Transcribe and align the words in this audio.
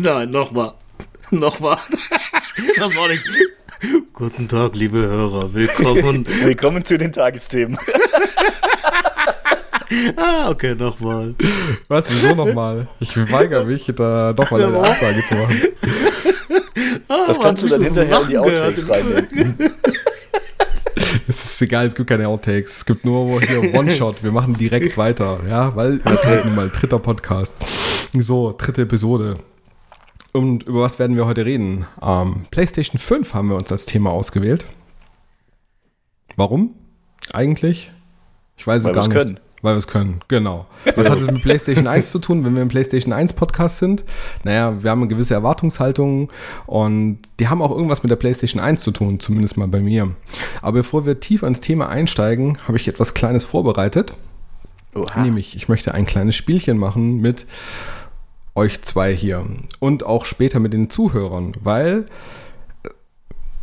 Nein, 0.02 0.30
nochmal. 0.30 0.72
Nochmal. 1.30 1.76
Das 2.76 2.94
war 2.96 3.08
nicht. 3.08 3.24
Guten 4.12 4.48
Tag, 4.48 4.74
liebe 4.74 4.98
Hörer. 4.98 5.52
Willkommen. 5.52 6.26
Willkommen 6.42 6.84
zu 6.84 6.98
den 6.98 7.12
Tagesthemen. 7.12 7.78
ah, 10.16 10.50
okay, 10.50 10.74
nochmal. 10.74 11.34
Was, 11.88 12.10
wieso 12.10 12.34
nochmal? 12.34 12.88
Ich 13.00 13.14
weigere 13.30 13.64
mich, 13.64 13.90
da 13.94 14.34
nochmal 14.36 14.64
eine 14.64 14.78
Aussage 14.78 15.22
zu 15.26 15.34
machen. 15.34 15.62
Ah, 17.08 17.24
das 17.28 17.40
kannst 17.40 17.62
du 17.64 17.68
dann 17.68 17.82
hinterher 17.82 18.20
in 18.22 18.28
die 18.28 18.38
Outtakes 18.38 18.88
reinnehmen. 18.88 19.26
Es 21.28 21.44
ist 21.44 21.62
egal, 21.62 21.86
es 21.86 21.94
gibt 21.94 22.08
keine 22.08 22.28
Outtakes. 22.28 22.78
Es 22.78 22.86
gibt 22.86 23.04
nur 23.04 23.40
hier 23.42 23.74
One-Shot. 23.74 24.22
Wir 24.22 24.32
machen 24.32 24.54
direkt 24.54 24.96
weiter, 24.98 25.40
ja, 25.48 25.74
weil 25.76 26.00
es 26.04 26.24
halt 26.24 26.44
nun 26.44 26.54
mal 26.54 26.70
dritter 26.70 26.98
Podcast. 26.98 27.54
So, 28.12 28.54
dritte 28.56 28.82
Episode. 28.82 29.38
Und 30.32 30.64
über 30.64 30.82
was 30.82 30.98
werden 30.98 31.16
wir 31.16 31.26
heute 31.26 31.44
reden? 31.44 31.86
Ähm, 32.02 32.44
PlayStation 32.50 32.98
5 32.98 33.34
haben 33.34 33.48
wir 33.48 33.56
uns 33.56 33.72
als 33.72 33.86
Thema 33.86 34.10
ausgewählt. 34.10 34.64
Warum? 36.36 36.74
Eigentlich? 37.32 37.90
Ich 38.56 38.66
weiß 38.66 38.84
Weil 38.84 38.90
es 38.90 38.94
gar 38.94 39.08
nicht. 39.08 39.16
Können. 39.16 39.40
Weil 39.62 39.74
wir 39.74 39.78
es 39.78 39.88
können, 39.88 40.20
genau. 40.28 40.64
Was 40.96 41.10
hat 41.10 41.20
es 41.20 41.30
mit 41.30 41.42
PlayStation 41.42 41.86
1 41.86 42.10
zu 42.10 42.18
tun, 42.18 42.46
wenn 42.46 42.54
wir 42.54 42.62
im 42.62 42.68
PlayStation 42.68 43.12
1 43.12 43.34
Podcast 43.34 43.78
sind? 43.78 44.04
Naja, 44.42 44.82
wir 44.82 44.90
haben 44.90 45.02
eine 45.02 45.08
gewisse 45.08 45.34
Erwartungshaltung 45.34 46.32
und 46.64 47.18
die 47.38 47.48
haben 47.48 47.60
auch 47.60 47.70
irgendwas 47.70 48.02
mit 48.02 48.10
der 48.10 48.16
PlayStation 48.16 48.58
1 48.58 48.82
zu 48.82 48.90
tun, 48.90 49.20
zumindest 49.20 49.58
mal 49.58 49.68
bei 49.68 49.80
mir. 49.80 50.14
Aber 50.62 50.78
bevor 50.78 51.04
wir 51.04 51.20
tief 51.20 51.44
ans 51.44 51.60
Thema 51.60 51.90
einsteigen, 51.90 52.56
habe 52.66 52.78
ich 52.78 52.88
etwas 52.88 53.12
Kleines 53.12 53.44
vorbereitet. 53.44 54.14
Oha. 54.94 55.20
Nämlich, 55.20 55.54
ich 55.54 55.68
möchte 55.68 55.92
ein 55.92 56.06
kleines 56.06 56.36
Spielchen 56.36 56.78
machen 56.78 57.20
mit 57.20 57.44
euch 58.54 58.82
zwei 58.82 59.14
hier 59.14 59.46
und 59.78 60.04
auch 60.04 60.24
später 60.24 60.60
mit 60.60 60.72
den 60.72 60.90
Zuhörern, 60.90 61.54
weil 61.62 62.06
äh, 62.82 62.88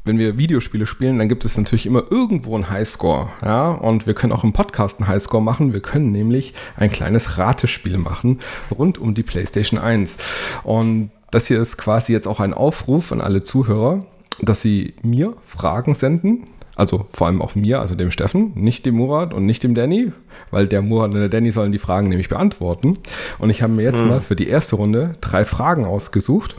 wenn 0.06 0.18
wir 0.18 0.38
Videospiele 0.38 0.86
spielen, 0.86 1.20
dann 1.20 1.30
gibt 1.30 1.46
es 1.46 1.58
natürlich 1.58 1.86
immer 1.86 2.04
irgendwo 2.10 2.56
einen 2.56 2.70
Highscore, 2.70 3.30
ja, 3.44 3.72
und 3.72 4.08
wir 4.08 4.14
können 4.14 4.34
auch 4.34 4.44
im 4.44 4.54
Podcast 4.54 5.00
einen 5.00 5.08
Highscore 5.08 5.44
machen. 5.44 5.74
Wir 5.74 5.82
können 5.82 6.12
nämlich 6.12 6.54
ein 6.78 6.92
kleines 6.92 7.38
Ratespiel 7.38 7.98
machen 7.98 8.40
rund 8.72 8.98
um 8.98 9.14
die 9.14 9.24
PlayStation 9.24 9.80
1. 9.80 10.18
Und 10.64 11.12
das 11.32 11.48
hier 11.48 11.62
ist 11.62 11.78
quasi 11.78 12.14
jetzt 12.14 12.28
auch 12.28 12.40
ein 12.40 12.54
Aufruf 12.54 13.12
an 13.12 13.22
alle 13.22 13.44
Zuhörer, 13.44 14.06
dass 14.42 14.62
sie 14.62 14.94
mir 15.04 15.36
Fragen 15.46 15.94
senden, 15.94 16.48
also 16.78 17.08
vor 17.12 17.26
allem 17.26 17.42
auch 17.42 17.56
mir, 17.56 17.82
also 17.82 17.96
dem 17.96 18.12
Steffen, 18.12 18.54
nicht 18.56 18.86
dem 18.86 18.96
Murat 18.96 19.34
und 19.34 19.48
nicht 19.48 19.64
dem 19.64 19.74
Danny, 19.74 20.12
weil 20.52 20.68
der 20.68 20.84
Murat 20.84 21.14
und 21.14 21.20
der 21.20 21.28
Danny 21.28 21.52
sollen 21.52 21.72
die 21.72 21.80
Fragen 21.80 22.08
nämlich 22.08 22.30
beantworten. 22.30 23.00
Und 23.40 23.50
ich 23.50 23.64
habe 23.64 23.74
mir 23.74 23.82
jetzt 23.82 24.04
mal 24.04 24.22
für 24.22 24.36
die 24.36 24.48
erste 24.48 24.76
Runde 24.76 25.16
drei 25.20 25.44
Fragen 25.44 25.86
ausgesucht, 25.86 26.56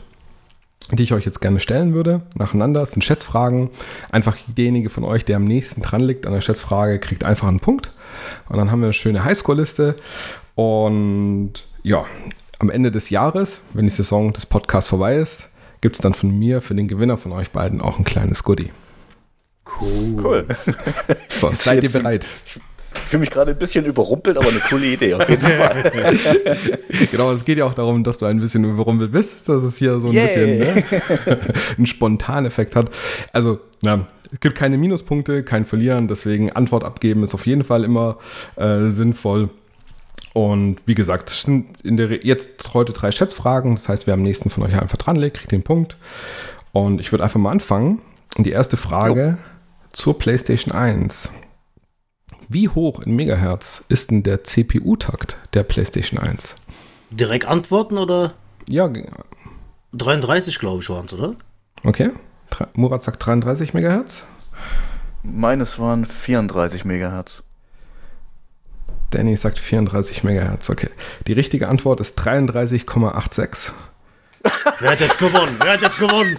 die 0.91 1.03
ich 1.03 1.13
euch 1.13 1.25
jetzt 1.25 1.39
gerne 1.39 1.61
stellen 1.61 1.93
würde, 1.93 2.21
nacheinander. 2.35 2.81
Das 2.81 2.91
sind 2.91 3.03
Schätzfragen. 3.03 3.69
Einfach 4.11 4.35
derjenige 4.45 4.89
von 4.89 5.05
euch, 5.05 5.23
der 5.23 5.37
am 5.37 5.45
nächsten 5.45 5.81
dran 5.81 6.01
liegt 6.01 6.27
an 6.27 6.33
der 6.33 6.41
Schätzfrage, 6.41 6.99
kriegt 6.99 7.23
einfach 7.23 7.47
einen 7.47 7.61
Punkt. 7.61 7.93
Und 8.49 8.57
dann 8.57 8.71
haben 8.71 8.81
wir 8.81 8.87
eine 8.87 8.93
schöne 8.93 9.23
Highscore-Liste. 9.23 9.95
Und 10.55 11.53
ja, 11.81 12.03
am 12.59 12.69
Ende 12.69 12.91
des 12.91 13.09
Jahres, 13.09 13.61
wenn 13.73 13.85
die 13.85 13.89
Saison 13.89 14.33
des 14.33 14.45
Podcasts 14.45 14.89
vorbei 14.89 15.15
ist, 15.15 15.47
gibt 15.79 15.95
es 15.95 16.01
dann 16.01 16.13
von 16.13 16.37
mir 16.37 16.59
für 16.59 16.75
den 16.75 16.89
Gewinner 16.89 17.15
von 17.15 17.31
euch 17.31 17.51
beiden 17.51 17.79
auch 17.79 17.97
ein 17.97 18.03
kleines 18.03 18.43
Goodie. 18.43 18.69
Cool. 19.79 20.15
Cool. 20.23 20.45
So, 21.29 21.51
seid 21.53 21.83
ihr 21.83 21.89
bereit? 21.89 22.27
Ich 22.45 23.11
fühle 23.11 23.21
mich 23.21 23.29
gerade 23.29 23.51
ein 23.51 23.57
bisschen 23.57 23.85
überrumpelt, 23.85 24.37
aber 24.37 24.49
eine 24.49 24.59
coole 24.59 24.85
Idee 24.87 25.13
auf 25.13 25.27
jeden 25.29 25.41
Fall. 25.41 25.91
Genau, 27.11 27.31
es 27.31 27.45
geht 27.45 27.57
ja 27.57 27.65
auch 27.65 27.73
darum, 27.73 28.03
dass 28.03 28.17
du 28.17 28.25
ein 28.25 28.39
bisschen 28.39 28.63
überrumpelt 28.65 29.11
bist, 29.11 29.47
dass 29.47 29.63
es 29.63 29.77
hier 29.77 29.99
so 29.99 30.07
ein 30.07 30.13
Yay. 30.13 30.25
bisschen 30.25 30.57
ne, 30.59 30.83
einen 31.77 31.87
Spontaneffekt 31.87 32.75
hat. 32.75 32.91
Also, 33.31 33.59
ja, 33.83 34.05
es 34.31 34.39
gibt 34.39 34.55
keine 34.55 34.77
Minuspunkte, 34.77 35.43
kein 35.43 35.65
Verlieren, 35.65 36.07
deswegen 36.07 36.51
Antwort 36.51 36.83
abgeben 36.83 37.23
ist 37.23 37.33
auf 37.33 37.47
jeden 37.47 37.63
Fall 37.63 37.83
immer 37.83 38.17
äh, 38.57 38.89
sinnvoll. 38.89 39.49
Und 40.33 40.77
wie 40.85 40.95
gesagt, 40.95 41.31
es 41.31 41.43
sind 41.43 41.81
in 41.81 41.97
der, 41.97 42.25
jetzt 42.25 42.73
heute 42.73 42.93
drei 42.93 43.11
Schätzfragen, 43.11 43.75
das 43.75 43.89
heißt, 43.89 44.07
wer 44.07 44.13
am 44.13 44.21
nächsten 44.21 44.49
von 44.49 44.63
euch 44.63 44.79
einfach 44.79 44.97
dran 44.97 45.15
legt, 45.15 45.37
kriegt 45.37 45.51
den 45.51 45.63
Punkt. 45.63 45.97
Und 46.71 46.99
ich 47.01 47.11
würde 47.11 47.23
einfach 47.23 47.39
mal 47.39 47.51
anfangen. 47.51 48.01
Und 48.37 48.43
die 48.45 48.51
erste 48.51 48.77
Frage 48.77 49.39
zur 49.91 50.17
PlayStation 50.19 50.73
1. 50.73 51.29
Wie 52.47 52.67
hoch 52.69 53.01
in 53.01 53.15
Megahertz 53.15 53.83
ist 53.89 54.11
denn 54.11 54.23
der 54.23 54.43
CPU-Takt 54.43 55.37
der 55.53 55.63
PlayStation 55.63 56.19
1? 56.19 56.55
Direkt 57.11 57.45
antworten 57.45 57.97
oder? 57.97 58.33
Ja, 58.67 58.87
ge- 58.87 59.07
33, 59.93 60.59
glaube 60.59 60.81
ich, 60.83 60.89
waren 60.89 61.05
es, 61.05 61.13
oder? 61.13 61.35
okay. 61.83 62.11
Murat 62.73 63.03
sagt 63.03 63.23
33 63.25 63.73
Megahertz. 63.73 64.25
Meines 65.23 65.77
waren 65.79 66.05
34 66.05 66.85
Megahertz. 66.85 67.43
Danny 69.11 69.35
sagt 69.37 69.59
34 69.59 70.23
Megahertz. 70.23 70.69
Okay. 70.69 70.89
Die 71.27 71.33
richtige 71.33 71.67
Antwort 71.67 71.99
ist 71.99 72.19
33,86. 72.19 73.71
Wer 74.79 74.91
hat 74.91 74.99
jetzt 74.99 75.17
gewonnen? 75.19 75.55
Wer 75.61 75.73
hat 75.73 75.81
jetzt 75.81 75.99
gewonnen? 75.99 76.37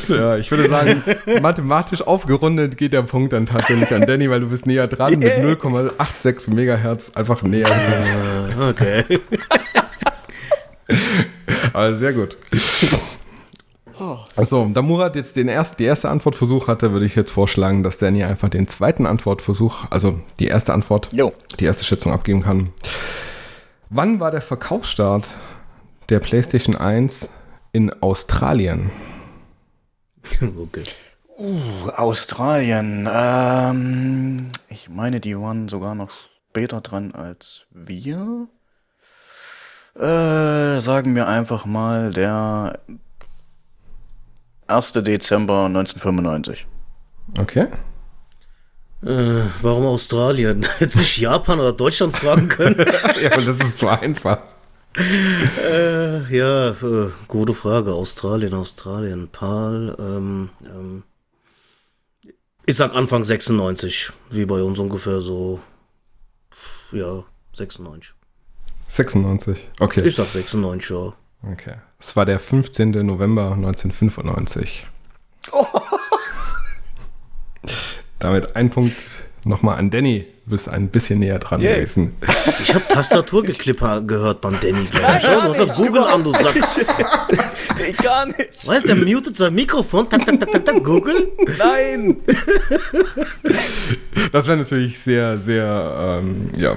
Ja, 0.09 0.37
ich 0.37 0.51
würde 0.51 0.69
sagen, 0.69 1.03
mathematisch 1.41 2.03
aufgerundet 2.03 2.77
geht 2.77 2.93
der 2.93 3.03
Punkt 3.03 3.33
dann 3.33 3.47
tatsächlich 3.47 3.93
an 3.95 4.07
Danny, 4.07 4.29
weil 4.29 4.41
du 4.41 4.49
bist 4.49 4.67
näher 4.67 4.87
dran 4.89 5.21
Yeah. 5.23 5.43
mit 5.45 5.61
0,86 5.63 6.51
Megahertz. 6.53 7.13
Einfach 7.15 7.43
näher. 7.43 7.69
Äh, 7.69 8.63
Okay. 8.71 9.21
Aber 11.73 11.95
sehr 11.95 12.13
gut. 12.13 12.37
Achso, 14.37 14.69
da 14.72 14.82
Murat 14.82 15.16
jetzt 15.16 15.37
den 15.37 15.49
erst, 15.49 15.78
die 15.78 15.84
erste 15.84 16.09
Antwortversuch 16.09 16.69
hatte, 16.69 16.93
würde 16.93 17.06
ich 17.06 17.15
jetzt 17.15 17.32
vorschlagen, 17.32 17.82
dass 17.82 17.99
Danny 17.99 18.25
einfach 18.25 18.49
den 18.49 18.69
zweiten 18.69 19.06
Antwortversuch, 19.06 19.91
also 19.91 20.21
die 20.38 20.47
erste 20.47 20.72
Antwort, 20.72 21.09
Jo. 21.12 21.32
die 21.60 21.65
erste 21.65 21.84
Schätzung 21.84 22.12
abgeben 22.12 22.43
kann. 22.43 22.71
Wann 23.91 24.21
war 24.21 24.31
der 24.31 24.41
Verkaufsstart 24.41 25.34
der 26.09 26.21
PlayStation 26.21 26.75
1 26.75 27.28
in 27.72 27.93
Australien? 28.03 28.91
okay. 30.41 30.84
Uh, 31.37 31.91
Australien. 31.97 33.09
Ähm, 33.12 34.49
ich 34.69 34.88
meine, 34.88 35.21
die 35.21 35.37
waren 35.38 35.69
sogar 35.69 35.94
noch 35.94 36.10
später 36.50 36.81
dran 36.81 37.12
als 37.12 37.66
wir. 37.71 38.47
Äh, 39.97 40.81
sagen 40.81 41.15
wir 41.15 41.27
einfach 41.28 41.65
mal 41.65 42.12
der 42.12 42.81
1. 44.67 44.93
Dezember 44.93 45.67
1995. 45.67 46.67
Okay. 47.39 47.69
Äh, 49.05 49.51
warum 49.61 49.87
Australien? 49.87 50.67
Jetzt 50.81 50.97
nicht 50.97 51.19
Japan 51.19 51.61
oder 51.61 51.73
Deutschland 51.73 52.17
fragen 52.17 52.49
können? 52.49 52.79
ja, 53.23 53.33
aber 53.33 53.43
das 53.43 53.61
ist 53.61 53.79
zu 53.79 53.89
einfach. 53.89 54.39
äh, 54.97 56.35
ja, 56.35 56.71
äh, 56.71 57.11
gute 57.29 57.55
Frage. 57.55 57.93
Australien, 57.93 58.55
Australien, 58.55 59.29
PAL. 59.29 59.97
Ähm, 59.99 60.51
ähm, 60.65 61.03
ich 62.67 62.77
sag 62.77 62.95
Anfang 62.95 63.25
96, 63.25 64.13
wie 64.31 64.47
bei 64.47 64.63
uns 64.63 64.79
ungefähr 64.79 65.21
so. 65.21 65.61
Ja, 66.93 67.25
96. 67.53 68.15
96. 68.89 69.71
Okay. 69.81 70.03
Ich 70.07 70.15
sag 70.15 70.29
96, 70.29 70.91
ja. 70.91 71.13
okay. 71.43 71.75
Es 72.06 72.15
war 72.16 72.26
der 72.26 72.38
15. 72.38 72.91
November 72.91 73.53
1995. 73.53 74.86
Damit 78.18 78.54
ein 78.56 78.68
Punkt 78.68 79.03
nochmal 79.45 79.78
an 79.78 79.89
Danny. 79.89 80.27
Du 80.45 80.51
bist 80.51 80.68
ein 80.68 80.89
bisschen 80.89 81.21
näher 81.21 81.39
dran 81.39 81.62
Yay. 81.62 81.77
gewesen. 81.77 82.15
Ich 82.60 82.74
habe 82.74 82.84
Tastaturgeklipper 82.86 84.03
gehört 84.03 84.42
beim 84.42 84.60
Danny, 84.60 84.84
glaube 84.84 85.15
ich. 85.16 85.22
Ja, 85.22 85.48
du 85.48 85.66
hast 85.66 85.77
Google 85.77 86.04
an, 86.04 86.22
du 86.22 86.33
Sack. 86.33 86.56
Ich 87.89 87.97
gar 87.97 88.27
nicht. 88.27 88.66
Weißt 88.66 88.84
du, 88.84 88.95
der 88.95 88.97
mutet 88.97 89.39
sein 89.39 89.54
Mikrofon. 89.54 90.07
Tak, 90.07 90.27
tak, 90.27 90.39
tak, 90.39 90.53
tak, 90.53 90.62
tak, 90.62 90.84
Google. 90.84 91.33
Nein. 91.59 92.18
Das 94.30 94.47
wäre 94.47 94.59
natürlich 94.59 94.98
sehr, 94.98 95.39
sehr, 95.39 96.21
ähm, 96.22 96.50
ja, 96.54 96.77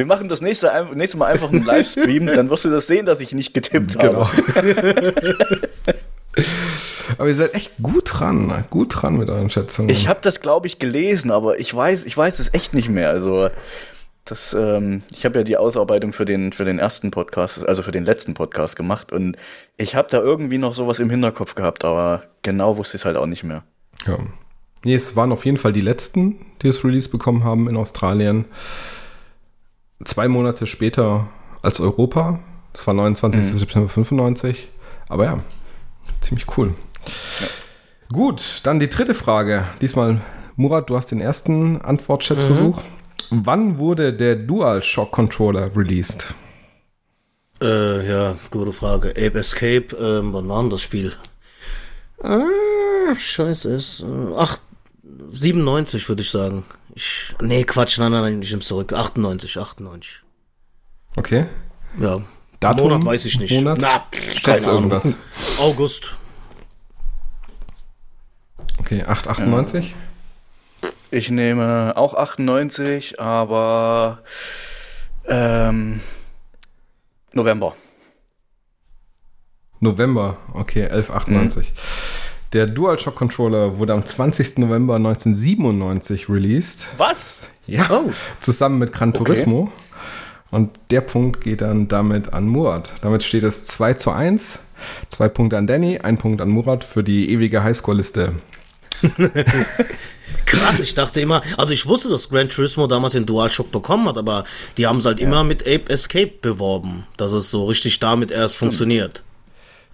Wir 0.00 0.06
machen 0.06 0.30
das 0.30 0.40
nächste, 0.40 0.72
nächste 0.94 1.18
Mal 1.18 1.26
einfach 1.26 1.52
einen 1.52 1.62
Livestream, 1.62 2.24
dann 2.24 2.48
wirst 2.48 2.64
du 2.64 2.70
das 2.70 2.86
sehen, 2.86 3.04
dass 3.04 3.20
ich 3.20 3.32
nicht 3.32 3.52
getippt 3.52 3.98
genau. 3.98 4.30
habe. 4.32 5.74
Aber 7.18 7.28
ihr 7.28 7.34
seid 7.34 7.52
echt 7.52 7.72
gut 7.82 8.04
dran, 8.06 8.64
gut 8.70 8.94
dran 8.94 9.18
mit 9.18 9.28
euren 9.28 9.50
Schätzungen. 9.50 9.90
Ich 9.90 10.08
habe 10.08 10.20
das, 10.22 10.40
glaube 10.40 10.68
ich, 10.68 10.78
gelesen, 10.78 11.30
aber 11.30 11.60
ich 11.60 11.74
weiß, 11.74 12.06
ich 12.06 12.16
weiß 12.16 12.38
es 12.38 12.54
echt 12.54 12.72
nicht 12.72 12.88
mehr. 12.88 13.10
Also 13.10 13.50
das, 14.24 14.54
ähm, 14.54 15.02
ich 15.14 15.26
habe 15.26 15.40
ja 15.40 15.44
die 15.44 15.58
Ausarbeitung 15.58 16.14
für 16.14 16.24
den, 16.24 16.54
für 16.54 16.64
den 16.64 16.78
ersten 16.78 17.10
Podcast, 17.10 17.68
also 17.68 17.82
für 17.82 17.92
den 17.92 18.06
letzten 18.06 18.32
Podcast 18.32 18.76
gemacht 18.76 19.12
und 19.12 19.36
ich 19.76 19.96
habe 19.96 20.08
da 20.10 20.22
irgendwie 20.22 20.56
noch 20.56 20.72
sowas 20.72 20.98
im 20.98 21.10
Hinterkopf 21.10 21.54
gehabt, 21.54 21.84
aber 21.84 22.22
genau 22.40 22.78
wusste 22.78 22.96
ich 22.96 23.02
es 23.02 23.04
halt 23.04 23.18
auch 23.18 23.26
nicht 23.26 23.44
mehr. 23.44 23.64
Ja. 24.06 24.16
Nee, 24.82 24.94
es 24.94 25.14
waren 25.14 25.30
auf 25.30 25.44
jeden 25.44 25.58
Fall 25.58 25.74
die 25.74 25.82
letzten, 25.82 26.38
die 26.62 26.68
das 26.68 26.82
Release 26.84 27.10
bekommen 27.10 27.44
haben 27.44 27.68
in 27.68 27.76
Australien. 27.76 28.46
Zwei 30.04 30.28
Monate 30.28 30.66
später 30.66 31.28
als 31.62 31.80
Europa. 31.80 32.40
Das 32.72 32.86
war 32.86 32.94
29. 32.94 33.52
Mhm. 33.52 33.58
September 33.58 33.88
95. 33.88 34.68
Aber 35.08 35.24
ja, 35.24 35.40
ziemlich 36.20 36.46
cool. 36.56 36.74
Ja. 37.40 37.46
Gut, 38.12 38.60
dann 38.64 38.80
die 38.80 38.88
dritte 38.88 39.14
Frage. 39.14 39.64
Diesmal, 39.80 40.20
Murat, 40.56 40.90
du 40.90 40.96
hast 40.96 41.10
den 41.10 41.20
ersten 41.20 41.80
Antwortschätzversuch. 41.80 42.78
Mhm. 43.30 43.46
Wann 43.46 43.78
wurde 43.78 44.12
der 44.12 44.36
DualShock 44.36 45.12
Controller 45.12 45.76
released? 45.76 46.34
Äh, 47.60 48.08
ja, 48.08 48.36
gute 48.50 48.72
Frage. 48.72 49.10
Ape 49.10 49.38
Escape, 49.38 49.94
ähm, 50.00 50.32
wann 50.32 50.48
war 50.48 50.62
denn 50.62 50.70
das 50.70 50.82
Spiel? 50.82 51.12
Ah, 52.22 52.40
scheiße, 53.16 53.70
ist. 53.70 54.00
Äh, 54.00 54.34
ach, 54.36 54.58
97 55.30 56.08
würde 56.08 56.22
ich 56.22 56.30
sagen. 56.30 56.64
Ich, 56.94 57.34
nee, 57.40 57.64
Quatsch, 57.64 57.98
nein, 57.98 58.12
nein, 58.12 58.22
nein, 58.22 58.42
ich 58.42 58.50
nehme 58.50 58.62
zurück. 58.62 58.92
98, 58.92 59.58
98. 59.58 60.22
Okay. 61.16 61.46
Ja. 61.98 62.20
Datum, 62.60 62.88
Monat 62.90 63.04
weiß 63.06 63.24
ich 63.24 63.40
nicht. 63.40 63.52
Monat? 63.52 63.78
Na, 63.80 64.06
keine 64.44 64.62
Ahnung. 64.64 64.90
Irgendwas. 64.90 65.16
August. 65.58 66.16
Okay, 68.78 69.02
898? 69.04 69.94
Ich 71.10 71.30
nehme 71.30 71.96
auch 71.96 72.14
98, 72.14 73.18
aber 73.18 74.22
ähm, 75.26 76.00
November. 77.32 77.74
November, 79.80 80.36
okay, 80.52 80.84
1198. 80.84 81.72
Mhm. 81.72 81.76
Der 82.52 82.66
DualShock 82.66 83.14
Controller 83.14 83.78
wurde 83.78 83.92
am 83.92 84.04
20. 84.04 84.58
November 84.58 84.96
1997 84.96 86.28
released. 86.28 86.86
Was? 86.96 87.40
Ja, 87.66 87.88
oh. 87.90 88.10
zusammen 88.40 88.80
mit 88.80 88.92
Gran 88.92 89.14
Turismo. 89.14 89.62
Okay. 89.62 89.72
Und 90.50 90.70
der 90.90 91.00
Punkt 91.00 91.42
geht 91.42 91.60
dann 91.60 91.86
damit 91.86 92.32
an 92.32 92.48
Murat. 92.48 92.92
Damit 93.02 93.22
steht 93.22 93.44
es 93.44 93.66
2 93.66 93.94
zu 93.94 94.10
1. 94.10 94.58
Zwei 95.10 95.28
Punkte 95.28 95.58
an 95.58 95.68
Danny, 95.68 95.98
ein 95.98 96.18
Punkt 96.18 96.40
an 96.40 96.48
Murat 96.48 96.82
für 96.82 97.04
die 97.04 97.30
ewige 97.30 97.62
Highscore-Liste. 97.62 98.32
Krass, 100.46 100.80
ich 100.80 100.94
dachte 100.94 101.20
immer, 101.20 101.42
also 101.56 101.72
ich 101.72 101.86
wusste, 101.86 102.08
dass 102.08 102.30
Gran 102.30 102.48
Turismo 102.48 102.88
damals 102.88 103.12
den 103.12 103.26
DualShock 103.26 103.70
bekommen 103.70 104.08
hat, 104.08 104.18
aber 104.18 104.42
die 104.76 104.88
haben 104.88 104.98
es 104.98 105.04
halt 105.04 105.20
ja. 105.20 105.26
immer 105.26 105.44
mit 105.44 105.62
Ape 105.62 105.88
Escape 105.88 106.32
beworben, 106.42 107.06
dass 107.16 107.30
es 107.30 107.50
so 107.50 107.66
richtig 107.66 108.00
damit 108.00 108.32
erst 108.32 108.56
funktioniert. 108.56 109.22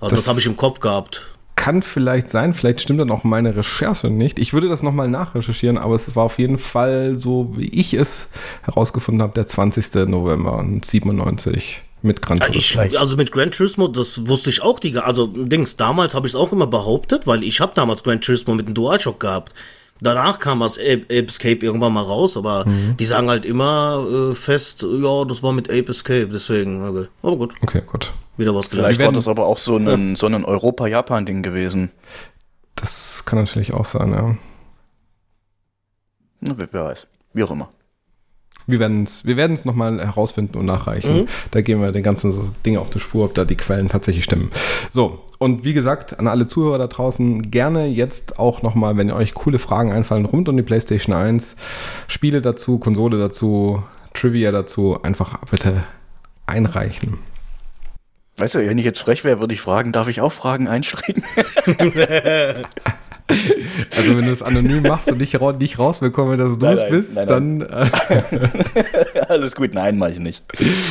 Also 0.01 0.15
das, 0.15 0.25
das 0.25 0.29
habe 0.29 0.41
ich 0.41 0.47
im 0.47 0.57
Kopf 0.57 0.81
gehabt. 0.81 1.36
Kann 1.57 1.83
vielleicht 1.83 2.31
sein, 2.31 2.55
vielleicht 2.55 2.81
stimmt 2.81 3.01
dann 3.01 3.11
auch 3.11 3.25
meine 3.25 3.57
Recherche 3.57 4.09
nicht. 4.09 4.39
Ich 4.39 4.53
würde 4.53 4.69
das 4.69 4.83
nochmal 4.83 5.09
nachrecherchieren, 5.09 5.79
aber 5.79 5.95
es 5.95 6.15
war 6.15 6.25
auf 6.25 6.39
jeden 6.39 6.59
Fall 6.59 7.17
so, 7.17 7.55
wie 7.57 7.69
ich 7.69 7.95
es 7.95 8.29
herausgefunden 8.63 9.23
habe, 9.23 9.33
der 9.35 9.47
20. 9.47 10.07
November 10.07 10.65
97 10.83 11.83
mit 12.03 12.23
Gran 12.23 12.41
Turismo. 12.41 12.83
Ich, 12.83 12.99
also 12.99 13.17
mit 13.17 13.33
Gran 13.33 13.51
Turismo, 13.51 13.89
das 13.89 14.27
wusste 14.27 14.51
ich 14.51 14.63
auch, 14.63 14.79
die, 14.79 14.97
also 14.97 15.27
Dings, 15.27 15.77
damals 15.77 16.15
habe 16.15 16.27
ich 16.27 16.33
es 16.33 16.37
auch 16.37 16.53
immer 16.53 16.67
behauptet, 16.67 17.27
weil 17.27 17.43
ich 17.43 17.61
habe 17.61 17.73
damals 17.75 18.03
Gran 18.03 18.21
Turismo 18.21 18.55
mit 18.55 18.69
dem 18.69 18.75
DualShock 18.75 19.21
gehabt. 19.21 19.53
Danach 20.01 20.39
kam 20.39 20.61
das 20.61 20.79
Ape, 20.79 21.05
Ape 21.05 21.27
Escape 21.27 21.65
irgendwann 21.65 21.93
mal 21.93 22.03
raus, 22.03 22.37
aber 22.37 22.67
mhm. 22.67 22.97
die 22.99 23.05
sagen 23.07 23.29
halt 23.29 23.47
immer 23.47 24.07
äh, 24.31 24.35
fest, 24.35 24.83
ja, 24.83 25.25
das 25.25 25.43
war 25.43 25.53
mit 25.53 25.71
Ape 25.71 25.91
Escape, 25.91 26.29
deswegen, 26.29 26.87
okay. 26.87 27.09
aber 27.23 27.37
gut. 27.37 27.55
Okay, 27.63 27.83
gut. 27.87 28.13
Wieder 28.37 28.55
was 28.55 28.69
gelernt. 28.69 28.89
Vielleicht 28.89 29.07
war 29.07 29.13
das 29.13 29.29
aber 29.29 29.47
auch 29.47 29.59
so 29.59 29.77
ein, 29.77 30.11
ja. 30.11 30.17
so 30.17 30.27
ein 30.27 30.45
Europa-Japan-Ding 30.45 31.43
gewesen. 31.43 31.91
Das 32.75 33.25
kann 33.25 33.39
natürlich 33.39 33.73
auch 33.73 33.87
sein, 33.87 34.13
ja. 34.13 34.37
Na, 36.41 36.55
wer 36.57 36.85
weiß. 36.85 37.07
Wie 37.33 37.43
auch 37.43 37.51
immer. 37.51 37.71
Wir 38.67 38.81
werden 38.81 39.05
es 39.05 39.25
wir 39.25 39.37
werden's 39.37 39.65
nochmal 39.65 40.01
herausfinden 40.05 40.59
und 40.59 40.67
nachreichen. 40.67 41.21
Mhm. 41.21 41.27
Da 41.51 41.61
gehen 41.61 41.81
wir 41.81 41.93
den 41.93 42.03
ganzen 42.03 42.35
Ding 42.65 42.77
auf 42.77 42.91
die 42.91 43.01
Spur, 43.01 43.25
ob 43.25 43.35
da 43.35 43.45
die 43.45 43.57
Quellen 43.57 43.89
tatsächlich 43.89 44.25
stimmen. 44.25 44.51
So, 44.91 45.21
und 45.39 45.65
wie 45.65 45.73
gesagt, 45.73 46.19
an 46.19 46.27
alle 46.27 46.47
Zuhörer 46.47 46.79
da 46.79 46.87
draußen, 46.87 47.51
gerne 47.51 47.87
jetzt 47.87 48.39
auch 48.39 48.63
nochmal, 48.63 48.97
wenn 48.97 49.11
euch 49.11 49.35
coole 49.35 49.59
Fragen 49.59 49.93
einfallen 49.93 50.25
rund 50.25 50.49
um 50.49 50.57
die 50.57 50.63
PlayStation 50.63 51.15
1, 51.15 51.57
Spiele 52.09 52.43
dazu, 52.43 52.79
Konsole 52.79 53.19
dazu, 53.19 53.83
Trivia 54.15 54.51
dazu, 54.51 54.99
einfach 55.03 55.39
bitte 55.51 55.85
einreichen. 56.47 57.19
Weißt 58.39 58.55
du, 58.55 58.67
wenn 58.67 58.79
ich 58.79 58.85
jetzt 58.85 58.99
frech 58.99 59.25
wäre, 59.25 59.41
würde 59.41 59.55
ich 59.55 59.61
fragen, 59.61 59.93
darf 59.93 60.09
ich 60.09 60.21
auch 60.21 60.33
Fragen 60.33 60.69
einschreiben? 60.69 61.25
Also 63.97 64.17
wenn 64.17 64.25
du 64.25 64.33
es 64.33 64.43
anonym 64.43 64.83
machst 64.83 65.11
und 65.11 65.19
nicht, 65.19 65.41
nicht 65.41 65.79
rausbekomme, 65.79 66.37
dass 66.37 66.59
du 66.59 66.67
es 66.67 66.89
bist, 66.89 67.17
nein, 67.17 67.27
dann... 67.27 67.61
Äh 67.63 69.21
Alles 69.29 69.57
gut, 69.57 69.75
nein, 69.75 69.99
mache 69.99 70.13
ich 70.13 70.19
nicht. 70.21 70.45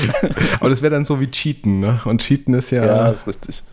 Aber 0.60 0.70
das 0.70 0.82
wäre 0.82 0.94
dann 0.94 1.06
so 1.06 1.22
wie 1.22 1.32
Cheaten, 1.32 1.80
ne? 1.80 2.02
Und 2.06 2.22
Cheaten 2.22 2.54
ist 2.54 2.72
ja... 2.72 2.86
Ja, 2.86 3.10
ist 3.10 3.28
richtig. 3.28 3.64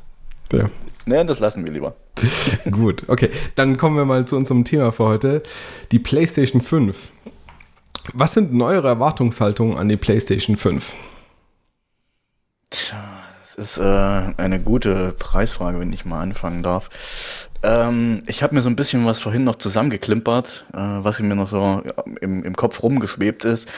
Ja. 0.52 0.70
Nee, 1.06 1.24
das 1.24 1.40
lassen 1.40 1.66
wir 1.66 1.72
lieber. 1.72 1.96
gut, 2.70 3.08
okay. 3.08 3.30
Dann 3.56 3.76
kommen 3.76 3.96
wir 3.96 4.04
mal 4.04 4.24
zu 4.26 4.36
unserem 4.36 4.64
Thema 4.64 4.92
für 4.92 5.04
heute. 5.06 5.42
Die 5.90 5.98
PlayStation 5.98 6.60
5. 6.60 7.12
Was 8.14 8.34
sind 8.34 8.60
eure 8.60 8.88
Erwartungshaltungen 8.88 9.76
an 9.76 9.88
die 9.88 9.96
PlayStation 9.96 10.56
5? 10.56 10.94
Tja, 12.70 13.22
das 13.42 13.54
ist 13.56 13.78
äh, 13.78 14.34
eine 14.36 14.60
gute 14.60 15.14
Preisfrage, 15.18 15.80
wenn 15.80 15.92
ich 15.92 16.04
mal 16.04 16.20
anfangen 16.20 16.62
darf. 16.62 16.88
Ähm, 17.62 18.22
ich 18.26 18.42
habe 18.42 18.54
mir 18.54 18.62
so 18.62 18.68
ein 18.68 18.76
bisschen 18.76 19.06
was 19.06 19.20
vorhin 19.20 19.44
noch 19.44 19.56
zusammengeklimpert, 19.56 20.66
äh, 20.72 20.76
was 20.76 21.20
mir 21.20 21.34
noch 21.34 21.48
so 21.48 21.82
im, 22.20 22.42
im 22.44 22.56
Kopf 22.56 22.82
rumgeschwebt 22.82 23.44
ist. 23.44 23.70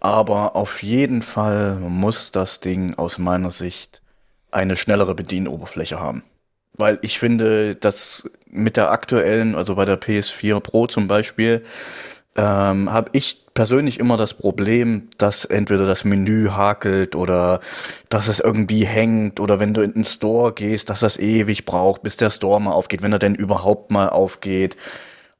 Aber 0.00 0.56
auf 0.56 0.82
jeden 0.82 1.22
Fall 1.22 1.76
muss 1.76 2.30
das 2.30 2.60
Ding 2.60 2.94
aus 2.94 3.18
meiner 3.18 3.50
Sicht 3.50 4.02
eine 4.50 4.76
schnellere 4.76 5.14
Bedienoberfläche 5.14 5.98
haben. 5.98 6.22
Weil 6.74 6.98
ich 7.02 7.18
finde, 7.18 7.74
dass 7.74 8.30
mit 8.46 8.76
der 8.76 8.90
aktuellen, 8.92 9.56
also 9.56 9.74
bei 9.74 9.84
der 9.84 10.00
PS4 10.00 10.60
Pro 10.60 10.86
zum 10.86 11.08
Beispiel, 11.08 11.64
ähm, 12.38 12.92
habe 12.92 13.10
ich 13.12 13.44
persönlich 13.52 13.98
immer 13.98 14.16
das 14.16 14.32
Problem, 14.32 15.08
dass 15.18 15.44
entweder 15.44 15.86
das 15.86 16.04
Menü 16.04 16.50
hakelt 16.50 17.16
oder 17.16 17.58
dass 18.08 18.28
es 18.28 18.38
irgendwie 18.38 18.86
hängt 18.86 19.40
oder 19.40 19.58
wenn 19.58 19.74
du 19.74 19.82
in 19.82 19.92
den 19.92 20.04
Store 20.04 20.52
gehst, 20.52 20.88
dass 20.88 21.00
das 21.00 21.18
ewig 21.18 21.64
braucht, 21.64 22.04
bis 22.04 22.16
der 22.16 22.30
Store 22.30 22.60
mal 22.60 22.72
aufgeht, 22.72 23.02
wenn 23.02 23.12
er 23.12 23.18
denn 23.18 23.34
überhaupt 23.34 23.90
mal 23.90 24.08
aufgeht. 24.08 24.76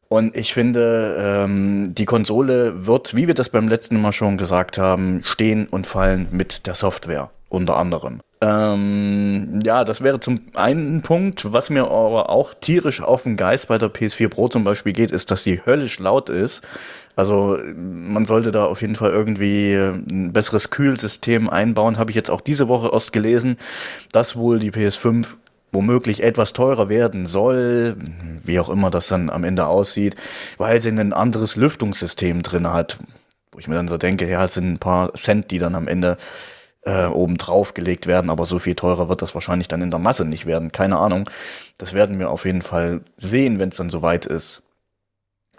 Und 0.09 0.37
ich 0.37 0.52
finde, 0.52 1.45
ähm, 1.45 1.95
die 1.95 2.07
Konsole 2.07 2.87
wird, 2.87 3.14
wie 3.14 3.28
wir 3.28 3.35
das 3.35 3.50
beim 3.50 3.69
letzten 3.69 4.00
Mal 4.00 4.12
schon 4.12 4.37
gesagt 4.37 4.76
haben, 4.76 5.21
stehen 5.23 5.69
und 5.69 5.87
fallen 5.87 6.26
mit 6.33 6.67
der 6.67 6.75
Software 6.75 7.31
unter 7.49 7.76
anderem. 7.76 8.21
Ähm, 8.40 9.61
ja, 9.64 9.85
das 9.85 10.02
wäre 10.02 10.21
zum 10.21 10.40
einen 10.54 11.02
Punkt. 11.02 11.52
Was 11.52 11.71
mir 11.71 11.85
aber 11.85 12.30
auch 12.30 12.54
tierisch 12.54 13.02
auf 13.02 13.25
den 13.25 13.37
Geist 13.37 13.68
bei 13.68 13.78
der 13.78 13.92
PS4 13.92 14.28
Pro 14.28 14.49
zum 14.49 14.64
Beispiel 14.64 14.92
geht, 14.92 15.11
ist, 15.11 15.30
dass 15.30 15.42
sie 15.42 15.64
höllisch 15.64 15.99
laut 15.99 16.28
ist. 16.28 16.62
Also 17.16 17.59
man 17.75 18.26
sollte 18.26 18.52
da 18.52 18.64
auf 18.66 18.80
jeden 18.80 18.95
Fall 18.95 19.11
irgendwie 19.11 19.75
ein 19.75 20.33
besseres 20.33 20.71
Kühlsystem 20.71 21.50
einbauen. 21.50 21.99
Habe 21.99 22.12
ich 22.12 22.16
jetzt 22.16 22.30
auch 22.30 22.40
diese 22.40 22.68
Woche 22.68 22.90
erst 22.92 23.12
gelesen, 23.12 23.57
dass 24.12 24.37
wohl 24.37 24.61
die 24.61 24.71
PS5 24.71 25.26
womöglich 25.73 26.23
etwas 26.23 26.52
teurer 26.52 26.88
werden 26.88 27.26
soll, 27.26 27.97
wie 28.45 28.61
auch 28.61 28.68
immer 28.68 28.90
das 28.90 29.09
dann 29.09 29.30
am 29.30 29.42
Ende 29.42 29.66
aussieht, 29.66 30.14
weil 30.59 30.80
sie 30.80 30.90
ein 30.90 31.12
anderes 31.12 31.57
Lüftungssystem 31.57 32.42
drin 32.42 32.73
hat. 32.73 32.99
Wo 33.50 33.59
ich 33.59 33.66
mir 33.66 33.75
dann 33.75 33.88
so 33.88 33.99
denke, 33.99 34.28
ja, 34.28 34.45
es 34.45 34.54
sind 34.54 34.75
ein 34.75 34.78
paar 34.78 35.12
Cent, 35.14 35.50
die 35.50 35.59
dann 35.59 35.75
am 35.75 35.88
Ende 35.88 36.18
äh, 36.88 37.07
oben 37.07 37.37
drauf 37.37 37.75
gelegt 37.75 38.07
werden, 38.07 38.30
aber 38.30 38.47
so 38.47 38.59
viel 38.59 38.75
teurer 38.75 39.11
wird 39.11 39.21
das 39.21 39.35
wahrscheinlich 39.35 39.68
dann 39.68 39.83
in 39.83 39.90
der 39.90 40.00
Masse 40.00 40.25
nicht 40.25 40.47
werden. 40.47 40.73
Keine 40.73 40.97
Ahnung. 40.97 41.28
Das 41.76 41.92
werden 41.92 42.18
wir 42.18 42.30
auf 42.30 42.47
jeden 42.47 42.62
Fall 42.62 43.02
sehen, 43.18 43.59
wenn 43.59 43.68
es 43.68 43.76
dann 43.76 43.90
soweit 43.90 44.25
ist. 44.25 44.62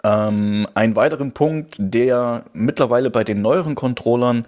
Ähm, 0.02 0.66
ein 0.74 0.96
weiteren 0.96 1.32
Punkt, 1.32 1.76
der 1.78 2.44
mittlerweile 2.52 3.10
bei 3.10 3.22
den 3.22 3.42
neueren 3.42 3.76
Controllern 3.76 4.44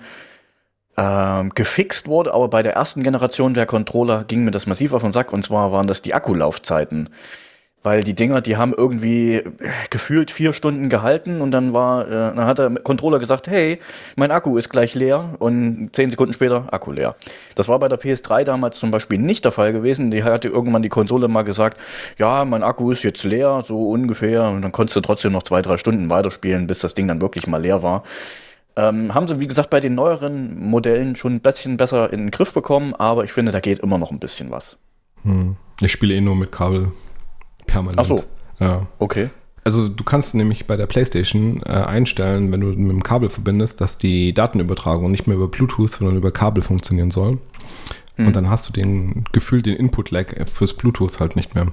ähm, 0.96 1.50
gefixt 1.54 2.08
wurde, 2.08 2.34
aber 2.34 2.48
bei 2.48 2.62
der 2.62 2.74
ersten 2.74 3.02
Generation 3.04 3.54
der 3.54 3.66
Controller 3.66 4.24
ging 4.24 4.44
mir 4.44 4.50
das 4.50 4.66
massiv 4.66 4.92
auf 4.92 5.02
den 5.02 5.12
Sack 5.12 5.32
und 5.32 5.44
zwar 5.44 5.70
waren 5.70 5.86
das 5.86 6.02
die 6.02 6.14
Akkulaufzeiten. 6.14 7.10
Weil 7.84 8.02
die 8.04 8.14
Dinger, 8.14 8.40
die 8.40 8.56
haben 8.56 8.72
irgendwie 8.76 9.42
gefühlt 9.90 10.30
vier 10.30 10.52
Stunden 10.52 10.88
gehalten 10.88 11.40
und 11.40 11.50
dann 11.50 11.72
war, 11.72 12.06
äh, 12.06 12.10
dann 12.10 12.44
hat 12.46 12.58
der 12.58 12.70
Controller 12.70 13.18
gesagt, 13.18 13.48
hey, 13.48 13.80
mein 14.14 14.30
Akku 14.30 14.56
ist 14.56 14.68
gleich 14.68 14.94
leer 14.94 15.34
und 15.40 15.90
zehn 15.92 16.08
Sekunden 16.08 16.32
später 16.32 16.72
Akku 16.72 16.92
leer. 16.92 17.16
Das 17.56 17.68
war 17.68 17.80
bei 17.80 17.88
der 17.88 17.98
PS3 17.98 18.44
damals 18.44 18.78
zum 18.78 18.92
Beispiel 18.92 19.18
nicht 19.18 19.44
der 19.44 19.50
Fall 19.50 19.72
gewesen. 19.72 20.12
Die 20.12 20.22
hatte 20.22 20.48
irgendwann 20.48 20.82
die 20.82 20.88
Konsole 20.88 21.26
mal 21.26 21.42
gesagt, 21.42 21.78
ja, 22.18 22.44
mein 22.44 22.62
Akku 22.62 22.92
ist 22.92 23.02
jetzt 23.02 23.24
leer, 23.24 23.62
so 23.62 23.90
ungefähr, 23.90 24.44
und 24.44 24.62
dann 24.62 24.70
konntest 24.70 24.96
du 24.96 25.00
trotzdem 25.00 25.32
noch 25.32 25.42
zwei, 25.42 25.60
drei 25.60 25.76
Stunden 25.76 26.08
weiterspielen, 26.08 26.68
bis 26.68 26.80
das 26.80 26.94
Ding 26.94 27.08
dann 27.08 27.20
wirklich 27.20 27.48
mal 27.48 27.60
leer 27.60 27.82
war. 27.82 28.04
Ähm, 28.76 29.12
haben 29.12 29.26
sie, 29.26 29.40
wie 29.40 29.48
gesagt, 29.48 29.70
bei 29.70 29.80
den 29.80 29.94
neueren 29.94 30.58
Modellen 30.58 31.16
schon 31.16 31.34
ein 31.34 31.40
bisschen 31.40 31.76
besser 31.76 32.12
in 32.12 32.20
den 32.20 32.30
Griff 32.30 32.54
bekommen, 32.54 32.94
aber 32.94 33.24
ich 33.24 33.32
finde, 33.32 33.52
da 33.52 33.60
geht 33.60 33.80
immer 33.80 33.98
noch 33.98 34.12
ein 34.12 34.18
bisschen 34.18 34.50
was. 34.50 34.78
Hm. 35.24 35.56
Ich 35.80 35.92
spiele 35.92 36.14
eh 36.14 36.20
nur 36.20 36.36
mit 36.36 36.52
Kabel. 36.52 36.92
Permanent. 37.66 37.98
Ach 37.98 38.04
so. 38.04 38.22
Ja. 38.60 38.86
Okay. 38.98 39.30
Also 39.64 39.88
du 39.88 40.02
kannst 40.02 40.34
nämlich 40.34 40.66
bei 40.66 40.76
der 40.76 40.86
PlayStation 40.86 41.62
äh, 41.64 41.70
einstellen, 41.70 42.50
wenn 42.50 42.60
du 42.60 42.68
mit 42.68 42.90
dem 42.90 43.02
Kabel 43.02 43.28
verbindest, 43.28 43.80
dass 43.80 43.96
die 43.96 44.32
Datenübertragung 44.34 45.10
nicht 45.10 45.26
mehr 45.26 45.36
über 45.36 45.48
Bluetooth, 45.48 45.90
sondern 45.90 46.16
über 46.16 46.32
Kabel 46.32 46.62
funktionieren 46.62 47.12
soll. 47.12 47.38
Mhm. 48.16 48.26
Und 48.26 48.36
dann 48.36 48.50
hast 48.50 48.68
du 48.68 48.72
den 48.72 49.24
Gefühl, 49.32 49.62
den 49.62 49.76
Input-Lag 49.76 50.48
fürs 50.48 50.74
Bluetooth 50.74 51.20
halt 51.20 51.36
nicht 51.36 51.54
mehr. 51.54 51.66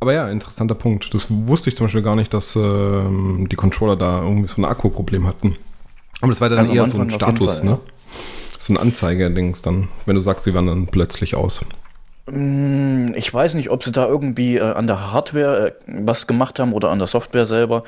Aber 0.00 0.12
ja, 0.12 0.28
interessanter 0.28 0.74
Punkt. 0.74 1.12
Das 1.14 1.26
wusste 1.28 1.70
ich 1.70 1.76
zum 1.76 1.86
Beispiel 1.86 2.02
gar 2.02 2.16
nicht, 2.16 2.34
dass 2.34 2.54
ähm, 2.54 3.46
die 3.50 3.56
Controller 3.56 3.96
da 3.96 4.22
irgendwie 4.22 4.48
so 4.48 4.60
ein 4.60 4.64
Akku-Problem 4.64 5.26
hatten. 5.26 5.56
Aber 6.20 6.30
das 6.30 6.40
war 6.40 6.50
dann 6.50 6.60
also 6.60 6.72
eher 6.72 6.86
so 6.86 6.98
ein 6.98 7.10
Status, 7.10 7.58
Fall, 7.58 7.64
ne? 7.64 7.70
Ja. 7.72 7.80
So 8.58 8.72
ein 8.74 8.76
Anzeigerdings 8.76 9.60
dann, 9.62 9.88
wenn 10.06 10.14
du 10.14 10.20
sagst, 10.20 10.44
sie 10.44 10.54
waren 10.54 10.66
dann 10.66 10.86
plötzlich 10.86 11.34
aus. 11.34 11.62
Mm, 12.26 13.14
ich 13.14 13.32
weiß 13.32 13.54
nicht, 13.54 13.70
ob 13.70 13.82
sie 13.82 13.90
da 13.90 14.06
irgendwie 14.06 14.56
äh, 14.56 14.72
an 14.72 14.86
der 14.86 15.12
Hardware 15.12 15.68
äh, 15.68 15.72
was 15.86 16.26
gemacht 16.26 16.58
haben 16.58 16.72
oder 16.72 16.90
an 16.90 16.98
der 16.98 17.08
Software 17.08 17.46
selber, 17.46 17.82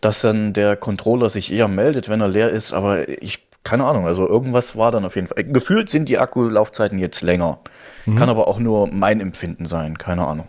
dass 0.00 0.20
dann 0.20 0.52
der 0.52 0.76
Controller 0.76 1.30
sich 1.30 1.52
eher 1.52 1.68
meldet, 1.68 2.08
wenn 2.08 2.20
er 2.20 2.28
leer 2.28 2.50
ist, 2.50 2.72
aber 2.72 3.08
ich, 3.08 3.46
keine 3.64 3.86
Ahnung, 3.86 4.06
also 4.06 4.28
irgendwas 4.28 4.76
war 4.76 4.90
dann 4.90 5.04
auf 5.04 5.16
jeden 5.16 5.28
Fall. 5.28 5.42
Gefühlt 5.44 5.88
sind 5.88 6.08
die 6.08 6.18
Akkulaufzeiten 6.18 6.98
jetzt 6.98 7.22
länger. 7.22 7.60
Mhm. 8.04 8.16
Kann 8.16 8.28
aber 8.28 8.46
auch 8.46 8.58
nur 8.58 8.88
mein 8.88 9.20
Empfinden 9.20 9.64
sein, 9.64 9.96
keine 9.96 10.26
Ahnung. 10.26 10.48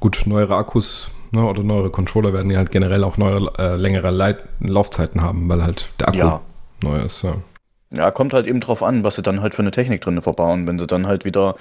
Gut, 0.00 0.22
neuere 0.26 0.56
Akkus 0.56 1.10
ne, 1.32 1.44
oder 1.44 1.62
neuere 1.62 1.90
Controller 1.90 2.32
werden 2.32 2.50
ja 2.50 2.58
halt 2.58 2.70
generell 2.70 3.04
auch 3.04 3.16
neue, 3.16 3.50
äh, 3.58 3.76
längere 3.76 4.10
Leit 4.10 4.44
Laufzeiten 4.60 5.22
haben, 5.22 5.48
weil 5.48 5.62
halt 5.62 5.88
der 5.98 6.08
Akku 6.08 6.18
ja. 6.18 6.40
neu 6.82 6.98
ist. 6.98 7.22
Ja. 7.22 7.36
Ja, 7.96 8.10
kommt 8.10 8.32
halt 8.32 8.46
eben 8.46 8.60
drauf 8.60 8.82
an, 8.82 9.04
was 9.04 9.16
sie 9.16 9.22
dann 9.22 9.40
halt 9.40 9.54
für 9.54 9.62
eine 9.62 9.70
Technik 9.70 10.00
drin 10.00 10.20
verbauen. 10.20 10.66
Wenn 10.66 10.78
sie 10.78 10.86
dann 10.86 11.06
halt 11.06 11.24
wieder, 11.24 11.56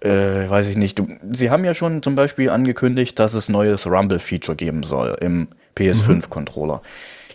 äh, 0.00 0.48
weiß 0.48 0.68
ich 0.68 0.76
nicht, 0.76 0.98
du, 0.98 1.08
sie 1.32 1.50
haben 1.50 1.64
ja 1.64 1.74
schon 1.74 2.02
zum 2.02 2.14
Beispiel 2.14 2.50
angekündigt, 2.50 3.18
dass 3.18 3.34
es 3.34 3.48
neues 3.48 3.86
Rumble-Feature 3.86 4.56
geben 4.56 4.82
soll 4.82 5.16
im 5.20 5.48
PS5-Controller. 5.76 6.76
Mhm. 6.76 6.80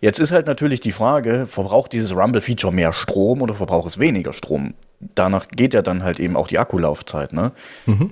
Jetzt 0.01 0.19
ist 0.19 0.31
halt 0.31 0.47
natürlich 0.47 0.79
die 0.79 0.91
Frage, 0.91 1.45
verbraucht 1.45 1.91
dieses 1.91 2.15
Rumble-Feature 2.15 2.73
mehr 2.73 2.93
Strom 2.93 3.41
oder 3.41 3.53
verbraucht 3.53 3.87
es 3.87 3.99
weniger 3.99 4.33
Strom? 4.33 4.73
Danach 5.15 5.47
geht 5.49 5.73
ja 5.73 5.81
dann 5.81 6.03
halt 6.03 6.19
eben 6.19 6.35
auch 6.35 6.47
die 6.47 6.59
Akkulaufzeit, 6.59 7.33
ne? 7.33 7.51
Mhm. 7.85 8.11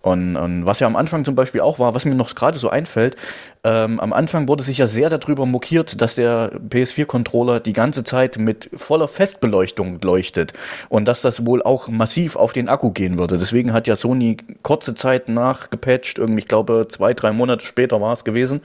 Und, 0.00 0.36
und, 0.36 0.64
was 0.64 0.78
ja 0.78 0.86
am 0.86 0.94
Anfang 0.94 1.24
zum 1.24 1.34
Beispiel 1.34 1.60
auch 1.60 1.80
war, 1.80 1.94
was 1.94 2.04
mir 2.04 2.14
noch 2.14 2.34
gerade 2.34 2.56
so 2.56 2.70
einfällt, 2.70 3.16
ähm, 3.64 3.98
am 3.98 4.12
Anfang 4.12 4.46
wurde 4.46 4.62
sich 4.62 4.78
ja 4.78 4.86
sehr 4.86 5.10
darüber 5.10 5.44
mokiert, 5.44 6.00
dass 6.00 6.14
der 6.14 6.52
PS4-Controller 6.70 7.58
die 7.58 7.72
ganze 7.72 8.04
Zeit 8.04 8.38
mit 8.38 8.70
voller 8.76 9.08
Festbeleuchtung 9.08 10.00
leuchtet 10.00 10.52
und 10.88 11.08
dass 11.08 11.20
das 11.20 11.44
wohl 11.44 11.62
auch 11.62 11.88
massiv 11.88 12.36
auf 12.36 12.52
den 12.52 12.68
Akku 12.68 12.92
gehen 12.92 13.18
würde. 13.18 13.38
Deswegen 13.38 13.72
hat 13.72 13.88
ja 13.88 13.96
Sony 13.96 14.36
kurze 14.62 14.94
Zeit 14.94 15.28
nachgepatcht, 15.28 16.18
irgendwie, 16.18 16.40
ich 16.40 16.48
glaube 16.48 16.86
zwei, 16.88 17.12
drei 17.12 17.32
Monate 17.32 17.64
später 17.64 18.00
war 18.00 18.12
es 18.12 18.22
gewesen, 18.22 18.60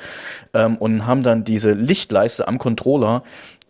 ähm, 0.54 0.78
und 0.78 1.08
haben 1.08 1.24
dann 1.24 1.44
diese 1.44 1.72
Lichtleiste 1.72 2.48
am 2.48 2.60
Controller 2.60 3.24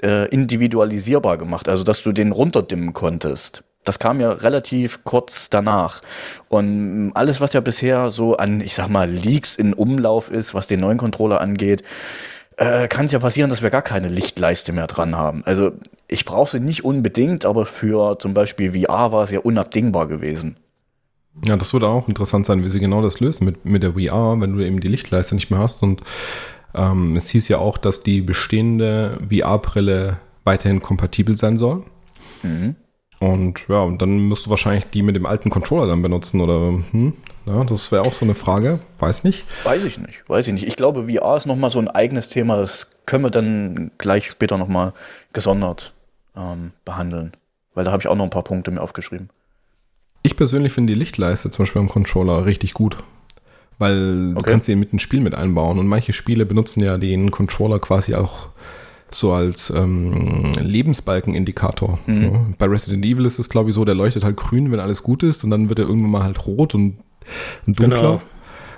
äh, 0.04 0.28
individualisierbar 0.28 1.38
gemacht, 1.38 1.70
also 1.70 1.86
dass 1.86 2.04
du 2.04 2.12
den 2.12 2.34
runterdimmen 2.34 2.92
konntest. 2.92 3.64
Das 3.84 4.00
kam 4.00 4.20
ja 4.20 4.32
relativ 4.32 5.04
kurz 5.04 5.50
danach. 5.50 6.02
Und 6.50 7.12
alles, 7.16 7.42
was 7.42 7.54
ja 7.54 7.60
bisher 7.60 8.12
so 8.12 8.38
an, 8.38 8.62
ich 8.62 8.76
sag 8.76 8.90
mal, 8.90 9.10
Leaks 9.10 9.56
in 9.56 9.74
Umlauf 9.74 10.32
ist, 10.32 10.54
was 10.54 10.68
den 10.68 10.80
neuen 10.80 10.98
Controller 10.98 11.42
angeht, 11.42 11.84
äh, 12.58 12.88
kann 12.88 13.06
es 13.08 13.12
ja 13.12 13.20
passieren, 13.20 13.50
dass 13.50 13.62
wir 13.62 13.70
gar 13.70 13.82
keine 13.82 14.08
Lichtleiste 14.08 14.72
mehr 14.74 14.88
dran 14.88 15.16
haben. 15.16 15.44
Also 15.46 15.72
ich 16.08 16.26
brauche 16.26 16.52
sie 16.52 16.60
nicht 16.60 16.86
unbedingt, 16.86 17.46
aber 17.46 17.66
für 17.66 18.20
zum 18.20 18.34
Beispiel 18.34 18.72
VR 18.72 19.12
war 19.12 19.24
es 19.24 19.32
ja 19.32 19.40
unabdingbar 19.40 20.08
gewesen. 20.08 20.58
Ja, 21.44 21.58
das 21.58 21.74
würde 21.74 21.88
auch 21.88 22.08
interessant 22.08 22.46
sein, 22.46 22.64
wie 22.64 22.70
sie 22.70 22.80
genau 22.80 23.02
das 23.02 23.20
lösen 23.20 23.46
mit, 23.46 23.66
mit 23.66 23.82
der 23.82 23.94
VR, 23.94 24.40
wenn 24.40 24.56
du 24.56 24.64
eben 24.64 24.80
die 24.80 24.88
Lichtleiste 24.88 25.34
nicht 25.34 25.50
mehr 25.50 25.60
hast. 25.60 25.82
Und 25.82 26.04
ähm, 26.76 27.16
es 27.16 27.30
hieß 27.30 27.48
ja 27.48 27.58
auch, 27.58 27.78
dass 27.78 28.04
die 28.04 28.22
bestehende 28.22 29.18
VR-Brille 29.30 30.20
weiterhin 30.44 30.82
kompatibel 30.82 31.36
sein 31.36 31.58
soll. 31.58 31.84
Mhm. 32.44 32.76
Und 33.24 33.70
ja, 33.70 33.80
und 33.80 34.02
dann 34.02 34.18
müsst 34.28 34.46
du 34.46 34.50
wahrscheinlich 34.50 34.84
die 34.88 35.02
mit 35.02 35.16
dem 35.16 35.26
alten 35.26 35.50
Controller 35.50 35.88
dann 35.88 36.02
benutzen 36.02 36.42
oder 36.42 36.84
hm? 36.92 37.14
Ja, 37.46 37.64
das 37.64 37.90
wäre 37.90 38.02
auch 38.02 38.12
so 38.12 38.26
eine 38.26 38.36
Frage. 38.36 38.82
Weiß 39.00 39.24
nicht. 39.24 39.46
Weiß 39.64 39.86
ich 39.86 39.98
nicht. 39.98 40.28
Weiß 40.28 40.46
ich 40.48 40.54
nicht. 40.54 40.68
Ich 40.68 40.76
glaube, 40.76 41.08
VR 41.08 41.38
ist 41.38 41.46
nochmal 41.46 41.70
so 41.70 41.80
ein 41.80 41.88
eigenes 41.88 42.28
Thema. 42.28 42.58
Das 42.58 42.90
können 43.06 43.24
wir 43.24 43.32
dann 43.32 43.92
gleich 43.98 44.28
später 44.28 44.58
nochmal 44.58 44.92
gesondert 45.32 45.94
ähm, 46.36 46.74
behandeln. 46.84 47.32
Weil 47.74 47.86
da 47.86 47.94
habe 47.94 48.02
ich 48.02 48.10
auch 48.10 48.16
noch 48.16 48.26
ein 48.26 48.30
paar 48.30 48.44
Punkte 48.44 48.72
mir 48.72 48.82
aufgeschrieben. 48.82 49.30
Ich 50.22 50.36
persönlich 50.36 50.74
finde 50.74 50.92
die 50.92 51.00
Lichtleiste 51.00 51.50
zum 51.50 51.64
Beispiel 51.64 51.82
am 51.82 51.88
Controller 51.88 52.46
richtig 52.46 52.74
gut. 52.74 52.98
Weil 53.78 54.32
okay. 54.32 54.44
du 54.44 54.52
kannst 54.52 54.66
sie 54.66 54.76
mit 54.76 54.92
ein 54.92 55.00
Spiel 55.00 55.22
mit 55.22 55.34
einbauen. 55.34 55.80
Und 55.80 55.88
manche 55.88 56.12
Spiele 56.12 56.46
benutzen 56.46 56.82
ja 56.82 56.98
den 56.98 57.32
Controller 57.32 57.80
quasi 57.80 58.16
auch 58.16 58.50
so 59.14 59.34
als 59.34 59.70
ähm, 59.70 60.54
Lebensbalkenindikator. 60.60 62.00
Mhm. 62.06 62.24
Ja. 62.24 62.46
Bei 62.58 62.66
Resident 62.68 63.06
Evil 63.06 63.26
ist 63.26 63.40
es, 63.40 63.50
glaube 63.50 63.70
ich, 63.70 63.76
so, 63.76 63.86
der 63.86 63.96
leuchtet 63.96 64.24
halt 64.24 64.38
grün, 64.38 64.72
wenn 64.72 64.80
alles 64.80 65.04
gut 65.04 65.24
ist 65.24 65.44
und 65.44 65.50
dann 65.50 65.70
wird 65.70 65.80
er 65.80 65.86
irgendwann 65.86 66.12
mal 66.12 66.24
halt 66.24 66.46
rot 66.46 66.76
und, 66.76 66.98
und 67.66 67.80
dunkler. 67.80 67.98
Genau. 67.98 68.22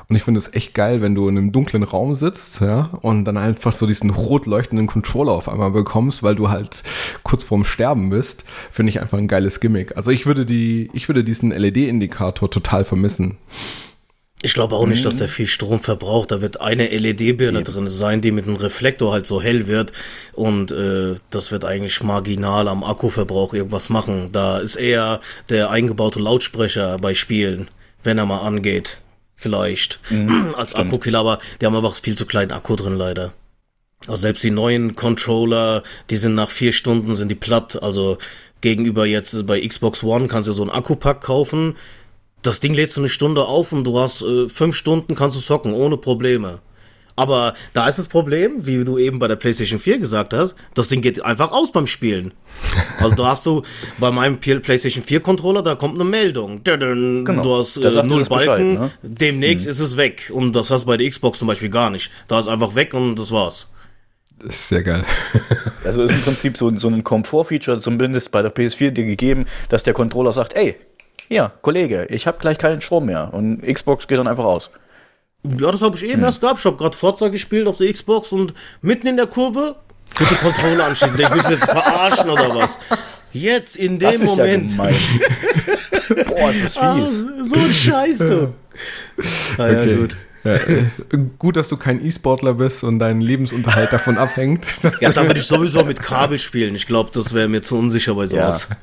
Und 0.08 0.15
ich 0.15 0.24
finde 0.24 0.38
es 0.38 0.54
echt 0.54 0.75
geil, 0.75 1.01
wenn 1.01 1.15
du 1.15 1.27
in 1.27 1.38
einem 1.38 1.51
dunklen 1.51 1.82
Raum 1.82 2.13
sitzt, 2.13 2.62
ja, 2.62 2.92
und 3.01 3.25
dann 3.25 3.38
einfach 3.38 3.74
so 3.74 3.88
diesen 3.88 4.12
rot 4.12 4.46
leuchtenden 4.46 4.86
Controller 4.86 5.32
auf 5.32 5.50
einmal 5.50 5.72
bekommst, 5.72 6.22
weil 6.22 6.36
du 6.36 6.50
halt 6.50 6.84
kurz 7.24 7.44
vorm 7.44 7.63
Sterben 7.63 8.12
bist, 8.12 8.44
finde 8.70 8.92
ich 8.92 9.01
einfach 9.01 9.18
ein 9.18 9.27
geiles 9.27 9.60
Gimmick. 9.60 9.98
Also 9.98 10.12
ich 10.12 10.27
würde 10.27 10.46
die, 10.46 10.92
ich 10.94 11.10
würde 11.10 11.24
diesen 11.24 11.50
LED-Indikator 11.50 12.51
total 12.51 12.86
vermissen. 12.86 13.38
Ich 14.42 14.54
glaube 14.54 14.75
auch 14.75 14.86
nicht, 14.86 15.04
dass 15.06 15.15
mhm. 15.15 15.20
der 15.20 15.27
viel 15.30 15.48
Strom 15.48 15.80
verbraucht. 15.80 16.32
Da 16.32 16.42
wird 16.42 16.62
eine 16.62 16.88
LED-Birne 16.88 17.63
drin 17.63 17.88
sein, 17.88 18.22
die 18.22 18.32
mit 18.32 18.46
einem 18.46 18.58
Reflektor 18.58 19.12
halt 19.12 19.25
so 19.25 19.42
hell 19.42 19.68
wird. 19.68 19.92
Und 20.34 20.72
äh, 20.72 21.15
das 21.30 21.51
wird 21.51 21.65
eigentlich 21.65 22.04
marginal 22.04 22.68
am 22.68 22.84
Akkuverbrauch 22.84 23.54
irgendwas 23.54 23.89
machen. 23.89 24.30
Da 24.34 24.60
ist 24.60 24.75
eher 24.75 25.22
der 25.50 25.72
eingebaute 25.72 26.20
Lautsprecher 26.20 26.98
bei 27.00 27.13
Spielen, 27.13 27.70
wenn 28.04 28.18
er 28.18 28.25
mal 28.25 28.42
angeht. 28.42 29.00
Vielleicht. 29.36 30.00
Mhm, 30.10 30.54
als. 30.58 30.75
Akkukiller, 30.75 31.20
aber 31.20 31.39
die 31.60 31.65
haben 31.65 31.75
einfach 31.75 31.96
viel 31.96 32.18
zu 32.18 32.25
kleinen 32.25 32.51
Akku 32.51 32.75
drin 32.75 32.98
leider. 32.98 33.34
Also 34.01 34.18
selbst 34.22 34.44
die 34.44 34.51
neuen 34.51 34.96
Controller, 34.96 35.82
die 36.10 36.18
sind 36.18 36.36
nach 36.36 36.51
vier 36.51 36.74
Stunden 36.74 37.15
sind 37.15 37.30
die 37.30 37.36
platt. 37.36 37.82
Also 37.82 38.18
gegenüber 38.62 39.06
jetzt 39.06 39.48
bei 39.48 39.65
Xbox 39.65 40.04
One 40.04 40.27
kannst 40.27 40.50
du 40.50 40.54
so 40.54 40.62
einen 40.62 40.72
Akkupack 40.72 41.22
kaufen 41.22 41.75
das 42.46 42.60
Ding 42.60 42.74
lädt 42.74 42.92
so 42.92 43.02
eine 43.02 43.10
Stunde 43.10 43.46
auf 43.46 43.72
und 43.72 43.84
du 43.86 44.00
hast 44.00 44.22
äh, 44.22 44.50
fünf 44.50 44.75
Stunden 44.75 45.16
kannst 45.16 45.38
du 45.38 45.42
zocken, 45.42 45.74
ohne 45.74 45.98
Probleme. 45.98 46.60
Aber 47.18 47.54
da 47.74 47.88
ist 47.88 47.98
das 47.98 48.08
Problem, 48.08 48.66
wie 48.66 48.84
du 48.84 48.98
eben 48.98 49.20
bei 49.20 49.28
der 49.28 49.38
PlayStation 49.38 49.80
4 49.80 50.00
gesagt 50.00 50.34
hast, 50.34 50.56
das 50.74 50.90
Ding 50.90 51.02
geht 51.02 51.24
einfach 51.24 51.52
aus 51.52 51.72
beim 51.72 51.88
Spielen. 51.88 52.34
Also 53.00 53.16
da 53.16 53.25
hast 53.28 53.46
du 53.46 53.62
bei 54.00 54.10
meinem 54.10 54.40
PlayStation 54.40 55.04
4 55.04 55.20
Controller, 55.20 55.62
da 55.62 55.75
kommt 55.75 55.96
eine 55.96 56.10
Meldung. 56.10 56.64
Genau. 56.64 57.44
Du 57.44 57.56
hast 57.58 57.78
äh, 57.78 58.04
null 58.04 58.25
Balken, 58.25 58.74
ne? 58.74 58.92
demnächst 59.04 59.66
mhm. 59.66 59.72
ist 59.72 59.80
es 59.80 59.98
weg. 59.98 60.32
Und 60.34 60.54
das 60.54 60.72
hast 60.72 60.84
du 60.84 60.88
bei 60.88 60.98
der 60.98 61.10
Xbox 61.10 61.40
zum 61.40 61.48
Beispiel 61.48 61.70
gar 61.70 61.90
nicht. 61.90 62.10
Da 62.28 62.40
ist 62.40 62.48
einfach 62.48 62.74
weg 62.75 62.94
und 62.94 63.16
das 63.18 63.32
war's. 63.32 63.70
Das 64.40 64.56
ist 64.56 64.70
sehr 64.70 64.84
geil. 64.84 65.04
also 65.84 66.04
ist 66.04 66.12
im 66.12 66.22
Prinzip 66.22 66.58
so, 66.58 66.75
so 66.75 66.88
ein 66.88 67.04
Komfortfeature, 67.04 67.80
zumindest 67.80 68.32
bei 68.32 68.42
der 68.42 68.54
PS4 68.54 68.92
dir 68.92 69.06
gegeben, 69.06 69.46
dass 69.70 69.84
der 69.84 69.94
Controller 69.94 70.32
sagt, 70.32 70.54
ey, 70.54 70.75
hier, 71.27 71.51
Kollege, 71.62 72.08
ich 72.10 72.27
habe 72.27 72.38
gleich 72.39 72.58
keinen 72.58 72.82
Strom 72.82 73.05
mehr. 73.05 73.34
Und 73.34 73.62
Xbox 73.62 74.08
geht 74.08 74.17
dann 74.17 74.27
einfach 74.27 74.46
aus. 74.46 74.70
Ja, 75.44 75.72
das 75.72 75.82
habe 75.82 75.96
ich 75.96 76.03
eben 76.03 76.13
hm. 76.13 76.24
erst 76.24 76.41
gehabt. 76.41 76.60
Ich 76.60 76.65
habe 76.65 76.77
gerade 76.77 76.98
Forza 76.98 77.27
gespielt 77.29 77.67
auf 77.67 77.77
der 77.77 77.91
Xbox 77.91 78.32
und 78.32 78.53
mitten 78.82 79.08
in 79.08 79.17
der 79.17 79.27
Kurve 79.27 79.75
bitte 80.17 80.36
Controller 80.36 80.86
anschließen. 80.86 81.20
Ich 81.20 81.29
will 81.29 81.38
mich 81.38 81.50
jetzt 81.50 81.65
verarschen 81.65 82.29
oder 82.29 82.55
was? 82.55 82.79
Jetzt 83.32 83.75
in 83.75 84.00
dem 84.00 84.12
das 84.12 84.15
ist 84.15 84.25
Moment. 84.25 84.77
Ja 84.77 84.84
Boah, 86.27 86.51
ist 86.51 86.63
das 86.63 86.74
fies. 86.74 86.77
Ah, 86.77 87.44
so 87.44 87.55
ein 87.55 87.74
Scheiß, 87.74 88.17
du. 88.20 88.53
Ah, 89.58 89.67
ja, 89.67 89.79
okay. 89.79 89.96
gut. 89.96 90.15
Ja, 90.44 90.55
äh, 90.55 90.84
gut, 91.39 91.55
dass 91.55 91.70
du 91.70 91.77
kein 91.77 92.05
E-Sportler 92.05 92.55
bist 92.55 92.84
und 92.84 93.00
dein 93.00 93.22
Lebensunterhalt 93.22 93.94
davon 93.94 94.17
abhängt. 94.17 94.65
Ja, 95.00 95.13
da 95.13 95.25
würde 95.25 95.39
ich 95.39 95.46
sowieso 95.46 95.86
mit 95.86 96.01
Kabel 96.01 96.38
spielen. 96.38 96.75
Ich 96.75 96.86
glaube, 96.86 97.12
das 97.13 97.34
wäre 97.34 97.48
mir 97.48 97.63
zu 97.63 97.77
unsicher 97.77 98.13
bei 98.13 98.27
sowas. 98.27 98.67
Ja. 98.70 98.77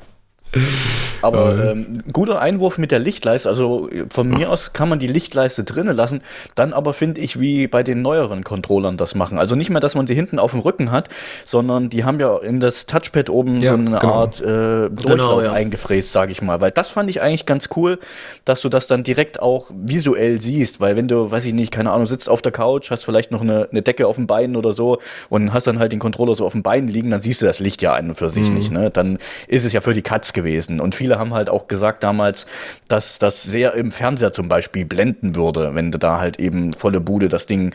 Aber 1.21 1.71
ähm, 1.71 2.03
guter 2.11 2.39
Einwurf 2.39 2.77
mit 2.77 2.91
der 2.91 2.99
Lichtleiste. 2.99 3.49
Also 3.49 3.89
von 4.09 4.27
mir 4.27 4.51
aus 4.51 4.73
kann 4.73 4.89
man 4.89 4.99
die 4.99 5.07
Lichtleiste 5.07 5.63
drinnen 5.63 5.95
lassen. 5.95 6.21
Dann 6.53 6.73
aber 6.73 6.93
finde 6.93 7.21
ich, 7.21 7.39
wie 7.39 7.67
bei 7.67 7.81
den 7.81 8.01
neueren 8.01 8.43
Controllern 8.43 8.97
das 8.97 9.15
machen. 9.15 9.39
Also 9.39 9.55
nicht 9.55 9.69
mehr, 9.69 9.79
dass 9.79 9.95
man 9.95 10.05
sie 10.05 10.15
hinten 10.15 10.37
auf 10.37 10.51
dem 10.51 10.59
Rücken 10.59 10.91
hat, 10.91 11.09
sondern 11.45 11.89
die 11.89 12.03
haben 12.03 12.19
ja 12.19 12.37
in 12.37 12.59
das 12.59 12.85
Touchpad 12.85 13.29
oben 13.29 13.61
ja, 13.61 13.71
so 13.71 13.77
eine 13.77 13.99
genau. 13.99 14.13
Art 14.13 14.41
äh, 14.41 14.43
genau, 14.43 14.89
Durchlauf 14.89 15.17
genau, 15.17 15.41
ja. 15.41 15.53
eingefräst, 15.53 16.11
sage 16.11 16.31
ich 16.31 16.41
mal. 16.41 16.61
Weil 16.61 16.71
das 16.71 16.89
fand 16.89 17.09
ich 17.09 17.21
eigentlich 17.21 17.45
ganz 17.45 17.69
cool, 17.75 17.99
dass 18.45 18.61
du 18.61 18.69
das 18.69 18.87
dann 18.87 19.03
direkt 19.03 19.41
auch 19.41 19.71
visuell 19.73 20.39
siehst. 20.41 20.81
Weil 20.81 20.97
wenn 20.97 21.07
du, 21.07 21.31
weiß 21.31 21.45
ich 21.45 21.53
nicht, 21.53 21.71
keine 21.71 21.91
Ahnung, 21.91 22.05
sitzt 22.05 22.29
auf 22.29 22.41
der 22.41 22.51
Couch, 22.51 22.91
hast 22.91 23.05
vielleicht 23.05 23.31
noch 23.31 23.41
eine, 23.41 23.69
eine 23.71 23.81
Decke 23.81 24.07
auf 24.07 24.17
dem 24.17 24.27
Bein 24.27 24.55
oder 24.55 24.73
so 24.73 24.99
und 25.29 25.53
hast 25.53 25.67
dann 25.67 25.79
halt 25.79 25.93
den 25.93 25.99
Controller 25.99 26.35
so 26.35 26.45
auf 26.45 26.51
dem 26.51 26.63
Bein 26.63 26.87
liegen, 26.87 27.09
dann 27.09 27.21
siehst 27.21 27.41
du 27.41 27.45
das 27.45 27.59
Licht 27.59 27.81
ja 27.81 27.93
an 27.93 28.09
und 28.09 28.15
für 28.15 28.29
sich 28.29 28.49
mhm. 28.49 28.55
nicht. 28.55 28.71
Ne? 28.71 28.91
Dann 28.91 29.17
ist 29.47 29.65
es 29.65 29.73
ja 29.73 29.81
für 29.81 29.93
die 29.93 30.01
Katz 30.01 30.33
gewesen 30.33 30.42
gewesen. 30.43 30.79
Und 30.79 30.95
viele 30.95 31.17
haben 31.17 31.33
halt 31.33 31.49
auch 31.49 31.67
gesagt 31.67 32.03
damals, 32.03 32.45
dass 32.87 33.17
das 33.19 33.43
sehr 33.43 33.73
im 33.73 33.91
Fernseher 33.91 34.31
zum 34.31 34.49
Beispiel 34.49 34.85
blenden 34.85 35.35
würde, 35.35 35.73
wenn 35.73 35.91
da 35.91 36.19
halt 36.19 36.39
eben 36.39 36.73
volle 36.73 36.99
Bude 36.99 37.29
das 37.29 37.45
Ding 37.45 37.73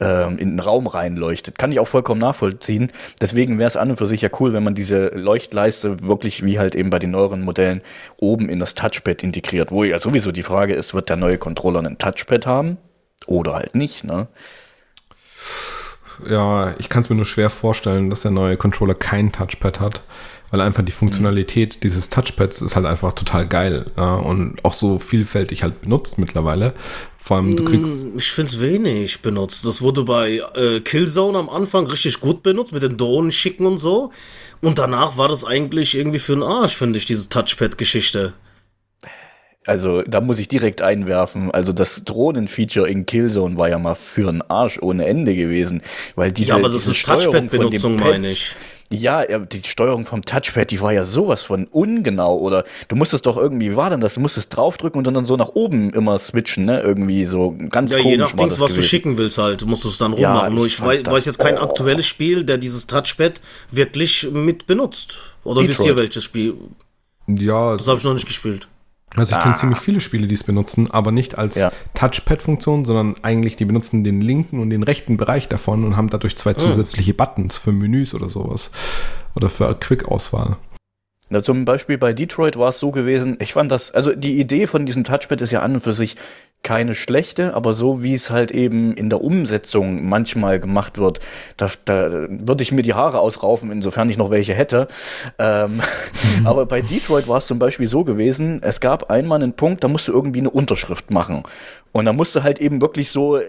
äh, 0.00 0.28
in 0.28 0.36
den 0.36 0.60
Raum 0.60 0.86
reinleuchtet. 0.86 1.58
Kann 1.58 1.72
ich 1.72 1.80
auch 1.80 1.88
vollkommen 1.88 2.20
nachvollziehen. 2.20 2.92
Deswegen 3.20 3.58
wäre 3.58 3.68
es 3.68 3.76
an 3.76 3.90
und 3.90 3.96
für 3.96 4.06
sich 4.06 4.20
ja 4.20 4.28
cool, 4.38 4.52
wenn 4.52 4.62
man 4.62 4.74
diese 4.74 5.08
Leuchtleiste 5.08 6.02
wirklich 6.02 6.44
wie 6.44 6.58
halt 6.58 6.74
eben 6.74 6.90
bei 6.90 6.98
den 6.98 7.10
neueren 7.10 7.42
Modellen 7.42 7.80
oben 8.18 8.48
in 8.48 8.58
das 8.58 8.74
Touchpad 8.74 9.22
integriert. 9.22 9.70
Wo 9.70 9.84
ja 9.84 9.98
sowieso 9.98 10.32
die 10.32 10.42
Frage 10.42 10.74
ist, 10.74 10.94
wird 10.94 11.08
der 11.08 11.16
neue 11.16 11.38
Controller 11.38 11.80
einen 11.80 11.98
Touchpad 11.98 12.46
haben? 12.46 12.76
Oder 13.26 13.54
halt 13.54 13.74
nicht, 13.74 14.04
ne? 14.04 14.28
Ja, 16.28 16.74
ich 16.78 16.88
kann 16.88 17.02
es 17.02 17.08
mir 17.08 17.16
nur 17.16 17.24
schwer 17.24 17.48
vorstellen, 17.48 18.10
dass 18.10 18.20
der 18.20 18.30
neue 18.30 18.56
Controller 18.56 18.94
kein 18.94 19.32
Touchpad 19.32 19.80
hat, 19.80 20.02
weil 20.50 20.60
einfach 20.60 20.84
die 20.84 20.92
Funktionalität 20.92 21.76
mhm. 21.76 21.80
dieses 21.80 22.08
Touchpads 22.08 22.62
ist 22.62 22.76
halt 22.76 22.86
einfach 22.86 23.12
total 23.12 23.46
geil 23.46 23.90
ja, 23.96 24.14
und 24.14 24.64
auch 24.64 24.74
so 24.74 24.98
vielfältig 24.98 25.62
halt 25.62 25.82
benutzt 25.82 26.18
mittlerweile. 26.18 26.74
Vor 27.18 27.36
allem, 27.36 27.54
du 27.54 27.64
kriegst. 27.64 28.06
Mm, 28.06 28.18
ich 28.18 28.32
finde 28.32 28.50
es 28.50 28.60
wenig 28.60 29.20
benutzt. 29.20 29.66
Das 29.66 29.82
wurde 29.82 30.04
bei 30.04 30.42
äh, 30.54 30.80
Killzone 30.80 31.38
am 31.38 31.50
Anfang 31.50 31.86
richtig 31.86 32.20
gut 32.20 32.42
benutzt, 32.42 32.72
mit 32.72 32.82
den 32.82 32.96
Drohnen 32.96 33.30
schicken 33.30 33.66
und 33.66 33.78
so. 33.78 34.10
Und 34.62 34.78
danach 34.78 35.18
war 35.18 35.28
das 35.28 35.44
eigentlich 35.44 35.94
irgendwie 35.96 36.18
für 36.18 36.32
den 36.32 36.42
Arsch, 36.42 36.74
finde 36.74 36.98
ich, 36.98 37.04
diese 37.04 37.28
Touchpad-Geschichte. 37.28 38.32
Also 39.66 40.02
da 40.02 40.22
muss 40.22 40.38
ich 40.38 40.48
direkt 40.48 40.80
einwerfen. 40.80 41.50
Also 41.50 41.72
das 41.72 42.04
Drohnen-Feature 42.04 42.88
in 42.88 43.04
Killzone 43.04 43.58
war 43.58 43.68
ja 43.68 43.78
mal 43.78 43.94
für 43.94 44.28
einen 44.28 44.42
Arsch 44.42 44.78
ohne 44.80 45.04
Ende 45.04 45.34
gewesen, 45.34 45.82
weil 46.16 46.32
diese, 46.32 46.50
ja, 46.50 46.56
aber 46.56 46.68
das 46.68 46.78
diese 46.78 46.92
ist 46.92 47.04
Touchpad-Benutzung, 47.04 47.96
meine 47.96 48.30
ich. 48.30 48.56
Ja, 48.92 49.24
die 49.24 49.62
Steuerung 49.62 50.04
vom 50.04 50.24
Touchpad, 50.24 50.72
die 50.72 50.80
war 50.80 50.92
ja 50.92 51.04
sowas 51.04 51.44
von 51.44 51.66
ungenau. 51.66 52.36
Oder 52.36 52.64
du 52.88 52.96
musstest 52.96 53.24
doch 53.26 53.36
irgendwie, 53.36 53.70
wie 53.70 53.76
war 53.76 53.88
denn 53.88 54.00
das? 54.00 54.14
Du 54.14 54.20
musstest 54.20 54.56
draufdrücken 54.56 54.98
und 54.98 55.14
dann 55.14 55.24
so 55.24 55.36
nach 55.36 55.50
oben 55.50 55.92
immer 55.92 56.18
switchen, 56.18 56.64
ne? 56.64 56.80
Irgendwie 56.80 57.24
so 57.24 57.56
ganz 57.68 57.92
ja, 57.92 57.98
komisch. 57.98 58.04
Ja, 58.04 58.10
je 58.10 58.16
nachdem, 58.16 58.50
was 58.50 58.58
gewesen. 58.58 58.76
du 58.76 58.82
schicken 58.82 59.16
willst 59.16 59.38
halt, 59.38 59.64
musst 59.64 59.84
du 59.84 59.88
es 59.88 59.98
dann 59.98 60.12
rummachen. 60.12 60.48
Ja, 60.48 60.50
Nur 60.50 60.66
ich 60.66 60.80
weiß, 60.80 61.06
weiß, 61.06 61.24
jetzt 61.24 61.38
kein 61.38 61.56
oh. 61.56 61.62
aktuelles 61.62 62.04
Spiel, 62.04 62.42
der 62.42 62.58
dieses 62.58 62.88
Touchpad 62.88 63.40
wirklich 63.70 64.28
mit 64.32 64.66
benutzt. 64.66 65.20
Oder 65.44 65.60
Detroit. 65.60 65.78
wisst 65.78 65.88
ihr 65.88 65.96
welches 65.96 66.24
Spiel? 66.24 66.54
Ja. 67.28 67.76
Das 67.76 67.86
habe 67.86 67.98
ich 67.98 68.04
noch 68.04 68.14
nicht 68.14 68.26
gespielt. 68.26 68.66
Also 69.16 69.32
ich 69.32 69.38
ah. 69.38 69.42
kenne 69.42 69.56
ziemlich 69.56 69.80
viele 69.80 70.00
Spiele, 70.00 70.28
die 70.28 70.34
es 70.34 70.44
benutzen, 70.44 70.90
aber 70.90 71.10
nicht 71.10 71.36
als 71.36 71.56
ja. 71.56 71.72
Touchpad-Funktion, 71.94 72.84
sondern 72.84 73.16
eigentlich 73.22 73.56
die 73.56 73.64
benutzen 73.64 74.04
den 74.04 74.20
linken 74.20 74.60
und 74.60 74.70
den 74.70 74.82
rechten 74.82 75.16
Bereich 75.16 75.48
davon 75.48 75.84
und 75.84 75.96
haben 75.96 76.10
dadurch 76.10 76.36
zwei 76.36 76.52
hm. 76.52 76.58
zusätzliche 76.58 77.14
Buttons 77.14 77.58
für 77.58 77.72
Menüs 77.72 78.14
oder 78.14 78.28
sowas. 78.28 78.70
Oder 79.34 79.48
für 79.48 79.74
Quick-Auswahl. 79.74 80.56
Na, 81.28 81.42
zum 81.42 81.64
Beispiel 81.64 81.96
bei 81.96 82.12
Detroit 82.12 82.58
war 82.58 82.70
es 82.70 82.80
so 82.80 82.90
gewesen, 82.90 83.36
ich 83.40 83.52
fand 83.52 83.70
das, 83.70 83.92
also 83.92 84.14
die 84.14 84.40
Idee 84.40 84.66
von 84.66 84.84
diesem 84.84 85.04
Touchpad 85.04 85.40
ist 85.40 85.52
ja 85.52 85.60
an 85.60 85.74
und 85.74 85.80
für 85.80 85.92
sich 85.92 86.16
keine 86.62 86.94
schlechte, 86.94 87.54
aber 87.54 87.72
so 87.72 88.02
wie 88.02 88.14
es 88.14 88.30
halt 88.30 88.50
eben 88.50 88.92
in 88.94 89.08
der 89.08 89.24
Umsetzung 89.24 90.06
manchmal 90.06 90.60
gemacht 90.60 90.98
wird, 90.98 91.20
da, 91.56 91.68
da 91.86 92.26
würde 92.28 92.62
ich 92.62 92.70
mir 92.70 92.82
die 92.82 92.92
Haare 92.92 93.18
ausraufen, 93.18 93.72
insofern 93.72 94.10
ich 94.10 94.18
noch 94.18 94.30
welche 94.30 94.52
hätte. 94.52 94.86
Ähm, 95.38 95.80
aber 96.44 96.66
bei 96.66 96.82
Detroit 96.82 97.28
war 97.28 97.38
es 97.38 97.46
zum 97.46 97.58
Beispiel 97.58 97.88
so 97.88 98.04
gewesen, 98.04 98.60
es 98.62 98.80
gab 98.80 99.10
einmal 99.10 99.42
einen 99.42 99.54
Punkt, 99.54 99.82
da 99.84 99.88
musst 99.88 100.08
du 100.08 100.12
irgendwie 100.12 100.40
eine 100.40 100.50
Unterschrift 100.50 101.10
machen. 101.10 101.44
Und 101.92 102.04
da 102.04 102.12
musst 102.12 102.36
du 102.36 102.42
halt 102.44 102.60
eben 102.60 102.80
wirklich 102.80 103.10
so 103.10 103.38
äh, 103.38 103.48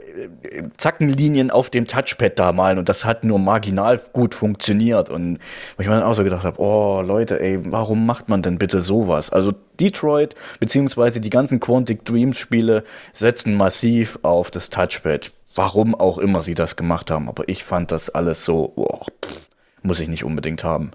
Zackenlinien 0.78 1.52
auf 1.52 1.70
dem 1.70 1.86
Touchpad 1.86 2.40
da 2.40 2.52
malen 2.52 2.80
und 2.80 2.90
das 2.90 3.06
hat 3.06 3.24
nur 3.24 3.38
marginal 3.38 4.02
gut 4.14 4.34
funktioniert. 4.34 5.10
Und 5.10 5.38
wo 5.78 5.82
ich 5.82 5.88
mir 5.88 5.96
dann 5.96 6.04
auch 6.04 6.16
so 6.16 6.24
gedacht 6.24 6.44
habe, 6.44 6.60
oh 6.60 7.04
Leute, 7.06 7.40
ey, 7.40 7.60
warum 7.72 8.06
macht 8.06 8.30
man 8.30 8.42
denn 8.42 8.58
bitte 8.58 8.82
sowas? 8.82 9.30
Also 9.30 9.54
Detroit 9.82 10.36
beziehungsweise 10.60 11.20
die 11.20 11.30
ganzen 11.30 11.60
Quantic 11.60 12.06
Dreams 12.06 12.38
Spiele 12.38 12.84
setzen 13.12 13.56
massiv 13.56 14.20
auf 14.22 14.52
das 14.52 14.70
Touchpad. 14.70 15.34
Warum 15.56 15.96
auch 15.96 16.18
immer 16.18 16.42
sie 16.42 16.56
das 16.56 16.76
gemacht 16.76 17.12
haben, 17.12 17.28
aber 17.28 17.50
ich 17.50 17.64
fand 17.64 17.92
das 17.92 18.10
alles 18.10 18.46
so, 18.46 18.72
oh, 18.76 19.02
pff, 19.26 19.50
muss 19.84 20.00
ich 20.00 20.08
nicht 20.08 20.24
unbedingt 20.24 20.64
haben. 20.64 20.92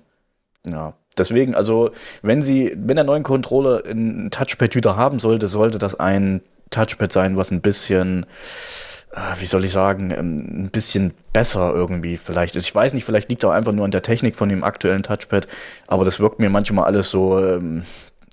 Ja, 0.67 0.95
deswegen, 1.19 1.55
also 1.55 1.91
wenn 2.23 2.43
sie, 2.43 2.73
wenn 2.77 2.97
der 2.97 3.05
neuen 3.05 3.23
Controller 3.23 3.85
ein 3.87 4.31
Touchpad 4.31 4.75
wieder 4.75 4.97
haben 4.97 5.19
sollte, 5.19 5.49
sollte 5.49 5.79
das 5.79 5.95
ein 5.99 6.41
Touchpad 6.71 7.13
sein, 7.13 7.37
was 7.37 7.51
ein 7.51 7.61
bisschen, 7.61 8.27
äh, 9.13 9.41
wie 9.41 9.47
soll 9.47 9.65
ich 9.65 9.73
sagen, 9.73 10.11
ähm, 10.11 10.37
ein 10.37 10.71
bisschen 10.71 11.13
besser 11.33 11.73
irgendwie 11.75 12.17
vielleicht 12.17 12.57
ist. 12.57 12.65
Ich 12.65 12.75
weiß 12.75 12.95
nicht, 12.95 13.05
vielleicht 13.05 13.29
liegt 13.29 13.45
es 13.45 13.49
auch 13.49 13.53
einfach 13.53 13.73
nur 13.73 13.85
an 13.85 13.91
der 13.91 14.03
Technik 14.03 14.37
von 14.37 14.49
dem 14.49 14.65
aktuellen 14.65 15.03
Touchpad, 15.03 15.47
aber 15.87 16.05
das 16.05 16.19
wirkt 16.19 16.41
mir 16.41 16.51
manchmal 16.51 16.87
alles 16.87 17.11
so, 17.11 17.45
ähm, 17.45 17.85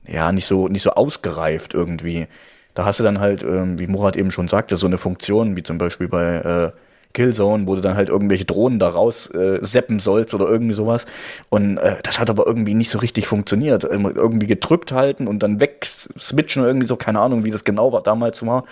ja, 0.08 0.32
nicht 0.32 0.46
so, 0.46 0.68
nicht 0.68 0.84
so 0.84 0.92
ausgereift 0.92 1.74
irgendwie. 1.74 2.28
Da 2.74 2.86
hast 2.86 3.00
du 3.00 3.04
dann 3.04 3.20
halt, 3.20 3.44
ähm, 3.44 3.80
wie 3.80 3.88
Murat 3.88 4.16
eben 4.16 4.32
schon 4.32 4.48
sagte, 4.48 4.76
so 4.76 4.88
eine 4.88 4.98
Funktion, 4.98 5.56
wie 5.56 5.64
zum 5.64 5.78
Beispiel 5.78 6.08
bei 6.08 6.36
äh, 6.38 6.72
Killzone, 7.14 7.68
wo 7.68 7.76
du 7.76 7.82
dann 7.82 7.96
halt 7.96 8.10
irgendwelche 8.10 8.46
Drohnen 8.46 8.80
da 8.80 8.90
raus 8.90 9.30
äh, 9.30 9.60
seppen 9.62 10.00
sollst 10.00 10.34
oder 10.34 10.48
irgendwie 10.48 10.74
sowas. 10.74 11.06
Und 11.50 11.78
äh, 11.78 11.98
das 12.04 12.20
hat 12.20 12.30
aber 12.30 12.48
irgendwie 12.48 12.74
nicht 12.74 12.90
so 12.90 12.98
richtig 13.00 13.28
funktioniert. 13.28 13.84
Irgendwie 13.84 14.48
gedrückt 14.48 14.92
halten 14.92 15.28
und 15.28 15.44
dann 15.44 15.60
wegswitchen 15.60 16.64
oder 16.64 16.72
irgendwie 16.72 16.88
so, 16.88 16.96
keine 16.96 17.20
Ahnung, 17.20 17.46
wie 17.46 17.52
das 17.52 17.64
genau 17.64 17.94
war, 17.94 18.02
damals 18.02 18.46
war. 18.46 18.66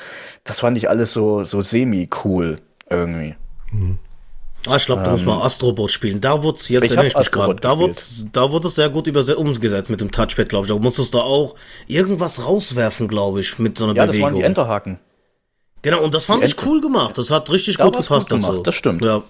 Das 0.43 0.59
fand 0.59 0.77
ich 0.77 0.89
alles 0.89 1.11
so, 1.11 1.45
so 1.45 1.61
semi-cool 1.61 2.57
irgendwie. 2.89 3.35
Mhm. 3.71 3.99
Ah, 4.67 4.75
ich 4.75 4.85
glaube, 4.85 5.01
da 5.01 5.07
ähm, 5.07 5.13
muss 5.13 5.25
man 5.25 5.37
ähm, 5.37 5.41
Astrobot 5.41 5.89
spielen. 5.89 6.21
Da 6.21 6.43
wurde 6.43 6.59
jetzt 6.67 6.71
erinnere 6.71 7.07
ich 7.07 7.15
mich 7.15 7.31
gerade, 7.31 7.55
da 7.55 7.77
wurde 7.77 7.95
da 8.31 8.51
wurde 8.51 8.67
es 8.67 8.75
sehr 8.75 8.89
gut 8.89 9.07
umgesetzt 9.07 9.89
mit 9.89 10.01
dem 10.01 10.11
Touchpad, 10.11 10.49
glaube 10.49 10.67
ich. 10.67 10.71
Da 10.71 10.77
musstest 10.77 11.13
du 11.13 11.19
auch 11.19 11.55
irgendwas 11.87 12.45
rauswerfen, 12.45 13.07
glaube 13.07 13.39
ich, 13.41 13.57
mit 13.57 13.77
so 13.77 13.85
einer 13.85 13.95
ja, 13.95 14.05
Bewegung. 14.05 14.21
Ja, 14.21 14.27
das 14.27 14.33
waren 14.33 14.39
die 14.39 14.45
Enterhaken. 14.45 14.99
Genau, 15.81 16.01
und 16.01 16.13
das 16.13 16.25
fand 16.25 16.43
ich 16.43 16.63
cool 16.65 16.79
gemacht. 16.79 17.17
Das 17.17 17.31
hat 17.31 17.49
richtig 17.49 17.77
da 17.77 17.85
gut 17.85 17.97
gepasst 17.97 18.29
gut 18.29 18.37
gemacht, 18.37 18.53
so. 18.53 18.63
Das 18.63 18.75
stimmt. 18.75 19.03
Ja. 19.03 19.23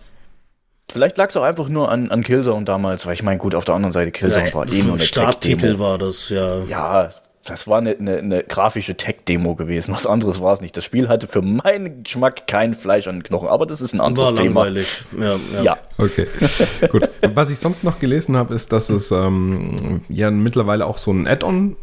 Vielleicht 0.91 1.17
lag 1.17 1.29
es 1.29 1.37
auch 1.37 1.43
einfach 1.43 1.69
nur 1.69 1.89
an, 1.89 2.11
an 2.11 2.23
Killzone 2.23 2.65
damals, 2.65 3.05
weil 3.05 3.13
ich 3.13 3.23
meine, 3.23 3.37
gut, 3.37 3.55
auf 3.55 3.63
der 3.63 3.75
anderen 3.75 3.93
Seite 3.93 4.11
Killzone 4.11 4.49
ja, 4.49 4.53
war 4.53 4.67
eh 4.69 4.81
nur 4.83 4.95
eine 4.95 5.03
Starttitel 5.03 5.79
war 5.79 5.97
das, 5.97 6.27
ja. 6.27 6.63
Ja, 6.65 7.09
das 7.43 7.67
war 7.67 7.79
eine, 7.79 7.97
eine, 7.97 8.17
eine 8.17 8.43
grafische 8.43 8.95
Tech-Demo 8.95 9.55
gewesen. 9.55 9.93
Was 9.93 10.05
anderes 10.05 10.41
war 10.41 10.53
es 10.53 10.61
nicht. 10.61 10.77
Das 10.77 10.85
Spiel 10.85 11.07
hatte 11.07 11.27
für 11.27 11.41
meinen 11.41 12.03
Geschmack 12.03 12.45
kein 12.47 12.75
Fleisch 12.75 13.07
an 13.07 13.17
den 13.17 13.23
Knochen, 13.23 13.47
aber 13.47 13.65
das 13.65 13.81
ist 13.81 13.93
ein 13.93 14.01
anderes 14.01 14.29
war 14.29 14.35
Thema. 14.35 14.63
langweilig. 14.65 15.03
Ja, 15.19 15.35
ja. 15.55 15.63
ja. 15.63 15.77
Okay, 15.97 16.27
gut. 16.89 17.09
Was 17.33 17.49
ich 17.49 17.59
sonst 17.59 17.83
noch 17.83 17.99
gelesen 17.99 18.37
habe, 18.37 18.53
ist, 18.53 18.71
dass 18.71 18.89
es 18.89 19.11
ähm, 19.11 20.01
ja 20.07 20.29
mittlerweile 20.29 20.85
auch 20.85 20.99
so 20.99 21.11
ein 21.11 21.27
Add-on 21.27 21.75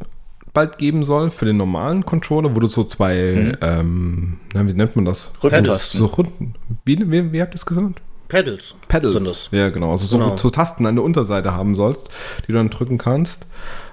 bald 0.53 0.79
geben 0.79 1.05
soll 1.05 1.31
für 1.31 1.45
den 1.45 1.57
normalen 1.57 2.07
Controller, 2.07 2.55
wo 2.55 2.61
du 2.61 2.67
so 2.69 2.85
zwei, 2.85 3.15
mhm. 3.17 3.57
ähm, 3.61 4.41
na, 4.55 4.67
wie 4.67 4.73
nennt 4.73 4.95
man 4.97 5.05
das? 5.05 5.33
Rückentasten. 5.43 5.99
So 5.99 6.07
Runden. 6.07 6.55
Wie, 6.85 6.99
wie, 7.11 7.33
wie 7.33 7.43
habt 7.43 7.53
ihr 7.53 7.57
es 7.57 7.67
gesagt? 7.67 8.01
Pedals. 8.29 8.75
Pedals. 8.89 9.15
Sind 9.15 9.27
das. 9.27 9.49
Ja, 9.53 9.71
genau. 9.71 9.93
Also 9.93 10.07
so, 10.07 10.19
genau. 10.19 10.37
so 10.37 10.51
Tasten 10.51 10.85
an 10.87 10.97
der 10.97 11.05
Unterseite 11.05 11.55
haben 11.55 11.75
sollst, 11.75 12.09
die 12.43 12.53
du 12.53 12.59
dann 12.59 12.71
drücken 12.71 12.99
kannst. 12.99 13.47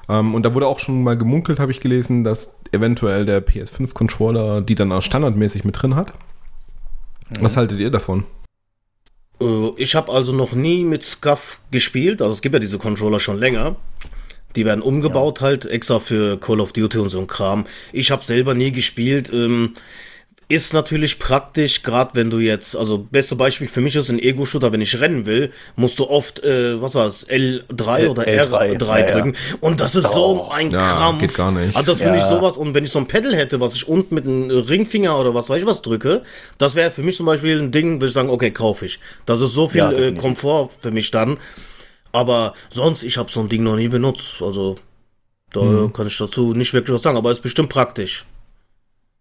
Ähm, 0.07 0.35
und 0.35 0.43
da 0.43 0.53
wurde 0.53 0.67
auch 0.67 0.79
schon 0.79 1.03
mal 1.03 1.17
gemunkelt, 1.17 1.59
habe 1.59 1.71
ich 1.71 1.79
gelesen, 1.79 2.23
dass 2.23 2.55
eventuell 2.71 3.25
der 3.25 3.45
PS5-Controller 3.45 4.61
die 4.61 4.75
dann 4.75 4.91
auch 4.91 5.01
standardmäßig 5.01 5.63
mit 5.63 5.81
drin 5.81 5.95
hat. 5.95 6.13
Mhm. 7.29 7.43
Was 7.43 7.57
haltet 7.57 7.79
ihr 7.79 7.89
davon? 7.89 8.25
Äh, 9.41 9.69
ich 9.77 9.95
habe 9.95 10.11
also 10.11 10.33
noch 10.33 10.53
nie 10.53 10.83
mit 10.83 11.05
SCUF 11.05 11.59
gespielt. 11.71 12.21
Also 12.21 12.33
es 12.33 12.41
gibt 12.41 12.53
ja 12.53 12.59
diese 12.59 12.77
Controller 12.77 13.19
schon 13.19 13.37
länger. 13.37 13.75
Die 14.55 14.65
werden 14.65 14.81
umgebaut 14.81 15.41
ja. 15.41 15.47
halt 15.47 15.65
extra 15.65 15.99
für 15.99 16.39
Call 16.39 16.61
of 16.61 16.71
Duty 16.71 16.99
und 16.99 17.09
so 17.09 17.19
ein 17.19 17.27
Kram. 17.27 17.65
Ich 17.91 18.11
habe 18.11 18.23
selber 18.23 18.53
nie 18.53 18.71
gespielt. 18.71 19.31
Ähm, 19.33 19.73
ist 20.47 20.73
natürlich 20.73 21.17
praktisch, 21.17 21.81
gerade 21.81 22.11
wenn 22.13 22.29
du 22.29 22.37
jetzt, 22.37 22.75
also 22.75 22.99
beste 22.99 23.35
Beispiel 23.35 23.67
für 23.67 23.81
mich 23.81 23.95
ist 23.95 24.09
ein 24.09 24.19
Ego-Shooter, 24.19 24.71
wenn 24.71 24.81
ich 24.81 24.99
rennen 24.99 25.25
will, 25.25 25.51
musst 25.75 25.97
du 25.97 26.07
oft, 26.07 26.43
äh, 26.43 26.79
was 26.79 26.93
war 26.93 27.07
es, 27.07 27.27
L3 27.27 28.09
oder 28.09 28.23
L3, 28.23 28.77
R3 28.77 28.99
ja, 28.99 29.05
drücken. 29.05 29.33
Ja. 29.33 29.57
Und 29.61 29.81
das 29.81 29.95
ist 29.95 30.05
oh. 30.05 30.13
so 30.13 30.51
ein 30.51 30.69
ja, 30.69 30.87
Krampf. 30.87 31.21
Geht 31.21 31.33
gar 31.33 31.51
nicht. 31.51 31.75
Also 31.75 31.91
das 31.91 32.01
finde 32.01 32.19
ich 32.19 32.25
sowas. 32.25 32.57
Und 32.57 32.75
wenn 32.75 32.85
ich 32.85 32.91
so 32.91 32.99
ein 32.99 33.07
Pedal 33.07 33.35
hätte, 33.35 33.59
was 33.59 33.75
ich 33.75 33.87
unten 33.87 34.13
mit 34.13 34.25
einem 34.25 34.51
Ringfinger 34.51 35.19
oder 35.19 35.33
was 35.33 35.49
weiß 35.49 35.61
ich 35.61 35.65
was 35.65 35.81
drücke, 35.81 36.21
das 36.59 36.75
wäre 36.75 36.91
für 36.91 37.01
mich 37.01 37.17
zum 37.17 37.25
Beispiel 37.25 37.59
ein 37.59 37.71
Ding, 37.71 37.95
würde 37.95 38.07
ich 38.07 38.13
sagen, 38.13 38.29
okay, 38.29 38.51
kaufe 38.51 38.85
ich. 38.85 38.99
Das 39.25 39.41
ist 39.41 39.53
so 39.53 39.67
viel 39.67 39.81
äh, 39.81 40.11
Komfort 40.11 40.69
für 40.79 40.91
mich 40.91 41.09
dann. 41.09 41.37
Aber 42.11 42.53
sonst, 42.69 43.03
ich 43.03 43.17
habe 43.17 43.31
so 43.31 43.39
ein 43.39 43.49
Ding 43.49 43.63
noch 43.63 43.75
nie 43.75 43.87
benutzt. 43.87 44.41
Also 44.41 44.77
da 45.53 45.61
hm. 45.61 45.91
kann 45.91 46.05
ich 46.05 46.17
dazu 46.17 46.53
nicht 46.53 46.73
wirklich 46.73 46.93
was 46.93 47.01
sagen, 47.01 47.17
aber 47.17 47.31
es 47.31 47.39
ist 47.39 47.43
bestimmt 47.43 47.69
praktisch. 47.69 48.25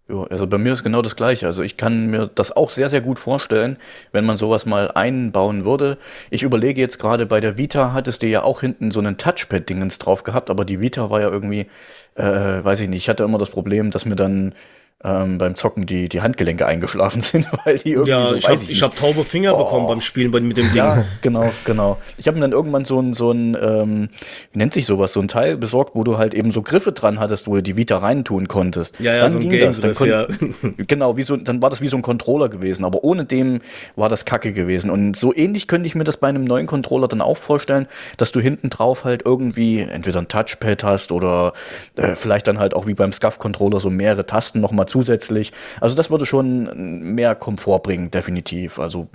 Ja, 0.09 0.25
also 0.25 0.47
bei 0.47 0.59
mir 0.59 0.75
ist 0.75 0.83
genau 0.83 1.01
das 1.01 1.17
Gleiche. 1.17 1.47
Also 1.47 1.63
ich 1.63 1.79
kann 1.79 2.09
mir 2.09 2.31
das 2.35 2.55
auch 2.55 2.69
sehr, 2.69 2.91
sehr 2.91 3.01
gut 3.01 3.19
vorstellen, 3.19 3.79
wenn 4.13 4.27
man 4.27 4.37
sowas 4.37 4.67
mal 4.67 4.91
einbauen 4.91 5.65
würde. 5.65 5.97
Ich 6.31 6.43
überlege 6.43 6.79
jetzt 6.81 6.99
gerade, 6.99 7.25
bei 7.25 7.41
der 7.41 7.57
Vita 7.57 7.95
hattest 7.95 8.23
du 8.23 8.27
ja 8.27 8.43
auch 8.43 8.61
hinten 8.61 8.91
so 8.91 9.01
einen 9.01 9.17
Touchpad-Dingens 9.17 9.99
drauf 9.99 10.23
gehabt, 10.23 10.51
aber 10.51 10.67
die 10.67 10.81
Vita 10.81 11.09
war 11.09 11.23
ja 11.23 11.31
irgendwie, 11.31 11.69
äh, 12.17 12.23
weiß 12.23 12.81
ich 12.81 12.89
nicht, 12.91 13.05
ich 13.05 13.09
hatte 13.09 13.25
immer 13.25 13.39
das 13.39 13.49
Problem, 13.49 13.91
dass 13.91 14.05
mir 14.05 14.17
dann 14.17 14.55
ähm, 15.03 15.37
beim 15.39 15.55
Zocken 15.55 15.85
die, 15.87 16.09
die 16.09 16.23
Handgelenke 16.23 16.67
eingeschlafen 16.67 17.21
sind, 17.21 17.47
weil 17.65 17.79
die 17.79 17.91
irgendwie 17.93 18.11
Ja, 18.11 18.29
so, 18.29 18.37
ich 18.37 18.47
habe 18.49 18.59
hab 18.59 18.97
taube 18.97 19.25
Finger 19.25 19.55
bekommen 19.57 19.87
beim 19.87 20.01
Spielen 20.01 20.31
bei, 20.31 20.41
mit 20.41 20.57
dem 20.57 20.67
Ding. 20.69 20.77
Ja, 20.77 21.05
genau, 21.21 21.51
genau. 21.65 21.99
Ich 22.17 22.27
habe 22.27 22.37
mir 22.39 22.43
dann 22.43 22.53
irgendwann 22.53 22.85
so 22.87 23.01
ein, 23.01 23.13
so 23.13 23.31
ein 23.31 23.55
ähm, 23.61 24.09
wie 24.53 24.59
nennt 24.59 24.73
sich 24.73 24.87
sowas, 24.87 25.13
so 25.13 25.21
ein 25.21 25.29
Teil 25.29 25.57
besorgt, 25.59 25.95
wo 25.95 26.05
du 26.05 26.17
halt 26.17 26.33
eben 26.33 26.53
so 26.53 26.63
Griffe 26.63 26.93
dran 26.93 27.19
hattest, 27.21 27.47
wo 27.49 27.55
du 27.57 27.63
die 27.63 27.77
Vita 27.77 27.99
reintun 27.99 28.49
konntest. 28.49 28.99
Ja, 29.01 29.15
ja, 29.15 29.21
dann 29.21 29.33
so 29.33 29.39
ein 29.41 29.51
ging 29.51 29.61
das. 29.61 29.81
Dann 29.81 29.95
konnt- 29.95 30.79
Genau, 30.89 31.17
wie 31.19 31.23
so, 31.23 31.37
dann 31.37 31.61
war 31.61 31.69
das 31.69 31.81
wie 31.83 31.89
so 31.89 31.97
ein 31.97 32.03
Controller 32.03 32.49
gewesen, 32.49 32.85
aber 32.87 33.05
ohne 33.05 33.25
dem 33.27 33.61
war 33.97 34.09
das 34.09 34.25
Kacke 34.25 34.53
gewesen. 34.55 34.91
Und 34.91 35.17
so 35.17 35.35
ähnlich 35.35 35.67
könnte 35.69 35.87
ich 35.87 35.95
mir 35.95 36.05
das 36.05 36.17
bei 36.17 36.29
einem 36.29 36.45
neuen 36.45 36.67
Controller 36.67 37.09
dann 37.09 37.21
auch 37.21 37.37
vorstellen, 37.37 37.87
dass 38.17 38.33
du 38.33 38.41
hinten 38.41 38.71
drauf 38.71 39.05
halt 39.05 39.23
irgendwie 39.27 39.81
entweder 39.81 40.21
ein 40.21 40.29
Touchpad 40.29 40.83
hast 40.83 41.13
oder 41.13 41.53
äh, 41.97 42.15
vielleicht 42.15 42.47
dann 42.47 42.59
halt 42.59 42.73
auch 42.75 42.87
wie 42.87 42.95
beim 42.95 43.13
SCUF-Controller 43.13 43.81
so 43.81 43.91
mehrere 43.91 44.25
Tasten 44.25 44.61
nochmal 44.61 44.84
zusätzlich. 44.87 45.53
Also 45.81 45.97
das 45.97 46.11
würde 46.11 46.27
schon 46.27 47.15
mehr 47.15 47.35
Komfort 47.35 47.81
bringen, 47.81 48.11
definitiv. 48.11 48.79
Also 48.79 49.09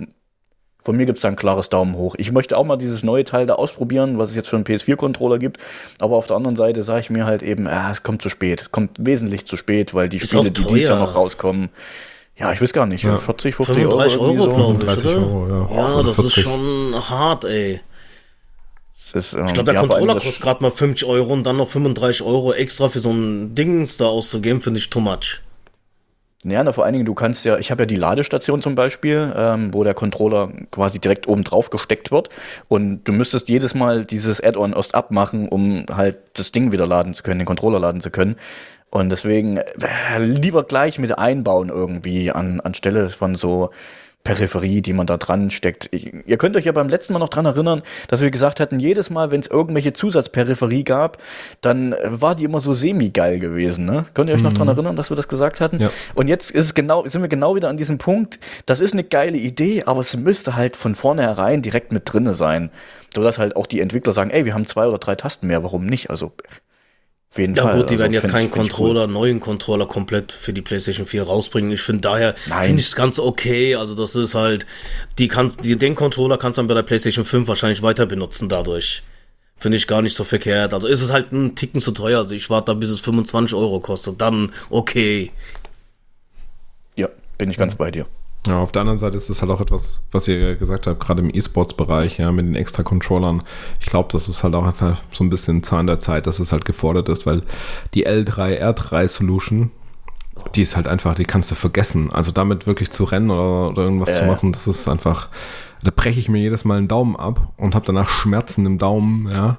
von 0.82 0.96
mir 0.96 1.04
gibt 1.06 1.18
es 1.18 1.22
da 1.22 1.28
ein 1.28 1.36
klares 1.36 1.68
Daumen 1.68 1.94
hoch. 1.94 2.14
Ich 2.18 2.32
möchte 2.32 2.56
auch 2.56 2.64
mal 2.64 2.76
dieses 2.76 3.02
neue 3.02 3.24
Teil 3.24 3.46
da 3.46 3.54
ausprobieren, 3.54 4.18
was 4.18 4.30
es 4.30 4.36
jetzt 4.36 4.48
für 4.48 4.56
einen 4.56 4.64
PS4-Controller 4.64 5.38
gibt. 5.38 5.58
Aber 5.98 6.16
auf 6.16 6.26
der 6.26 6.36
anderen 6.36 6.56
Seite 6.56 6.82
sage 6.82 7.00
ich 7.00 7.10
mir 7.10 7.26
halt 7.26 7.42
eben, 7.42 7.66
ah, 7.66 7.90
es 7.90 8.02
kommt 8.02 8.22
zu 8.22 8.28
spät. 8.30 8.72
Kommt 8.72 8.92
wesentlich 8.98 9.44
zu 9.44 9.56
spät, 9.56 9.92
weil 9.92 10.08
die 10.08 10.16
Ist 10.16 10.28
Spiele, 10.28 10.50
die 10.50 10.64
dieses 10.64 10.88
Jahr 10.88 10.98
noch 10.98 11.14
rauskommen, 11.14 11.68
ja, 12.36 12.52
ich 12.52 12.62
weiß 12.62 12.72
gar 12.72 12.86
nicht, 12.86 13.04
Ja. 13.04 13.18
40, 13.18 13.54
50 13.54 13.76
Euro. 13.84 13.90
35 13.98 14.20
irgendwie 14.20 14.40
Euro, 14.40 14.50
so. 14.50 14.56
glaube 14.56 14.78
ich, 14.80 14.88
30 14.88 15.06
oder? 15.06 15.16
Euro, 15.18 15.48
ja. 15.74 15.76
Ja, 15.76 16.02
das 16.02 16.18
ist 16.18 16.34
40. 16.34 16.42
schon 16.42 17.10
hart, 17.10 17.44
ey. 17.44 17.80
Das 18.94 19.12
ist, 19.12 19.32
ähm, 19.34 19.46
Ich 19.46 19.52
glaube, 19.52 19.72
der 19.72 19.74
ja, 19.74 19.80
Controller 19.86 20.14
kostet 20.14 20.40
gerade 20.40 20.62
mal 20.62 20.70
50 20.70 21.06
Euro 21.06 21.32
und 21.34 21.44
dann 21.44 21.58
noch 21.58 21.68
35 21.68 22.22
Euro 22.22 22.54
extra 22.54 22.88
für 22.88 23.00
so 23.00 23.10
ein 23.10 23.54
Dings 23.54 23.98
da 23.98 24.06
auszugeben, 24.06 24.62
finde 24.62 24.78
ich 24.78 24.88
too 24.88 25.00
much. 25.00 25.40
Ja, 26.42 26.64
na, 26.64 26.72
vor 26.72 26.84
allen 26.84 26.94
Dingen, 26.94 27.04
du 27.04 27.12
kannst 27.12 27.44
ja, 27.44 27.58
ich 27.58 27.70
habe 27.70 27.82
ja 27.82 27.86
die 27.86 27.96
Ladestation 27.96 28.62
zum 28.62 28.74
Beispiel, 28.74 29.30
ähm, 29.36 29.74
wo 29.74 29.84
der 29.84 29.92
Controller 29.92 30.50
quasi 30.70 30.98
direkt 30.98 31.28
oben 31.28 31.44
drauf 31.44 31.68
gesteckt 31.68 32.10
wird. 32.10 32.30
Und 32.68 33.04
du 33.04 33.12
müsstest 33.12 33.50
jedes 33.50 33.74
Mal 33.74 34.06
dieses 34.06 34.42
Add-on 34.42 34.72
erst 34.72 34.94
abmachen, 34.94 35.48
um 35.48 35.84
halt 35.92 36.16
das 36.32 36.50
Ding 36.50 36.72
wieder 36.72 36.86
laden 36.86 37.12
zu 37.12 37.22
können, 37.22 37.40
den 37.40 37.46
Controller 37.46 37.78
laden 37.78 38.00
zu 38.00 38.10
können. 38.10 38.36
Und 38.88 39.10
deswegen 39.10 39.58
äh, 39.58 40.18
lieber 40.18 40.64
gleich 40.64 40.98
mit 40.98 41.16
einbauen 41.16 41.68
irgendwie 41.68 42.30
an, 42.32 42.60
anstelle 42.60 43.10
von 43.10 43.34
so 43.34 43.70
Peripherie, 44.22 44.82
die 44.82 44.92
man 44.92 45.06
da 45.06 45.16
dran 45.16 45.50
steckt. 45.50 45.88
Ich, 45.92 46.12
ihr 46.26 46.36
könnt 46.36 46.54
euch 46.56 46.66
ja 46.66 46.72
beim 46.72 46.88
letzten 46.88 47.14
Mal 47.14 47.18
noch 47.18 47.30
dran 47.30 47.46
erinnern, 47.46 47.82
dass 48.08 48.20
wir 48.20 48.30
gesagt 48.30 48.60
hatten, 48.60 48.78
jedes 48.78 49.08
Mal, 49.08 49.30
wenn 49.30 49.40
es 49.40 49.46
irgendwelche 49.46 49.94
Zusatzperipherie 49.94 50.84
gab, 50.84 51.18
dann 51.62 51.94
äh, 51.94 51.98
war 52.10 52.34
die 52.34 52.44
immer 52.44 52.60
so 52.60 52.74
semi-geil 52.74 53.38
gewesen. 53.38 53.86
Ne? 53.86 54.04
Könnt 54.12 54.28
ihr 54.28 54.36
euch 54.36 54.42
noch 54.42 54.52
dran 54.52 54.68
erinnern, 54.68 54.94
dass 54.94 55.10
wir 55.10 55.16
das 55.16 55.28
gesagt 55.28 55.60
hatten? 55.60 55.78
Ja. 55.78 55.90
Und 56.14 56.28
jetzt 56.28 56.50
ist 56.50 56.66
es 56.66 56.74
genau, 56.74 57.06
sind 57.06 57.22
wir 57.22 57.28
genau 57.28 57.56
wieder 57.56 57.70
an 57.70 57.78
diesem 57.78 57.96
Punkt. 57.96 58.38
Das 58.66 58.80
ist 58.80 58.92
eine 58.92 59.04
geile 59.04 59.38
Idee, 59.38 59.84
aber 59.86 60.00
es 60.00 60.14
müsste 60.16 60.54
halt 60.54 60.76
von 60.76 60.94
vornherein 60.94 61.62
direkt 61.62 61.90
mit 61.90 62.02
drinne 62.12 62.34
sein. 62.34 62.70
Sodass 63.14 63.38
halt 63.38 63.56
auch 63.56 63.66
die 63.66 63.80
Entwickler 63.80 64.12
sagen, 64.12 64.30
ey, 64.30 64.44
wir 64.44 64.54
haben 64.54 64.66
zwei 64.66 64.86
oder 64.86 64.98
drei 64.98 65.14
Tasten 65.14 65.46
mehr, 65.46 65.64
warum 65.64 65.86
nicht? 65.86 66.10
Also 66.10 66.32
auf 67.30 67.38
jeden 67.38 67.54
Ja 67.54 67.62
Fall. 67.62 67.76
gut, 67.76 67.90
die 67.90 67.94
also, 67.94 68.02
werden 68.02 68.12
jetzt 68.12 68.28
keinen 68.28 68.46
ich 68.46 68.52
cool. 68.52 68.62
Controller, 68.62 69.06
neuen 69.06 69.38
Controller 69.38 69.86
komplett 69.86 70.32
für 70.32 70.52
die 70.52 70.62
PlayStation 70.62 71.06
4 71.06 71.22
rausbringen. 71.22 71.70
Ich 71.70 71.80
finde 71.80 72.00
daher, 72.00 72.34
finde 72.34 72.80
ich 72.80 72.86
es 72.86 72.96
ganz 72.96 73.20
okay. 73.20 73.76
Also 73.76 73.94
das 73.94 74.16
ist 74.16 74.34
halt, 74.34 74.66
die 75.18 75.28
kannst, 75.28 75.64
die, 75.64 75.78
den 75.78 75.94
Controller 75.94 76.38
kannst 76.38 76.58
du 76.58 76.62
dann 76.62 76.66
bei 76.66 76.74
der 76.74 76.82
PlayStation 76.82 77.24
5 77.24 77.46
wahrscheinlich 77.46 77.82
weiter 77.82 78.06
benutzen 78.06 78.48
dadurch. 78.48 79.04
Finde 79.56 79.76
ich 79.76 79.86
gar 79.86 80.02
nicht 80.02 80.16
so 80.16 80.24
verkehrt. 80.24 80.74
Also 80.74 80.88
ist 80.88 81.02
es 81.02 81.12
halt 81.12 81.30
ein 81.30 81.54
Ticken 81.54 81.80
zu 81.80 81.92
teuer. 81.92 82.18
Also 82.18 82.34
ich 82.34 82.50
warte 82.50 82.72
da, 82.72 82.74
bis 82.74 82.90
es 82.90 82.98
25 82.98 83.54
Euro 83.54 83.78
kostet. 83.78 84.20
Dann 84.20 84.52
okay. 84.68 85.30
Ja, 86.96 87.08
bin 87.38 87.48
ich 87.48 87.58
ganz 87.58 87.76
bei 87.76 87.92
dir. 87.92 88.06
Ja, 88.46 88.58
auf 88.58 88.72
der 88.72 88.80
anderen 88.80 88.98
Seite 88.98 89.18
ist 89.18 89.28
es 89.28 89.42
halt 89.42 89.50
auch 89.50 89.60
etwas, 89.60 90.02
was 90.12 90.26
ihr 90.26 90.56
gesagt 90.56 90.86
habt, 90.86 90.98
gerade 91.00 91.20
im 91.20 91.30
E-Sports-Bereich, 91.32 92.18
ja, 92.18 92.32
mit 92.32 92.46
den 92.46 92.54
extra 92.54 92.82
Controllern. 92.82 93.42
Ich 93.80 93.86
glaube, 93.86 94.08
das 94.12 94.28
ist 94.28 94.42
halt 94.42 94.54
auch 94.54 94.64
einfach 94.66 95.02
so 95.12 95.22
ein 95.24 95.28
bisschen 95.30 95.62
Zahn 95.62 95.86
der 95.86 95.98
Zeit, 95.98 96.26
dass 96.26 96.38
es 96.40 96.50
halt 96.50 96.64
gefordert 96.64 97.10
ist, 97.10 97.26
weil 97.26 97.42
die 97.92 98.06
L3, 98.06 98.58
R3 98.62 99.08
Solution, 99.08 99.70
die 100.54 100.62
ist 100.62 100.74
halt 100.74 100.88
einfach, 100.88 101.14
die 101.14 101.24
kannst 101.24 101.50
du 101.50 101.54
vergessen. 101.54 102.10
Also 102.12 102.32
damit 102.32 102.66
wirklich 102.66 102.90
zu 102.90 103.04
rennen 103.04 103.30
oder, 103.30 103.68
oder 103.68 103.82
irgendwas 103.82 104.16
zu 104.16 104.24
Äh. 104.24 104.28
machen, 104.28 104.52
das 104.52 104.66
ist 104.66 104.88
einfach, 104.88 105.28
da 105.82 105.90
breche 105.94 106.20
ich 106.20 106.28
mir 106.28 106.40
jedes 106.40 106.64
Mal 106.64 106.78
einen 106.78 106.88
Daumen 106.88 107.16
ab 107.16 107.52
und 107.56 107.74
habe 107.74 107.86
danach 107.86 108.08
Schmerzen 108.08 108.66
im 108.66 108.78
Daumen, 108.78 109.28
ja. 109.28 109.58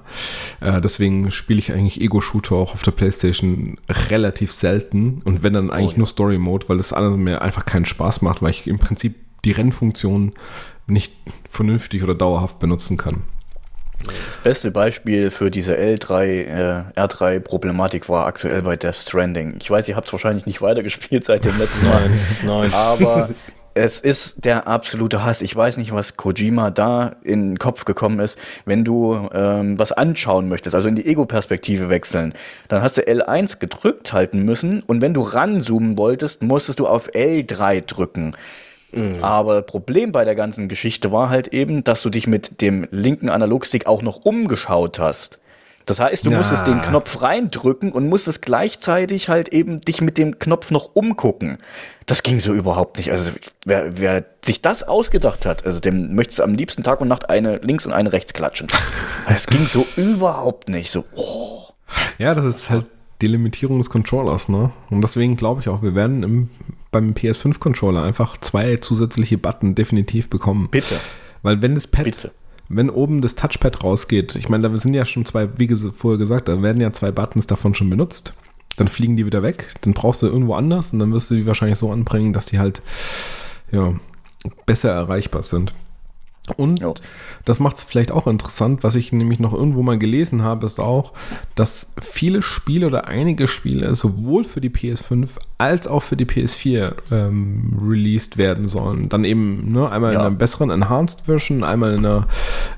Äh, 0.60 0.82
deswegen 0.82 1.32
spiele 1.32 1.60
ich 1.60 1.72
eigentlich 1.74 2.02
Ego-Shooter 2.02 2.56
auch 2.56 2.74
auf 2.74 2.84
der 2.84 2.92
Playstation 2.92 3.78
relativ 3.90 4.52
selten 4.52 5.22
und 5.24 5.44
wenn 5.44 5.54
dann 5.54 5.72
eigentlich 5.72 5.98
nur 5.98 6.08
Story-Mode, 6.08 6.70
weil 6.70 6.78
das 6.78 6.94
alles 6.94 7.18
mir 7.18 7.42
einfach 7.42 7.66
keinen 7.66 7.86
Spaß 7.86 8.22
macht, 8.22 8.42
weil 8.42 8.52
ich 8.52 8.68
im 8.68 8.78
Prinzip 8.78 9.16
die 9.44 9.52
Rennfunktion 9.52 10.34
nicht 10.88 11.14
vernünftig 11.50 12.04
oder 12.04 12.16
dauerhaft 12.16 12.60
benutzen 12.60 12.98
kann. 12.98 13.24
Das 14.06 14.38
beste 14.44 14.72
Beispiel 14.72 15.30
für 15.30 15.52
diese 15.52 15.78
L3, 15.78 16.24
äh, 16.26 16.84
R3-Problematik 17.00 18.10
war 18.10 18.26
aktuell 18.26 18.64
bei 18.64 18.76
Death 18.76 18.96
Stranding. 18.96 19.58
Ich 19.62 19.70
weiß, 19.70 19.88
ihr 19.88 19.96
habt 19.96 20.08
es 20.08 20.14
wahrscheinlich 20.14 20.48
nicht 20.48 20.62
weitergespielt 20.62 21.24
seit 21.24 21.46
dem 21.46 21.58
letzten 21.58 21.88
Mal. 21.88 22.10
Nein. 22.44 22.74
Aber 22.74 23.30
es 23.74 24.02
ist 24.02 24.44
der 24.44 24.68
absolute 24.68 25.24
Hass. 25.24 25.42
Ich 25.42 25.56
weiß 25.56 25.78
nicht, 25.78 25.94
was 25.94 26.18
Kojima 26.18 26.72
da 26.72 27.16
in 27.24 27.52
den 27.52 27.60
Kopf 27.60 27.86
gekommen 27.86 28.20
ist. 28.20 28.38
Wenn 28.66 28.84
du 28.84 29.30
ähm, 29.34 29.80
was 29.80 29.92
anschauen 29.92 30.50
möchtest, 30.50 30.76
also 30.76 30.90
in 30.90 30.96
die 30.96 31.06
Ego-Perspektive 31.06 31.90
wechseln, 31.90 32.34
dann 32.68 32.82
hast 32.82 32.98
du 32.98 33.02
L1 33.02 33.60
gedrückt 33.60 34.14
halten 34.14 34.44
müssen 34.44 34.82
und 34.88 35.02
wenn 35.02 35.14
du 35.14 35.22
ranzoomen 35.22 35.98
wolltest, 35.98 36.44
musstest 36.44 36.80
du 36.80 36.88
auf 36.88 37.10
L3 37.14 37.86
drücken. 37.86 38.36
Aber 39.22 39.62
Problem 39.62 40.12
bei 40.12 40.26
der 40.26 40.36
ganzen 40.36 40.68
Geschichte 40.68 41.12
war 41.12 41.30
halt 41.30 41.48
eben, 41.50 41.84
dass 41.84 42.02
du 42.02 42.10
dich 42.10 42.28
mit 42.28 42.62
dem 42.62 42.88
linken 42.92 43.30
Analogstick 43.30 43.88
auch 43.88 44.02
noch 44.02 44.26
umgeschaut 44.26 45.00
hast. 45.00 45.40
Das 45.86 46.00
heißt, 46.00 46.26
du 46.26 46.32
Ja. 46.32 46.38
musstest 46.38 46.68
den 46.68 46.82
Knopf 46.82 47.22
reindrücken 47.22 47.92
und 47.92 48.08
musstest 48.08 48.42
gleichzeitig 48.42 49.30
halt 49.30 49.50
eben 49.50 49.82
dich 49.82 50.02
mit 50.02 50.18
dem 50.18 50.40
Knopf 50.40 50.72
noch 50.72 50.92
umgucken. 50.96 51.58
Das 52.06 52.24
ging 52.24 52.40
so 52.40 52.54
überhaupt 52.54 52.98
nicht. 52.98 53.12
Also 53.12 53.32
wer, 53.66 54.00
wer 54.00 54.26
sich 54.44 54.62
das 54.62 54.84
ausgedacht 54.84 55.46
hat, 55.46 55.66
also 55.66 55.80
dem 55.80 56.16
möchtest 56.16 56.40
du 56.40 56.44
am 56.44 56.54
liebsten 56.54 56.84
Tag 56.84 57.02
und 57.02 57.08
Nacht 57.08 57.30
eine 57.30 57.58
links 57.58 57.86
und 57.86 57.94
eine 57.94 58.12
rechts 58.14 58.34
klatschen. 58.34 58.68
Es 59.28 59.48
ging 59.48 59.66
so 59.68 59.86
überhaupt 59.96 60.70
nicht. 60.70 60.92
So, 60.92 61.04
oh. 61.16 61.60
Ja, 62.18 62.34
das 62.34 62.46
ist 62.46 62.70
halt 62.70 62.86
die 63.22 63.28
Limitierung 63.28 63.78
des 63.78 63.90
Controllers, 63.90 64.50
ne? 64.50 64.72
Und 64.90 65.02
deswegen 65.02 65.36
glaube 65.36 65.62
ich 65.62 65.70
auch, 65.70 65.82
wir 65.84 65.94
werden 65.96 66.24
im, 66.24 66.50
beim 66.92 67.12
PS5-Controller 67.14 68.02
einfach 68.04 68.36
zwei 68.38 68.78
zusätzliche 68.78 69.38
Button 69.38 69.76
definitiv 69.76 70.30
bekommen. 70.30 70.70
Bitte. 70.72 70.96
Weil 71.44 71.62
wenn 71.62 71.76
das 71.76 71.88
Pad, 71.88 72.06
Bitte. 72.06 72.32
Wenn 72.76 72.90
oben 72.90 73.22
das 73.22 73.36
Touchpad 73.36 73.84
rausgeht, 73.84 74.36
ich 74.36 74.50
meine, 74.50 74.70
da 74.70 74.78
sind 74.78 74.94
ja 74.94 75.06
schon 75.06 75.26
zwei, 75.26 75.50
wie 75.58 75.68
vorher 75.68 76.18
gesagt, 76.18 76.48
da 76.48 76.62
werden 76.62 76.82
ja 76.82 76.92
zwei 76.94 77.12
Buttons 77.12 77.48
davon 77.48 77.74
schon 77.74 77.90
benutzt. 77.90 78.34
Dann 78.78 78.88
fliegen 78.88 79.18
die 79.18 79.26
wieder 79.26 79.44
weg, 79.44 79.68
dann 79.82 79.94
brauchst 79.94 80.22
du 80.22 80.28
irgendwo 80.28 80.54
anders 80.54 80.94
und 80.94 81.00
dann 81.00 81.12
wirst 81.14 81.30
du 81.30 81.36
die 81.36 81.46
wahrscheinlich 81.46 81.78
so 81.78 81.92
anbringen, 81.92 82.34
dass 82.34 82.46
die 82.46 82.60
halt 82.60 82.82
ja, 83.72 83.94
besser 84.66 84.92
erreichbar 84.92 85.44
sind. 85.44 85.74
Und 86.58 86.82
Jo. 86.82 86.96
das 87.46 87.60
macht 87.60 87.78
es 87.78 87.84
vielleicht 87.84 88.12
auch 88.12 88.26
interessant, 88.26 88.84
was 88.84 88.96
ich 88.96 89.14
nämlich 89.14 89.40
noch 89.40 89.54
irgendwo 89.54 89.84
mal 89.84 90.00
gelesen 90.00 90.42
habe, 90.42 90.66
ist 90.66 90.80
auch, 90.80 91.14
dass 91.56 91.92
viele 92.02 92.42
Spiele 92.42 92.88
oder 92.88 93.08
einige 93.08 93.48
Spiele 93.48 93.94
sowohl 93.94 94.44
für 94.44 94.60
die 94.60 94.72
PS5 94.72 95.30
als 95.60 95.86
auch 95.86 96.02
für 96.02 96.18
die 96.18 96.26
PS4 96.26 96.96
ähm, 97.12 97.72
released 97.88 98.38
werden 98.38 98.68
sollen. 98.68 99.08
Dann 99.08 99.24
eben 99.24 99.72
ne, 99.72 99.90
einmal 99.90 100.14
in 100.14 100.20
Ja. 100.20 100.26
einer 100.26 100.36
besseren 100.36 100.72
Enhanced 100.72 101.22
Version, 101.26 101.64
einmal 101.64 101.94
in 101.94 102.00
einer 102.06 102.28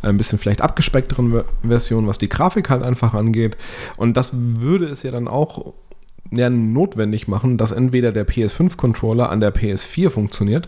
ein 0.02 0.18
bisschen 0.18 0.40
vielleicht 0.40 0.62
abgespeckteren 0.62 1.32
Ver- 1.32 1.46
Version, 1.66 2.06
was 2.06 2.18
die 2.18 2.30
Grafik 2.30 2.70
halt 2.70 2.84
einfach 2.84 3.14
angeht. 3.14 3.56
Und 3.96 4.18
das 4.18 4.34
würde 4.36 4.86
es 4.88 5.04
ja 5.04 5.12
dann 5.12 5.30
auch 5.30 5.74
ja, 6.32 6.50
notwendig 6.50 7.28
machen, 7.30 7.58
dass 7.58 7.72
entweder 7.72 8.12
der 8.12 8.28
PS5-Controller 8.28 9.30
an 9.30 9.40
der 9.40 9.56
PS4 9.56 10.10
funktioniert 10.10 10.68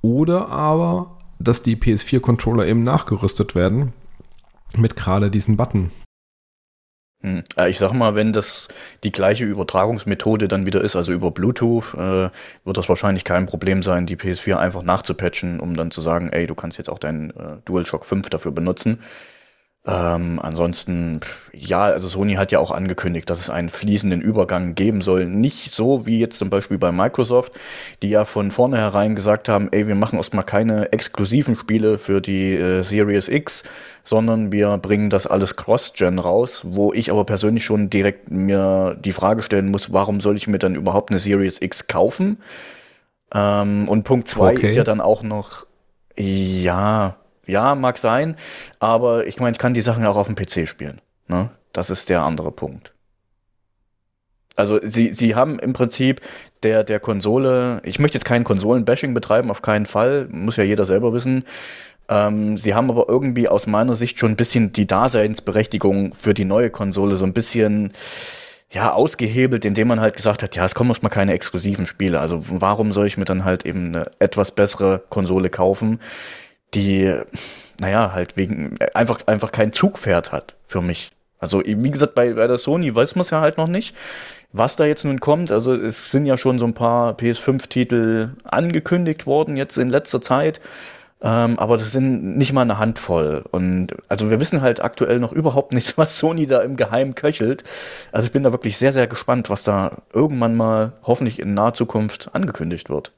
oder 0.00 0.48
aber, 0.48 1.18
dass 1.42 1.62
die 1.62 1.76
PS4-Controller 1.76 2.66
eben 2.66 2.84
nachgerüstet 2.84 3.54
werden 3.54 3.92
mit 4.76 4.96
gerade 4.96 5.30
diesen 5.30 5.56
Button. 5.56 5.90
Hm. 7.22 7.44
Äh, 7.56 7.70
Ich 7.70 7.78
sag 7.78 7.92
mal, 7.92 8.14
wenn 8.14 8.32
das 8.32 8.68
die 9.04 9.12
gleiche 9.12 9.44
Übertragungsmethode 9.44 10.48
dann 10.48 10.66
wieder 10.66 10.82
ist, 10.82 10.96
also 10.96 11.12
über 11.12 11.30
Bluetooth, 11.30 11.94
äh, 11.94 12.30
wird 12.64 12.76
das 12.76 12.88
wahrscheinlich 12.88 13.24
kein 13.24 13.46
Problem 13.46 13.82
sein, 13.82 14.06
die 14.06 14.16
PS4 14.16 14.56
einfach 14.56 14.82
nachzupatchen, 14.82 15.60
um 15.60 15.76
dann 15.76 15.90
zu 15.90 16.00
sagen, 16.00 16.30
ey, 16.30 16.46
du 16.46 16.54
kannst 16.54 16.78
jetzt 16.78 16.90
auch 16.90 16.98
deinen 16.98 17.30
äh, 17.30 17.56
DualShock 17.64 18.04
5 18.04 18.28
dafür 18.28 18.52
benutzen. 18.52 18.98
Ähm, 19.84 20.38
ansonsten, 20.40 21.20
ja, 21.52 21.82
also 21.82 22.06
Sony 22.06 22.34
hat 22.34 22.52
ja 22.52 22.60
auch 22.60 22.70
angekündigt, 22.70 23.28
dass 23.28 23.40
es 23.40 23.50
einen 23.50 23.68
fließenden 23.68 24.20
Übergang 24.20 24.76
geben 24.76 25.00
soll. 25.00 25.26
Nicht 25.26 25.72
so 25.72 26.06
wie 26.06 26.20
jetzt 26.20 26.38
zum 26.38 26.50
Beispiel 26.50 26.78
bei 26.78 26.92
Microsoft, 26.92 27.58
die 28.00 28.10
ja 28.10 28.24
von 28.24 28.52
vornherein 28.52 29.16
gesagt 29.16 29.48
haben, 29.48 29.72
ey, 29.72 29.88
wir 29.88 29.96
machen 29.96 30.18
erstmal 30.18 30.44
keine 30.44 30.92
exklusiven 30.92 31.56
Spiele 31.56 31.98
für 31.98 32.20
die 32.20 32.54
äh, 32.54 32.82
Series 32.82 33.28
X, 33.28 33.64
sondern 34.04 34.52
wir 34.52 34.78
bringen 34.78 35.10
das 35.10 35.26
alles 35.26 35.56
Cross-Gen 35.56 36.20
raus, 36.20 36.62
wo 36.64 36.92
ich 36.92 37.10
aber 37.10 37.24
persönlich 37.24 37.64
schon 37.64 37.90
direkt 37.90 38.30
mir 38.30 38.96
die 39.00 39.12
Frage 39.12 39.42
stellen 39.42 39.72
muss, 39.72 39.92
warum 39.92 40.20
soll 40.20 40.36
ich 40.36 40.46
mir 40.46 40.58
dann 40.58 40.76
überhaupt 40.76 41.10
eine 41.10 41.18
Series 41.18 41.60
X 41.60 41.88
kaufen? 41.88 42.38
Ähm, 43.34 43.88
und 43.88 44.04
Punkt 44.04 44.28
zwei 44.28 44.52
okay. 44.52 44.68
ist 44.68 44.76
ja 44.76 44.84
dann 44.84 45.00
auch 45.00 45.24
noch, 45.24 45.66
ja, 46.16 47.16
ja, 47.46 47.74
mag 47.74 47.98
sein, 47.98 48.36
aber 48.78 49.26
ich 49.26 49.38
meine, 49.40 49.52
ich 49.52 49.58
kann 49.58 49.74
die 49.74 49.82
Sachen 49.82 50.04
auch 50.06 50.16
auf 50.16 50.26
dem 50.26 50.36
PC 50.36 50.68
spielen. 50.68 51.00
Ne? 51.28 51.50
Das 51.72 51.90
ist 51.90 52.08
der 52.08 52.22
andere 52.22 52.52
Punkt. 52.52 52.92
Also 54.54 54.78
sie, 54.82 55.12
sie 55.12 55.34
haben 55.34 55.58
im 55.58 55.72
Prinzip 55.72 56.20
der, 56.62 56.84
der 56.84 57.00
Konsole, 57.00 57.80
ich 57.84 57.98
möchte 57.98 58.18
jetzt 58.18 58.24
kein 58.24 58.44
Konsolen-Bashing 58.44 59.14
betreiben, 59.14 59.50
auf 59.50 59.62
keinen 59.62 59.86
Fall, 59.86 60.28
muss 60.30 60.56
ja 60.56 60.64
jeder 60.64 60.84
selber 60.84 61.12
wissen. 61.12 61.44
Ähm, 62.08 62.58
sie 62.58 62.74
haben 62.74 62.90
aber 62.90 63.08
irgendwie 63.08 63.48
aus 63.48 63.66
meiner 63.66 63.94
Sicht 63.94 64.18
schon 64.18 64.32
ein 64.32 64.36
bisschen 64.36 64.72
die 64.72 64.86
Daseinsberechtigung 64.86 66.12
für 66.12 66.34
die 66.34 66.44
neue 66.44 66.70
Konsole 66.70 67.16
so 67.16 67.24
ein 67.24 67.32
bisschen 67.32 67.92
ja, 68.70 68.92
ausgehebelt, 68.92 69.64
indem 69.64 69.88
man 69.88 70.00
halt 70.00 70.16
gesagt 70.16 70.42
hat, 70.42 70.56
ja, 70.56 70.64
es 70.64 70.74
kommen 70.74 70.90
erstmal 70.90 71.12
keine 71.12 71.32
exklusiven 71.32 71.86
Spiele. 71.86 72.20
Also 72.20 72.42
warum 72.48 72.92
soll 72.92 73.06
ich 73.06 73.18
mir 73.18 73.26
dann 73.26 73.44
halt 73.44 73.66
eben 73.66 73.88
eine 73.88 74.10
etwas 74.18 74.52
bessere 74.52 75.02
Konsole 75.10 75.50
kaufen, 75.50 76.00
die, 76.74 77.12
naja, 77.80 78.12
halt 78.12 78.36
wegen, 78.36 78.76
einfach, 78.94 79.26
einfach 79.26 79.52
kein 79.52 79.72
Zugpferd 79.72 80.32
hat 80.32 80.56
für 80.64 80.82
mich. 80.82 81.10
Also, 81.38 81.62
wie 81.64 81.90
gesagt, 81.90 82.14
bei, 82.14 82.34
bei 82.34 82.46
der 82.46 82.58
Sony 82.58 82.94
weiß 82.94 83.16
man 83.16 83.22
es 83.22 83.30
ja 83.30 83.40
halt 83.40 83.58
noch 83.58 83.66
nicht, 83.66 83.96
was 84.52 84.76
da 84.76 84.84
jetzt 84.84 85.04
nun 85.04 85.20
kommt. 85.20 85.50
Also, 85.50 85.74
es 85.74 86.10
sind 86.10 86.26
ja 86.26 86.36
schon 86.36 86.58
so 86.58 86.66
ein 86.66 86.74
paar 86.74 87.14
PS5-Titel 87.14 88.30
angekündigt 88.44 89.26
worden 89.26 89.56
jetzt 89.56 89.76
in 89.76 89.90
letzter 89.90 90.20
Zeit. 90.20 90.60
Ähm, 91.24 91.58
aber 91.58 91.76
das 91.76 91.92
sind 91.92 92.36
nicht 92.36 92.52
mal 92.52 92.62
eine 92.62 92.78
Handvoll. 92.78 93.44
Und 93.52 93.94
also 94.08 94.28
wir 94.30 94.40
wissen 94.40 94.60
halt 94.60 94.82
aktuell 94.82 95.20
noch 95.20 95.32
überhaupt 95.32 95.72
nicht, 95.72 95.96
was 95.96 96.18
Sony 96.18 96.46
da 96.46 96.60
im 96.62 96.76
Geheimen 96.76 97.14
köchelt. 97.14 97.62
Also 98.10 98.26
ich 98.26 98.32
bin 98.32 98.42
da 98.42 98.52
wirklich 98.52 98.76
sehr, 98.76 98.92
sehr 98.92 99.06
gespannt, 99.06 99.48
was 99.48 99.62
da 99.62 99.98
irgendwann 100.12 100.56
mal 100.56 100.92
hoffentlich 101.04 101.38
in 101.38 101.54
naher 101.54 101.74
Zukunft 101.74 102.30
angekündigt 102.32 102.90
wird 102.90 103.12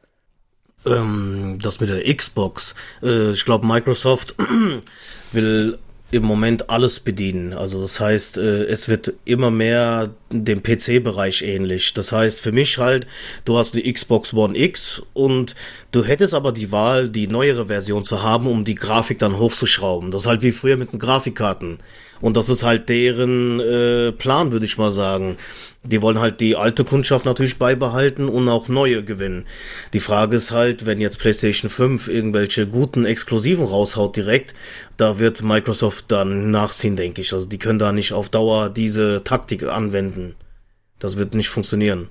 ähm, 0.87 1.59
das 1.63 1.81
mit 1.81 1.91
der 1.91 2.15
Xbox. 2.15 2.75
Äh, 3.03 3.31
ich 3.31 3.45
glaube, 3.45 3.67
Microsoft 3.67 4.35
will 5.33 5.79
im 6.11 6.23
Moment 6.23 6.71
alles 6.71 7.01
bedienen. 7.01 7.53
Also 7.53 7.83
das 7.83 7.99
heißt, 7.99 8.39
äh, 8.39 8.65
es 8.65 8.89
wird 8.89 9.15
immer 9.25 9.51
mehr 9.51 10.11
dem 10.43 10.63
PC-Bereich 10.63 11.43
ähnlich. 11.43 11.95
Das 11.95 12.11
heißt, 12.11 12.41
für 12.41 12.51
mich 12.51 12.79
halt, 12.79 13.07
du 13.45 13.57
hast 13.57 13.75
die 13.75 13.93
Xbox 13.93 14.33
One 14.33 14.59
X 14.59 15.03
und 15.13 15.55
du 15.93 16.05
hättest 16.05 16.35
aber 16.35 16.51
die 16.51 16.73
Wahl, 16.73 17.09
die 17.09 17.29
neuere 17.29 17.67
Version 17.67 18.05
zu 18.05 18.23
haben, 18.23 18.49
um 18.49 18.65
die 18.65 18.75
Grafik 18.75 19.21
dann 19.21 19.39
hochzuschrauben. 19.39 20.11
Das 20.11 20.23
ist 20.23 20.27
halt 20.27 20.43
wie 20.43 20.53
früher 20.53 20.77
mit 20.77 20.93
den 20.93 20.99
Grafikkarten. 20.99 21.79
Und 22.25 22.39
das 22.39 22.49
ist 22.49 22.63
halt 22.63 22.89
deren 22.89 23.61
äh, 23.61 24.11
Plan, 24.13 24.51
würde 24.51 24.65
ich 24.65 24.79
mal 24.79 24.91
sagen. 24.91 25.37
Die 25.83 26.01
wollen 26.01 26.19
halt 26.19 26.41
die 26.41 26.57
alte 26.57 26.83
Kundschaft 26.83 27.27
natürlich 27.27 27.59
beibehalten 27.59 28.31
und 28.31 28.49
auch 28.49 28.69
neue 28.69 29.05
gewinnen. 29.05 29.45
Die 29.93 30.01
Frage 30.01 30.37
ist 30.39 30.51
halt, 30.51 30.87
wenn 30.87 30.99
jetzt 30.99 31.19
PlayStation 31.19 31.71
5 31.71 32.09
irgendwelche 32.09 32.67
guten 32.67 33.05
Exklusiven 33.05 33.67
raushaut 33.67 34.17
direkt, 34.17 34.55
da 34.97 35.19
wird 35.19 35.43
Microsoft 35.43 36.07
dann 36.09 36.51
nachziehen, 36.51 36.97
denke 36.97 37.21
ich. 37.21 37.35
Also 37.35 37.47
die 37.47 37.59
können 37.59 37.79
da 37.79 37.93
nicht 37.93 38.15
auf 38.15 38.31
Dauer 38.31 38.71
diese 38.71 39.23
Taktik 39.25 39.65
anwenden. 39.65 40.24
Das 41.05 41.19
wird 41.19 41.35
nicht 41.35 41.51
funktionieren. 41.51 42.09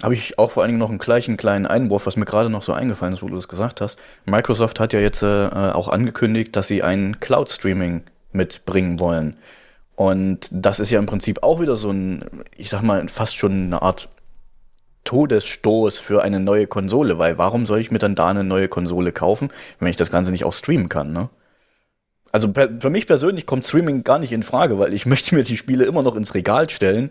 Habe 0.00 0.14
ich 0.14 0.38
auch 0.38 0.52
vor 0.52 0.62
allen 0.62 0.68
Dingen 0.68 0.78
noch 0.78 0.90
einen 0.90 0.98
gleichen 0.98 1.36
kleinen 1.36 1.66
Einwurf, 1.66 2.06
was 2.06 2.16
mir 2.16 2.26
gerade 2.26 2.48
noch 2.48 2.62
so 2.62 2.72
eingefallen 2.72 3.12
ist, 3.12 3.20
wo 3.20 3.28
du 3.28 3.34
das 3.34 3.48
gesagt 3.48 3.80
hast. 3.80 3.98
Microsoft 4.24 4.78
hat 4.78 4.92
ja 4.92 5.00
jetzt 5.00 5.20
äh, 5.24 5.26
auch 5.26 5.88
angekündigt, 5.88 6.54
dass 6.54 6.68
sie 6.68 6.84
ein 6.84 7.18
Cloud-Streaming 7.18 8.04
mitbringen 8.30 9.00
wollen. 9.00 9.36
Und 9.96 10.46
das 10.52 10.78
ist 10.78 10.92
ja 10.92 11.00
im 11.00 11.06
Prinzip 11.06 11.42
auch 11.42 11.60
wieder 11.60 11.74
so 11.74 11.90
ein, 11.90 12.24
ich 12.56 12.70
sag 12.70 12.82
mal, 12.82 13.08
fast 13.08 13.36
schon 13.36 13.50
eine 13.64 13.82
Art 13.82 14.08
Todesstoß 15.02 15.98
für 15.98 16.22
eine 16.22 16.38
neue 16.38 16.68
Konsole, 16.68 17.18
weil 17.18 17.38
warum 17.38 17.66
soll 17.66 17.80
ich 17.80 17.90
mir 17.90 17.98
dann 17.98 18.14
da 18.14 18.28
eine 18.28 18.44
neue 18.44 18.68
Konsole 18.68 19.10
kaufen, 19.10 19.50
wenn 19.80 19.88
ich 19.88 19.96
das 19.96 20.12
Ganze 20.12 20.30
nicht 20.30 20.44
auch 20.44 20.54
streamen 20.54 20.88
kann, 20.88 21.12
ne? 21.12 21.30
Also 22.30 22.52
für 22.52 22.90
mich 22.90 23.08
persönlich 23.08 23.46
kommt 23.46 23.66
Streaming 23.66 24.04
gar 24.04 24.20
nicht 24.20 24.30
in 24.30 24.44
Frage, 24.44 24.78
weil 24.78 24.94
ich 24.94 25.04
möchte 25.06 25.34
mir 25.34 25.42
die 25.42 25.56
Spiele 25.56 25.84
immer 25.84 26.04
noch 26.04 26.14
ins 26.14 26.34
Regal 26.34 26.70
stellen. 26.70 27.10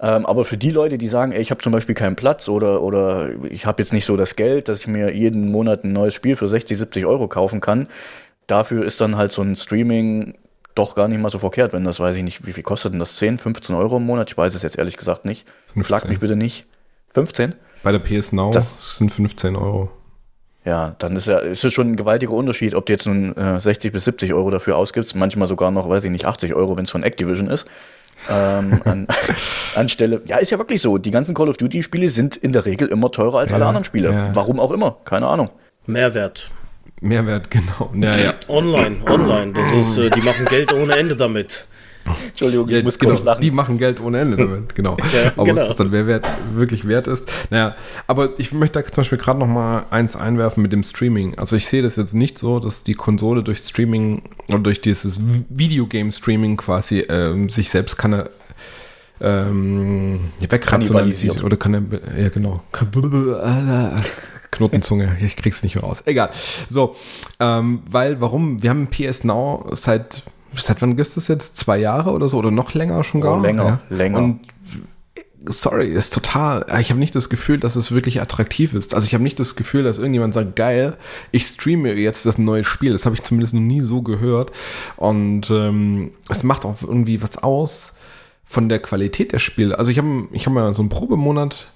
Ähm, 0.00 0.26
aber 0.26 0.44
für 0.44 0.56
die 0.56 0.70
Leute, 0.70 0.96
die 0.96 1.08
sagen, 1.08 1.32
ey, 1.32 1.40
ich 1.40 1.50
habe 1.50 1.60
zum 1.60 1.72
Beispiel 1.72 1.94
keinen 1.94 2.14
Platz 2.14 2.48
oder, 2.48 2.82
oder 2.82 3.30
ich 3.50 3.66
habe 3.66 3.82
jetzt 3.82 3.92
nicht 3.92 4.04
so 4.04 4.16
das 4.16 4.36
Geld, 4.36 4.68
dass 4.68 4.82
ich 4.82 4.86
mir 4.86 5.12
jeden 5.12 5.50
Monat 5.50 5.82
ein 5.82 5.92
neues 5.92 6.14
Spiel 6.14 6.36
für 6.36 6.48
60, 6.48 6.78
70 6.78 7.06
Euro 7.06 7.26
kaufen 7.26 7.60
kann, 7.60 7.88
dafür 8.46 8.84
ist 8.84 9.00
dann 9.00 9.16
halt 9.16 9.32
so 9.32 9.42
ein 9.42 9.56
Streaming 9.56 10.34
doch 10.76 10.94
gar 10.94 11.08
nicht 11.08 11.20
mal 11.20 11.30
so 11.30 11.40
verkehrt, 11.40 11.72
wenn 11.72 11.84
das 11.84 11.98
weiß 11.98 12.14
ich 12.14 12.22
nicht, 12.22 12.46
wie 12.46 12.52
viel 12.52 12.62
kostet 12.62 12.92
denn 12.92 13.00
das? 13.00 13.16
10, 13.16 13.38
15 13.38 13.74
Euro 13.74 13.96
im 13.96 14.06
Monat? 14.06 14.30
Ich 14.30 14.38
weiß 14.38 14.54
es 14.54 14.62
jetzt 14.62 14.78
ehrlich 14.78 14.96
gesagt 14.96 15.24
nicht. 15.24 15.48
15. 15.74 15.84
Schlag 15.84 16.08
mich 16.08 16.20
bitte 16.20 16.36
nicht. 16.36 16.66
15? 17.14 17.54
Bei 17.82 17.90
der 17.90 17.98
PS 17.98 18.32
Now 18.32 18.50
das 18.52 18.96
sind 18.96 19.12
15 19.12 19.56
Euro. 19.56 19.90
Ja, 20.64 20.94
dann 20.98 21.16
ist 21.16 21.26
ja, 21.26 21.38
ist 21.38 21.64
es 21.64 21.72
schon 21.72 21.92
ein 21.92 21.96
gewaltiger 21.96 22.32
Unterschied, 22.32 22.74
ob 22.74 22.86
du 22.86 22.92
jetzt 22.92 23.06
nun 23.06 23.36
äh, 23.36 23.58
60 23.58 23.92
bis 23.92 24.04
70 24.04 24.34
Euro 24.34 24.50
dafür 24.50 24.76
ausgibst, 24.76 25.16
manchmal 25.16 25.48
sogar 25.48 25.70
noch, 25.70 25.88
weiß 25.88 26.04
ich 26.04 26.10
nicht, 26.10 26.26
80 26.26 26.54
Euro, 26.54 26.76
wenn 26.76 26.84
es 26.84 26.90
von 26.90 27.02
Activision 27.02 27.48
ist. 27.48 27.66
Ähm, 28.30 28.80
an, 28.84 29.06
anstelle, 29.74 30.22
ja, 30.26 30.38
ist 30.38 30.50
ja 30.50 30.58
wirklich 30.58 30.80
so. 30.80 30.98
Die 30.98 31.10
ganzen 31.10 31.34
Call 31.34 31.48
of 31.48 31.56
Duty-Spiele 31.56 32.10
sind 32.10 32.36
in 32.36 32.52
der 32.52 32.66
Regel 32.66 32.88
immer 32.88 33.10
teurer 33.10 33.38
als 33.38 33.50
ja, 33.50 33.56
alle 33.56 33.66
anderen 33.66 33.84
Spiele. 33.84 34.10
Ja. 34.10 34.30
Warum 34.34 34.60
auch 34.60 34.70
immer, 34.70 34.96
keine 35.04 35.26
Ahnung. 35.26 35.50
Mehrwert. 35.86 36.50
Mehrwert, 37.00 37.50
genau. 37.50 37.92
Ja, 37.94 38.16
ja. 38.16 38.34
Online, 38.48 38.96
online. 39.06 39.52
Das 39.52 39.70
ist, 39.70 39.98
äh, 39.98 40.10
die 40.10 40.20
machen 40.20 40.46
Geld 40.46 40.72
ohne 40.72 40.96
Ende 40.96 41.16
damit. 41.16 41.66
Entschuldigung, 42.28 42.68
ich 42.68 42.84
muss 42.84 42.98
genau, 42.98 43.12
kurz 43.12 43.24
lachen. 43.24 43.40
Die 43.40 43.50
machen 43.50 43.78
Geld 43.78 44.00
ohne 44.00 44.20
Ende 44.20 44.36
damit, 44.36 44.74
genau. 44.74 44.96
ja, 44.98 45.32
aber 45.36 45.44
genau. 45.44 45.60
was 45.60 45.68
das 45.68 45.76
dann 45.76 45.92
wert, 45.92 46.26
wirklich 46.54 46.86
wert 46.86 47.06
ist. 47.06 47.30
Naja, 47.50 47.76
aber 48.06 48.30
ich 48.38 48.52
möchte 48.52 48.80
da 48.80 48.84
zum 48.84 49.02
Beispiel 49.02 49.18
gerade 49.18 49.38
noch 49.38 49.46
mal 49.46 49.86
eins 49.90 50.16
einwerfen 50.16 50.62
mit 50.62 50.72
dem 50.72 50.82
Streaming. 50.82 51.38
Also 51.38 51.56
ich 51.56 51.68
sehe 51.68 51.82
das 51.82 51.96
jetzt 51.96 52.14
nicht 52.14 52.38
so, 52.38 52.60
dass 52.60 52.84
die 52.84 52.94
Konsole 52.94 53.42
durch 53.42 53.58
Streaming 53.58 54.22
oder 54.48 54.60
durch 54.60 54.80
dieses 54.80 55.20
Videogame-Streaming 55.48 56.56
quasi 56.56 57.00
ähm, 57.08 57.48
sich 57.48 57.70
selbst 57.70 57.96
kann 57.96 58.12
er 58.12 58.30
ähm, 59.20 60.20
wegrationalisiert 60.40 61.42
oder 61.42 61.56
kann 61.56 61.74
er, 61.74 61.82
ja 62.20 62.28
genau, 62.28 62.62
Knotenzunge, 64.50 65.18
ich 65.20 65.36
krieg's 65.36 65.62
nicht 65.62 65.74
mehr 65.74 65.84
raus. 65.84 66.02
Egal. 66.06 66.30
So, 66.68 66.96
ähm, 67.40 67.82
weil, 67.88 68.20
warum? 68.20 68.62
Wir 68.62 68.70
haben 68.70 68.88
PS 68.88 69.24
Now 69.24 69.66
seit, 69.70 70.22
seit 70.54 70.82
wann 70.82 70.96
gibt 70.96 71.08
es 71.08 71.14
das 71.14 71.28
jetzt? 71.28 71.56
Zwei 71.56 71.78
Jahre 71.78 72.12
oder 72.12 72.28
so? 72.28 72.38
Oder 72.38 72.50
noch 72.50 72.74
länger 72.74 73.02
schon 73.04 73.20
gar? 73.20 73.38
Oh, 73.38 73.42
länger, 73.42 73.64
ja. 73.90 73.96
länger. 73.96 74.18
Und 74.18 74.40
sorry, 75.46 75.88
ist 75.88 76.12
total. 76.12 76.66
Ich 76.80 76.90
habe 76.90 77.00
nicht 77.00 77.14
das 77.14 77.28
Gefühl, 77.28 77.58
dass 77.58 77.76
es 77.76 77.92
wirklich 77.92 78.20
attraktiv 78.20 78.74
ist. 78.74 78.94
Also 78.94 79.06
ich 79.06 79.14
habe 79.14 79.24
nicht 79.24 79.38
das 79.40 79.56
Gefühl, 79.56 79.84
dass 79.84 79.98
irgendjemand 79.98 80.34
sagt, 80.34 80.56
geil, 80.56 80.96
ich 81.30 81.44
streame 81.44 81.92
jetzt 81.94 82.26
das 82.26 82.38
neue 82.38 82.64
Spiel. 82.64 82.92
Das 82.92 83.06
habe 83.06 83.14
ich 83.14 83.22
zumindest 83.22 83.54
noch 83.54 83.60
nie 83.60 83.80
so 83.80 84.02
gehört. 84.02 84.52
Und 84.96 85.50
ähm, 85.50 86.12
es 86.28 86.42
macht 86.42 86.64
auch 86.64 86.76
irgendwie 86.82 87.22
was 87.22 87.38
aus 87.38 87.94
von 88.44 88.68
der 88.68 88.80
Qualität 88.80 89.32
der 89.32 89.38
Spiele. 89.38 89.78
Also 89.78 89.90
ich 89.90 89.98
habe 89.98 90.28
ich 90.32 90.46
hab 90.46 90.52
mal 90.52 90.72
so 90.74 90.82
einen 90.82 90.88
Probemonat 90.88 91.70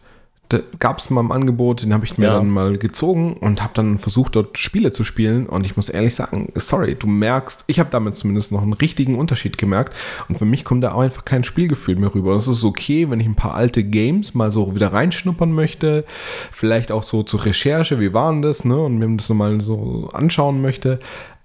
gab 0.79 0.99
es 0.99 1.11
mal 1.11 1.21
im 1.21 1.33
Angebot, 1.33 1.83
den 1.83 1.93
habe 1.95 2.05
ich 2.05 2.19
mir 2.19 2.27
ja. 2.27 2.35
dann 2.35 2.49
mal 2.49 2.79
gezogen 2.79 3.35
und 3.35 3.63
habe 3.63 3.73
dann 3.75 3.99
versucht, 3.99 4.37
dort 4.37 4.59
Spiele 4.59 4.93
zu 4.93 5.05
spielen. 5.05 5.47
Und 5.47 5.67
ich 5.67 5.77
muss 5.77 5.89
ehrlich 5.89 6.15
sagen, 6.15 6.53
sorry, 6.55 6.95
du 6.95 7.07
merkst, 7.07 7.65
ich 7.67 7.79
habe 7.79 7.91
damit 7.91 8.17
zumindest 8.17 8.53
noch 8.53 8.63
einen 8.63 8.73
richtigen 8.73 9.19
Unterschied 9.19 9.59
gemerkt. 9.59 9.95
Und 10.29 10.39
für 10.39 10.45
mich 10.45 10.65
kommt 10.65 10.85
da 10.85 10.93
auch 10.93 11.01
einfach 11.01 11.25
kein 11.25 11.45
Spielgefühl 11.45 11.97
mehr 11.97 12.15
rüber. 12.15 12.35
Das 12.35 12.49
ist 12.49 12.65
okay, 12.65 13.11
wenn 13.11 13.21
ich 13.21 13.27
ein 13.27 13.35
paar 13.35 13.55
alte 13.55 13.85
Games 13.85 14.35
mal 14.35 14.53
so 14.53 14.75
wieder 14.75 14.93
reinschnuppern 14.93 15.53
möchte. 15.53 16.05
Vielleicht 16.51 16.93
auch 16.93 17.03
so 17.03 17.23
zur 17.23 17.45
Recherche, 17.45 18.01
wie 18.01 18.13
waren 18.13 18.43
das, 18.43 18.65
ne? 18.65 18.77
Und 18.77 18.99
mir 18.99 19.17
das 19.17 19.29
nochmal 19.29 19.61
so 19.61 20.11
anschauen 20.13 20.63
möchte. 20.63 21.01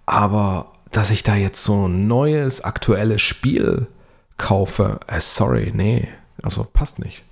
Aber 0.06 0.72
dass 0.92 1.12
ich 1.12 1.24
da 1.24 1.36
jetzt 1.36 1.64
so 1.64 1.88
ein 1.88 2.08
neues, 2.08 2.62
aktuelles 2.64 3.22
Spiel 3.22 3.88
kaufe, 4.38 5.00
äh, 5.08 5.20
sorry, 5.20 5.72
nee. 5.76 6.08
Also 6.42 6.66
passt 6.72 7.00
nicht. 7.00 7.24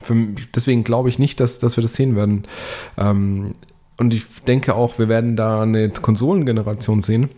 Für, 0.00 0.14
deswegen 0.54 0.84
glaube 0.84 1.08
ich 1.08 1.18
nicht, 1.18 1.40
dass, 1.40 1.58
dass 1.58 1.76
wir 1.76 1.82
das 1.82 1.94
sehen 1.94 2.16
werden. 2.16 2.44
Ähm, 2.96 3.52
und 3.98 4.14
ich 4.14 4.24
denke 4.46 4.74
auch, 4.74 4.98
wir 4.98 5.08
werden 5.08 5.36
da 5.36 5.62
eine 5.62 5.90
Konsolengeneration 5.90 7.02
sehen, 7.02 7.28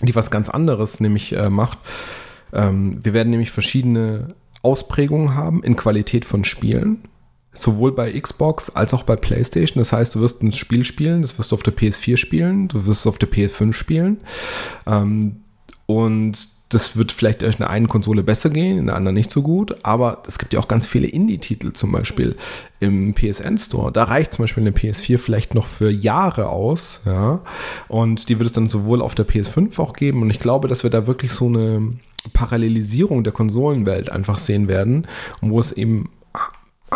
die 0.00 0.14
was 0.14 0.30
ganz 0.30 0.48
anderes 0.48 1.00
nämlich 1.00 1.32
äh, 1.32 1.50
macht. 1.50 1.78
Ähm, 2.52 3.04
wir 3.04 3.14
werden 3.14 3.30
nämlich 3.30 3.50
verschiedene 3.50 4.34
Ausprägungen 4.62 5.34
haben 5.34 5.62
in 5.64 5.74
Qualität 5.74 6.24
von 6.24 6.44
Spielen. 6.44 7.02
Sowohl 7.52 7.92
bei 7.92 8.12
Xbox 8.18 8.70
als 8.70 8.94
auch 8.94 9.02
bei 9.02 9.16
PlayStation. 9.16 9.80
Das 9.80 9.92
heißt, 9.92 10.14
du 10.14 10.20
wirst 10.20 10.42
ein 10.42 10.52
Spiel 10.52 10.84
spielen, 10.84 11.22
das 11.22 11.38
wirst 11.38 11.52
du 11.52 11.56
auf 11.56 11.62
der 11.62 11.74
PS4 11.74 12.16
spielen, 12.16 12.68
du 12.68 12.86
wirst 12.86 13.02
es 13.02 13.06
auf 13.06 13.18
der 13.18 13.30
PS5 13.30 13.72
spielen. 13.72 14.18
Ähm, 14.86 15.42
und 15.86 16.48
das 16.74 16.96
wird 16.96 17.12
vielleicht 17.12 17.42
in 17.42 17.52
der 17.58 17.70
einen 17.70 17.88
Konsole 17.88 18.22
besser 18.22 18.50
gehen, 18.50 18.78
in 18.78 18.86
der 18.86 18.96
anderen 18.96 19.14
nicht 19.14 19.30
so 19.30 19.42
gut, 19.42 19.76
aber 19.84 20.22
es 20.26 20.38
gibt 20.38 20.52
ja 20.52 20.60
auch 20.60 20.68
ganz 20.68 20.86
viele 20.86 21.06
Indie-Titel 21.06 21.72
zum 21.72 21.92
Beispiel 21.92 22.36
im 22.80 23.14
PSN 23.14 23.56
Store. 23.58 23.92
Da 23.92 24.04
reicht 24.04 24.32
zum 24.32 24.42
Beispiel 24.42 24.62
eine 24.62 24.72
PS4 24.72 25.18
vielleicht 25.18 25.54
noch 25.54 25.66
für 25.66 25.90
Jahre 25.90 26.48
aus, 26.48 27.00
ja. 27.06 27.42
Und 27.88 28.28
die 28.28 28.38
wird 28.38 28.48
es 28.48 28.52
dann 28.52 28.68
sowohl 28.68 29.00
auf 29.00 29.14
der 29.14 29.26
PS5 29.26 29.78
auch 29.78 29.92
geben. 29.92 30.22
Und 30.22 30.30
ich 30.30 30.40
glaube, 30.40 30.68
dass 30.68 30.82
wir 30.82 30.90
da 30.90 31.06
wirklich 31.06 31.32
so 31.32 31.46
eine 31.46 31.94
Parallelisierung 32.32 33.22
der 33.22 33.32
Konsolenwelt 33.32 34.10
einfach 34.10 34.38
sehen 34.38 34.68
werden, 34.68 35.06
wo 35.40 35.60
es 35.60 35.72
eben 35.72 36.10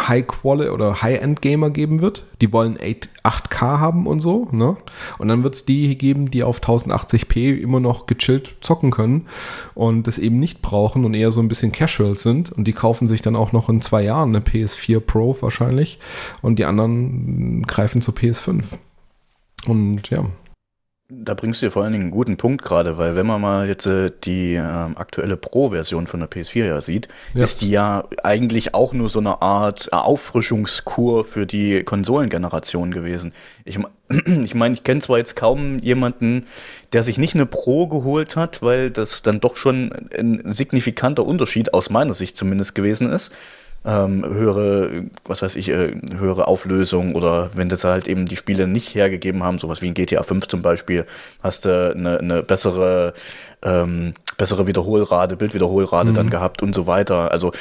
High-Quality 0.06 0.70
oder 0.70 1.02
High-End-Gamer 1.02 1.70
geben 1.70 2.00
wird. 2.00 2.24
Die 2.40 2.52
wollen 2.52 2.78
8, 3.22 3.50
k 3.50 3.80
haben 3.80 4.06
und 4.06 4.20
so. 4.20 4.48
Ne? 4.52 4.76
Und 5.18 5.28
dann 5.28 5.42
wird 5.42 5.54
es 5.54 5.64
die 5.64 5.96
geben, 5.96 6.30
die 6.30 6.42
auf 6.42 6.60
1080p 6.60 7.58
immer 7.58 7.80
noch 7.80 8.06
gechillt 8.06 8.56
zocken 8.60 8.90
können 8.90 9.26
und 9.74 10.06
das 10.06 10.18
eben 10.18 10.38
nicht 10.38 10.62
brauchen 10.62 11.04
und 11.04 11.14
eher 11.14 11.32
so 11.32 11.40
ein 11.40 11.48
bisschen 11.48 11.72
casual 11.72 12.18
sind. 12.18 12.52
Und 12.52 12.64
die 12.68 12.72
kaufen 12.72 13.08
sich 13.08 13.22
dann 13.22 13.36
auch 13.36 13.52
noch 13.52 13.68
in 13.68 13.80
zwei 13.80 14.02
Jahren 14.02 14.34
eine 14.34 14.44
PS4 14.44 15.00
Pro 15.00 15.36
wahrscheinlich. 15.40 15.98
Und 16.42 16.58
die 16.58 16.64
anderen 16.64 17.62
greifen 17.66 18.00
zur 18.00 18.14
PS5. 18.14 18.64
Und 19.66 20.10
ja. 20.10 20.26
Da 21.10 21.32
bringst 21.32 21.62
du 21.62 21.66
dir 21.66 21.70
vor 21.70 21.84
allen 21.84 21.92
Dingen 21.92 22.02
einen 22.02 22.10
guten 22.10 22.36
Punkt 22.36 22.62
gerade, 22.62 22.98
weil 22.98 23.16
wenn 23.16 23.26
man 23.26 23.40
mal 23.40 23.66
jetzt 23.66 23.86
äh, 23.86 24.10
die 24.24 24.56
äh, 24.56 24.60
aktuelle 24.60 25.38
Pro-Version 25.38 26.06
von 26.06 26.20
der 26.20 26.28
PS4 26.28 26.66
ja 26.66 26.80
sieht, 26.82 27.08
ja. 27.32 27.44
ist 27.44 27.62
die 27.62 27.70
ja 27.70 28.04
eigentlich 28.22 28.74
auch 28.74 28.92
nur 28.92 29.08
so 29.08 29.18
eine 29.18 29.40
Art 29.40 29.90
Auffrischungskur 29.90 31.24
für 31.24 31.46
die 31.46 31.82
Konsolengeneration 31.82 32.90
gewesen. 32.90 33.32
Ich, 33.64 33.78
ich 34.44 34.54
meine, 34.54 34.74
ich 34.74 34.84
kenne 34.84 35.00
zwar 35.00 35.16
jetzt 35.16 35.34
kaum 35.34 35.78
jemanden, 35.78 36.46
der 36.92 37.02
sich 37.02 37.16
nicht 37.16 37.34
eine 37.34 37.46
Pro 37.46 37.86
geholt 37.86 38.36
hat, 38.36 38.60
weil 38.60 38.90
das 38.90 39.22
dann 39.22 39.40
doch 39.40 39.56
schon 39.56 39.90
ein 40.14 40.42
signifikanter 40.44 41.24
Unterschied 41.24 41.72
aus 41.72 41.88
meiner 41.88 42.12
Sicht 42.12 42.36
zumindest 42.36 42.74
gewesen 42.74 43.10
ist 43.10 43.32
ähm, 43.84 44.24
höhere, 44.24 45.04
was 45.24 45.42
weiß 45.42 45.56
ich, 45.56 45.68
äh, 45.68 45.94
höhere 46.16 46.46
Auflösung 46.46 47.14
oder 47.14 47.50
wenn 47.54 47.68
das 47.68 47.84
halt 47.84 48.08
eben 48.08 48.26
die 48.26 48.36
Spiele 48.36 48.66
nicht 48.66 48.94
hergegeben 48.94 49.42
haben, 49.42 49.58
sowas 49.58 49.82
wie 49.82 49.86
ein 49.88 49.94
GTA 49.94 50.22
5 50.22 50.48
zum 50.48 50.62
Beispiel, 50.62 51.06
hast 51.42 51.64
du 51.64 51.92
eine, 51.94 52.18
eine 52.18 52.42
bessere, 52.42 53.14
ähm, 53.62 54.14
bessere 54.36 54.66
Wiederholrate, 54.66 55.36
Bildwiederholrate 55.36 56.10
mhm. 56.10 56.14
dann 56.14 56.30
gehabt 56.30 56.62
und 56.62 56.74
so 56.74 56.86
weiter. 56.86 57.30
Also 57.30 57.52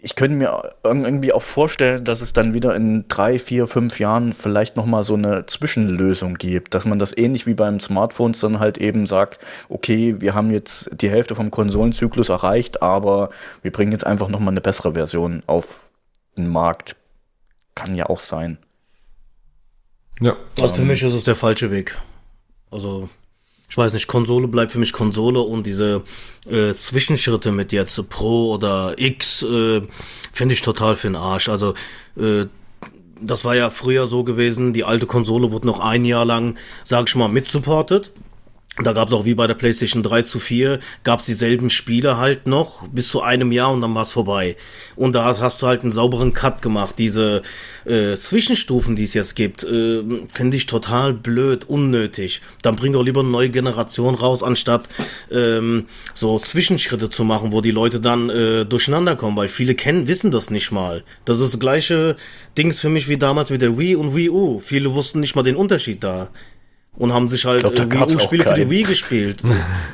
ich 0.00 0.14
könnte 0.14 0.36
mir 0.36 0.74
irgendwie 0.84 1.32
auch 1.32 1.42
vorstellen, 1.42 2.04
dass 2.04 2.20
es 2.20 2.32
dann 2.32 2.54
wieder 2.54 2.74
in 2.76 3.06
drei, 3.08 3.38
vier, 3.38 3.66
fünf 3.66 3.98
Jahren 3.98 4.32
vielleicht 4.32 4.76
nochmal 4.76 5.02
so 5.02 5.14
eine 5.14 5.46
Zwischenlösung 5.46 6.34
gibt, 6.34 6.74
dass 6.74 6.84
man 6.84 7.00
das 7.00 7.16
ähnlich 7.16 7.46
wie 7.46 7.54
beim 7.54 7.80
Smartphones 7.80 8.38
dann 8.40 8.60
halt 8.60 8.78
eben 8.78 9.06
sagt, 9.06 9.44
okay, 9.68 10.20
wir 10.20 10.34
haben 10.34 10.50
jetzt 10.50 10.90
die 11.00 11.10
Hälfte 11.10 11.34
vom 11.34 11.50
Konsolenzyklus 11.50 12.28
erreicht, 12.28 12.80
aber 12.80 13.30
wir 13.62 13.72
bringen 13.72 13.90
jetzt 13.90 14.06
einfach 14.06 14.28
nochmal 14.28 14.52
eine 14.52 14.60
bessere 14.60 14.94
Version 14.94 15.42
auf 15.46 15.90
den 16.36 16.48
Markt. 16.48 16.94
Kann 17.74 17.96
ja 17.96 18.06
auch 18.06 18.20
sein. 18.20 18.58
Ja. 20.20 20.36
Also 20.60 20.76
für 20.76 20.82
mich 20.82 21.02
ist 21.02 21.14
es 21.14 21.24
der 21.24 21.36
falsche 21.36 21.70
Weg. 21.72 21.98
Also 22.70 23.08
ich 23.68 23.76
weiß 23.76 23.92
nicht, 23.92 24.06
Konsole 24.06 24.48
bleibt 24.48 24.72
für 24.72 24.78
mich 24.78 24.92
Konsole 24.92 25.40
und 25.40 25.66
diese 25.66 26.02
äh, 26.48 26.72
Zwischenschritte 26.72 27.52
mit 27.52 27.72
jetzt 27.72 28.08
Pro 28.08 28.54
oder 28.54 28.94
X 28.96 29.42
äh, 29.42 29.82
finde 30.32 30.54
ich 30.54 30.62
total 30.62 30.96
für 30.96 31.08
den 31.08 31.16
Arsch. 31.16 31.48
Also 31.48 31.74
äh, 32.16 32.46
das 33.20 33.44
war 33.44 33.56
ja 33.56 33.70
früher 33.70 34.06
so 34.06 34.24
gewesen, 34.24 34.72
die 34.72 34.84
alte 34.84 35.06
Konsole 35.06 35.52
wurde 35.52 35.66
noch 35.66 35.80
ein 35.80 36.04
Jahr 36.04 36.24
lang, 36.24 36.56
sag 36.84 37.08
ich 37.08 37.16
mal, 37.16 37.28
mitsupportet. 37.28 38.12
Da 38.84 38.92
gab 38.92 39.08
es 39.08 39.14
auch 39.14 39.24
wie 39.24 39.34
bei 39.34 39.48
der 39.48 39.54
PlayStation 39.54 40.04
3 40.04 40.22
zu 40.22 40.38
4, 40.38 40.78
gab 41.02 41.18
es 41.18 41.26
dieselben 41.26 41.68
Spiele 41.68 42.16
halt 42.16 42.46
noch 42.46 42.86
bis 42.88 43.08
zu 43.08 43.20
einem 43.22 43.50
Jahr 43.50 43.72
und 43.72 43.80
dann 43.80 43.94
war 43.94 44.04
es 44.04 44.12
vorbei. 44.12 44.56
Und 44.94 45.14
da 45.14 45.36
hast 45.38 45.62
du 45.62 45.66
halt 45.66 45.82
einen 45.82 45.90
sauberen 45.90 46.32
Cut 46.32 46.62
gemacht. 46.62 46.94
Diese 46.96 47.42
äh, 47.84 48.14
Zwischenstufen, 48.14 48.94
die 48.94 49.02
es 49.02 49.14
jetzt 49.14 49.34
gibt, 49.34 49.64
äh, 49.64 50.02
finde 50.32 50.56
ich 50.56 50.66
total 50.66 51.12
blöd, 51.12 51.64
unnötig. 51.64 52.40
Dann 52.62 52.76
bring 52.76 52.92
doch 52.92 53.02
lieber 53.02 53.20
eine 53.20 53.30
neue 53.30 53.50
Generation 53.50 54.14
raus, 54.14 54.44
anstatt 54.44 54.88
ähm, 55.32 55.86
so 56.14 56.38
Zwischenschritte 56.38 57.10
zu 57.10 57.24
machen, 57.24 57.50
wo 57.50 57.60
die 57.60 57.72
Leute 57.72 57.98
dann 58.00 58.30
äh, 58.30 58.64
durcheinander 58.64 59.16
kommen, 59.16 59.36
weil 59.36 59.48
viele 59.48 59.74
kennen, 59.74 60.06
wissen 60.06 60.30
das 60.30 60.50
nicht 60.50 60.70
mal. 60.70 61.02
Das 61.24 61.40
ist 61.40 61.54
das 61.54 61.60
gleiche 61.60 62.16
Dings 62.56 62.78
für 62.78 62.90
mich 62.90 63.08
wie 63.08 63.16
damals 63.16 63.50
mit 63.50 63.60
der 63.60 63.76
Wii 63.76 63.96
und 63.96 64.14
Wii 64.14 64.30
U. 64.30 64.60
Viele 64.60 64.94
wussten 64.94 65.18
nicht 65.18 65.34
mal 65.34 65.42
den 65.42 65.56
Unterschied 65.56 66.04
da 66.04 66.30
und 66.98 67.12
haben 67.12 67.28
sich 67.28 67.44
halt 67.44 67.62
glaub, 67.62 68.08
Wii 68.08 68.16
U-Spiele 68.16 68.44
für 68.44 68.54
die 68.54 68.68
Wii 68.68 68.82
gespielt. 68.82 69.42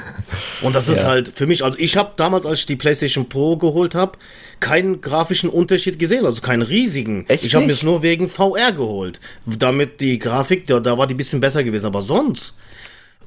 und 0.62 0.74
das 0.74 0.88
ist 0.88 1.02
ja. 1.02 1.08
halt 1.08 1.32
für 1.34 1.46
mich, 1.46 1.62
also 1.62 1.78
ich 1.78 1.96
habe 1.96 2.12
damals, 2.16 2.46
als 2.46 2.60
ich 2.60 2.66
die 2.66 2.76
PlayStation 2.76 3.28
Pro 3.28 3.56
geholt 3.56 3.94
habe, 3.94 4.18
keinen 4.60 5.00
grafischen 5.00 5.50
Unterschied 5.50 5.98
gesehen, 5.98 6.24
also 6.24 6.40
keinen 6.40 6.62
riesigen. 6.62 7.26
Echt 7.28 7.44
ich 7.44 7.54
habe 7.54 7.66
mir 7.66 7.72
es 7.72 7.82
nur 7.82 8.02
wegen 8.02 8.28
VR 8.28 8.72
geholt, 8.72 9.20
damit 9.44 10.00
die 10.00 10.18
Grafik, 10.18 10.66
da, 10.66 10.80
da 10.80 10.96
war 10.96 11.06
die 11.06 11.14
bisschen 11.14 11.40
besser 11.40 11.62
gewesen, 11.62 11.86
aber 11.86 12.02
sonst 12.02 12.54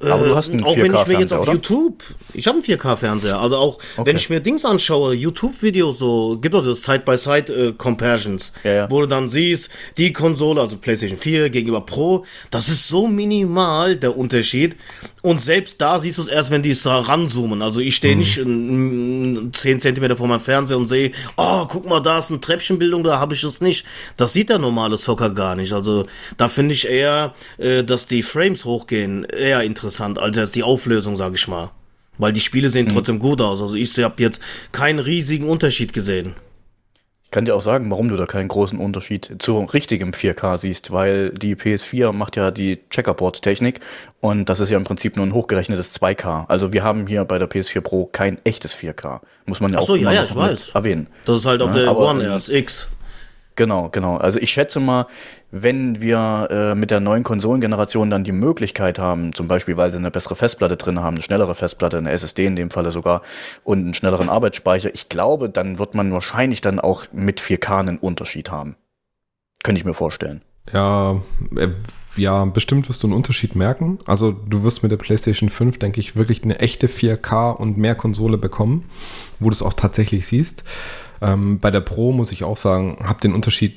aber 0.00 0.28
du 0.28 0.36
hast 0.36 0.52
einen 0.52 0.64
Auch 0.64 0.76
wenn 0.76 0.94
ich 0.94 1.06
mir 1.06 1.20
jetzt 1.20 1.32
auf 1.32 1.42
oder? 1.42 1.52
YouTube, 1.52 2.02
ich 2.32 2.46
habe 2.46 2.58
einen 2.58 2.64
4K-Fernseher, 2.64 3.40
also 3.40 3.56
auch 3.56 3.78
okay. 3.96 4.06
wenn 4.06 4.16
ich 4.16 4.30
mir 4.30 4.40
Dings 4.40 4.64
anschaue, 4.64 5.14
YouTube-Videos 5.14 5.98
so, 5.98 6.38
gibt 6.40 6.54
es 6.54 6.64
das 6.64 6.82
Side-by-Side-Comparisons, 6.82 8.52
äh, 8.62 8.68
ja, 8.68 8.74
ja. 8.74 8.90
wo 8.90 9.00
du 9.00 9.06
dann 9.06 9.28
siehst, 9.28 9.70
die 9.96 10.12
Konsole, 10.12 10.60
also 10.60 10.76
PlayStation 10.76 11.18
4 11.18 11.50
gegenüber 11.50 11.80
Pro, 11.80 12.24
das 12.50 12.68
ist 12.68 12.86
so 12.86 13.08
minimal 13.08 13.96
der 13.96 14.16
Unterschied 14.16 14.76
und 15.22 15.42
selbst 15.42 15.80
da 15.80 15.98
siehst 15.98 16.18
du 16.18 16.22
es 16.22 16.28
erst, 16.28 16.52
wenn 16.52 16.62
die 16.62 16.70
es 16.70 16.86
ranzoomen, 16.86 17.60
also 17.60 17.80
ich 17.80 17.96
stehe 17.96 18.14
mhm. 18.14 18.20
nicht 18.20 18.38
in, 18.38 19.50
10 19.52 19.80
Zentimeter 19.80 20.16
vor 20.16 20.28
meinem 20.28 20.40
Fernseher 20.40 20.78
und 20.78 20.88
sehe, 20.88 21.10
oh, 21.36 21.66
guck 21.66 21.88
mal, 21.88 22.00
da 22.00 22.18
ist 22.18 22.30
eine 22.30 22.40
Treppchenbildung, 22.40 23.02
da 23.02 23.18
habe 23.18 23.34
ich 23.34 23.42
es 23.42 23.60
nicht. 23.60 23.84
Das 24.16 24.32
sieht 24.32 24.48
der 24.48 24.58
normale 24.58 24.96
Soccer 24.96 25.30
gar 25.30 25.56
nicht, 25.56 25.72
also 25.72 26.06
da 26.36 26.48
finde 26.48 26.74
ich 26.74 26.88
eher, 26.88 27.34
äh, 27.58 27.82
dass 27.82 28.06
die 28.06 28.22
Frames 28.22 28.64
hochgehen, 28.64 29.24
eher 29.24 29.62
interessant 29.62 29.87
interessant 29.88 30.18
als 30.18 30.36
jetzt 30.36 30.54
die 30.54 30.62
Auflösung, 30.62 31.16
sage 31.16 31.36
ich 31.36 31.48
mal. 31.48 31.70
Weil 32.18 32.32
die 32.32 32.40
Spiele 32.40 32.68
sehen 32.68 32.86
mhm. 32.86 32.92
trotzdem 32.92 33.18
gut 33.18 33.40
aus. 33.40 33.62
Also 33.62 33.74
ich 33.74 33.96
habe 33.98 34.22
jetzt 34.22 34.40
keinen 34.72 34.98
riesigen 34.98 35.48
Unterschied 35.48 35.92
gesehen. 35.92 36.34
Ich 37.24 37.30
kann 37.30 37.44
dir 37.44 37.54
auch 37.54 37.62
sagen, 37.62 37.90
warum 37.90 38.08
du 38.08 38.16
da 38.16 38.24
keinen 38.24 38.48
großen 38.48 38.78
Unterschied 38.78 39.36
zu 39.38 39.58
richtigem 39.60 40.12
4K 40.12 40.56
siehst, 40.56 40.92
weil 40.92 41.30
die 41.30 41.56
PS4 41.56 42.12
macht 42.12 42.36
ja 42.36 42.50
die 42.50 42.80
Checkerboard-Technik 42.88 43.80
und 44.20 44.48
das 44.48 44.60
ist 44.60 44.70
ja 44.70 44.78
im 44.78 44.84
Prinzip 44.84 45.16
nur 45.16 45.26
ein 45.26 45.34
hochgerechnetes 45.34 46.00
2K. 46.00 46.46
Also 46.48 46.72
wir 46.72 46.82
haben 46.82 47.06
hier 47.06 47.26
bei 47.26 47.38
der 47.38 47.48
PS4 47.48 47.82
Pro 47.82 48.06
kein 48.06 48.42
echtes 48.46 48.74
4K. 48.74 49.20
Muss 49.44 49.60
man 49.60 49.72
ja 49.72 49.78
Ach 49.78 49.82
so, 49.82 49.92
auch 49.92 49.96
ja, 49.96 50.12
ja, 50.12 50.24
ich 50.24 50.34
weiß. 50.34 50.70
erwähnen. 50.70 51.08
Das 51.26 51.36
ist 51.36 51.44
halt 51.44 51.60
auf 51.60 51.76
ja, 51.76 51.82
der 51.82 51.96
One 51.98 52.26
RSX. 52.34 52.88
Genau, 53.58 53.88
genau. 53.88 54.18
Also 54.18 54.38
ich 54.38 54.52
schätze 54.52 54.78
mal, 54.78 55.08
wenn 55.50 56.00
wir 56.00 56.46
äh, 56.48 56.74
mit 56.76 56.92
der 56.92 57.00
neuen 57.00 57.24
Konsolengeneration 57.24 58.08
dann 58.08 58.22
die 58.22 58.30
Möglichkeit 58.30 59.00
haben, 59.00 59.32
zum 59.32 59.48
Beispiel, 59.48 59.76
weil 59.76 59.90
sie 59.90 59.96
eine 59.96 60.12
bessere 60.12 60.36
Festplatte 60.36 60.76
drin 60.76 61.00
haben, 61.00 61.16
eine 61.16 61.24
schnellere 61.24 61.56
Festplatte, 61.56 61.98
eine 61.98 62.12
SSD 62.12 62.46
in 62.46 62.54
dem 62.54 62.70
Falle 62.70 62.92
sogar 62.92 63.20
und 63.64 63.80
einen 63.80 63.94
schnelleren 63.94 64.28
Arbeitsspeicher, 64.28 64.94
ich 64.94 65.08
glaube, 65.08 65.50
dann 65.50 65.80
wird 65.80 65.96
man 65.96 66.12
wahrscheinlich 66.12 66.60
dann 66.60 66.78
auch 66.78 67.06
mit 67.12 67.40
4K 67.40 67.80
einen 67.80 67.98
Unterschied 67.98 68.52
haben. 68.52 68.76
Könnte 69.64 69.80
ich 69.80 69.84
mir 69.84 69.92
vorstellen. 69.92 70.42
Ja, 70.72 71.20
äh, 71.56 71.70
ja, 72.14 72.44
bestimmt 72.44 72.88
wirst 72.88 73.02
du 73.02 73.08
einen 73.08 73.16
Unterschied 73.16 73.56
merken. 73.56 73.98
Also 74.06 74.30
du 74.30 74.62
wirst 74.62 74.84
mit 74.84 74.92
der 74.92 74.98
PlayStation 74.98 75.48
5, 75.48 75.80
denke 75.80 75.98
ich, 75.98 76.14
wirklich 76.14 76.44
eine 76.44 76.60
echte 76.60 76.86
4K 76.86 77.56
und 77.56 77.76
mehr 77.76 77.96
Konsole 77.96 78.38
bekommen, 78.38 78.84
wo 79.40 79.50
du 79.50 79.54
es 79.56 79.62
auch 79.62 79.72
tatsächlich 79.72 80.28
siehst. 80.28 80.62
Ähm, 81.20 81.58
bei 81.58 81.70
der 81.70 81.80
Pro 81.80 82.12
muss 82.12 82.32
ich 82.32 82.44
auch 82.44 82.56
sagen, 82.56 82.98
habe 83.04 83.20
den 83.20 83.34
Unterschied 83.34 83.74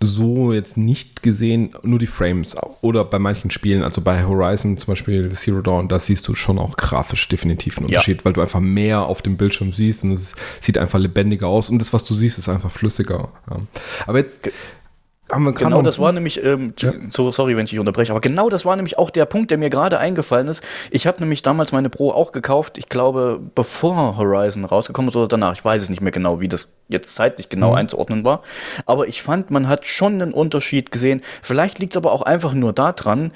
so 0.00 0.52
jetzt 0.52 0.76
nicht 0.76 1.22
gesehen, 1.22 1.74
nur 1.82 1.98
die 1.98 2.06
Frames 2.06 2.54
oder 2.82 3.04
bei 3.04 3.18
manchen 3.18 3.50
Spielen, 3.50 3.82
also 3.82 4.02
bei 4.02 4.24
Horizon 4.24 4.76
zum 4.76 4.92
Beispiel 4.92 5.32
Zero 5.32 5.62
Dawn, 5.62 5.88
da 5.88 5.98
siehst 5.98 6.28
du 6.28 6.34
schon 6.34 6.58
auch 6.58 6.76
grafisch 6.76 7.26
definitiv 7.28 7.78
einen 7.78 7.86
Unterschied, 7.86 8.18
ja. 8.18 8.24
weil 8.24 8.34
du 8.34 8.42
einfach 8.42 8.60
mehr 8.60 9.06
auf 9.06 9.22
dem 9.22 9.36
Bildschirm 9.36 9.72
siehst 9.72 10.04
und 10.04 10.12
es 10.12 10.36
sieht 10.60 10.76
einfach 10.76 10.98
lebendiger 10.98 11.46
aus 11.46 11.70
und 11.70 11.78
das, 11.78 11.92
was 11.92 12.04
du 12.04 12.14
siehst, 12.14 12.38
ist 12.38 12.48
einfach 12.48 12.70
flüssiger. 12.70 13.30
Ja. 13.50 13.60
Aber 14.06 14.18
jetzt 14.18 14.50
genau, 15.28 15.82
das 15.82 15.98
war 15.98 16.12
nämlich, 16.12 16.42
ähm, 16.44 16.72
ja. 16.78 16.92
so 17.08 17.30
sorry, 17.30 17.56
wenn 17.56 17.64
ich 17.64 17.70
dich 17.70 17.80
unterbreche, 17.80 18.12
aber 18.12 18.20
genau 18.20 18.48
das 18.48 18.64
war 18.64 18.76
nämlich 18.76 18.98
auch 18.98 19.10
der 19.10 19.24
Punkt, 19.26 19.50
der 19.50 19.58
mir 19.58 19.70
gerade 19.70 19.98
eingefallen 19.98 20.48
ist. 20.48 20.62
Ich 20.90 21.06
habe 21.06 21.20
nämlich 21.20 21.42
damals 21.42 21.72
meine 21.72 21.90
Pro 21.90 22.12
auch 22.12 22.32
gekauft, 22.32 22.78
ich 22.78 22.88
glaube, 22.88 23.40
bevor 23.54 24.16
Horizon 24.16 24.64
rausgekommen 24.64 25.08
ist 25.08 25.16
oder 25.16 25.28
danach, 25.28 25.54
ich 25.54 25.64
weiß 25.64 25.82
es 25.82 25.90
nicht 25.90 26.00
mehr 26.00 26.12
genau, 26.12 26.40
wie 26.40 26.48
das 26.48 26.74
jetzt 26.88 27.14
zeitlich 27.14 27.48
genau 27.48 27.70
mhm. 27.70 27.76
einzuordnen 27.76 28.24
war. 28.24 28.42
Aber 28.86 29.08
ich 29.08 29.22
fand, 29.22 29.50
man 29.50 29.68
hat 29.68 29.86
schon 29.86 30.22
einen 30.22 30.32
Unterschied 30.32 30.92
gesehen. 30.92 31.22
Vielleicht 31.42 31.78
liegt 31.78 31.94
es 31.94 31.96
aber 31.96 32.12
auch 32.12 32.22
einfach 32.22 32.54
nur 32.54 32.72
daran, 32.72 33.32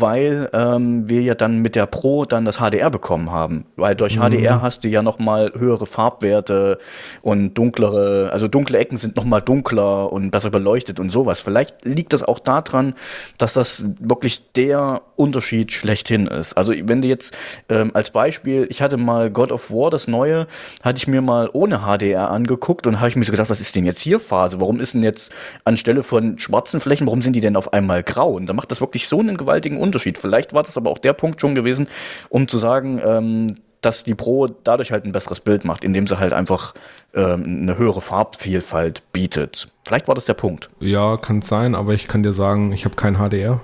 weil 0.00 0.48
ähm, 0.52 1.08
wir 1.08 1.22
ja 1.22 1.34
dann 1.34 1.58
mit 1.58 1.74
der 1.74 1.86
Pro 1.86 2.24
dann 2.24 2.44
das 2.44 2.58
HDR 2.58 2.90
bekommen 2.90 3.30
haben. 3.30 3.66
Weil 3.76 3.94
durch 3.94 4.16
mhm. 4.16 4.22
HDR 4.22 4.62
hast 4.62 4.84
du 4.84 4.88
ja 4.88 5.02
nochmal 5.02 5.52
höhere 5.56 5.86
Farbwerte 5.86 6.78
und 7.22 7.54
dunklere, 7.54 8.30
also 8.32 8.48
dunkle 8.48 8.78
Ecken 8.78 8.98
sind 8.98 9.16
nochmal 9.16 9.42
dunkler 9.42 10.12
und 10.12 10.30
besser 10.30 10.50
beleuchtet 10.50 11.00
und 11.00 11.10
sowas. 11.10 11.40
Vielleicht 11.40 11.84
liegt 11.84 12.12
das 12.12 12.22
auch 12.22 12.38
daran, 12.38 12.94
dass 13.38 13.54
das 13.54 13.90
wirklich 14.00 14.52
der 14.52 15.02
Unterschied 15.16 15.72
schlechthin 15.72 16.26
ist. 16.26 16.54
Also 16.54 16.72
wenn 16.72 17.02
du 17.02 17.08
jetzt 17.08 17.34
ähm, 17.68 17.90
als 17.94 18.10
Beispiel, 18.10 18.66
ich 18.70 18.82
hatte 18.82 18.96
mal 18.96 19.30
God 19.30 19.52
of 19.52 19.70
War, 19.70 19.90
das 19.90 20.08
neue, 20.08 20.46
hatte 20.82 20.98
ich 20.98 21.06
mir 21.06 21.22
mal 21.22 21.48
ohne 21.52 21.80
HDR 21.80 22.30
angeguckt 22.30 22.86
und 22.86 22.98
habe 23.00 23.08
ich 23.08 23.16
mir 23.16 23.24
so 23.24 23.32
gedacht, 23.32 23.50
was 23.50 23.60
ist 23.60 23.74
denn 23.76 23.84
jetzt 23.84 24.00
hier 24.00 24.20
Phase? 24.20 24.60
Warum 24.60 24.80
ist 24.80 24.94
denn 24.94 25.02
jetzt 25.02 25.32
anstelle 25.64 26.02
von 26.02 26.38
schwarzen 26.38 26.80
Flächen, 26.80 27.06
warum 27.06 27.22
sind 27.22 27.34
die 27.34 27.40
denn 27.40 27.56
auf 27.56 27.72
einmal 27.72 28.02
grau? 28.02 28.32
Und 28.32 28.46
da 28.46 28.52
macht 28.52 28.70
das 28.70 28.80
wirklich 28.80 29.08
so 29.08 29.20
einen 29.20 29.36
gewaltigen 29.36 29.78
Unterschied. 29.84 30.18
Vielleicht 30.18 30.52
war 30.52 30.62
das 30.62 30.76
aber 30.76 30.90
auch 30.90 30.98
der 30.98 31.12
Punkt 31.12 31.40
schon 31.40 31.54
gewesen, 31.54 31.88
um 32.28 32.48
zu 32.48 32.58
sagen, 32.58 33.00
ähm, 33.04 33.46
dass 33.80 34.02
die 34.02 34.14
Pro 34.14 34.46
dadurch 34.46 34.92
halt 34.92 35.04
ein 35.04 35.12
besseres 35.12 35.40
Bild 35.40 35.64
macht, 35.64 35.84
indem 35.84 36.06
sie 36.06 36.18
halt 36.18 36.32
einfach 36.32 36.74
ähm, 37.14 37.60
eine 37.62 37.78
höhere 37.78 38.00
Farbvielfalt 38.00 39.02
bietet. 39.12 39.68
Vielleicht 39.84 40.08
war 40.08 40.14
das 40.14 40.24
der 40.24 40.34
Punkt. 40.34 40.70
Ja, 40.80 41.16
kann 41.16 41.40
es 41.40 41.48
sein, 41.48 41.74
aber 41.74 41.92
ich 41.92 42.08
kann 42.08 42.22
dir 42.22 42.32
sagen, 42.32 42.72
ich 42.72 42.84
habe 42.84 42.96
kein 42.96 43.16
HDR. 43.16 43.60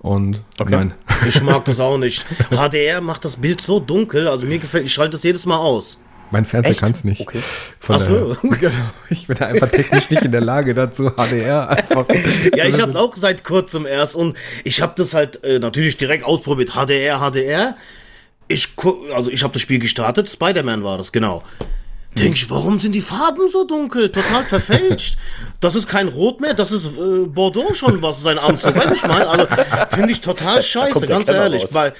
Und 0.00 0.42
okay. 0.58 0.70
nein. 0.70 0.94
Ich 1.26 1.42
mag 1.42 1.64
das 1.64 1.80
auch 1.80 1.98
nicht. 1.98 2.24
HDR 2.50 3.00
macht 3.00 3.24
das 3.24 3.36
Bild 3.36 3.60
so 3.60 3.80
dunkel, 3.80 4.28
also 4.28 4.46
mir 4.46 4.58
gefällt, 4.58 4.86
ich 4.86 4.92
schalte 4.94 5.12
das 5.12 5.24
jedes 5.24 5.44
Mal 5.44 5.58
aus. 5.58 5.98
Mein 6.30 6.44
Fernseher 6.44 6.74
kann 6.74 6.92
es 6.92 7.04
nicht. 7.04 7.20
Okay. 7.20 7.40
Von 7.80 7.96
Ach 7.96 8.00
so. 8.00 8.36
genau. 8.42 8.74
Ich 9.10 9.26
bin 9.26 9.36
da 9.36 9.46
einfach 9.46 9.68
technisch 9.68 10.10
nicht 10.10 10.24
in 10.24 10.32
der 10.32 10.40
Lage 10.40 10.74
dazu, 10.74 11.10
HDR 11.10 11.68
einfach. 11.68 12.06
ja, 12.56 12.66
ich 12.66 12.80
habe 12.80 12.90
es 12.90 12.96
auch 12.96 13.16
seit 13.16 13.44
kurzem 13.44 13.86
erst 13.86 14.16
und 14.16 14.36
ich 14.64 14.82
habe 14.82 14.92
das 14.96 15.14
halt 15.14 15.42
äh, 15.44 15.58
natürlich 15.58 15.96
direkt 15.96 16.24
ausprobiert. 16.24 16.70
HDR, 16.70 17.18
HDR. 17.18 17.76
Ich, 18.48 18.68
also 19.14 19.30
ich 19.30 19.42
habe 19.42 19.52
das 19.52 19.62
Spiel 19.62 19.78
gestartet. 19.78 20.30
Spider-Man 20.30 20.82
war 20.82 20.98
das, 20.98 21.12
genau. 21.12 21.42
Denke 22.16 22.34
ich, 22.34 22.50
warum 22.50 22.80
sind 22.80 22.92
die 22.92 23.00
Farben 23.00 23.50
so 23.50 23.64
dunkel? 23.64 24.10
Total 24.10 24.44
verfälscht. 24.44 25.16
Das 25.60 25.74
ist 25.74 25.88
kein 25.88 26.06
Rot 26.06 26.40
mehr, 26.40 26.54
das 26.54 26.70
ist 26.70 26.96
äh, 26.96 27.26
Bordeaux 27.26 27.74
schon, 27.74 28.00
was 28.00 28.22
sein 28.22 28.38
Anzug. 28.38 28.76
Weißt 28.76 28.90
du, 28.90 28.94
ich 28.94 29.02
meine? 29.02 29.26
Also, 29.26 29.46
finde 29.90 30.12
ich 30.12 30.20
total 30.20 30.62
scheiße, 30.62 31.04
ganz 31.08 31.28
ehrlich. 31.28 31.66
Weil 31.72 31.94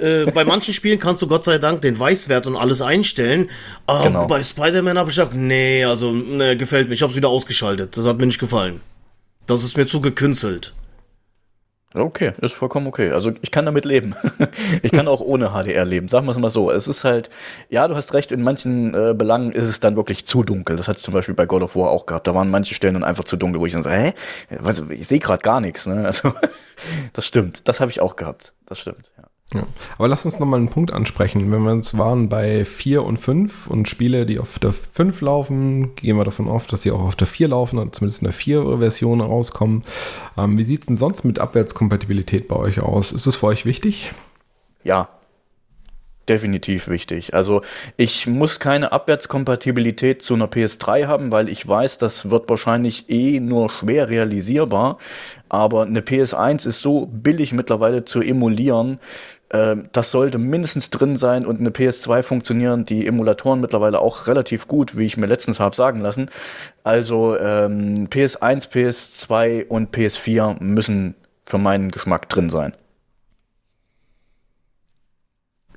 äh, 0.00 0.30
bei 0.30 0.44
manchen 0.44 0.74
Spielen 0.74 0.98
kannst 0.98 1.22
du 1.22 1.26
Gott 1.26 1.44
sei 1.44 1.58
Dank 1.58 1.82
den 1.82 1.98
Weißwert 1.98 2.46
und 2.46 2.56
alles 2.56 2.80
einstellen. 2.80 3.50
Aber 3.86 4.04
genau. 4.04 4.26
bei 4.26 4.42
Spider-Man 4.42 4.98
habe 4.98 5.10
ich 5.10 5.16
gesagt, 5.16 5.34
nee, 5.34 5.84
also 5.84 6.12
nee, 6.12 6.56
gefällt 6.56 6.88
mir. 6.88 6.94
Ich 6.94 7.02
habe 7.02 7.10
es 7.10 7.16
wieder 7.16 7.28
ausgeschaltet. 7.28 7.96
Das 7.96 8.06
hat 8.06 8.18
mir 8.18 8.26
nicht 8.26 8.40
gefallen. 8.40 8.80
Das 9.46 9.64
ist 9.64 9.76
mir 9.76 9.86
zu 9.86 10.00
gekünstelt. 10.00 10.72
Okay, 11.92 12.32
ist 12.40 12.54
vollkommen 12.54 12.86
okay. 12.86 13.10
Also 13.10 13.32
ich 13.42 13.50
kann 13.50 13.66
damit 13.66 13.84
leben. 13.84 14.14
ich 14.82 14.92
kann 14.92 15.08
auch 15.08 15.20
ohne 15.20 15.50
HDR 15.50 15.84
leben. 15.84 16.06
Sagen 16.06 16.24
wir 16.26 16.30
es 16.30 16.38
mal 16.38 16.48
so. 16.48 16.70
Es 16.70 16.86
ist 16.86 17.02
halt, 17.02 17.30
ja, 17.68 17.88
du 17.88 17.96
hast 17.96 18.14
recht, 18.14 18.30
in 18.30 18.42
manchen 18.42 18.94
äh, 18.94 19.12
Belangen 19.12 19.50
ist 19.50 19.64
es 19.64 19.80
dann 19.80 19.96
wirklich 19.96 20.24
zu 20.24 20.44
dunkel. 20.44 20.76
Das 20.76 20.86
hatte 20.86 20.98
ich 20.98 21.04
zum 21.04 21.14
Beispiel 21.14 21.34
bei 21.34 21.46
God 21.46 21.62
of 21.62 21.74
War 21.74 21.90
auch 21.90 22.06
gehabt. 22.06 22.28
Da 22.28 22.34
waren 22.34 22.48
manche 22.48 22.74
Stellen 22.74 22.94
dann 22.94 23.02
einfach 23.02 23.24
zu 23.24 23.36
dunkel, 23.36 23.60
wo 23.60 23.66
ich 23.66 23.72
dann 23.72 23.82
so, 23.82 23.90
hä? 23.90 24.12
Was, 24.50 24.78
ich 24.90 25.08
sehe 25.08 25.18
gerade 25.18 25.42
gar 25.42 25.60
nichts. 25.60 25.86
Ne? 25.86 26.06
Also 26.06 26.32
das 27.12 27.26
stimmt. 27.26 27.66
Das 27.66 27.80
habe 27.80 27.90
ich 27.90 28.00
auch 28.00 28.14
gehabt. 28.14 28.52
Das 28.66 28.78
stimmt, 28.78 29.10
ja. 29.18 29.24
Ja. 29.52 29.66
Aber 29.98 30.06
lass 30.06 30.24
uns 30.24 30.38
nochmal 30.38 30.60
einen 30.60 30.68
Punkt 30.68 30.92
ansprechen. 30.92 31.50
Wenn 31.50 31.62
wir 31.62 31.72
uns 31.72 31.98
waren 31.98 32.28
bei 32.28 32.64
4 32.64 33.02
und 33.02 33.16
5 33.16 33.66
und 33.66 33.88
Spiele, 33.88 34.24
die 34.24 34.38
auf 34.38 34.58
der 34.60 34.72
5 34.72 35.20
laufen, 35.22 35.94
gehen 35.96 36.16
wir 36.16 36.24
davon 36.24 36.48
aus, 36.48 36.66
dass 36.68 36.82
sie 36.82 36.92
auch 36.92 37.02
auf 37.02 37.16
der 37.16 37.26
4 37.26 37.48
laufen 37.48 37.78
oder 37.78 37.90
zumindest 37.90 38.22
in 38.22 38.28
der 38.28 38.34
4-Version 38.34 39.20
rauskommen. 39.20 39.84
Ähm, 40.38 40.56
wie 40.56 40.64
sieht 40.64 40.82
es 40.82 40.86
denn 40.86 40.96
sonst 40.96 41.24
mit 41.24 41.40
Abwärtskompatibilität 41.40 42.46
bei 42.46 42.56
euch 42.56 42.80
aus? 42.80 43.10
Ist 43.10 43.26
es 43.26 43.36
für 43.36 43.46
euch 43.46 43.66
wichtig? 43.66 44.12
Ja, 44.84 45.08
definitiv 46.30 46.88
wichtig. 46.88 47.34
Also 47.34 47.62
ich 47.96 48.28
muss 48.28 48.60
keine 48.60 48.92
Abwärtskompatibilität 48.92 50.22
zu 50.22 50.34
einer 50.34 50.46
PS3 50.46 51.06
haben, 51.06 51.32
weil 51.32 51.48
ich 51.48 51.66
weiß, 51.66 51.98
das 51.98 52.30
wird 52.30 52.48
wahrscheinlich 52.48 53.10
eh 53.10 53.40
nur 53.40 53.68
schwer 53.68 54.08
realisierbar. 54.08 54.98
Aber 55.48 55.82
eine 55.82 56.00
PS1 56.00 56.68
ist 56.68 56.80
so 56.80 57.06
billig 57.06 57.52
mittlerweile 57.52 58.04
zu 58.04 58.22
emulieren, 58.22 59.00
das 59.50 60.12
sollte 60.12 60.38
mindestens 60.38 60.90
drin 60.90 61.16
sein 61.16 61.44
und 61.44 61.58
eine 61.58 61.70
PS2 61.70 62.22
funktionieren 62.22 62.84
die 62.84 63.04
Emulatoren 63.04 63.60
mittlerweile 63.60 63.98
auch 63.98 64.28
relativ 64.28 64.68
gut, 64.68 64.96
wie 64.96 65.06
ich 65.06 65.16
mir 65.16 65.26
letztens 65.26 65.58
habe 65.58 65.74
sagen 65.74 66.00
lassen. 66.00 66.30
Also 66.84 67.36
ähm, 67.36 68.08
PS1, 68.08 68.70
PS2 68.70 69.66
und 69.66 69.92
PS4 69.94 70.62
müssen 70.62 71.16
für 71.46 71.58
meinen 71.58 71.90
Geschmack 71.90 72.28
drin 72.28 72.48
sein. 72.48 72.74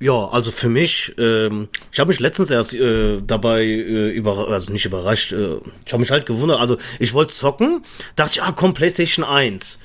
Ja, 0.00 0.28
also 0.28 0.50
für 0.50 0.68
mich, 0.68 1.14
ähm, 1.18 1.68
ich 1.92 2.00
habe 2.00 2.08
mich 2.08 2.18
letztens 2.18 2.50
erst 2.50 2.74
äh, 2.74 3.20
dabei 3.22 3.62
äh, 3.62 4.10
über, 4.10 4.48
also 4.48 4.72
nicht 4.72 4.84
überrascht, 4.84 5.32
äh, 5.32 5.56
ich 5.86 5.92
habe 5.92 6.00
mich 6.00 6.10
halt 6.10 6.26
gewundert, 6.26 6.60
also 6.60 6.78
ich 6.98 7.14
wollte 7.14 7.32
zocken, 7.32 7.82
dachte 8.16 8.32
ich, 8.34 8.42
ah 8.42 8.52
komm, 8.52 8.74
PlayStation 8.74 9.24
1. 9.24 9.78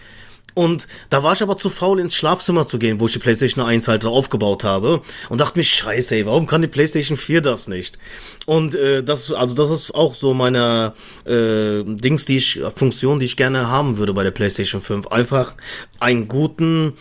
Und 0.54 0.88
da 1.10 1.24
war 1.24 1.34
ich 1.34 1.44
aber 1.44 1.58
zu 1.58 1.70
faul, 1.70 2.00
ins 2.00 2.16
Schlafzimmer 2.16 2.68
zu 2.68 2.80
gehen, 2.80 3.00
wo 3.00 3.08
ich 3.08 3.14
die 3.14 3.20
PlayStation 3.20 3.64
1 3.64 3.88
halt 3.88 4.06
aufgebaut 4.06 4.64
habe. 4.64 5.02
Und 5.30 5.42
dachte 5.42 5.60
mir, 5.60 5.64
scheiße, 5.64 6.16
ey, 6.16 6.26
warum 6.26 6.48
kann 6.48 6.62
die 6.62 6.68
PlayStation 6.68 7.18
4 7.18 7.42
das 7.42 7.68
nicht? 7.68 7.98
Und 8.46 8.76
äh, 8.76 9.04
das, 9.04 9.32
also 9.32 9.56
das 9.56 9.70
ist 9.72 9.94
auch 9.94 10.16
so 10.16 10.34
meine 10.34 10.94
äh, 11.26 11.84
Dings, 11.84 12.26
die 12.26 12.38
ich, 12.38 12.62
Funktion, 12.76 13.20
die 13.20 13.26
ich 13.26 13.38
gerne 13.38 13.68
haben 13.68 13.98
würde 13.98 14.14
bei 14.14 14.24
der 14.24 14.32
PlayStation 14.32 14.82
5. 14.82 15.08
Einfach 15.08 15.54
einen 16.00 16.28
guten 16.28 16.94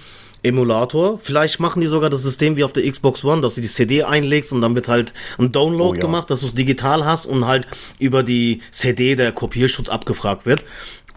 Emulator. 0.43 1.19
Vielleicht 1.19 1.59
machen 1.59 1.81
die 1.81 1.87
sogar 1.87 2.11
das 2.11 2.23
System 2.23 2.57
wie 2.57 2.65
auf 2.65 2.73
der 2.73 2.89
Xbox 2.91 3.25
One, 3.25 3.43
dass 3.43 3.57
du 3.57 3.61
die 3.61 3.69
CD 3.69 4.05
einlegst 4.05 4.53
und 4.53 4.61
dann 4.61 4.75
wird 4.75 4.89
halt 4.89 5.13
ein 5.39 5.53
Download 5.53 5.91
oh, 5.91 5.95
ja. 5.95 6.01
gemacht, 6.01 6.31
dass 6.31 6.41
du 6.41 6.47
es 6.47 6.55
digital 6.55 7.05
hast 7.05 7.27
und 7.27 7.47
halt 7.47 7.67
über 7.99 8.23
die 8.23 8.63
CD 8.71 9.17
der 9.17 9.33
Kopierschutz 9.33 9.89
abgefragt 9.89 10.47
wird. 10.47 10.65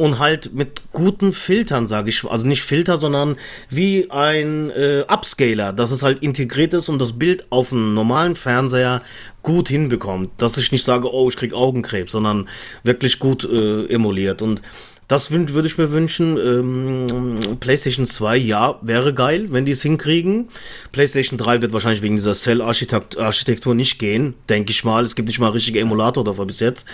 Und 0.01 0.17
halt 0.17 0.55
mit 0.55 0.81
guten 0.93 1.31
Filtern, 1.31 1.85
sage 1.85 2.09
ich, 2.09 2.25
also 2.25 2.47
nicht 2.47 2.63
Filter, 2.63 2.97
sondern 2.97 3.37
wie 3.69 4.09
ein 4.09 4.71
äh, 4.71 5.05
Upscaler, 5.07 5.73
dass 5.73 5.91
es 5.91 6.01
halt 6.01 6.23
integriert 6.23 6.73
ist 6.73 6.89
und 6.89 6.99
das 6.99 7.19
Bild 7.19 7.45
auf 7.51 7.71
einem 7.71 7.93
normalen 7.93 8.35
Fernseher 8.35 9.03
gut 9.43 9.69
hinbekommt. 9.69 10.31
Dass 10.37 10.57
ich 10.57 10.71
nicht 10.71 10.83
sage, 10.83 11.13
oh, 11.13 11.29
ich 11.29 11.37
krieg 11.37 11.53
Augenkrebs, 11.53 12.13
sondern 12.13 12.49
wirklich 12.81 13.19
gut 13.19 13.43
äh, 13.43 13.85
emuliert. 13.93 14.41
Und 14.41 14.63
das 15.07 15.29
würde 15.29 15.67
ich 15.67 15.77
mir 15.77 15.91
wünschen. 15.91 16.35
Ähm, 16.35 17.59
PlayStation 17.59 18.07
2, 18.07 18.37
ja, 18.37 18.79
wäre 18.81 19.13
geil, 19.13 19.51
wenn 19.51 19.65
die 19.65 19.73
es 19.73 19.83
hinkriegen. 19.83 20.49
PlayStation 20.93 21.37
3 21.37 21.61
wird 21.61 21.73
wahrscheinlich 21.73 22.01
wegen 22.01 22.15
dieser 22.15 22.33
Cell-Architektur 22.33 23.75
nicht 23.75 23.99
gehen, 23.99 24.33
denke 24.49 24.71
ich 24.71 24.83
mal. 24.83 25.05
Es 25.05 25.13
gibt 25.13 25.27
nicht 25.27 25.39
mal 25.39 25.51
richtige 25.51 25.79
Emulator 25.79 26.23
dafür 26.23 26.47
bis 26.47 26.59
jetzt. 26.59 26.87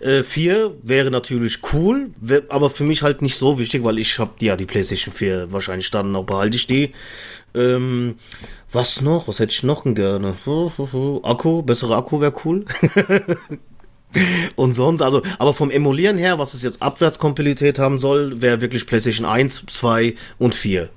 Äh, 0.00 0.22
4 0.22 0.74
wäre 0.82 1.10
natürlich 1.10 1.58
cool, 1.72 2.10
aber 2.48 2.70
für 2.70 2.84
mich 2.84 3.02
halt 3.02 3.22
nicht 3.22 3.36
so 3.36 3.58
wichtig, 3.58 3.84
weil 3.84 3.98
ich 3.98 4.18
habe 4.18 4.32
ja 4.40 4.56
die 4.56 4.66
PlayStation 4.66 5.12
4 5.12 5.52
wahrscheinlich 5.52 5.90
dann 5.90 6.12
noch 6.12 6.24
behalte 6.24 6.56
ich 6.56 6.66
die. 6.66 6.92
Ähm, 7.54 8.16
was 8.72 9.00
noch? 9.00 9.28
Was 9.28 9.38
hätte 9.38 9.52
ich 9.52 9.62
noch 9.62 9.84
gerne? 9.84 10.34
Akku, 11.22 11.62
bessere 11.62 11.96
Akku 11.96 12.20
wäre 12.20 12.34
cool. 12.44 12.64
Und 14.56 14.74
sonst, 14.74 15.02
also, 15.02 15.22
aber 15.38 15.52
vom 15.52 15.70
Emulieren 15.70 16.16
her, 16.16 16.38
was 16.38 16.54
es 16.54 16.62
jetzt 16.62 16.80
Abwärtskompatibilität 16.80 17.78
haben 17.78 17.98
soll, 17.98 18.40
wäre 18.40 18.60
wirklich 18.60 18.86
PlayStation 18.86 19.26
1, 19.26 19.64
2 19.66 20.14
und 20.38 20.54
4. 20.54 20.88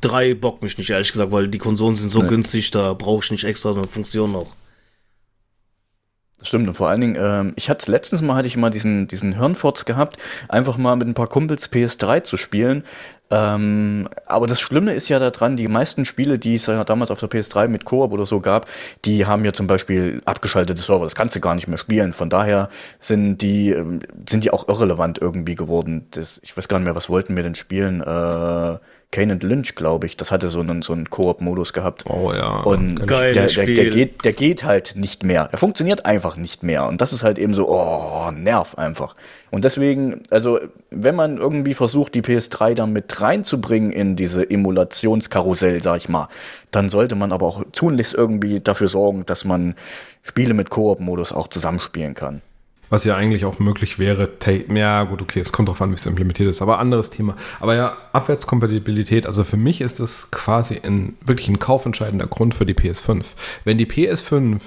3 0.00 0.34
bockt 0.34 0.62
mich 0.62 0.78
nicht, 0.78 0.90
ehrlich 0.90 1.10
gesagt, 1.10 1.32
weil 1.32 1.48
die 1.48 1.58
Konsolen 1.58 1.96
sind 1.96 2.12
so 2.12 2.22
nee. 2.22 2.28
günstig, 2.28 2.70
da 2.70 2.92
brauche 2.94 3.24
ich 3.24 3.30
nicht 3.30 3.44
extra 3.44 3.72
so 3.72 3.78
eine 3.78 3.88
Funktion 3.88 4.32
noch. 4.32 4.54
Stimmt, 6.40 6.68
und 6.68 6.74
vor 6.74 6.88
allen 6.88 7.00
Dingen, 7.00 7.16
ähm, 7.18 7.52
ich 7.56 7.68
hatte 7.68 7.90
letztens 7.90 8.22
mal, 8.22 8.36
hatte 8.36 8.46
ich 8.46 8.56
mal 8.56 8.70
diesen, 8.70 9.08
diesen 9.08 9.36
Hirnfurz 9.36 9.84
gehabt, 9.84 10.18
einfach 10.48 10.76
mal 10.76 10.94
mit 10.94 11.08
ein 11.08 11.14
paar 11.14 11.26
Kumpels 11.26 11.70
PS3 11.72 12.22
zu 12.22 12.36
spielen. 12.36 12.84
Ähm, 13.30 14.08
aber 14.24 14.46
das 14.46 14.60
Schlimme 14.60 14.94
ist 14.94 15.08
ja 15.08 15.18
daran, 15.18 15.56
die 15.56 15.68
meisten 15.68 16.04
Spiele, 16.04 16.38
die 16.38 16.54
es 16.54 16.66
ja 16.66 16.82
damals 16.84 17.10
auf 17.10 17.20
der 17.20 17.28
PS3 17.28 17.68
mit 17.68 17.84
Koop 17.84 18.12
oder 18.12 18.24
so 18.24 18.40
gab, 18.40 18.66
die 19.04 19.26
haben 19.26 19.44
ja 19.44 19.52
zum 19.52 19.66
Beispiel 19.66 20.22
abgeschaltete 20.24 20.80
Server. 20.80 21.04
Das 21.04 21.16
kannst 21.16 21.34
du 21.36 21.40
gar 21.40 21.56
nicht 21.56 21.68
mehr 21.68 21.76
spielen. 21.76 22.12
Von 22.12 22.30
daher 22.30 22.70
sind 23.00 23.38
die, 23.38 23.70
ähm, 23.70 24.00
sind 24.28 24.44
die 24.44 24.52
auch 24.52 24.68
irrelevant 24.68 25.18
irgendwie 25.18 25.56
geworden. 25.56 26.06
Das, 26.12 26.40
ich 26.44 26.56
weiß 26.56 26.68
gar 26.68 26.78
nicht 26.78 26.86
mehr, 26.86 26.94
was 26.94 27.10
wollten 27.10 27.36
wir 27.36 27.42
denn 27.42 27.56
spielen? 27.56 28.00
Äh, 28.00 28.78
Kane 29.10 29.32
and 29.32 29.42
Lynch, 29.42 29.74
glaube 29.74 30.06
ich, 30.06 30.18
das 30.18 30.30
hatte 30.30 30.50
so 30.50 30.60
einen, 30.60 30.82
so 30.82 30.92
einen 30.92 31.08
Koop-Modus 31.08 31.72
gehabt. 31.72 32.04
Oh 32.10 32.30
ja. 32.34 32.60
Und 32.60 33.08
der, 33.08 33.32
der, 33.32 33.46
der, 33.46 33.66
geht, 33.66 34.22
der 34.22 34.34
geht 34.34 34.64
halt 34.64 34.96
nicht 34.96 35.24
mehr. 35.24 35.48
Er 35.50 35.56
funktioniert 35.56 36.04
einfach 36.04 36.36
nicht 36.36 36.62
mehr. 36.62 36.86
Und 36.86 37.00
das 37.00 37.14
ist 37.14 37.22
halt 37.22 37.38
eben 37.38 37.54
so, 37.54 37.70
oh, 37.70 38.30
Nerv 38.30 38.76
einfach. 38.76 39.16
Und 39.50 39.64
deswegen, 39.64 40.22
also, 40.28 40.60
wenn 40.90 41.14
man 41.14 41.38
irgendwie 41.38 41.72
versucht, 41.72 42.14
die 42.14 42.20
PS3 42.20 42.74
dann 42.74 42.92
mit 42.92 43.18
reinzubringen 43.22 43.92
in 43.92 44.14
diese 44.14 44.48
Emulationskarussell, 44.48 45.82
sag 45.82 45.96
ich 45.96 46.10
mal, 46.10 46.28
dann 46.70 46.90
sollte 46.90 47.14
man 47.14 47.32
aber 47.32 47.46
auch 47.46 47.64
tunlichst 47.72 48.12
irgendwie 48.12 48.60
dafür 48.60 48.88
sorgen, 48.88 49.24
dass 49.24 49.46
man 49.46 49.74
Spiele 50.22 50.52
mit 50.52 50.68
Koop-Modus 50.68 51.32
auch 51.32 51.48
zusammenspielen 51.48 52.12
kann. 52.12 52.42
Was 52.90 53.04
ja 53.04 53.16
eigentlich 53.16 53.44
auch 53.44 53.58
möglich 53.58 53.98
wäre. 53.98 54.30
Ja, 54.74 55.04
gut, 55.04 55.20
okay, 55.22 55.40
es 55.40 55.52
kommt 55.52 55.68
drauf 55.68 55.82
an, 55.82 55.90
wie 55.90 55.94
es 55.94 56.06
implementiert 56.06 56.48
ist, 56.48 56.62
aber 56.62 56.78
anderes 56.78 57.10
Thema. 57.10 57.36
Aber 57.60 57.74
ja, 57.74 57.96
Abwärtskompatibilität, 58.12 59.26
also 59.26 59.44
für 59.44 59.56
mich 59.56 59.80
ist 59.80 60.00
das 60.00 60.30
quasi 60.30 60.80
ein, 60.82 61.16
wirklich 61.24 61.48
ein 61.48 61.58
kaufentscheidender 61.58 62.26
Grund 62.26 62.54
für 62.54 62.64
die 62.64 62.74
PS5. 62.74 63.24
Wenn 63.64 63.78
die 63.78 63.86
PS5, 63.86 64.60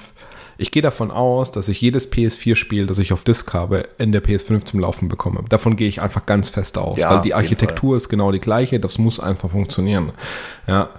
ich 0.58 0.70
gehe 0.70 0.84
davon 0.84 1.10
aus, 1.10 1.52
dass 1.52 1.68
ich 1.68 1.82
jedes 1.82 2.12
PS4-Spiel, 2.12 2.86
das 2.86 3.00
ich 3.00 3.14
auf 3.14 3.24
Disk 3.24 3.52
habe, 3.54 3.90
in 3.98 4.12
der 4.12 4.24
PS5 4.24 4.66
zum 4.66 4.80
Laufen 4.80 5.10
bekomme. 5.10 5.44
Davon 5.50 5.76
gehe 5.76 5.88
ich 5.88 6.04
einfach 6.04 6.28
ganz 6.28 6.50
fest 6.50 6.78
aus, 6.78 6.98
ja, 6.98 7.10
weil 7.10 7.22
die 7.22 7.34
Architektur 7.34 7.98
ist 7.98 8.10
genau 8.10 8.32
die 8.32 8.40
gleiche, 8.40 8.80
das 8.80 9.00
muss 9.00 9.20
einfach 9.20 9.50
funktionieren. 9.50 10.12
Ja. 10.68 10.90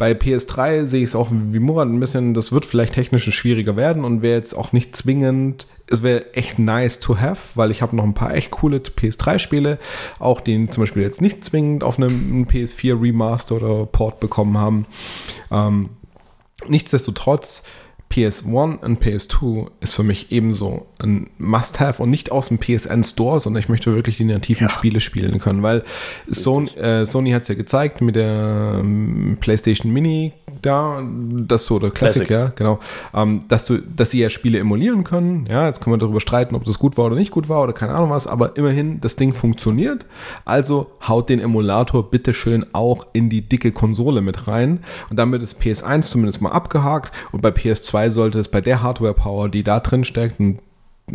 Bei 0.00 0.12
PS3 0.12 0.86
sehe 0.86 1.02
ich 1.02 1.10
es 1.10 1.14
auch 1.14 1.28
wie 1.30 1.58
Murat 1.58 1.86
ein 1.86 2.00
bisschen, 2.00 2.32
das 2.32 2.52
wird 2.52 2.64
vielleicht 2.64 2.94
technisch 2.94 3.30
schwieriger 3.34 3.76
werden 3.76 4.02
und 4.02 4.22
wäre 4.22 4.38
jetzt 4.38 4.56
auch 4.56 4.72
nicht 4.72 4.96
zwingend 4.96 5.66
es 5.90 6.02
wäre 6.02 6.32
echt 6.34 6.58
nice 6.58 7.00
to 7.00 7.18
have, 7.18 7.50
weil 7.56 7.70
ich 7.70 7.82
habe 7.82 7.96
noch 7.96 8.04
ein 8.04 8.14
paar 8.14 8.32
echt 8.32 8.52
coole 8.52 8.78
PS3-Spiele, 8.78 9.78
auch 10.20 10.40
die 10.40 10.70
zum 10.70 10.84
Beispiel 10.84 11.02
jetzt 11.02 11.20
nicht 11.20 11.44
zwingend 11.44 11.84
auf 11.84 11.98
einem 11.98 12.46
PS4 12.46 13.02
Remaster 13.02 13.56
oder 13.56 13.86
Port 13.86 14.20
bekommen 14.20 14.56
haben. 14.56 14.86
Ähm, 15.50 15.90
nichtsdestotrotz 16.66 17.64
PS1 18.10 18.80
und 18.80 19.00
PS2 19.02 19.68
ist 19.80 19.94
für 19.94 20.02
mich 20.02 20.32
ebenso 20.32 20.86
ein 21.00 21.30
Must-Have 21.38 22.02
und 22.02 22.10
nicht 22.10 22.32
aus 22.32 22.48
dem 22.48 22.58
PSN 22.58 23.04
Store, 23.04 23.38
sondern 23.38 23.62
ich 23.62 23.68
möchte 23.68 23.94
wirklich 23.94 24.16
die 24.16 24.24
nativen 24.24 24.66
ja. 24.66 24.68
Spiele 24.68 25.00
spielen 25.00 25.38
können, 25.38 25.62
weil 25.62 25.84
Sony, 26.28 26.70
äh, 26.70 27.06
Sony 27.06 27.30
hat 27.30 27.42
es 27.42 27.48
ja 27.48 27.54
gezeigt 27.54 28.00
mit 28.00 28.16
der 28.16 28.80
ähm, 28.80 29.36
PlayStation 29.40 29.92
Mini 29.92 30.32
da, 30.60 31.02
dass 31.02 31.66
du, 31.66 31.76
oder 31.76 31.90
Classic, 31.90 32.26
Classic. 32.26 32.30
ja, 32.30 32.52
genau, 32.56 32.80
ähm, 33.14 33.44
dass 33.46 33.64
du, 33.66 33.78
dass 33.78 34.10
sie 34.10 34.20
ja 34.20 34.28
Spiele 34.28 34.58
emulieren 34.58 35.04
können. 35.04 35.46
Ja, 35.48 35.66
jetzt 35.66 35.80
können 35.80 35.94
wir 35.94 35.98
darüber 35.98 36.20
streiten, 36.20 36.56
ob 36.56 36.64
das 36.64 36.80
gut 36.80 36.98
war 36.98 37.06
oder 37.06 37.16
nicht 37.16 37.30
gut 37.30 37.48
war 37.48 37.62
oder 37.62 37.72
keine 37.72 37.94
Ahnung 37.94 38.10
was, 38.10 38.26
aber 38.26 38.56
immerhin, 38.56 39.00
das 39.00 39.14
Ding 39.14 39.34
funktioniert. 39.34 40.06
Also 40.44 40.90
haut 41.06 41.28
den 41.28 41.38
Emulator 41.38 42.10
bitteschön 42.10 42.66
auch 42.72 43.06
in 43.12 43.30
die 43.30 43.42
dicke 43.42 43.70
Konsole 43.70 44.20
mit 44.20 44.48
rein. 44.48 44.80
Und 45.10 45.16
damit 45.18 45.42
ist 45.42 45.60
PS1 45.60 46.02
zumindest 46.02 46.40
mal 46.40 46.50
abgehakt 46.50 47.14
und 47.30 47.40
bei 47.40 47.50
PS2 47.50 47.99
sollte 48.08 48.38
es 48.38 48.48
bei 48.48 48.60
der 48.60 48.82
Hardware-Power, 48.82 49.48
die 49.50 49.62
da 49.62 49.80
drin 49.80 50.04
steckt, 50.04 50.40
und 50.40 50.60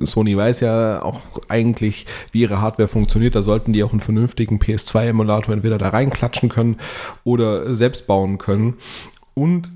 Sony 0.01 0.35
weiß 0.35 0.59
ja 0.59 1.01
auch 1.01 1.21
eigentlich, 1.47 2.05
wie 2.31 2.41
ihre 2.41 2.61
Hardware 2.61 2.87
funktioniert. 2.87 3.35
Da 3.35 3.41
sollten 3.41 3.73
die 3.73 3.83
auch 3.83 3.91
einen 3.91 4.01
vernünftigen 4.01 4.59
PS2-Emulator 4.59 5.53
entweder 5.53 5.77
da 5.77 5.89
reinklatschen 5.89 6.49
können 6.49 6.77
oder 7.23 7.73
selbst 7.73 8.07
bauen 8.07 8.37
können. 8.37 8.75
Und 9.33 9.71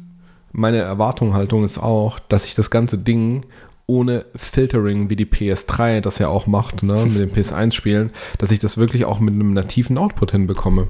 meine 0.51 0.77
Erwartungshaltung 0.77 1.63
ist 1.63 1.77
auch, 1.77 2.19
dass 2.19 2.45
ich 2.45 2.55
das 2.55 2.69
ganze 2.69 2.97
Ding 2.97 3.45
ohne 3.85 4.25
Filtering 4.35 5.09
wie 5.09 5.15
die 5.15 5.25
PS3 5.25 6.01
das 6.01 6.19
ja 6.19 6.27
auch 6.27 6.45
macht, 6.47 6.83
ne, 6.83 7.05
mit 7.05 7.19
den 7.19 7.31
PS1-Spielen, 7.35 8.11
dass 8.37 8.51
ich 8.51 8.59
das 8.59 8.77
wirklich 8.77 9.05
auch 9.05 9.19
mit 9.19 9.33
einem 9.33 9.53
nativen 9.53 9.97
Output 9.97 10.31
hinbekomme. 10.31 10.89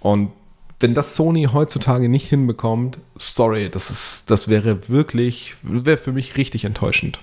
Und 0.00 0.30
wenn 0.84 0.92
das 0.92 1.16
Sony 1.16 1.48
heutzutage 1.50 2.10
nicht 2.10 2.28
hinbekommt, 2.28 2.98
sorry, 3.16 3.70
das 3.70 3.88
ist, 3.88 4.30
das 4.30 4.48
wäre 4.48 4.86
wirklich, 4.90 5.54
wäre 5.62 5.96
für 5.96 6.12
mich 6.12 6.36
richtig 6.36 6.66
enttäuschend. 6.66 7.20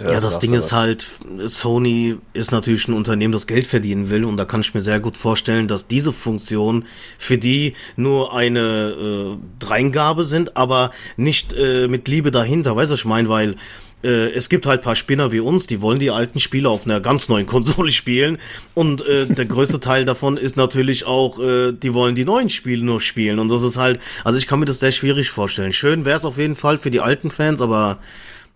Ja, 0.00 0.12
ja 0.12 0.20
das 0.20 0.38
Ding 0.38 0.54
ist 0.54 0.72
halt, 0.72 1.06
Sony 1.44 2.16
ist 2.32 2.52
natürlich 2.52 2.88
ein 2.88 2.94
Unternehmen, 2.94 3.34
das 3.34 3.46
Geld 3.46 3.66
verdienen 3.66 4.08
will 4.08 4.24
und 4.24 4.38
da 4.38 4.46
kann 4.46 4.62
ich 4.62 4.72
mir 4.72 4.80
sehr 4.80 5.00
gut 5.00 5.18
vorstellen, 5.18 5.68
dass 5.68 5.86
diese 5.86 6.14
Funktionen 6.14 6.86
für 7.18 7.36
die 7.36 7.74
nur 7.96 8.32
eine 8.32 8.60
äh, 8.60 9.36
Dreingabe 9.58 10.24
sind, 10.24 10.56
aber 10.56 10.92
nicht 11.18 11.52
äh, 11.52 11.88
mit 11.88 12.08
Liebe 12.08 12.30
dahinter, 12.30 12.74
weißt 12.74 12.90
du, 12.90 12.94
ich 12.94 13.04
meine, 13.04 13.28
weil 13.28 13.56
äh, 14.02 14.30
es 14.30 14.48
gibt 14.48 14.66
halt 14.66 14.82
paar 14.82 14.96
Spinner 14.96 15.32
wie 15.32 15.40
uns, 15.40 15.66
die 15.66 15.80
wollen 15.80 15.98
die 15.98 16.10
alten 16.10 16.40
Spiele 16.40 16.68
auf 16.68 16.84
einer 16.84 17.00
ganz 17.00 17.28
neuen 17.28 17.46
Konsole 17.46 17.92
spielen 17.92 18.38
und 18.74 19.06
äh, 19.06 19.26
der 19.26 19.46
größte 19.46 19.80
Teil 19.80 20.04
davon 20.04 20.36
ist 20.36 20.56
natürlich 20.56 21.06
auch, 21.06 21.38
äh, 21.38 21.72
die 21.72 21.94
wollen 21.94 22.14
die 22.14 22.24
neuen 22.24 22.50
Spiele 22.50 22.84
nur 22.84 23.00
spielen 23.00 23.38
und 23.38 23.48
das 23.48 23.62
ist 23.62 23.76
halt, 23.76 24.00
also 24.24 24.38
ich 24.38 24.46
kann 24.46 24.60
mir 24.60 24.66
das 24.66 24.80
sehr 24.80 24.92
schwierig 24.92 25.30
vorstellen. 25.30 25.72
Schön 25.72 26.04
wäre 26.04 26.18
es 26.18 26.24
auf 26.24 26.38
jeden 26.38 26.56
Fall 26.56 26.78
für 26.78 26.90
die 26.90 27.00
alten 27.00 27.30
Fans, 27.30 27.62
aber 27.62 27.98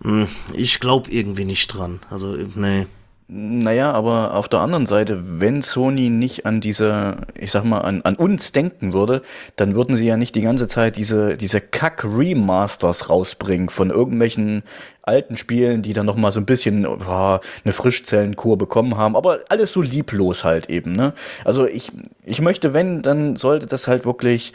hm, 0.02 0.28
ich 0.54 0.80
glaube 0.80 1.10
irgendwie 1.10 1.44
nicht 1.44 1.68
dran. 1.68 2.00
Also, 2.10 2.36
nee. 2.54 2.86
Naja, 3.32 3.92
aber 3.92 4.34
auf 4.34 4.48
der 4.48 4.58
anderen 4.58 4.86
Seite, 4.86 5.40
wenn 5.40 5.62
Sony 5.62 6.10
nicht 6.10 6.46
an 6.46 6.60
diese, 6.60 7.18
ich 7.36 7.52
sag 7.52 7.62
mal, 7.62 7.78
an, 7.78 8.02
an 8.02 8.16
uns 8.16 8.50
denken 8.50 8.92
würde, 8.92 9.22
dann 9.54 9.76
würden 9.76 9.94
sie 9.94 10.06
ja 10.06 10.16
nicht 10.16 10.34
die 10.34 10.40
ganze 10.40 10.66
Zeit 10.66 10.96
diese, 10.96 11.36
diese 11.36 11.60
Kack-Remasters 11.60 13.08
rausbringen 13.08 13.68
von 13.68 13.90
irgendwelchen 13.90 14.64
alten 15.02 15.36
Spielen, 15.36 15.82
die 15.82 15.92
dann 15.92 16.06
nochmal 16.06 16.32
so 16.32 16.40
ein 16.40 16.46
bisschen 16.46 16.84
oh, 16.84 16.98
eine 17.64 17.72
Frischzellenkur 17.72 18.58
bekommen 18.58 18.96
haben, 18.96 19.14
aber 19.14 19.40
alles 19.48 19.70
so 19.70 19.80
lieblos 19.80 20.42
halt 20.42 20.68
eben, 20.68 20.90
ne? 20.92 21.12
Also 21.44 21.68
ich, 21.68 21.92
ich 22.24 22.40
möchte, 22.40 22.74
wenn, 22.74 23.02
dann 23.02 23.36
sollte 23.36 23.68
das 23.68 23.86
halt 23.86 24.06
wirklich 24.06 24.54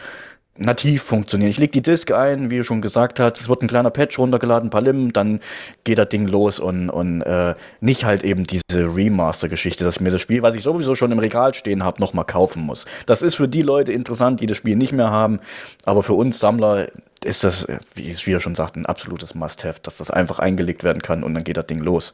nativ 0.57 1.03
funktionieren. 1.03 1.49
Ich 1.49 1.57
leg 1.57 1.71
die 1.71 1.81
Disk 1.81 2.11
ein, 2.11 2.49
wie 2.49 2.57
du 2.57 2.63
schon 2.63 2.81
gesagt 2.81 3.19
hast, 3.19 3.39
es 3.39 3.49
wird 3.49 3.61
ein 3.61 3.67
kleiner 3.67 3.89
Patch 3.89 4.17
runtergeladen, 4.17 4.67
ein 4.67 4.69
paar 4.69 4.81
Lim, 4.81 5.11
dann 5.11 5.41
geht 5.83 5.97
das 5.97 6.09
Ding 6.09 6.27
los 6.27 6.59
und, 6.59 6.89
und 6.89 7.21
äh, 7.21 7.55
nicht 7.81 8.05
halt 8.05 8.23
eben 8.23 8.45
diese 8.45 8.63
Remaster-Geschichte, 8.71 9.83
dass 9.83 9.95
ich 9.95 10.01
mir 10.01 10.11
das 10.11 10.21
Spiel, 10.21 10.41
was 10.41 10.55
ich 10.55 10.63
sowieso 10.63 10.95
schon 10.95 11.11
im 11.11 11.19
Regal 11.19 11.53
stehen 11.53 11.83
habe, 11.83 11.99
nochmal 11.99 12.25
kaufen 12.25 12.63
muss. 12.63 12.85
Das 13.05 13.21
ist 13.21 13.35
für 13.35 13.47
die 13.47 13.61
Leute 13.61 13.91
interessant, 13.91 14.39
die 14.39 14.45
das 14.45 14.57
Spiel 14.57 14.77
nicht 14.77 14.93
mehr 14.93 15.11
haben, 15.11 15.39
aber 15.83 16.03
für 16.03 16.13
uns 16.13 16.39
Sammler 16.39 16.87
ist 17.23 17.43
das, 17.43 17.67
wie 17.95 18.11
ich 18.11 18.25
ja 18.25 18.39
schon 18.39 18.55
sagte, 18.55 18.79
ein 18.79 18.85
absolutes 18.85 19.35
Must-Have, 19.35 19.79
dass 19.81 19.97
das 19.97 20.09
einfach 20.09 20.39
eingelegt 20.39 20.83
werden 20.83 21.01
kann 21.01 21.23
und 21.23 21.33
dann 21.33 21.43
geht 21.43 21.57
das 21.57 21.67
Ding 21.67 21.79
los. 21.79 22.13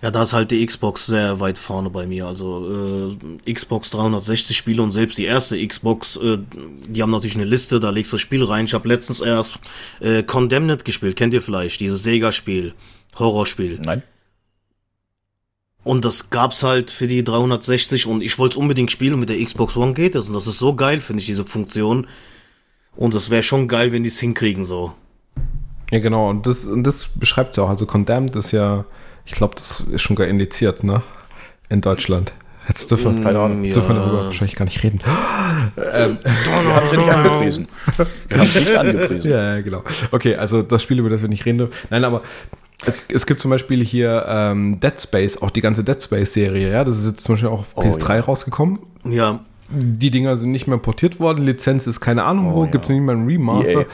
Ja, 0.00 0.12
da 0.12 0.22
ist 0.22 0.32
halt 0.32 0.52
die 0.52 0.64
Xbox 0.64 1.06
sehr 1.06 1.40
weit 1.40 1.58
vorne 1.58 1.90
bei 1.90 2.06
mir. 2.06 2.26
Also 2.26 3.16
äh, 3.46 3.52
Xbox 3.52 3.90
360 3.90 4.56
Spiele 4.56 4.80
und 4.80 4.92
selbst 4.92 5.18
die 5.18 5.24
erste 5.24 5.66
Xbox, 5.66 6.16
äh, 6.16 6.38
die 6.86 7.02
haben 7.02 7.10
natürlich 7.10 7.34
eine 7.34 7.44
Liste, 7.44 7.80
da 7.80 7.90
legst 7.90 8.12
du 8.12 8.16
das 8.16 8.20
Spiel 8.20 8.44
rein. 8.44 8.66
Ich 8.66 8.74
habe 8.74 8.86
letztens 8.86 9.20
erst 9.20 9.58
äh, 10.00 10.22
Condemned 10.22 10.84
gespielt, 10.84 11.16
kennt 11.16 11.34
ihr 11.34 11.42
vielleicht, 11.42 11.80
dieses 11.80 12.04
Sega-Spiel, 12.04 12.74
Horrorspiel. 13.18 13.80
Nein. 13.84 14.04
Und 15.82 16.04
das 16.04 16.30
gab's 16.30 16.62
halt 16.62 16.92
für 16.92 17.08
die 17.08 17.24
360 17.24 18.06
und 18.06 18.22
ich 18.22 18.38
wollte 18.38 18.54
es 18.54 18.58
unbedingt 18.58 18.92
spielen 18.92 19.14
und 19.14 19.20
mit 19.20 19.30
der 19.30 19.44
Xbox 19.44 19.76
One 19.76 19.94
geht 19.94 20.14
es 20.14 20.28
und 20.28 20.34
das 20.34 20.46
ist 20.46 20.58
so 20.58 20.74
geil, 20.74 21.00
finde 21.00 21.20
ich, 21.20 21.26
diese 21.26 21.44
Funktion. 21.44 22.06
Und 22.94 23.14
das 23.14 23.30
wäre 23.30 23.42
schon 23.42 23.66
geil, 23.66 23.90
wenn 23.90 24.02
die 24.04 24.10
es 24.10 24.20
hinkriegen 24.20 24.64
so. 24.64 24.92
Ja, 25.90 25.98
genau, 25.98 26.28
und 26.30 26.46
das, 26.46 26.66
und 26.66 26.84
das 26.84 27.08
beschreibt 27.08 27.56
ja 27.56 27.64
auch. 27.64 27.68
Also 27.70 27.86
Condemned 27.86 28.36
ist 28.36 28.52
ja 28.52 28.84
ich 29.28 29.34
glaube, 29.34 29.54
das 29.56 29.80
ist 29.80 30.00
schon 30.00 30.16
gar 30.16 30.26
indiziert, 30.26 30.82
ne? 30.82 31.02
In 31.68 31.82
Deutschland. 31.82 32.32
Jetzt 32.66 32.90
dürfen, 32.90 33.22
mm, 33.22 33.64
ja. 33.64 33.72
dürfen 33.72 33.96
darüber 33.96 34.24
wahrscheinlich 34.24 34.56
gar 34.56 34.64
nicht 34.64 34.82
reden. 34.82 35.00
ähm, 35.76 36.18
wir 36.22 36.74
haben 36.74 36.84
es 36.84 36.92
ja 36.92 36.98
nicht 36.98 37.10
angepriesen. 37.10 37.68
Wir 38.28 38.38
haben 38.38 38.48
es 38.48 38.54
nicht 38.54 38.76
angepriesen. 38.76 39.30
Ja, 39.30 39.60
genau. 39.60 39.84
Okay, 40.12 40.34
also 40.34 40.62
das 40.62 40.82
Spiel, 40.82 40.98
über 40.98 41.10
das 41.10 41.20
wir 41.20 41.28
nicht 41.28 41.44
reden 41.44 41.58
dürfen. 41.58 41.74
Nein, 41.90 42.04
aber 42.04 42.22
es, 42.86 43.04
es, 43.12 43.26
gibt 43.26 43.40
zum 43.40 43.50
Beispiel 43.50 43.84
hier 43.84 44.24
ähm, 44.28 44.80
Dead 44.80 44.98
Space, 44.98 45.40
auch 45.42 45.50
die 45.50 45.60
ganze 45.60 45.84
Dead 45.84 46.02
Space-Serie, 46.02 46.72
ja. 46.72 46.84
Das 46.84 46.96
ist 46.98 47.06
jetzt 47.06 47.24
zum 47.24 47.34
Beispiel 47.34 47.50
auch 47.50 47.60
auf 47.60 47.72
oh, 47.76 47.82
PS3 47.82 48.14
ja. 48.16 48.20
rausgekommen. 48.20 48.78
Ja, 49.04 49.40
die 49.70 50.10
Dinger 50.10 50.36
sind 50.36 50.50
nicht 50.50 50.66
mehr 50.66 50.78
portiert 50.78 51.20
worden. 51.20 51.44
Lizenz 51.44 51.86
ist 51.86 52.00
keine 52.00 52.24
Ahnung 52.24 52.50
oh, 52.52 52.54
wo, 52.54 52.64
ja. 52.64 52.70
gibt 52.70 52.84
es 52.84 52.90
nicht 52.90 53.00
mal 53.00 53.16
ein 53.16 53.26
Remaster. 53.26 53.80
EA. 53.80 53.86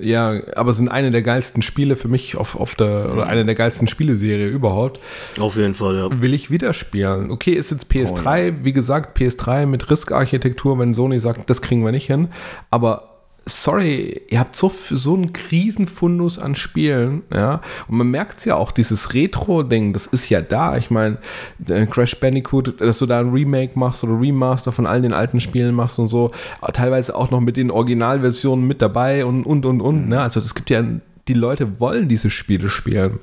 Ja, 0.00 0.42
aber 0.56 0.72
sind 0.72 0.88
eine 0.88 1.10
der 1.10 1.22
geilsten 1.22 1.62
Spiele 1.62 1.96
für 1.96 2.08
mich 2.08 2.36
auf, 2.36 2.54
auf 2.54 2.74
der, 2.74 3.12
oder 3.12 3.26
eine 3.26 3.44
der 3.44 3.54
geilsten 3.54 3.88
Spieleserie 3.88 4.48
überhaupt. 4.48 5.00
Auf 5.38 5.56
jeden 5.56 5.74
Fall, 5.74 5.96
ja. 5.96 6.22
Will 6.22 6.34
ich 6.34 6.50
wieder 6.50 6.72
spielen. 6.72 7.30
Okay, 7.30 7.52
ist 7.52 7.70
jetzt 7.70 7.90
PS3, 7.90 8.24
oh, 8.24 8.46
ja. 8.46 8.54
wie 8.64 8.72
gesagt, 8.72 9.18
PS3 9.18 9.66
mit 9.66 9.90
Risk-Architektur, 9.90 10.78
wenn 10.78 10.94
Sony 10.94 11.18
sagt, 11.18 11.50
das 11.50 11.62
kriegen 11.62 11.84
wir 11.84 11.92
nicht 11.92 12.06
hin. 12.06 12.28
Aber 12.70 13.17
sorry, 13.48 14.22
ihr 14.28 14.38
habt 14.38 14.56
so, 14.56 14.72
so 14.90 15.14
einen 15.14 15.32
Krisenfundus 15.32 16.38
an 16.38 16.54
Spielen, 16.54 17.22
ja, 17.32 17.60
und 17.88 17.96
man 17.96 18.10
merkt 18.10 18.38
es 18.38 18.44
ja 18.44 18.56
auch, 18.56 18.70
dieses 18.70 19.14
Retro-Ding, 19.14 19.92
das 19.92 20.06
ist 20.06 20.28
ja 20.28 20.40
da. 20.40 20.76
Ich 20.76 20.90
meine, 20.90 21.18
Crash 21.90 22.18
Bandicoot, 22.18 22.80
dass 22.80 22.98
du 22.98 23.06
da 23.06 23.20
ein 23.20 23.30
Remake 23.30 23.78
machst 23.78 24.04
oder 24.04 24.20
Remaster 24.20 24.72
von 24.72 24.86
all 24.86 25.02
den 25.02 25.12
alten 25.12 25.40
Spielen 25.40 25.74
machst 25.74 25.98
und 25.98 26.08
so, 26.08 26.30
teilweise 26.72 27.14
auch 27.14 27.30
noch 27.30 27.40
mit 27.40 27.56
den 27.56 27.70
Originalversionen 27.70 28.66
mit 28.66 28.82
dabei 28.82 29.24
und, 29.24 29.44
und, 29.44 29.66
und, 29.66 29.80
und, 29.80 30.08
ne, 30.08 30.20
also 30.20 30.40
es 30.40 30.54
gibt 30.54 30.70
ja, 30.70 30.84
die 31.26 31.34
Leute 31.34 31.80
wollen 31.80 32.08
diese 32.08 32.30
Spiele 32.30 32.68
spielen. 32.68 33.18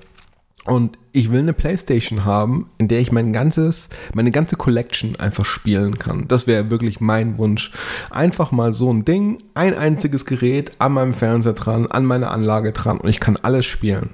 Und 0.67 0.97
ich 1.11 1.31
will 1.31 1.39
eine 1.39 1.53
Playstation 1.53 2.25
haben, 2.25 2.69
in 2.79 2.87
der 2.87 2.99
ich 2.99 3.11
mein 3.11 3.33
ganzes, 3.33 3.89
meine 4.13 4.31
ganze 4.31 4.55
Collection 4.55 5.15
einfach 5.15 5.45
spielen 5.45 5.99
kann. 5.99 6.27
Das 6.27 6.47
wäre 6.47 6.71
wirklich 6.71 6.99
mein 6.99 7.37
Wunsch. 7.37 7.71
Einfach 8.09 8.51
mal 8.51 8.73
so 8.73 8.91
ein 8.91 9.05
Ding, 9.05 9.37
ein 9.53 9.75
einziges 9.75 10.25
Gerät 10.25 10.71
an 10.79 10.93
meinem 10.93 11.13
Fernseher 11.13 11.53
dran, 11.53 11.87
an 11.87 12.05
meiner 12.05 12.31
Anlage 12.31 12.71
dran 12.71 12.97
und 12.97 13.09
ich 13.09 13.19
kann 13.19 13.37
alles 13.37 13.65
spielen. 13.65 14.09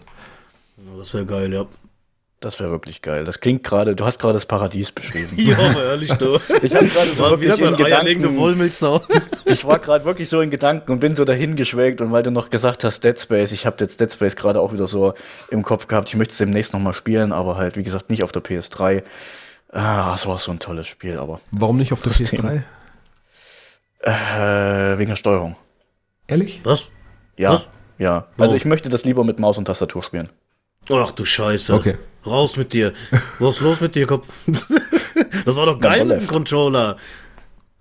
Das 0.97 1.13
wäre 1.13 1.25
geil, 1.25 1.53
ja. 1.53 1.65
Das 2.41 2.59
wäre 2.59 2.71
wirklich 2.71 3.03
geil. 3.03 3.23
Das 3.23 3.39
klingt 3.39 3.63
gerade, 3.63 3.95
du 3.95 4.03
hast 4.03 4.17
gerade 4.17 4.33
das 4.33 4.47
Paradies 4.47 4.91
beschrieben. 4.91 5.29
ja, 5.37 5.55
aber 5.59 5.83
ehrlich, 5.83 6.11
du. 6.13 6.39
Ich 6.63 6.73
habe 6.73 6.87
gerade 6.87 7.13
so 7.13 7.21
War 7.23 7.29
wirklich 7.39 7.55
wieder 7.55 7.69
in 7.69 7.77
Gedanken, 7.77 8.35
Wollmilchsau. 8.35 8.99
ich 9.45 9.63
war 9.63 9.77
gerade 9.77 10.05
wirklich 10.05 10.27
so 10.27 10.41
in 10.41 10.49
Gedanken 10.49 10.91
und 10.91 10.99
bin 10.99 11.15
so 11.15 11.23
dahin 11.23 11.55
geschwelgt 11.55 12.01
und 12.01 12.11
weil 12.11 12.23
du 12.23 12.31
noch 12.31 12.49
gesagt 12.49 12.83
hast 12.83 13.03
Dead 13.03 13.17
Space, 13.17 13.51
ich 13.51 13.67
habe 13.67 13.77
jetzt 13.79 14.01
Dead 14.01 14.11
Space 14.11 14.35
gerade 14.35 14.59
auch 14.59 14.73
wieder 14.73 14.87
so 14.87 15.13
im 15.51 15.61
Kopf 15.61 15.85
gehabt, 15.85 16.09
ich 16.09 16.15
möchte 16.15 16.31
es 16.31 16.39
demnächst 16.39 16.73
nochmal 16.73 16.95
spielen, 16.95 17.31
aber 17.31 17.57
halt, 17.57 17.77
wie 17.77 17.83
gesagt, 17.83 18.09
nicht 18.09 18.23
auf 18.23 18.31
der 18.31 18.43
PS3. 18.43 19.03
Ah, 19.71 20.13
es 20.15 20.25
war 20.25 20.39
so 20.39 20.51
ein 20.51 20.57
tolles 20.57 20.87
Spiel, 20.87 21.19
aber 21.19 21.41
Warum 21.51 21.77
nicht 21.77 21.93
auf 21.93 22.01
der 22.01 22.11
Das 22.11 22.21
PS3? 22.21 22.63
äh, 23.99 24.97
wegen 24.97 25.09
der 25.09 25.15
Steuerung. 25.15 25.57
Ehrlich? 26.25 26.61
Was? 26.63 26.89
Ja, 27.37 27.53
Was? 27.53 27.69
ja. 27.99 28.25
Warum? 28.35 28.41
Also 28.41 28.55
ich 28.55 28.65
möchte 28.65 28.89
das 28.89 29.05
lieber 29.05 29.23
mit 29.23 29.39
Maus 29.39 29.59
und 29.59 29.65
Tastatur 29.65 30.01
spielen. 30.01 30.29
Ach 30.89 31.11
du 31.11 31.25
Scheiße. 31.25 31.73
Okay. 31.73 31.97
Raus 32.25 32.57
mit 32.57 32.73
dir. 32.73 32.93
Was 33.39 33.55
ist 33.55 33.61
los 33.61 33.81
mit 33.81 33.95
dir, 33.95 34.05
Kopf? 34.05 34.27
das 35.45 35.55
war 35.55 35.65
doch 35.65 35.79
geil 35.79 36.05
Na, 36.05 36.15
mit 36.15 36.23
dem. 36.23 36.27
Controller. 36.27 36.97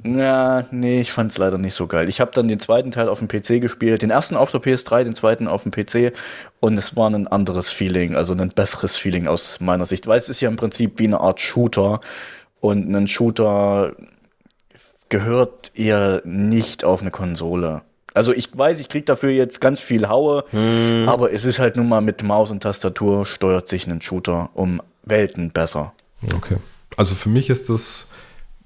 Ja, 0.02 0.66
nee, 0.70 1.02
ich 1.02 1.12
fand's 1.12 1.36
leider 1.36 1.58
nicht 1.58 1.74
so 1.74 1.86
geil. 1.86 2.08
Ich 2.08 2.20
habe 2.20 2.30
dann 2.32 2.48
den 2.48 2.58
zweiten 2.58 2.90
Teil 2.90 3.08
auf 3.08 3.18
dem 3.18 3.28
PC 3.28 3.60
gespielt, 3.60 4.00
den 4.00 4.10
ersten 4.10 4.34
auf 4.34 4.50
der 4.50 4.62
PS3, 4.62 5.04
den 5.04 5.14
zweiten 5.14 5.46
auf 5.46 5.64
dem 5.64 5.72
PC 5.72 6.16
und 6.60 6.78
es 6.78 6.96
war 6.96 7.10
ein 7.10 7.28
anderes 7.28 7.70
Feeling, 7.70 8.14
also 8.14 8.32
ein 8.32 8.48
besseres 8.48 8.96
Feeling 8.96 9.26
aus 9.26 9.60
meiner 9.60 9.84
Sicht, 9.84 10.06
weil 10.06 10.18
es 10.18 10.30
ist 10.30 10.40
ja 10.40 10.48
im 10.48 10.56
Prinzip 10.56 10.98
wie 10.98 11.04
eine 11.06 11.20
Art 11.20 11.38
Shooter 11.38 12.00
und 12.60 12.94
ein 12.94 13.08
Shooter 13.08 13.94
gehört 15.10 15.70
eher 15.74 16.22
nicht 16.24 16.82
auf 16.82 17.02
eine 17.02 17.10
Konsole. 17.10 17.82
Also 18.14 18.32
ich 18.32 18.48
weiß, 18.56 18.80
ich 18.80 18.88
krieg 18.88 19.06
dafür 19.06 19.30
jetzt 19.30 19.60
ganz 19.60 19.78
viel 19.80 20.08
Haue, 20.08 20.44
aber 21.06 21.32
es 21.32 21.44
ist 21.44 21.58
halt 21.58 21.76
nun 21.76 21.88
mal 21.88 22.00
mit 22.00 22.22
Maus 22.22 22.50
und 22.50 22.62
Tastatur 22.62 23.24
steuert 23.24 23.68
sich 23.68 23.86
ein 23.86 24.00
Shooter 24.00 24.50
um 24.54 24.82
Welten 25.04 25.50
besser. 25.50 25.92
Okay. 26.34 26.56
Also 26.96 27.14
für 27.14 27.28
mich 27.28 27.50
ist 27.50 27.68
das 27.70 28.08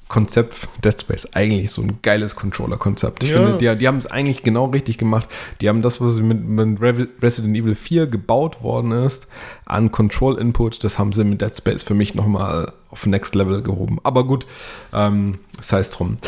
Konzept 0.08 0.68
Dead 0.84 0.98
Space 1.00 1.26
eigentlich 1.32 1.70
so 1.70 1.82
ein 1.82 1.98
geiles 2.02 2.36
Controller-Konzept. 2.36 3.22
Ich 3.24 3.30
Ja. 3.30 3.36
finde, 3.42 3.58
die, 3.58 3.78
die 3.78 3.88
haben 3.88 3.96
es 3.98 4.06
eigentlich 4.06 4.42
genau 4.42 4.66
richtig 4.66 4.98
gemacht. 4.98 5.28
Die 5.60 5.68
haben 5.68 5.82
das, 5.82 6.00
was 6.00 6.16
mit, 6.20 6.42
mit 6.44 6.80
Re- 6.80 7.08
Resident 7.22 7.56
Evil 7.56 7.74
4 7.74 8.06
gebaut 8.06 8.62
worden 8.62 8.92
ist, 8.92 9.26
an 9.66 9.90
Control-Input, 9.90 10.84
das 10.84 10.98
haben 10.98 11.12
sie 11.12 11.24
mit 11.24 11.40
Dead 11.40 11.56
Space 11.56 11.82
für 11.82 11.94
mich 11.94 12.14
nochmal 12.14 12.72
auf 12.90 13.06
Next 13.06 13.34
Level 13.34 13.62
gehoben. 13.62 13.98
Aber 14.04 14.24
gut, 14.24 14.46
ähm, 14.92 15.38
sei 15.60 15.80
es 15.80 15.90
drum. 15.90 16.18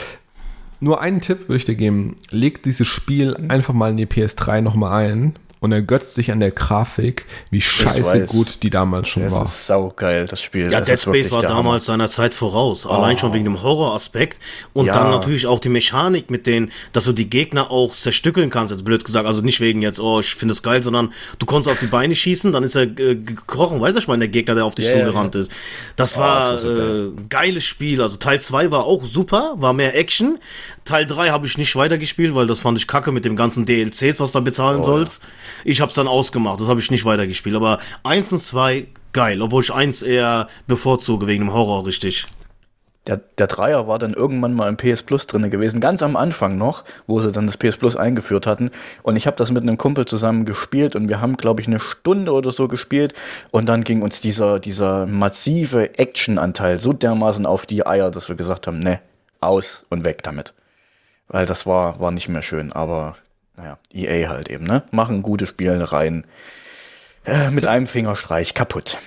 Nur 0.81 1.01
einen 1.01 1.21
Tipp 1.21 1.49
würde 1.49 1.57
ich 1.57 1.65
dir 1.65 1.75
geben. 1.75 2.17
Leg 2.31 2.63
dieses 2.63 2.87
Spiel 2.87 3.37
einfach 3.49 3.75
mal 3.75 3.91
in 3.91 3.97
die 3.97 4.07
PS3 4.07 4.61
nochmal 4.61 5.11
ein 5.11 5.37
und 5.61 5.73
ergötzt 5.73 6.15
sich 6.15 6.31
an 6.33 6.41
der 6.41 6.51
Grafik, 6.51 7.27
wie 7.51 7.61
scheiße 7.61 8.27
gut 8.27 8.63
die 8.63 8.71
damals 8.71 9.09
schon 9.09 9.23
Das 9.25 9.33
war. 9.33 9.45
ist 9.45 9.67
saugeil, 9.67 10.27
das 10.27 10.41
Spiel. 10.43 10.71
Ja, 10.71 10.81
Das 10.81 10.89
Dead 10.89 11.01
Space 11.01 11.31
war 11.31 11.43
damals 11.43 11.87
seiner 11.87 12.09
Zeit 12.09 12.35
voraus. 12.35 12.87
Allein 12.87 13.17
schon 13.19 13.33
wegen 13.33 13.45
dem 13.45 13.63
Horroraspekt. 13.63 14.39
Und 14.75 14.87
Ja. 14.87 14.93
dann 14.93 15.11
natürlich 15.11 15.47
auch 15.47 15.59
die 15.59 15.69
Mechanik 15.71 16.31
mit 16.31 16.47
denen, 16.47 16.71
dass 16.93 17.05
du 17.05 17.13
die 17.13 17.31
Gegner 17.31 17.71
auch 17.71 17.93
zerstückeln 17.95 18.51
kannst, 18.51 18.71
jetzt 18.73 18.85
blöd 18.85 19.05
gesagt. 19.05 19.27
Also 19.27 19.41
nicht 19.43 19.61
wegen 19.61 19.83
jetzt, 19.83 19.99
oh, 19.99 20.21
ich 20.21 20.35
finde 20.35 20.53
es 20.53 20.63
geil, 20.63 20.83
sondern 20.83 21.13
du 21.39 21.47
konntest 21.47 21.73
auf 21.75 21.81
die 21.81 21.87
Beine 21.87 22.15
schießen, 22.15 22.53
dann 22.53 22.63
ist 22.63 22.75
er 22.77 22.83
äh, 22.83 23.17
gekrochen. 23.17 23.81
Weiß 23.81 23.97
ich 23.97 24.09
mal, 24.09 24.19
der 24.19 24.29
Gegner, 24.29 24.55
der 24.55 24.65
auf 24.65 24.75
dich 24.75 24.87
ja, 24.87 24.93
zugerannt 24.93 25.35
ist. 25.35 25.51
Das 25.97 26.17
Oh, 26.17 26.21
war 26.21 26.53
das 26.53 26.65
war 26.65 26.71
so 26.77 26.81
äh, 26.81 27.13
geiles 27.29 27.65
Spiel. 27.65 28.01
Also 28.03 28.17
Teil 28.17 28.41
2 28.41 28.71
war 28.71 28.85
auch 28.85 29.05
super, 29.05 29.55
war 29.57 29.73
mehr 29.73 29.97
Action. 29.97 30.39
Teil 30.87 31.07
3 31.07 31.29
habe 31.29 31.47
ich 31.47 31.59
nicht 31.59 31.77
weitergespielt, 31.77 32.35
weil 32.35 32.47
das 32.47 32.61
fand 32.61 32.79
ich 32.79 32.87
kacke 32.87 33.13
mit 33.13 33.25
dem 33.25 33.37
ganzen 33.37 33.67
DLCs, 33.67 34.21
was 34.21 34.33
du 34.33 34.39
da 34.39 34.41
bezahlen 34.41 34.81
Oh, 34.81 34.85
sollst. 34.85 35.23
Ich 35.65 35.81
habe 35.81 35.91
es 35.91 35.95
dann 35.95 36.09
ausgemacht, 36.09 36.61
das 36.61 36.69
habe 36.69 36.81
ich 36.81 36.91
nicht 36.91 37.05
weitergespielt. 37.05 37.55
Aber 37.55 37.79
1 38.05 38.33
und 38.33 38.43
2 38.43 38.87
geil, 39.13 39.43
obwohl 39.43 39.63
ich 39.63 39.73
1 39.73 40.03
eher 40.03 40.49
bevorzuge 40.67 41.27
wegen 41.27 41.45
dem 41.45 41.53
Horror, 41.53 41.87
richtig. 41.87 42.27
Der, 43.07 43.19
der 43.39 43.47
Dreier 43.47 43.87
war 43.87 44.01
dann 44.01 44.15
irgendwann 44.15 44.55
mal 44.55 44.69
im 44.69 44.77
PS 44.77 45.05
Plus 45.05 45.29
drinne 45.29 45.49
gewesen, 45.49 45.81
ganz 45.81 46.03
am 46.03 46.17
Anfang 46.17 46.59
noch, 46.59 46.83
wo 47.07 47.21
sie 47.21 47.31
dann 47.31 47.47
das 47.47 47.57
PS 47.57 47.77
Plus 47.77 47.95
eingeführt 47.95 48.49
hatten. 48.49 48.71
Und 49.05 49.15
ich 49.15 49.29
habe 49.29 49.37
das 49.37 49.53
mit 49.53 49.63
einem 49.63 49.79
Kumpel 49.79 50.07
zusammen 50.07 50.45
gespielt 50.45 50.97
und 50.97 51.09
wir 51.09 51.21
haben, 51.21 51.37
glaube 51.37 51.61
ich, 51.61 51.69
eine 51.69 51.79
Stunde 51.79 52.33
oder 52.33 52.51
so 52.51 52.67
gespielt. 52.67 53.15
Und 53.53 53.69
dann 53.69 53.85
ging 53.85 54.03
uns 54.03 54.21
dieser, 54.21 54.59
dieser 54.59 55.07
massive 55.07 55.97
Action-Anteil 55.99 56.81
so 56.81 56.93
dermaßen 56.93 57.47
auf 57.47 57.65
die 57.65 57.87
Eier, 57.87 58.11
dass 58.11 58.29
wir 58.29 58.35
gesagt 58.35 58.67
haben, 58.67 58.81
ne, 58.81 59.01
aus 59.41 59.87
und 59.89 60.05
weg 60.05 60.25
damit. 60.25 60.53
Weil 61.29 61.47
das 61.47 61.67
war, 61.67 61.99
war 62.01 62.11
nicht 62.11 62.29
mehr 62.29 62.43
schön. 62.43 62.73
Aber 62.73 63.17
naja, 63.57 63.79
EA 63.93 64.29
halt 64.29 64.49
eben, 64.49 64.65
ne? 64.65 64.83
Machen 64.91 65.23
gute 65.23 65.47
Spielereien. 65.47 66.27
Äh, 67.25 67.51
mit 67.51 67.67
einem 67.67 67.87
Fingerstreich 67.87 68.55
kaputt. 68.55 68.99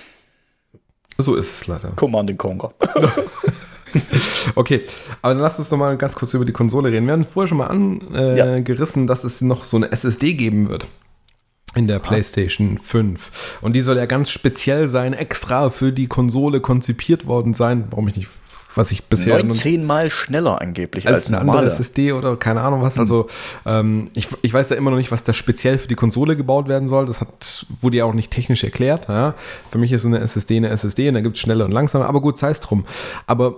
So 1.18 1.34
ist 1.36 1.52
es 1.62 1.66
leider. 1.66 1.90
Command 1.96 2.36
Conquer. 2.38 2.72
Okay, 4.54 4.82
aber 5.20 5.34
dann 5.34 5.42
lass 5.42 5.58
uns 5.58 5.70
noch 5.72 5.78
mal 5.78 5.96
ganz 5.96 6.14
kurz 6.14 6.32
über 6.34 6.44
die 6.44 6.52
Konsole 6.52 6.92
reden. 6.92 7.06
Wir 7.06 7.12
haben 7.12 7.24
vorher 7.24 7.48
schon 7.48 7.58
mal 7.58 8.36
Ja. 8.36 8.44
angerissen, 8.44 9.08
dass 9.08 9.24
es 9.24 9.40
noch 9.40 9.64
so 9.64 9.76
eine 9.78 9.90
SSD 9.90 10.34
geben 10.34 10.68
wird 10.68 10.86
in 11.74 11.88
der 11.88 11.98
PlayStation 11.98 12.78
5. 12.78 13.58
Und 13.62 13.72
die 13.74 13.80
soll 13.80 13.96
ja 13.96 14.06
ganz 14.06 14.30
speziell 14.30 14.86
sein, 14.88 15.12
extra 15.12 15.70
für 15.70 15.92
die 15.92 16.06
Konsole 16.06 16.60
konzipiert 16.60 17.26
worden 17.26 17.52
sein. 17.54 17.84
Warum 17.90 18.06
ich 18.08 18.16
nicht, 18.16 18.28
was 18.74 18.92
ich 18.92 19.04
bisher 19.04 19.38
noch- 19.38 19.44
19 19.44 19.84
Mal 19.84 20.10
schneller 20.10 20.60
angeblich 20.60 21.06
als 21.06 21.16
als, 21.16 21.26
eine 21.28 21.38
andere 21.38 21.56
normale. 21.56 21.72
SSD 21.72 22.12
oder 22.12 22.36
keine 22.36 22.60
Ahnung 22.60 22.82
was. 22.82 22.98
Also 22.98 23.26
ähm, 23.66 24.06
ich, 24.14 24.28
ich 24.42 24.52
weiß 24.52 24.68
ja 24.70 24.76
immer 24.76 24.90
noch 24.90 24.96
nicht, 24.98 25.10
was 25.10 25.22
da 25.22 25.32
speziell 25.32 25.78
für 25.78 25.88
die 25.88 25.94
Konsole 25.94 26.36
gebaut 26.36 26.68
werden 26.68 26.88
soll. 26.88 27.06
Das 27.06 27.20
hat, 27.20 27.66
wurde 27.80 27.98
ja 27.98 28.04
auch 28.04 28.14
nicht 28.14 28.30
technisch 28.30 28.64
erklärt. 28.64 29.08
Ja. 29.08 29.34
Für 29.70 29.78
mich 29.78 29.92
ist 29.92 30.04
eine 30.06 30.20
SSD 30.20 30.56
eine 30.58 30.68
SSD 30.68 31.08
und 31.08 31.14
da 31.14 31.20
gibt 31.20 31.36
es 31.36 31.42
schnelle 31.42 31.64
und 31.64 31.72
langsame. 31.72 32.06
Aber 32.06 32.20
gut, 32.20 32.38
sei 32.38 32.50
es 32.50 32.60
drum. 32.60 32.84
Aber 33.26 33.56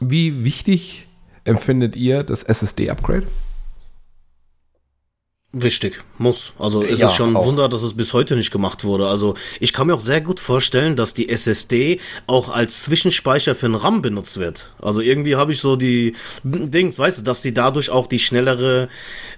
wie 0.00 0.44
wichtig 0.44 1.06
empfindet 1.44 1.96
ihr 1.96 2.22
das 2.22 2.42
SSD-Upgrade? 2.42 3.26
Wichtig, 5.54 6.00
muss. 6.16 6.54
Also 6.58 6.82
es 6.82 6.98
Ja, 6.98 7.08
ist 7.08 7.14
schon 7.14 7.30
ein 7.30 7.36
auch. 7.36 7.44
Wunder, 7.44 7.68
dass 7.68 7.82
es 7.82 7.94
bis 7.94 8.14
heute 8.14 8.36
nicht 8.36 8.50
gemacht 8.50 8.84
wurde. 8.84 9.08
Also 9.08 9.34
ich 9.60 9.74
kann 9.74 9.86
mir 9.86 9.94
auch 9.94 10.00
sehr 10.00 10.22
gut 10.22 10.40
vorstellen, 10.40 10.96
dass 10.96 11.12
die 11.12 11.28
SSD 11.28 12.00
auch 12.26 12.48
als 12.48 12.84
Zwischenspeicher 12.84 13.54
für 13.54 13.66
einen 13.66 13.74
RAM 13.74 14.00
benutzt 14.00 14.38
wird. 14.38 14.72
Also 14.80 15.02
irgendwie 15.02 15.36
habe 15.36 15.52
ich 15.52 15.60
so 15.60 15.76
die 15.76 16.14
Dings, 16.42 16.98
weißt 16.98 17.18
du, 17.18 17.22
dass 17.22 17.42
die 17.42 17.52
dadurch 17.52 17.90
auch 17.90 18.06
die 18.06 18.18
schnellere 18.18 18.88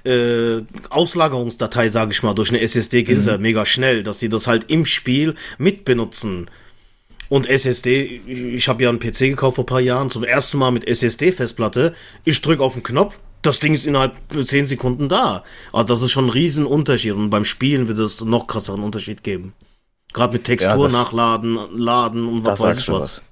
äh, 0.05 0.63
Auslagerungsdatei, 0.89 1.89
sage 1.89 2.13
ich 2.13 2.23
mal, 2.23 2.35
durch 2.35 2.51
eine 2.51 2.61
SSD 2.61 3.03
geht 3.03 3.19
es 3.19 3.27
ja 3.27 3.37
mega 3.39 3.67
schnell, 3.67 4.05
dass 4.05 4.19
die 4.19 4.29
das 4.29 4.47
halt 4.47 4.71
im 4.71 4.87
Spiel 4.87 5.35
mitbenutzen. 5.59 6.49
Und 7.29 7.49
SSD, 7.49 8.21
ich 8.55 8.69
habe 8.69 8.85
ja 8.85 8.89
einen 8.89 9.01
PC 9.01 9.19
gekauft 9.31 9.57
vor 9.57 9.65
ein 9.65 9.67
paar 9.67 9.81
Jahren, 9.81 10.13
zum 10.13 10.23
ersten 10.23 10.59
Mal 10.59 10.71
mit 10.71 10.87
SSD-Festplatte. 10.87 11.95
Ich 12.25 12.41
drücke 12.41 12.63
auf 12.63 12.75
den 12.75 12.83
Knopf, 12.85 13.19
das 13.45 13.59
Ding 13.59 13.75
ist 13.75 13.87
innerhalb 13.87 14.15
10 14.31 14.67
Sekunden 14.67 15.09
da. 15.09 15.45
Also 15.73 15.87
das 15.95 16.03
ist 16.03 16.13
schon 16.13 16.27
ein 16.27 16.31
riesen 16.31 16.67
Unterschied 16.67 17.13
und 17.13 17.31
beim 17.31 17.45
Spielen 17.45 17.89
wird 17.89 17.99
es 17.99 18.25
noch 18.25 18.47
krasseren 18.47 18.83
Unterschied 18.83 19.23
geben. 19.23 19.53
Gerade 20.13 20.33
mit 20.33 20.45
Textur 20.45 20.85
das- 20.85 20.93
nachladen, 20.93 21.59
laden 21.77 22.27
und 22.27 22.45
was 22.47 22.61
weiß 22.61 22.81
ich 22.81 22.89
was. 22.89 23.03
was. 23.03 23.23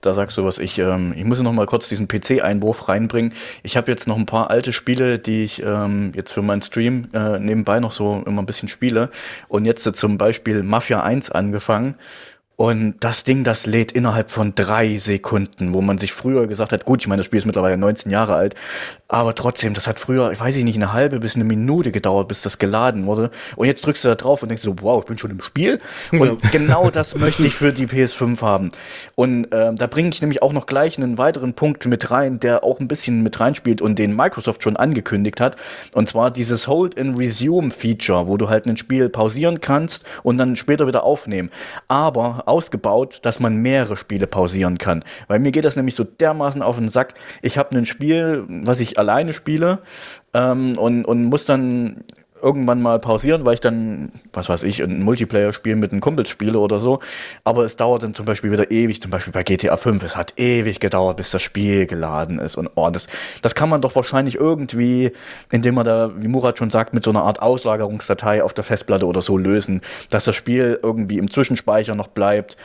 Da 0.00 0.14
sagst 0.14 0.36
du 0.38 0.44
was. 0.44 0.58
Ich, 0.58 0.78
ähm, 0.78 1.12
ich 1.16 1.24
muss 1.24 1.40
noch 1.40 1.52
mal 1.52 1.66
kurz 1.66 1.88
diesen 1.88 2.06
PC-Einwurf 2.06 2.88
reinbringen. 2.88 3.32
Ich 3.64 3.76
habe 3.76 3.90
jetzt 3.90 4.06
noch 4.06 4.16
ein 4.16 4.26
paar 4.26 4.48
alte 4.48 4.72
Spiele, 4.72 5.18
die 5.18 5.42
ich 5.42 5.60
ähm, 5.60 6.12
jetzt 6.14 6.30
für 6.32 6.40
meinen 6.42 6.62
Stream 6.62 7.08
äh, 7.12 7.40
nebenbei 7.40 7.80
noch 7.80 7.90
so 7.90 8.22
immer 8.24 8.40
ein 8.42 8.46
bisschen 8.46 8.68
spiele. 8.68 9.10
Und 9.48 9.64
jetzt 9.64 9.84
äh, 9.88 9.92
zum 9.92 10.16
Beispiel 10.16 10.62
Mafia 10.62 11.02
1 11.02 11.32
angefangen. 11.32 11.96
Und 12.60 12.96
das 12.98 13.22
Ding, 13.22 13.44
das 13.44 13.66
lädt 13.66 13.92
innerhalb 13.92 14.32
von 14.32 14.52
drei 14.56 14.98
Sekunden, 14.98 15.74
wo 15.74 15.80
man 15.80 15.96
sich 15.96 16.12
früher 16.12 16.48
gesagt 16.48 16.72
hat, 16.72 16.84
gut, 16.84 17.00
ich 17.00 17.06
meine, 17.06 17.20
das 17.20 17.26
Spiel 17.26 17.38
ist 17.38 17.44
mittlerweile 17.44 17.76
19 17.76 18.10
Jahre 18.10 18.34
alt, 18.34 18.56
aber 19.06 19.36
trotzdem, 19.36 19.74
das 19.74 19.86
hat 19.86 20.00
früher, 20.00 20.32
ich 20.32 20.40
weiß 20.40 20.56
nicht, 20.56 20.74
eine 20.74 20.92
halbe 20.92 21.20
bis 21.20 21.36
eine 21.36 21.44
Minute 21.44 21.92
gedauert, 21.92 22.26
bis 22.26 22.42
das 22.42 22.58
geladen 22.58 23.06
wurde. 23.06 23.30
Und 23.54 23.68
jetzt 23.68 23.86
drückst 23.86 24.02
du 24.02 24.08
da 24.08 24.16
drauf 24.16 24.42
und 24.42 24.48
denkst 24.48 24.64
so, 24.64 24.74
wow, 24.80 25.00
ich 25.00 25.06
bin 25.06 25.16
schon 25.18 25.30
im 25.30 25.40
Spiel. 25.40 25.80
Und 26.10 26.42
genau 26.52 26.90
das 26.90 27.14
möchte 27.14 27.46
ich 27.46 27.54
für 27.54 27.72
die 27.72 27.86
PS5 27.86 28.42
haben. 28.42 28.72
Und 29.14 29.46
ähm, 29.52 29.76
da 29.76 29.86
bringe 29.86 30.08
ich 30.08 30.20
nämlich 30.20 30.42
auch 30.42 30.52
noch 30.52 30.66
gleich 30.66 30.98
einen 30.98 31.16
weiteren 31.16 31.54
Punkt 31.54 31.86
mit 31.86 32.10
rein, 32.10 32.40
der 32.40 32.64
auch 32.64 32.80
ein 32.80 32.88
bisschen 32.88 33.22
mit 33.22 33.38
reinspielt 33.38 33.80
und 33.80 34.00
den 34.00 34.16
Microsoft 34.16 34.64
schon 34.64 34.76
angekündigt 34.76 35.40
hat. 35.40 35.54
Und 35.92 36.08
zwar 36.08 36.32
dieses 36.32 36.66
Hold 36.66 36.98
and 36.98 37.16
Resume 37.16 37.70
Feature, 37.70 38.26
wo 38.26 38.36
du 38.36 38.48
halt 38.48 38.66
ein 38.66 38.76
Spiel 38.76 39.08
pausieren 39.08 39.60
kannst 39.60 40.04
und 40.24 40.38
dann 40.38 40.56
später 40.56 40.88
wieder 40.88 41.04
aufnehmen. 41.04 41.50
Aber 41.86 42.47
ausgebaut, 42.48 43.20
dass 43.22 43.40
man 43.40 43.56
mehrere 43.56 43.96
Spiele 43.96 44.26
pausieren 44.26 44.78
kann. 44.78 45.04
Weil 45.26 45.38
mir 45.38 45.52
geht 45.52 45.64
das 45.64 45.76
nämlich 45.76 45.94
so 45.94 46.04
dermaßen 46.04 46.62
auf 46.62 46.78
den 46.78 46.88
Sack. 46.88 47.14
Ich 47.42 47.58
habe 47.58 47.76
ein 47.76 47.86
Spiel, 47.86 48.44
was 48.48 48.80
ich 48.80 48.98
alleine 48.98 49.32
spiele 49.32 49.80
ähm, 50.34 50.76
und, 50.78 51.04
und 51.04 51.24
muss 51.24 51.44
dann 51.44 52.04
irgendwann 52.42 52.82
mal 52.82 52.98
pausieren, 52.98 53.44
weil 53.44 53.54
ich 53.54 53.60
dann, 53.60 54.12
was 54.32 54.48
weiß 54.48 54.62
ich, 54.62 54.82
ein 54.82 55.02
Multiplayer-Spiel 55.02 55.76
mit 55.76 55.92
einem 55.92 56.00
Kumpel 56.00 56.26
spiele 56.26 56.58
oder 56.58 56.78
so. 56.78 57.00
Aber 57.44 57.64
es 57.64 57.76
dauert 57.76 58.02
dann 58.02 58.14
zum 58.14 58.24
Beispiel 58.24 58.50
wieder 58.52 58.70
ewig, 58.70 59.00
zum 59.00 59.10
Beispiel 59.10 59.32
bei 59.32 59.42
GTA 59.42 59.76
5. 59.76 60.02
Es 60.02 60.16
hat 60.16 60.34
ewig 60.36 60.80
gedauert, 60.80 61.16
bis 61.16 61.30
das 61.30 61.42
Spiel 61.42 61.86
geladen 61.86 62.38
ist. 62.38 62.56
Und 62.56 62.70
oh, 62.74 62.90
das, 62.90 63.08
das 63.42 63.54
kann 63.54 63.68
man 63.68 63.80
doch 63.80 63.94
wahrscheinlich 63.94 64.36
irgendwie, 64.36 65.12
indem 65.50 65.74
man 65.74 65.84
da, 65.84 66.10
wie 66.16 66.28
Murat 66.28 66.58
schon 66.58 66.70
sagt, 66.70 66.94
mit 66.94 67.04
so 67.04 67.10
einer 67.10 67.22
Art 67.22 67.40
Auslagerungsdatei 67.40 68.42
auf 68.42 68.54
der 68.54 68.64
Festplatte 68.64 69.06
oder 69.06 69.22
so 69.22 69.36
lösen, 69.36 69.82
dass 70.10 70.24
das 70.24 70.36
Spiel 70.36 70.78
irgendwie 70.82 71.18
im 71.18 71.30
Zwischenspeicher 71.30 71.94
noch 71.94 72.08
bleibt 72.08 72.56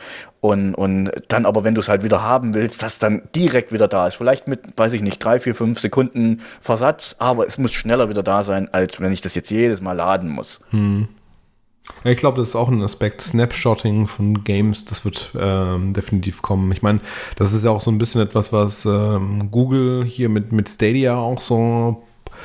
und, 0.44 0.74
und 0.74 1.10
dann 1.28 1.46
aber, 1.46 1.64
wenn 1.64 1.74
du 1.74 1.80
es 1.80 1.88
halt 1.88 2.02
wieder 2.02 2.20
haben 2.20 2.52
willst, 2.52 2.82
dass 2.82 2.98
dann 2.98 3.22
direkt 3.34 3.72
wieder 3.72 3.88
da 3.88 4.06
ist. 4.06 4.16
Vielleicht 4.16 4.46
mit, 4.46 4.60
weiß 4.76 4.92
ich 4.92 5.00
nicht, 5.00 5.24
drei, 5.24 5.40
vier, 5.40 5.54
fünf 5.54 5.80
Sekunden 5.80 6.42
Versatz, 6.60 7.16
aber 7.18 7.46
es 7.46 7.56
muss 7.56 7.72
schneller 7.72 8.10
wieder 8.10 8.22
da 8.22 8.42
sein, 8.42 8.68
als 8.70 9.00
wenn 9.00 9.10
ich 9.10 9.22
das 9.22 9.34
jetzt 9.34 9.48
jedes 9.48 9.80
Mal 9.80 9.94
laden 9.94 10.28
muss. 10.28 10.62
Hm. 10.68 11.08
Ja, 12.04 12.10
ich 12.10 12.18
glaube, 12.18 12.42
das 12.42 12.48
ist 12.48 12.56
auch 12.56 12.68
ein 12.68 12.82
Aspekt. 12.82 13.22
Snapshotting 13.22 14.06
von 14.06 14.44
Games, 14.44 14.84
das 14.84 15.06
wird 15.06 15.32
ähm, 15.34 15.94
definitiv 15.94 16.42
kommen. 16.42 16.70
Ich 16.72 16.82
meine, 16.82 17.00
das 17.36 17.54
ist 17.54 17.64
ja 17.64 17.70
auch 17.70 17.80
so 17.80 17.90
ein 17.90 17.96
bisschen 17.96 18.20
etwas, 18.20 18.52
was 18.52 18.84
ähm, 18.84 19.50
Google 19.50 20.04
hier 20.04 20.28
mit, 20.28 20.52
mit 20.52 20.68
Stadia 20.68 21.16
auch 21.16 21.40
so 21.40 22.02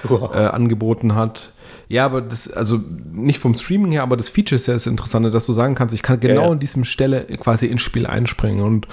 äh, 0.10 0.38
angeboten 0.38 1.16
hat. 1.16 1.52
Ja, 1.90 2.06
aber 2.06 2.22
das, 2.22 2.50
also 2.50 2.80
nicht 3.12 3.40
vom 3.40 3.56
Streaming 3.56 3.92
her, 3.92 4.04
aber 4.04 4.16
das 4.16 4.30
Feature 4.30 4.56
ist 4.56 4.68
ja 4.68 4.76
das 4.76 4.86
Interessante, 4.86 5.32
dass 5.32 5.48
du 5.48 5.54
sagen 5.54 5.74
kannst, 5.74 5.94
ich 5.94 6.04
kann 6.04 6.20
genau 6.20 6.42
ja, 6.42 6.46
ja. 6.46 6.52
an 6.52 6.60
diesem 6.60 6.84
Stelle 6.86 7.26
quasi 7.38 7.66
ins 7.66 7.82
Spiel 7.82 8.06
einspringen. 8.06 8.64
Und 8.64 8.88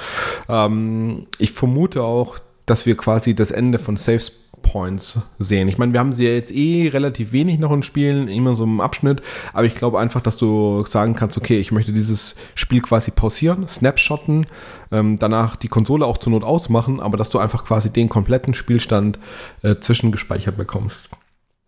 ähm, 0.48 1.26
ich 1.38 1.52
vermute 1.52 2.02
auch, 2.02 2.38
dass 2.64 2.86
wir 2.86 2.96
quasi 2.96 3.34
das 3.34 3.50
Ende 3.50 3.78
von 3.78 3.98
Safe 3.98 4.32
Points 4.62 5.20
sehen. 5.38 5.68
Ich 5.68 5.78
meine, 5.78 5.92
wir 5.92 6.00
haben 6.00 6.12
sie 6.12 6.26
ja 6.26 6.32
jetzt 6.32 6.52
eh 6.52 6.88
relativ 6.88 7.32
wenig 7.32 7.58
noch 7.58 7.70
in 7.70 7.82
Spielen, 7.82 8.28
immer 8.28 8.54
so 8.54 8.64
im 8.64 8.80
Abschnitt, 8.80 9.22
aber 9.52 9.64
ich 9.64 9.74
glaube 9.74 10.00
einfach, 10.00 10.22
dass 10.22 10.38
du 10.38 10.84
sagen 10.86 11.14
kannst, 11.14 11.36
okay, 11.38 11.58
ich 11.58 11.72
möchte 11.72 11.92
dieses 11.92 12.34
Spiel 12.54 12.80
quasi 12.80 13.10
pausieren, 13.10 13.68
snapshotten, 13.68 14.46
ähm, 14.90 15.18
danach 15.18 15.56
die 15.56 15.68
Konsole 15.68 16.04
auch 16.04 16.16
zur 16.16 16.32
Not 16.32 16.44
ausmachen, 16.44 16.98
aber 16.98 17.16
dass 17.16 17.30
du 17.30 17.38
einfach 17.38 17.64
quasi 17.64 17.90
den 17.90 18.08
kompletten 18.08 18.54
Spielstand 18.54 19.18
äh, 19.62 19.76
zwischengespeichert 19.78 20.56
bekommst. 20.56 21.10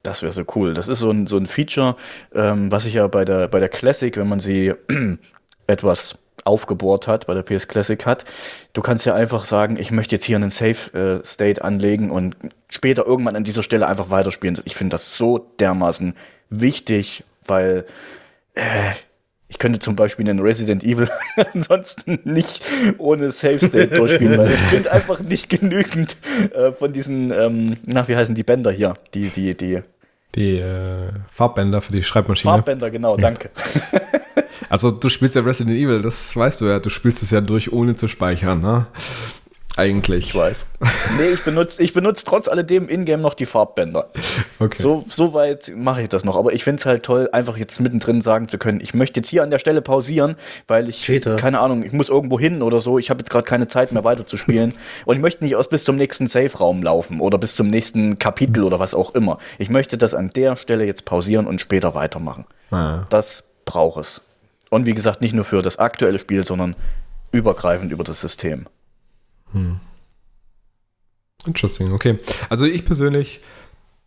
Das 0.02 0.22
wäre 0.22 0.32
so 0.32 0.44
cool. 0.54 0.74
Das 0.74 0.88
ist 0.88 1.00
so 1.00 1.10
ein, 1.10 1.26
so 1.26 1.36
ein 1.36 1.46
Feature, 1.46 1.96
ähm, 2.34 2.70
was 2.70 2.86
ich 2.86 2.94
ja 2.94 3.06
bei 3.08 3.24
der, 3.24 3.48
bei 3.48 3.58
der 3.58 3.68
Classic, 3.68 4.16
wenn 4.16 4.28
man 4.28 4.40
sie 4.40 4.74
etwas 5.66 6.18
aufgebohrt 6.44 7.06
hat, 7.06 7.26
bei 7.26 7.34
der 7.34 7.42
PS 7.42 7.68
Classic 7.68 8.04
hat. 8.06 8.24
Du 8.72 8.80
kannst 8.80 9.04
ja 9.06 9.14
einfach 9.14 9.44
sagen, 9.44 9.76
ich 9.76 9.90
möchte 9.90 10.14
jetzt 10.14 10.24
hier 10.24 10.36
einen 10.36 10.50
Safe 10.50 11.20
äh, 11.20 11.24
State 11.24 11.62
anlegen 11.62 12.10
und 12.10 12.36
später 12.68 13.06
irgendwann 13.06 13.36
an 13.36 13.44
dieser 13.44 13.62
Stelle 13.62 13.86
einfach 13.86 14.10
weiterspielen. 14.10 14.58
Ich 14.64 14.74
finde 14.74 14.94
das 14.94 15.14
so 15.14 15.38
dermaßen 15.60 16.14
wichtig, 16.48 17.24
weil 17.46 17.84
äh, 18.54 18.92
ich 19.48 19.58
könnte 19.58 19.78
zum 19.78 19.96
Beispiel 19.96 20.28
einen 20.28 20.40
Resident 20.40 20.84
Evil 20.84 21.08
ansonsten 21.54 22.20
nicht 22.24 22.62
ohne 22.98 23.32
Safe 23.32 23.58
State 23.58 23.88
durchspielen, 23.88 24.38
weil 24.38 24.52
ich 24.52 24.60
finde 24.60 24.92
einfach 24.92 25.20
nicht 25.20 25.48
genügend 25.48 26.16
äh, 26.54 26.72
von 26.72 26.92
diesen, 26.92 27.30
ähm, 27.32 27.76
nach 27.86 28.08
wie 28.08 28.16
heißen 28.16 28.34
die 28.34 28.42
Bänder 28.42 28.70
hier, 28.70 28.94
die, 29.14 29.28
die, 29.30 29.56
die. 29.56 29.82
Die 30.34 30.58
äh, 30.58 31.08
Farbbänder 31.30 31.80
für 31.80 31.92
die 31.92 32.02
Schreibmaschine. 32.02 32.52
Farbbänder, 32.52 32.90
genau, 32.90 33.16
ja. 33.16 33.22
danke. 33.22 33.50
also 34.68 34.90
du 34.90 35.08
spielst 35.08 35.34
ja 35.34 35.40
Resident 35.40 35.76
Evil, 35.76 36.02
das 36.02 36.36
weißt 36.36 36.60
du 36.60 36.66
ja, 36.66 36.78
du 36.78 36.90
spielst 36.90 37.22
es 37.22 37.30
ja 37.30 37.40
durch, 37.40 37.72
ohne 37.72 37.96
zu 37.96 38.08
speichern, 38.08 38.60
ne? 38.60 38.86
Eigentlich. 39.78 40.28
Ich 40.28 40.34
weiß. 40.34 40.66
Nee, 41.16 41.30
ich 41.30 41.42
benutze 41.42 41.82
ich 41.82 41.94
benutze 41.94 42.24
trotz 42.24 42.48
alledem 42.48 42.88
in-game 42.88 43.20
noch 43.20 43.34
die 43.34 43.46
Farbbänder. 43.46 44.10
Okay. 44.58 44.80
So, 44.80 45.04
so 45.08 45.32
weit 45.32 45.72
mache 45.74 46.02
ich 46.02 46.08
das 46.08 46.22
noch. 46.22 46.36
Aber 46.36 46.52
ich 46.52 46.62
finde 46.64 46.80
es 46.80 46.86
halt 46.86 47.02
toll, 47.02 47.28
einfach 47.32 47.56
jetzt 47.56 47.80
mittendrin 47.80 48.20
sagen 48.20 48.46
zu 48.46 48.58
können, 48.58 48.80
ich 48.80 48.94
möchte 48.94 49.20
jetzt 49.20 49.28
hier 49.28 49.42
an 49.42 49.50
der 49.50 49.58
Stelle 49.58 49.80
pausieren, 49.80 50.36
weil 50.66 50.88
ich, 50.88 51.02
Cheater. 51.02 51.36
keine 51.36 51.60
Ahnung, 51.60 51.82
ich 51.82 51.92
muss 51.92 52.08
irgendwo 52.08 52.38
hin 52.38 52.62
oder 52.62 52.80
so. 52.80 52.98
Ich 52.98 53.10
habe 53.10 53.20
jetzt 53.20 53.30
gerade 53.30 53.44
keine 53.44 53.68
Zeit 53.68 53.90
mehr 53.92 54.04
weiterzuspielen. 54.04 54.74
Und 55.06 55.16
ich 55.16 55.22
möchte 55.22 55.42
nicht 55.42 55.54
erst 55.54 55.70
bis 55.70 55.84
zum 55.84 55.96
nächsten 55.96 56.28
Safe-Raum 56.28 56.82
laufen 56.82 57.20
oder 57.20 57.38
bis 57.38 57.54
zum 57.54 57.68
nächsten 57.68 58.18
Kapitel 58.18 58.64
oder 58.64 58.78
was 58.78 58.94
auch 58.94 59.14
immer. 59.14 59.38
Ich 59.58 59.70
möchte 59.70 59.96
das 59.96 60.14
an 60.14 60.30
der 60.34 60.56
Stelle 60.56 60.84
jetzt 60.84 61.04
pausieren 61.04 61.46
und 61.46 61.60
später 61.60 61.94
weitermachen. 61.94 62.44
Ah. 62.70 63.06
Das 63.08 63.44
braucht 63.64 64.00
es. 64.00 64.20
Und 64.70 64.86
wie 64.86 64.94
gesagt, 64.94 65.22
nicht 65.22 65.34
nur 65.34 65.44
für 65.44 65.62
das 65.62 65.78
aktuelle 65.78 66.18
Spiel, 66.18 66.44
sondern 66.44 66.76
übergreifend 67.32 67.92
über 67.92 68.04
das 68.04 68.20
System. 68.20 68.66
Hm. 69.52 69.80
Interesting, 71.46 71.92
okay. 71.92 72.18
Also 72.48 72.64
ich 72.64 72.84
persönlich 72.84 73.40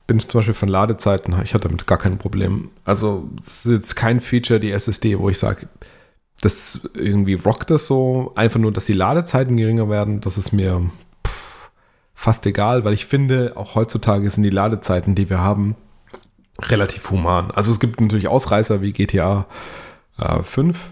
bin 0.08 0.20
zum 0.20 0.40
Beispiel 0.40 0.54
von 0.54 0.68
Ladezeiten, 0.68 1.34
ich 1.44 1.54
hatte 1.54 1.68
damit 1.68 1.88
gar 1.88 1.98
kein 1.98 2.18
Problem. 2.18 2.70
Also 2.84 3.30
es 3.40 3.66
ist 3.66 3.72
jetzt 3.72 3.96
kein 3.96 4.20
Feature, 4.20 4.60
die 4.60 4.72
SSD, 4.72 5.18
wo 5.18 5.30
ich 5.30 5.38
sage, 5.40 5.68
das 6.42 6.90
irgendwie 6.96 7.36
rockt 7.36 7.70
das 7.70 7.88
so. 7.88 8.34
Einfach 8.36 8.60
nur, 8.60 8.72
dass 8.72 8.86
die 8.86 8.94
Ladezeiten 8.94 9.58
geringer 9.58 9.90
werden, 9.90 10.20
das 10.22 10.38
ist 10.38 10.52
mir 10.52 10.90
pff, 11.26 11.72
fast 12.14 12.46
egal, 12.46 12.84
weil 12.84 12.94
ich 12.94 13.06
finde, 13.06 13.54
auch 13.56 13.76
heutzutage 13.76 14.30
sind 14.30 14.44
die 14.44 14.50
Ladezeiten, 14.50 15.16
die 15.16 15.30
wir 15.30 15.40
haben, 15.40 15.76
relativ 16.60 17.10
human. 17.10 17.50
Also 17.52 17.72
es 17.72 17.80
gibt 17.80 18.02
natürlich 18.02 18.28
Ausreißer 18.28 18.82
wie 18.82 18.92
GTA 18.92 19.46
äh, 20.18 20.44
5, 20.44 20.92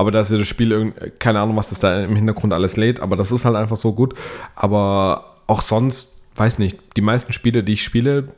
aber 0.00 0.10
da 0.10 0.22
ist 0.22 0.30
ja 0.30 0.38
das 0.38 0.48
Spiel, 0.48 0.94
keine 1.18 1.40
Ahnung, 1.40 1.56
was 1.56 1.68
das 1.68 1.80
da 1.80 2.02
im 2.02 2.16
Hintergrund 2.16 2.54
alles 2.54 2.78
lädt, 2.78 3.00
aber 3.00 3.16
das 3.16 3.32
ist 3.32 3.44
halt 3.44 3.54
einfach 3.54 3.76
so 3.76 3.92
gut. 3.92 4.14
Aber 4.56 5.42
auch 5.46 5.60
sonst, 5.60 6.22
weiß 6.36 6.58
nicht, 6.58 6.78
die 6.96 7.02
meisten 7.02 7.34
Spiele, 7.34 7.62
die 7.62 7.74
ich 7.74 7.84
spiele, 7.84 8.28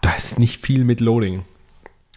da 0.00 0.12
ist 0.12 0.38
nicht 0.38 0.64
viel 0.64 0.84
mit 0.84 1.00
Loading. 1.00 1.42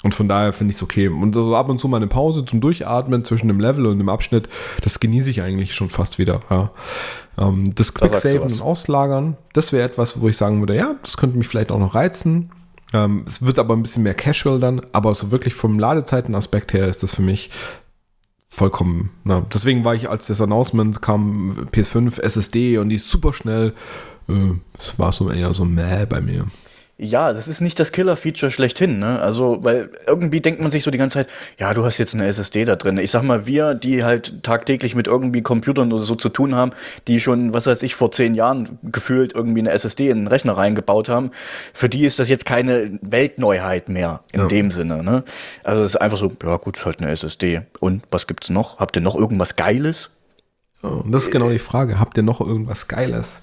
Und 0.04 0.14
von 0.14 0.28
daher 0.28 0.54
finde 0.54 0.70
ich 0.70 0.76
es 0.76 0.84
okay. 0.84 1.08
Und 1.08 1.34
so 1.34 1.56
ab 1.56 1.68
und 1.68 1.80
zu 1.80 1.88
mal 1.88 1.98
eine 1.98 2.06
Pause 2.06 2.46
zum 2.46 2.62
Durchatmen 2.62 3.26
zwischen 3.26 3.48
dem 3.48 3.60
Level 3.60 3.88
und 3.88 3.98
dem 3.98 4.08
Abschnitt, 4.08 4.50
das 4.82 5.00
genieße 5.00 5.32
ich 5.32 5.42
eigentlich 5.42 5.74
schon 5.74 5.90
fast 5.90 6.20
wieder. 6.20 6.42
Ja. 6.52 6.70
Ähm, 7.40 7.74
das 7.74 7.96
Quicksaven 7.96 8.52
und 8.52 8.62
Auslagern, 8.62 9.36
das 9.54 9.74
wäre 9.74 9.84
etwas, 9.84 10.22
wo 10.22 10.28
ich 10.28 10.38
sagen 10.38 10.60
würde, 10.60 10.76
ja, 10.76 10.94
das 11.02 11.18
könnte 11.18 11.40
mich 11.40 11.48
vielleicht 11.48 11.72
auch 11.72 11.80
noch 11.80 11.96
reizen. 11.96 12.52
Ähm, 12.94 13.26
es 13.28 13.44
wird 13.44 13.58
aber 13.58 13.76
ein 13.76 13.82
bisschen 13.82 14.04
mehr 14.04 14.14
casual 14.14 14.60
dann, 14.60 14.82
aber 14.92 15.16
so 15.16 15.32
wirklich 15.32 15.56
vom 15.56 15.80
Ladezeitenaspekt 15.80 16.74
her 16.74 16.88
ist 16.88 17.02
das 17.02 17.16
für 17.16 17.24
mich 17.24 17.50
vollkommen. 18.48 19.12
Na, 19.24 19.46
deswegen 19.54 19.84
war 19.84 19.96
ich, 19.96 20.10
als 20.10 20.28
das 20.28 20.42
Announcement 20.42 21.02
kam, 21.02 21.68
PS5, 21.72 22.22
SSD 22.22 22.78
und 22.78 22.90
die 22.90 22.96
ist 22.96 23.10
super 23.10 23.34
schnell. 23.34 23.74
Äh, 24.28 24.54
es 24.78 24.98
war 24.98 25.12
so 25.12 25.30
eher 25.30 25.54
so 25.54 25.66
mäh 25.66 26.06
bei 26.06 26.22
mir. 26.22 26.46
Ja, 26.98 27.34
das 27.34 27.50
ist 27.50 27.60
nicht 27.60 27.78
das 27.78 27.92
Killer-Feature 27.92 28.54
schlechthin, 28.54 29.00
ne? 29.00 29.22
Also, 29.22 29.58
weil 29.62 29.90
irgendwie 30.08 30.40
denkt 30.40 30.62
man 30.62 30.72
sich 30.72 30.86
so 30.86 30.92
die 30.92 30.98
ganze 30.98 31.16
Zeit, 31.16 31.28
ja, 31.60 31.74
du 31.74 31.84
hast 31.84 31.98
jetzt 31.98 32.14
eine 32.14 32.26
SSD 32.26 32.64
da 32.64 32.78
drin. 32.78 32.98
Ich 32.98 33.12
sag 33.12 33.22
mal, 33.24 33.46
wir, 33.46 33.74
die 33.74 34.06
halt 34.06 34.44
tagtäglich 34.44 34.96
mit 34.96 35.08
irgendwie 35.08 35.42
Computern 35.42 35.92
oder 35.92 36.02
so 36.02 36.16
zu 36.16 36.30
tun 36.30 36.56
haben, 36.56 36.72
die 37.10 37.20
schon, 37.20 37.54
was 37.54 37.66
weiß 37.66 37.84
ich, 37.84 37.96
vor 37.96 38.12
zehn 38.12 38.34
Jahren 38.34 38.80
gefühlt 38.82 39.34
irgendwie 39.34 39.60
eine 39.60 39.72
SSD 39.72 40.10
in 40.10 40.20
den 40.20 40.28
Rechner 40.28 40.56
reingebaut 40.56 41.10
haben, 41.10 41.32
für 41.74 41.90
die 41.90 42.06
ist 42.06 42.18
das 42.18 42.30
jetzt 42.30 42.46
keine 42.46 42.98
Weltneuheit 43.02 43.90
mehr 43.90 44.22
in 44.32 44.42
ja. 44.42 44.48
dem 44.48 44.72
Sinne, 44.72 45.04
ne? 45.04 45.26
Also, 45.66 45.84
es 45.84 45.96
ist 45.96 45.98
einfach 45.98 46.18
so, 46.18 46.32
ja, 46.44 46.56
gut, 46.56 46.78
ist 46.78 46.86
halt 46.86 47.02
eine 47.02 47.12
SSD. 47.12 47.64
Und 47.82 48.04
was 48.10 48.26
gibt's 48.26 48.50
noch? 48.50 48.80
Habt 48.80 48.96
ihr 48.96 49.02
noch 49.02 49.16
irgendwas 49.16 49.58
Geiles? 49.58 50.12
und 50.82 51.12
das 51.12 51.24
ist 51.24 51.32
genau 51.32 51.50
die 51.50 51.60
Frage. 51.60 52.00
Habt 52.00 52.16
ihr 52.18 52.24
noch 52.24 52.42
irgendwas 52.42 52.88
Geiles? 52.88 53.42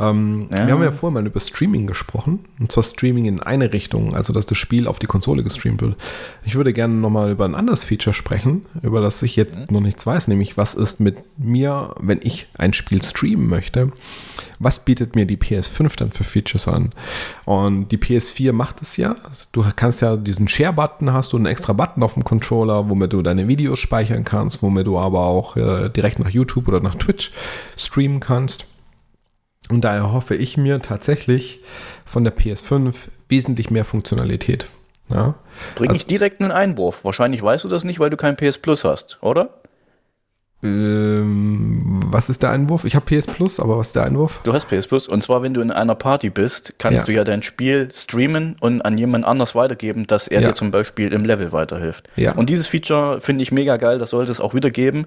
Ähm, 0.00 0.48
ja. 0.50 0.66
Wir 0.66 0.74
haben 0.74 0.82
ja 0.82 0.92
vorher 0.92 1.20
mal 1.20 1.26
über 1.26 1.40
Streaming 1.40 1.86
gesprochen. 1.86 2.40
Und 2.58 2.72
zwar 2.72 2.82
Streaming 2.82 3.26
in 3.26 3.40
eine 3.40 3.72
Richtung, 3.72 4.14
also 4.14 4.32
dass 4.32 4.46
das 4.46 4.58
Spiel 4.58 4.86
auf 4.86 4.98
die 4.98 5.06
Konsole 5.06 5.42
gestreamt 5.42 5.82
wird. 5.82 5.96
Ich 6.44 6.54
würde 6.54 6.72
gerne 6.72 6.94
nochmal 6.94 7.30
über 7.30 7.44
ein 7.44 7.54
anderes 7.54 7.84
Feature 7.84 8.14
sprechen, 8.14 8.64
über 8.82 9.00
das 9.00 9.22
ich 9.22 9.36
jetzt 9.36 9.58
mhm. 9.58 9.66
noch 9.70 9.80
nichts 9.80 10.06
weiß, 10.06 10.28
nämlich 10.28 10.56
was 10.56 10.74
ist 10.74 11.00
mit 11.00 11.16
mir, 11.38 11.94
wenn 12.00 12.20
ich 12.22 12.48
ein 12.56 12.72
Spiel 12.72 13.02
streamen 13.02 13.46
möchte. 13.46 13.90
Was 14.58 14.84
bietet 14.84 15.16
mir 15.16 15.26
die 15.26 15.36
PS5 15.36 15.96
dann 15.96 16.12
für 16.12 16.24
Features 16.24 16.68
an? 16.68 16.90
Und 17.44 17.88
die 17.88 17.98
PS4 17.98 18.52
macht 18.52 18.82
es 18.82 18.96
ja. 18.96 19.16
Du 19.52 19.64
kannst 19.76 20.00
ja 20.00 20.16
diesen 20.16 20.48
Share-Button, 20.48 21.12
hast 21.12 21.32
du 21.32 21.36
einen 21.36 21.46
extra 21.46 21.72
Button 21.72 22.02
auf 22.02 22.14
dem 22.14 22.24
Controller, 22.24 22.88
womit 22.88 23.12
du 23.12 23.22
deine 23.22 23.48
Videos 23.48 23.78
speichern 23.78 24.24
kannst, 24.24 24.62
womit 24.62 24.86
du 24.86 24.98
aber 24.98 25.20
auch 25.20 25.56
äh, 25.56 25.88
direkt 25.90 26.18
nach 26.18 26.30
YouTube 26.30 26.68
oder 26.68 26.80
nach 26.80 26.94
Twitch 26.94 27.32
streamen 27.76 28.20
kannst. 28.20 28.66
Und 29.68 29.82
daher 29.82 30.12
hoffe 30.12 30.34
ich 30.34 30.56
mir 30.56 30.80
tatsächlich 30.80 31.60
von 32.04 32.24
der 32.24 32.36
PS5 32.36 32.94
wesentlich 33.28 33.70
mehr 33.70 33.84
Funktionalität. 33.84 34.66
Ja? 35.08 35.34
Bring 35.74 35.90
also, 35.90 35.96
ich 35.96 36.06
direkt 36.06 36.40
einen 36.40 36.52
Einwurf. 36.52 37.04
Wahrscheinlich 37.04 37.42
weißt 37.42 37.64
du 37.64 37.68
das 37.68 37.84
nicht, 37.84 38.00
weil 38.00 38.10
du 38.10 38.16
kein 38.16 38.36
PS 38.36 38.58
Plus 38.58 38.84
hast, 38.84 39.18
oder? 39.20 39.60
Ähm, 40.62 42.00
was 42.04 42.28
ist 42.28 42.42
der 42.42 42.50
Einwurf? 42.50 42.84
Ich 42.84 42.94
habe 42.94 43.06
PS 43.06 43.26
Plus, 43.26 43.60
aber 43.60 43.78
was 43.78 43.88
ist 43.88 43.96
der 43.96 44.04
Einwurf? 44.04 44.40
Du 44.44 44.52
hast 44.52 44.68
PS 44.68 44.86
Plus 44.88 45.08
und 45.08 45.22
zwar, 45.22 45.42
wenn 45.42 45.54
du 45.54 45.62
in 45.62 45.70
einer 45.70 45.94
Party 45.94 46.28
bist, 46.28 46.74
kannst 46.78 46.98
ja. 46.98 47.04
du 47.04 47.12
ja 47.12 47.24
dein 47.24 47.42
Spiel 47.42 47.88
streamen 47.94 48.56
und 48.60 48.82
an 48.82 48.98
jemand 48.98 49.24
anders 49.24 49.54
weitergeben, 49.54 50.06
dass 50.06 50.28
er 50.28 50.42
ja. 50.42 50.48
dir 50.48 50.54
zum 50.54 50.70
Beispiel 50.70 51.14
im 51.14 51.24
Level 51.24 51.52
weiterhilft. 51.52 52.10
Ja. 52.16 52.32
Und 52.32 52.50
dieses 52.50 52.68
Feature 52.68 53.22
finde 53.22 53.42
ich 53.42 53.52
mega 53.52 53.78
geil, 53.78 53.98
das 53.98 54.10
sollte 54.10 54.32
es 54.32 54.40
auch 54.40 54.52
wieder 54.52 54.70
geben. 54.70 55.06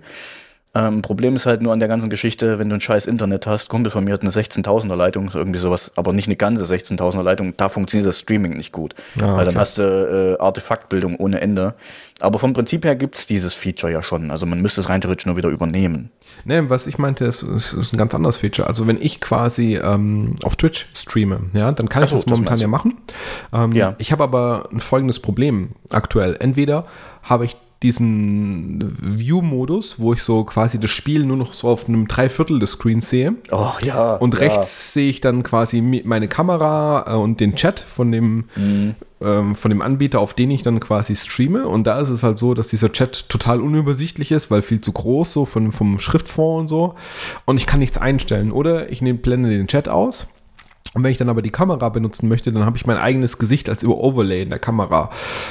Ähm, 0.76 1.04
Problem 1.04 1.36
ist 1.36 1.46
halt 1.46 1.62
nur 1.62 1.72
an 1.72 1.80
der 1.80 1.88
ganzen 1.88 2.10
Geschichte, 2.10 2.58
wenn 2.58 2.68
du 2.68 2.76
ein 2.76 2.82
scheiß 2.82 3.06
Internet 3.06 3.46
hast, 3.46 3.70
Kumpel 3.70 3.92
von 3.92 4.04
mir 4.04 4.14
hat 4.14 4.22
eine 4.22 4.32
16.000er 4.32 4.96
Leitung, 4.96 5.30
irgendwie 5.32 5.60
sowas, 5.60 5.92
aber 5.96 6.14
nicht 6.14 6.28
eine 6.28 6.36
ganze 6.36 6.64
16.000er 6.64 7.22
Leitung, 7.22 7.54
da 7.58 7.70
funktioniert 7.70 8.08
das 8.08 8.20
Streaming 8.20 8.58
nicht 8.58 8.72
gut. 8.72 8.96
Ah, 9.20 9.38
Weil 9.38 9.46
dann 9.46 9.50
okay. 9.50 9.60
hast 9.60 9.78
du 9.78 10.38
äh, 10.40 10.42
Artefaktbildung 10.42 11.18
ohne 11.18 11.42
Ende. 11.42 11.76
Aber 12.22 12.40
vom 12.40 12.54
Prinzip 12.54 12.86
her 12.86 12.96
gibt's 12.96 13.28
dieses 13.28 13.54
Feature 13.54 13.92
ja 13.92 14.02
schon. 14.02 14.32
Also 14.32 14.46
man 14.46 14.62
müsste 14.62 14.82
es 14.82 14.90
rein 14.90 15.02
theoretisch 15.02 15.26
nur 15.26 15.38
wieder 15.38 15.50
übernehmen. 15.50 16.10
Ne, 16.46 16.70
was 16.70 16.88
ich 16.88 16.98
meinte, 16.98 17.26
ist, 17.26 17.44
ist, 17.44 17.74
ist 17.74 17.94
ein 17.94 17.98
ganz 17.98 18.16
anderes 18.16 18.38
Feature. 18.38 18.68
Also 18.68 18.88
wenn 18.88 19.00
ich 19.00 19.20
quasi 19.20 19.76
ähm, 19.76 20.36
auf 20.44 20.56
Twitch 20.56 20.88
streame, 20.96 21.42
ja, 21.54 21.72
dann 21.72 21.90
kann 21.90 22.02
Ach 22.02 22.06
ich 22.06 22.12
so, 22.12 22.16
das 22.16 22.26
das 22.26 22.32
momentan 22.32 22.54
meinst 22.54 22.62
ja 22.62 22.68
machen. 22.68 22.98
Ähm, 23.54 23.72
Ja. 23.74 23.96
Ich 24.00 24.12
habe 24.12 24.24
aber 24.24 24.70
ein 24.72 24.80
folgendes 24.80 25.20
Problem 25.20 25.70
aktuell. 25.92 26.38
Entweder 26.40 26.86
habe 27.24 27.46
ich 27.46 27.58
diesen 27.84 28.96
View-Modus, 29.02 30.00
wo 30.00 30.14
ich 30.14 30.24
so 30.24 30.44
quasi 30.44 30.80
das 30.80 30.92
Spiel 30.92 31.26
nur 31.26 31.38
noch 31.38 31.54
so 31.54 31.68
auf 31.68 31.88
einem 31.88 32.08
Dreiviertel 32.08 32.60
des 32.60 32.72
Screens 32.72 33.10
sehe. 33.10 33.36
Oh 33.52 33.72
ja. 33.82 34.16
Und 34.16 34.34
ja. 34.34 34.40
rechts 34.40 34.94
sehe 34.94 35.10
ich 35.10 35.22
dann 35.22 35.44
quasi 35.44 35.82
meine 35.82 36.28
Kamera 36.28 37.06
äh, 37.08 37.16
und 37.16 37.40
den 37.40 37.56
Chat 37.56 37.80
von 37.80 38.12
dem, 38.12 38.46
Mhm. 38.56 38.96
ähm, 39.22 39.56
von 39.56 39.70
dem 39.70 39.82
Anbieter, 39.82 40.20
auf 40.20 40.34
den 40.34 40.50
ich 40.52 40.62
dann 40.64 40.80
quasi 40.80 41.16
streame. 41.16 41.68
Und 41.68 41.86
da 41.86 42.00
ist 42.00 42.10
es 42.10 42.24
halt 42.24 42.38
so, 42.38 42.54
dass 42.54 42.70
dieser 42.70 42.92
Chat 42.92 43.28
total 43.30 43.62
unübersichtlich 43.62 44.32
ist, 44.32 44.50
weil 44.50 44.62
viel 44.62 44.82
zu 44.82 44.92
groß, 44.92 45.34
so 45.34 45.46
von, 45.46 45.72
vom 45.72 46.00
Schriftfond 46.00 46.62
und 46.62 46.68
so. 46.68 46.96
Und 47.46 47.58
ich 47.58 47.68
kann 47.68 47.80
nichts 47.80 47.98
einstellen. 47.98 48.52
Oder 48.52 48.92
ich 48.92 49.02
nehme, 49.02 49.20
blende 49.20 49.50
den 49.50 49.68
Chat 49.68 49.90
aus. 49.90 50.28
Und 50.94 51.04
wenn 51.04 51.12
ich 51.12 51.18
dann 51.18 51.30
aber 51.30 51.42
die 51.42 51.50
Kamera 51.50 51.90
benutzen 51.90 52.30
möchte, 52.30 52.52
dann 52.52 52.66
habe 52.66 52.78
ich 52.78 52.86
mein 52.86 52.98
eigenes 52.98 53.40
Gesicht 53.40 53.68
als 53.68 53.82
über 53.82 53.98
Overlay 53.98 54.44
in 54.44 54.50
der 54.50 54.60
Kamera. 54.60 55.10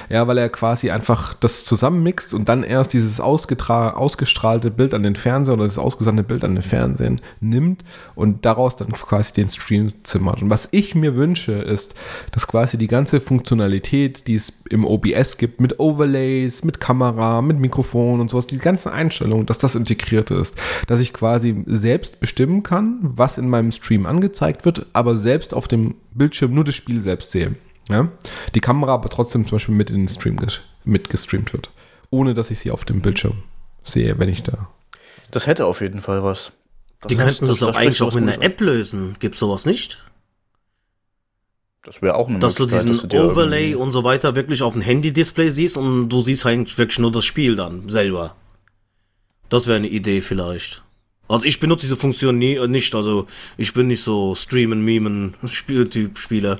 Ja, 0.08 0.28
weil 0.28 0.38
er 0.38 0.48
quasi 0.48 0.90
einfach 0.90 1.34
das 1.34 1.64
zusammenmixt 1.64 2.32
und 2.32 2.48
dann 2.48 2.62
erst 2.62 2.92
dieses 2.92 3.18
ausgestrahlte 3.18 4.70
Bild 4.70 4.94
an 4.94 5.02
den 5.02 5.16
Fernseher 5.16 5.54
oder 5.54 5.64
das 5.64 5.78
ausgesandte 5.78 6.22
Bild 6.22 6.44
an 6.44 6.54
den 6.54 6.62
Fernsehen 6.62 7.20
nimmt 7.40 7.82
und 8.14 8.44
daraus 8.44 8.76
dann 8.76 8.92
quasi 8.92 9.32
den 9.32 9.48
Stream 9.48 9.92
zimmert. 10.04 10.42
Und 10.42 10.50
was 10.50 10.68
ich 10.70 10.94
mir 10.94 11.16
wünsche, 11.16 11.52
ist, 11.52 11.94
dass 12.30 12.46
quasi 12.46 12.78
die 12.78 12.86
ganze 12.86 13.20
Funktionalität, 13.20 14.28
die 14.28 14.36
es 14.36 14.52
im 14.70 14.84
OBS 14.84 15.38
gibt, 15.38 15.60
mit 15.60 15.80
Overlays, 15.80 16.62
mit 16.62 16.78
Kamera, 16.78 17.42
mit 17.42 17.58
Mikrofon 17.58 18.20
und 18.20 18.30
sowas, 18.30 18.46
die 18.46 18.58
ganzen 18.58 18.90
Einstellungen, 18.92 19.46
dass 19.46 19.58
das 19.58 19.74
integriert 19.74 20.30
ist. 20.30 20.54
Dass 20.86 21.00
ich 21.00 21.12
quasi 21.12 21.64
selbst 21.66 22.20
bestimmen 22.20 22.62
kann, 22.62 22.98
was 23.02 23.38
in 23.38 23.48
meinem 23.48 23.72
Stream 23.72 24.06
angezeigt 24.06 24.64
wird, 24.64 24.86
aber 24.92 25.16
selbst 25.22 25.54
auf 25.54 25.68
dem 25.68 25.94
Bildschirm 26.12 26.54
nur 26.54 26.64
das 26.64 26.74
Spiel 26.74 27.00
selbst 27.00 27.30
sehe. 27.30 27.54
Ja? 27.88 28.08
Die 28.54 28.60
Kamera 28.60 28.94
aber 28.94 29.08
trotzdem 29.08 29.46
zum 29.46 29.56
Beispiel 29.56 29.74
mit 29.74 29.90
in 29.90 29.96
den 29.98 30.08
Stream 30.08 30.36
ges 30.36 30.60
mitgestreamt 30.84 31.52
wird. 31.52 31.70
Ohne 32.10 32.34
dass 32.34 32.50
ich 32.50 32.58
sie 32.58 32.70
auf 32.70 32.84
dem 32.84 33.00
Bildschirm 33.00 33.42
sehe, 33.84 34.18
wenn 34.18 34.28
ich 34.28 34.42
da. 34.42 34.68
Das 35.30 35.46
hätte 35.46 35.66
auf 35.66 35.80
jeden 35.80 36.00
Fall 36.00 36.22
was. 36.22 36.52
Das 37.00 37.08
Die 37.08 37.16
könnten 37.16 37.46
das, 37.46 37.60
da 37.60 37.68
auch 37.68 37.76
eigentlich 37.76 38.02
auch 38.02 38.14
mit 38.14 38.22
einer. 38.22 38.42
App 38.42 38.60
lösen. 38.60 39.16
Gibt's 39.18 39.38
sowas 39.38 39.64
nicht? 39.64 40.04
Das 41.84 42.00
wäre 42.00 42.14
auch 42.14 42.28
eine 42.28 42.38
Dass 42.38 42.54
du 42.54 42.66
diesen 42.66 43.08
dir 43.08 43.24
Overlay 43.24 43.70
irgendwie- 43.70 43.74
und 43.82 43.92
so 43.92 44.04
weiter 44.04 44.36
wirklich 44.36 44.62
auf 44.62 44.74
dem 44.74 44.82
Handy-Display 44.82 45.48
siehst 45.48 45.76
und 45.76 46.08
du 46.10 46.20
siehst 46.20 46.46
eigentlich 46.46 46.78
wirklich 46.78 47.00
nur 47.00 47.10
das 47.10 47.24
Spiel 47.24 47.56
dann 47.56 47.88
selber. 47.88 48.36
Das 49.48 49.66
wäre 49.66 49.78
eine 49.78 49.88
Idee 49.88 50.20
vielleicht. 50.20 50.82
Also 51.28 51.44
ich 51.44 51.60
benutze 51.60 51.86
diese 51.86 51.96
Funktion 51.96 52.38
nie, 52.38 52.54
äh, 52.54 52.68
nicht, 52.68 52.94
also 52.94 53.26
ich 53.56 53.72
bin 53.74 53.86
nicht 53.86 54.02
so 54.02 54.34
streamen, 54.34 54.84
memen, 54.84 55.34
Spieltyp 55.46 56.18
Spieler. 56.18 56.56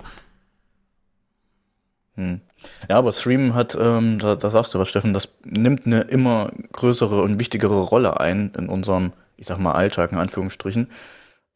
Hm. 2.17 2.41
Ja, 2.89 2.99
aber 2.99 3.13
Streamen 3.13 3.55
hat, 3.55 3.77
ähm, 3.81 4.19
da, 4.19 4.37
da 4.37 4.51
sagst 4.51 4.75
du 4.75 4.79
was, 4.79 4.89
Steffen, 4.89 5.15
das 5.15 5.29
nimmt 5.45 5.87
eine 5.87 6.03
immer 6.03 6.53
größere 6.73 7.23
und 7.23 7.41
wichtigere 7.41 7.81
Rolle 7.81 8.21
ein 8.21 8.53
in 8.57 8.69
unserem, 8.69 9.13
ich 9.37 9.47
sag 9.47 9.59
mal, 9.59 9.73
Alltag, 9.73 10.13
in 10.13 10.19
Anführungsstrichen. 10.19 10.89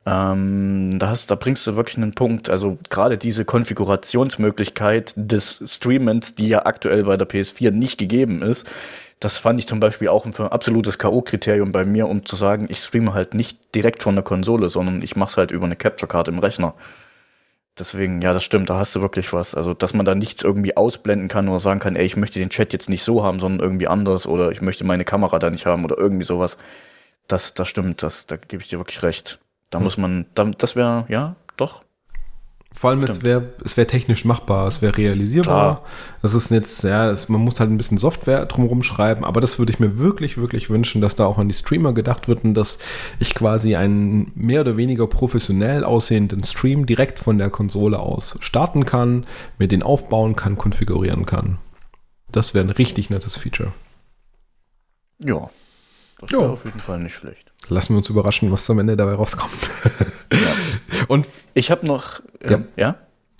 Ähm, 0.06 0.98
da, 0.98 1.08
hast, 1.08 1.30
da 1.30 1.34
bringst 1.34 1.66
du 1.66 1.76
wirklich 1.76 1.96
einen 1.96 2.14
Punkt. 2.14 2.48
Also 2.48 2.78
gerade 2.90 3.18
diese 3.18 3.44
Konfigurationsmöglichkeit 3.44 5.12
des 5.16 5.62
Streamens, 5.66 6.36
die 6.36 6.48
ja 6.48 6.64
aktuell 6.64 7.04
bei 7.04 7.16
der 7.16 7.28
PS4 7.28 7.72
nicht 7.72 7.98
gegeben 7.98 8.42
ist, 8.42 8.68
das 9.20 9.38
fand 9.38 9.58
ich 9.58 9.66
zum 9.66 9.80
Beispiel 9.80 10.08
auch 10.08 10.26
ein 10.26 10.34
absolutes 10.34 10.98
K.O.-Kriterium 10.98 11.72
bei 11.72 11.84
mir, 11.84 12.08
um 12.08 12.24
zu 12.26 12.36
sagen, 12.36 12.66
ich 12.68 12.80
streame 12.80 13.14
halt 13.14 13.34
nicht 13.34 13.74
direkt 13.74 14.02
von 14.02 14.14
der 14.14 14.24
Konsole, 14.24 14.68
sondern 14.68 15.00
ich 15.02 15.16
mache 15.16 15.30
es 15.30 15.36
halt 15.36 15.50
über 15.50 15.64
eine 15.64 15.76
Capture 15.76 16.08
Card 16.08 16.28
im 16.28 16.38
Rechner. 16.38 16.74
Deswegen, 17.78 18.22
ja, 18.22 18.32
das 18.32 18.44
stimmt, 18.44 18.70
da 18.70 18.78
hast 18.78 18.94
du 18.96 19.02
wirklich 19.02 19.32
was. 19.32 19.54
Also, 19.54 19.74
dass 19.74 19.94
man 19.94 20.06
da 20.06 20.14
nichts 20.14 20.42
irgendwie 20.42 20.76
ausblenden 20.76 21.28
kann 21.28 21.48
oder 21.48 21.60
sagen 21.60 21.80
kann, 21.80 21.96
ey, 21.96 22.06
ich 22.06 22.16
möchte 22.16 22.38
den 22.38 22.50
Chat 22.50 22.72
jetzt 22.72 22.88
nicht 22.88 23.04
so 23.04 23.22
haben, 23.22 23.38
sondern 23.38 23.60
irgendwie 23.60 23.88
anders 23.88 24.26
oder 24.26 24.50
ich 24.50 24.62
möchte 24.62 24.84
meine 24.84 25.04
Kamera 25.04 25.38
da 25.38 25.50
nicht 25.50 25.66
haben 25.66 25.84
oder 25.84 25.98
irgendwie 25.98 26.24
sowas. 26.24 26.56
Das, 27.26 27.54
das 27.54 27.68
stimmt, 27.68 28.02
das, 28.02 28.26
da 28.26 28.36
gebe 28.36 28.62
ich 28.62 28.68
dir 28.68 28.78
wirklich 28.78 29.02
recht. 29.02 29.38
Da 29.70 29.80
muss 29.80 29.98
man, 29.98 30.26
da, 30.34 30.44
das 30.44 30.76
wäre, 30.76 31.06
ja, 31.08 31.36
doch. 31.56 31.82
Vor 32.72 32.90
allem, 32.90 32.98
es 33.00 33.10
Stimmt. 33.16 33.24
wäre 33.24 33.54
es 33.64 33.76
wär 33.76 33.86
technisch 33.86 34.24
machbar, 34.24 34.66
es 34.66 34.82
wäre 34.82 34.96
realisierbar. 34.96 35.76
Klar. 35.76 35.82
Das 36.20 36.34
ist 36.34 36.50
jetzt, 36.50 36.82
ja, 36.82 37.10
es, 37.10 37.28
man 37.28 37.40
muss 37.40 37.58
halt 37.58 37.70
ein 37.70 37.76
bisschen 37.76 37.96
Software 37.96 38.44
drumherum 38.46 38.82
schreiben, 38.82 39.24
aber 39.24 39.40
das 39.40 39.58
würde 39.58 39.72
ich 39.72 39.78
mir 39.78 39.98
wirklich, 39.98 40.36
wirklich 40.36 40.68
wünschen, 40.68 41.00
dass 41.00 41.14
da 41.14 41.26
auch 41.26 41.38
an 41.38 41.48
die 41.48 41.54
Streamer 41.54 41.94
gedacht 41.94 42.28
wird 42.28 42.44
und 42.44 42.54
dass 42.54 42.78
ich 43.20 43.34
quasi 43.34 43.76
einen 43.76 44.32
mehr 44.34 44.60
oder 44.62 44.76
weniger 44.76 45.06
professionell 45.06 45.84
aussehenden 45.84 46.42
Stream 46.44 46.86
direkt 46.86 47.18
von 47.18 47.38
der 47.38 47.50
Konsole 47.50 47.98
aus 47.98 48.36
starten 48.40 48.84
kann, 48.84 49.26
mir 49.58 49.68
den 49.68 49.82
aufbauen 49.82 50.36
kann, 50.36 50.58
konfigurieren 50.58 51.24
kann. 51.24 51.58
Das 52.30 52.52
wäre 52.52 52.66
ein 52.66 52.70
richtig 52.70 53.10
nettes 53.10 53.36
Feature. 53.36 53.72
Ja. 55.24 55.48
Das 56.20 56.30
Ja. 56.30 56.40
wäre 56.40 56.50
auf 56.50 56.64
jeden 56.64 56.80
Fall 56.80 56.98
nicht 57.00 57.14
schlecht. 57.14 57.52
Lassen 57.68 57.94
wir 57.94 57.98
uns 57.98 58.08
überraschen, 58.08 58.50
was 58.50 58.68
am 58.70 58.78
Ende 58.78 58.96
dabei 58.96 59.14
rauskommt. 59.14 59.52
und 61.08 61.26
Ich 61.54 61.70
habe 61.70 61.86
noch, 61.86 62.20
Ja. 62.42 62.52
ähm, 62.56 62.64
ja? 62.76 62.96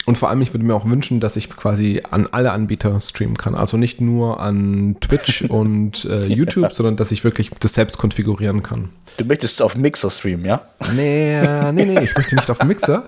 Und 0.07 0.17
vor 0.17 0.29
allem, 0.29 0.41
ich 0.41 0.55
würde 0.55 0.65
mir 0.65 0.75
auch 0.75 0.85
wünschen, 0.85 1.19
dass 1.19 1.35
ich 1.35 1.51
quasi 1.51 2.01
an 2.09 2.29
alle 2.31 2.53
Anbieter 2.53 3.01
streamen 3.01 3.37
kann. 3.37 3.57
Also 3.57 3.77
nicht 3.77 4.01
nur 4.01 4.39
an 4.39 4.97
Twitch 5.01 5.43
und 5.49 6.05
äh, 6.05 6.27
YouTube, 6.27 6.73
sondern 6.75 6.95
dass 6.97 7.11
ich 7.11 7.25
wirklich 7.25 7.51
das 7.59 7.75
selbst 7.75 7.99
konfigurieren 7.99 8.63
kann. 8.63 8.91
Du 9.17 9.25
möchtest 9.25 9.61
auf 9.63 9.75
Mixer 9.77 10.11
streamen, 10.11 10.45
ja? 10.45 10.61
Nee, 10.95 11.35
äh, 11.41 11.73
nee, 11.73 11.87
nee, 11.87 11.99
ich 12.05 12.15
möchte 12.15 12.37
nicht 12.37 12.49
auf 12.51 12.63
Mixer, 12.65 13.05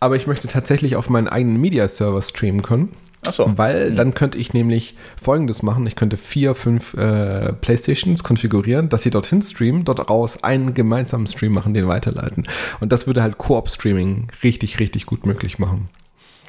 aber 0.00 0.16
ich 0.16 0.26
möchte 0.26 0.46
tatsächlich 0.48 0.96
auf 0.96 1.08
meinen 1.08 1.28
eigenen 1.28 1.58
Media-Server 1.62 2.20
streamen 2.20 2.60
können. 2.62 2.90
So. 3.32 3.50
Weil 3.56 3.94
dann 3.94 4.14
könnte 4.14 4.38
ich 4.38 4.52
nämlich 4.52 4.96
folgendes 5.20 5.62
machen. 5.62 5.86
Ich 5.86 5.96
könnte 5.96 6.16
vier, 6.16 6.54
fünf 6.54 6.94
äh, 6.94 7.52
Playstations 7.52 8.22
konfigurieren, 8.22 8.88
dass 8.88 9.02
sie 9.02 9.10
dorthin 9.10 9.42
streamen, 9.42 9.84
dort 9.84 10.10
raus 10.10 10.42
einen 10.42 10.74
gemeinsamen 10.74 11.26
Stream 11.26 11.52
machen, 11.52 11.74
den 11.74 11.88
weiterleiten. 11.88 12.46
Und 12.80 12.92
das 12.92 13.06
würde 13.06 13.22
halt 13.22 13.38
Koop-Streaming 13.38 14.28
richtig, 14.42 14.78
richtig 14.78 15.06
gut 15.06 15.26
möglich 15.26 15.58
machen. 15.58 15.88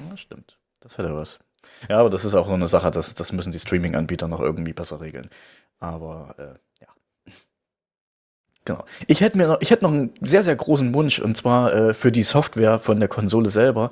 Ja, 0.09 0.17
stimmt. 0.17 0.57
Das 0.81 0.97
hätte 0.97 1.15
was. 1.15 1.39
Ja, 1.89 1.99
aber 1.99 2.09
das 2.09 2.25
ist 2.25 2.35
auch 2.35 2.47
so 2.47 2.53
eine 2.53 2.67
Sache, 2.67 2.91
das, 2.91 3.15
das 3.15 3.31
müssen 3.31 3.51
die 3.51 3.59
Streaming-Anbieter 3.59 4.27
noch 4.27 4.39
irgendwie 4.39 4.73
besser 4.73 5.01
regeln. 5.01 5.29
Aber 5.79 6.35
äh. 6.37 6.64
Genau. 8.65 8.83
Ich 9.05 9.21
hätte 9.21 9.37
mir 9.37 9.47
noch, 9.47 9.61
ich 9.61 9.69
hätte 9.69 9.85
noch 9.85 9.91
einen 9.91 10.11
sehr, 10.21 10.43
sehr 10.43 10.55
großen 10.55 10.93
Wunsch 10.95 11.19
und 11.19 11.37
zwar 11.37 11.71
äh, 11.71 11.93
für 11.93 12.11
die 12.11 12.23
Software 12.23 12.79
von 12.79 12.99
der 12.99 13.07
Konsole 13.07 13.51
selber. 13.51 13.91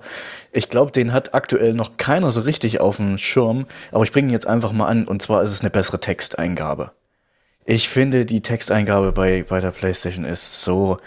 Ich 0.52 0.68
glaube, 0.68 0.92
den 0.92 1.14
hat 1.14 1.36
aktuell 1.36 1.74
noch 1.74 1.98
keiner 1.98 2.32
so 2.32 2.42
richtig 2.42 2.82
auf 2.82 2.98
dem 2.98 3.20
Schirm, 3.20 3.68
aber 3.92 4.04
ich 4.04 4.12
bringe 4.12 4.30
ihn 4.30 4.34
jetzt 4.34 4.48
einfach 4.48 4.72
mal 4.72 4.88
an 4.88 5.06
und 5.08 5.22
zwar 5.22 5.44
ist 5.44 5.52
es 5.52 5.62
eine 5.62 5.70
bessere 5.70 6.00
Texteingabe. 6.00 6.92
Ich 7.66 7.88
finde, 7.88 8.26
die 8.26 8.42
Texteingabe 8.42 9.12
bei, 9.12 9.46
bei 9.48 9.62
der 9.62 9.72
PlayStation 9.72 10.26
ist 10.26 10.64
so, 10.64 10.98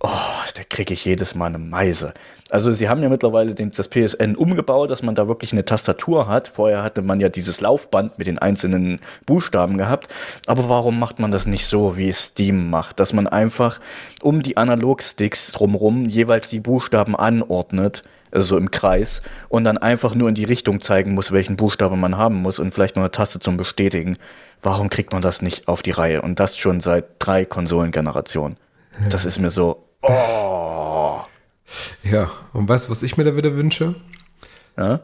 oh, 0.00 0.08
da 0.54 0.62
kriege 0.68 0.94
ich 0.94 1.04
jedes 1.04 1.34
Mal 1.34 1.46
eine 1.46 1.58
Meise. 1.58 2.14
Also 2.50 2.70
sie 2.72 2.88
haben 2.88 3.02
ja 3.02 3.08
mittlerweile 3.08 3.54
den, 3.54 3.72
das 3.72 3.88
PSN 3.88 4.36
umgebaut, 4.36 4.90
dass 4.90 5.02
man 5.02 5.16
da 5.16 5.26
wirklich 5.26 5.52
eine 5.52 5.64
Tastatur 5.64 6.28
hat. 6.28 6.48
Vorher 6.48 6.82
hatte 6.82 7.02
man 7.02 7.18
ja 7.18 7.28
dieses 7.28 7.60
Laufband 7.60 8.18
mit 8.18 8.28
den 8.28 8.38
einzelnen 8.38 9.00
Buchstaben 9.24 9.78
gehabt. 9.78 10.08
Aber 10.46 10.68
warum 10.68 10.98
macht 10.98 11.18
man 11.18 11.32
das 11.32 11.46
nicht 11.46 11.66
so, 11.66 11.96
wie 11.96 12.08
es 12.08 12.22
Steam 12.22 12.70
macht? 12.70 13.00
Dass 13.00 13.12
man 13.12 13.26
einfach 13.26 13.80
um 14.22 14.42
die 14.42 14.56
Analogsticks 14.56 15.50
drumrum 15.52 16.04
jeweils 16.04 16.48
die 16.48 16.60
Buchstaben 16.60 17.16
anordnet, 17.16 18.04
also 18.30 18.46
so 18.46 18.58
im 18.58 18.70
Kreis, 18.70 19.22
und 19.48 19.64
dann 19.64 19.78
einfach 19.78 20.14
nur 20.14 20.28
in 20.28 20.36
die 20.36 20.44
Richtung 20.44 20.80
zeigen 20.80 21.14
muss, 21.14 21.32
welchen 21.32 21.56
Buchstabe 21.56 21.96
man 21.96 22.16
haben 22.16 22.36
muss 22.36 22.60
und 22.60 22.72
vielleicht 22.72 22.94
noch 22.94 23.02
eine 23.02 23.10
Taste 23.10 23.40
zum 23.40 23.56
Bestätigen. 23.56 24.16
Warum 24.62 24.88
kriegt 24.88 25.12
man 25.12 25.22
das 25.22 25.42
nicht 25.42 25.66
auf 25.66 25.82
die 25.82 25.90
Reihe? 25.90 26.22
Und 26.22 26.38
das 26.38 26.56
schon 26.56 26.80
seit 26.80 27.06
drei 27.18 27.44
Konsolengenerationen. 27.44 28.56
Das 29.10 29.24
ist 29.24 29.38
mir 29.38 29.50
so, 29.50 29.85
oh. 30.08 31.20
Ja, 32.02 32.30
und 32.52 32.68
weißt 32.68 32.86
du, 32.86 32.90
was 32.90 33.02
ich 33.02 33.16
mir 33.16 33.24
da 33.24 33.36
wieder 33.36 33.56
wünsche? 33.56 33.94
Ja? 34.76 35.00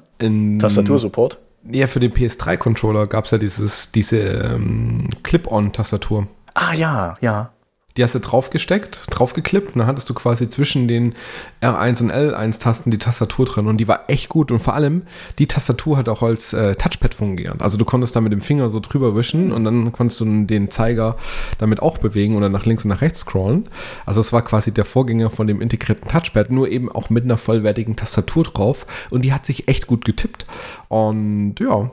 Tastatursupport? 0.58 1.38
Ja, 1.70 1.86
für 1.86 2.00
den 2.00 2.12
PS3-Controller 2.12 3.06
gab 3.06 3.24
es 3.24 3.30
ja 3.30 3.38
dieses, 3.38 3.92
diese 3.92 4.18
ähm, 4.18 5.08
Clip-On-Tastatur. 5.22 6.26
Ah 6.54 6.74
ja, 6.74 7.16
ja. 7.20 7.52
Die 7.96 8.04
hast 8.04 8.14
du 8.14 8.20
draufgesteckt, 8.20 9.02
draufgeklippt 9.10 9.74
und 9.74 9.80
dann 9.80 9.86
hattest 9.86 10.08
du 10.08 10.14
quasi 10.14 10.48
zwischen 10.48 10.88
den 10.88 11.14
R1 11.60 12.02
und 12.02 12.12
L1-Tasten 12.12 12.90
die 12.90 12.98
Tastatur 12.98 13.44
drin 13.44 13.66
und 13.66 13.76
die 13.76 13.88
war 13.88 14.04
echt 14.08 14.28
gut 14.28 14.50
und 14.50 14.60
vor 14.60 14.74
allem 14.74 15.02
die 15.38 15.46
Tastatur 15.46 15.98
hat 15.98 16.08
auch 16.08 16.22
als 16.22 16.52
äh, 16.52 16.74
Touchpad 16.74 17.14
fungiert. 17.14 17.60
Also 17.60 17.76
du 17.76 17.84
konntest 17.84 18.16
da 18.16 18.20
mit 18.20 18.32
dem 18.32 18.40
Finger 18.40 18.70
so 18.70 18.80
drüber 18.80 19.14
wischen 19.14 19.52
und 19.52 19.64
dann 19.64 19.92
konntest 19.92 20.20
du 20.20 20.44
den 20.44 20.70
Zeiger 20.70 21.16
damit 21.58 21.82
auch 21.82 21.98
bewegen 21.98 22.36
oder 22.36 22.48
nach 22.48 22.64
links 22.64 22.84
und 22.84 22.88
nach 22.88 23.02
rechts 23.02 23.20
scrollen. 23.20 23.68
Also 24.06 24.20
es 24.20 24.32
war 24.32 24.42
quasi 24.42 24.72
der 24.72 24.84
Vorgänger 24.84 25.30
von 25.30 25.46
dem 25.46 25.60
integrierten 25.60 26.08
Touchpad, 26.08 26.50
nur 26.50 26.68
eben 26.70 26.90
auch 26.90 27.10
mit 27.10 27.24
einer 27.24 27.36
vollwertigen 27.36 27.96
Tastatur 27.96 28.44
drauf 28.44 28.86
und 29.10 29.22
die 29.22 29.34
hat 29.34 29.44
sich 29.44 29.68
echt 29.68 29.86
gut 29.86 30.04
getippt 30.04 30.46
und 30.88 31.56
ja, 31.60 31.90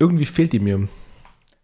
irgendwie 0.00 0.24
fehlt 0.24 0.52
die 0.52 0.60
mir. 0.60 0.88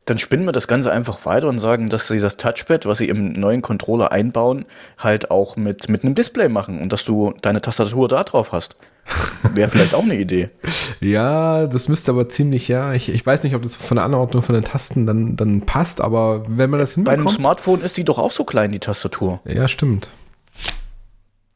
Dann 0.06 0.18
spinnen 0.18 0.46
wir 0.46 0.52
das 0.52 0.68
Ganze 0.68 0.92
einfach 0.92 1.26
weiter 1.26 1.48
und 1.48 1.58
sagen, 1.58 1.88
dass 1.88 2.06
sie 2.06 2.20
das 2.20 2.36
Touchpad, 2.36 2.86
was 2.86 2.98
sie 2.98 3.08
im 3.08 3.32
neuen 3.32 3.60
Controller 3.60 4.12
einbauen, 4.12 4.64
halt 4.98 5.32
auch 5.32 5.56
mit, 5.56 5.88
mit 5.88 6.04
einem 6.04 6.14
Display 6.14 6.48
machen 6.48 6.80
und 6.80 6.92
dass 6.92 7.04
du 7.04 7.34
deine 7.42 7.60
Tastatur 7.60 8.08
da 8.08 8.22
drauf 8.22 8.52
hast. 8.52 8.76
Wäre 9.52 9.68
vielleicht 9.68 9.94
auch 9.94 10.04
eine 10.04 10.16
Idee. 10.16 10.50
Ja, 11.00 11.66
das 11.66 11.88
müsste 11.88 12.10
aber 12.10 12.28
ziemlich, 12.28 12.68
ja. 12.68 12.94
Ich, 12.94 13.10
ich 13.10 13.24
weiß 13.24 13.44
nicht, 13.44 13.54
ob 13.54 13.62
das 13.62 13.76
von 13.76 13.96
der 13.96 14.04
Anordnung 14.04 14.42
von 14.42 14.54
den 14.54 14.64
Tasten 14.64 15.06
dann, 15.06 15.36
dann 15.36 15.60
passt, 15.60 16.00
aber 16.00 16.44
wenn 16.48 16.70
man 16.70 16.80
das 16.80 16.94
hinbekommt. 16.94 17.18
Bei 17.18 17.22
einem 17.22 17.36
Smartphone 17.36 17.82
ist 17.82 17.98
die 17.98 18.04
doch 18.04 18.18
auch 18.18 18.30
so 18.30 18.44
klein, 18.44 18.72
die 18.72 18.78
Tastatur. 18.78 19.40
Ja, 19.44 19.68
stimmt. 19.68 20.08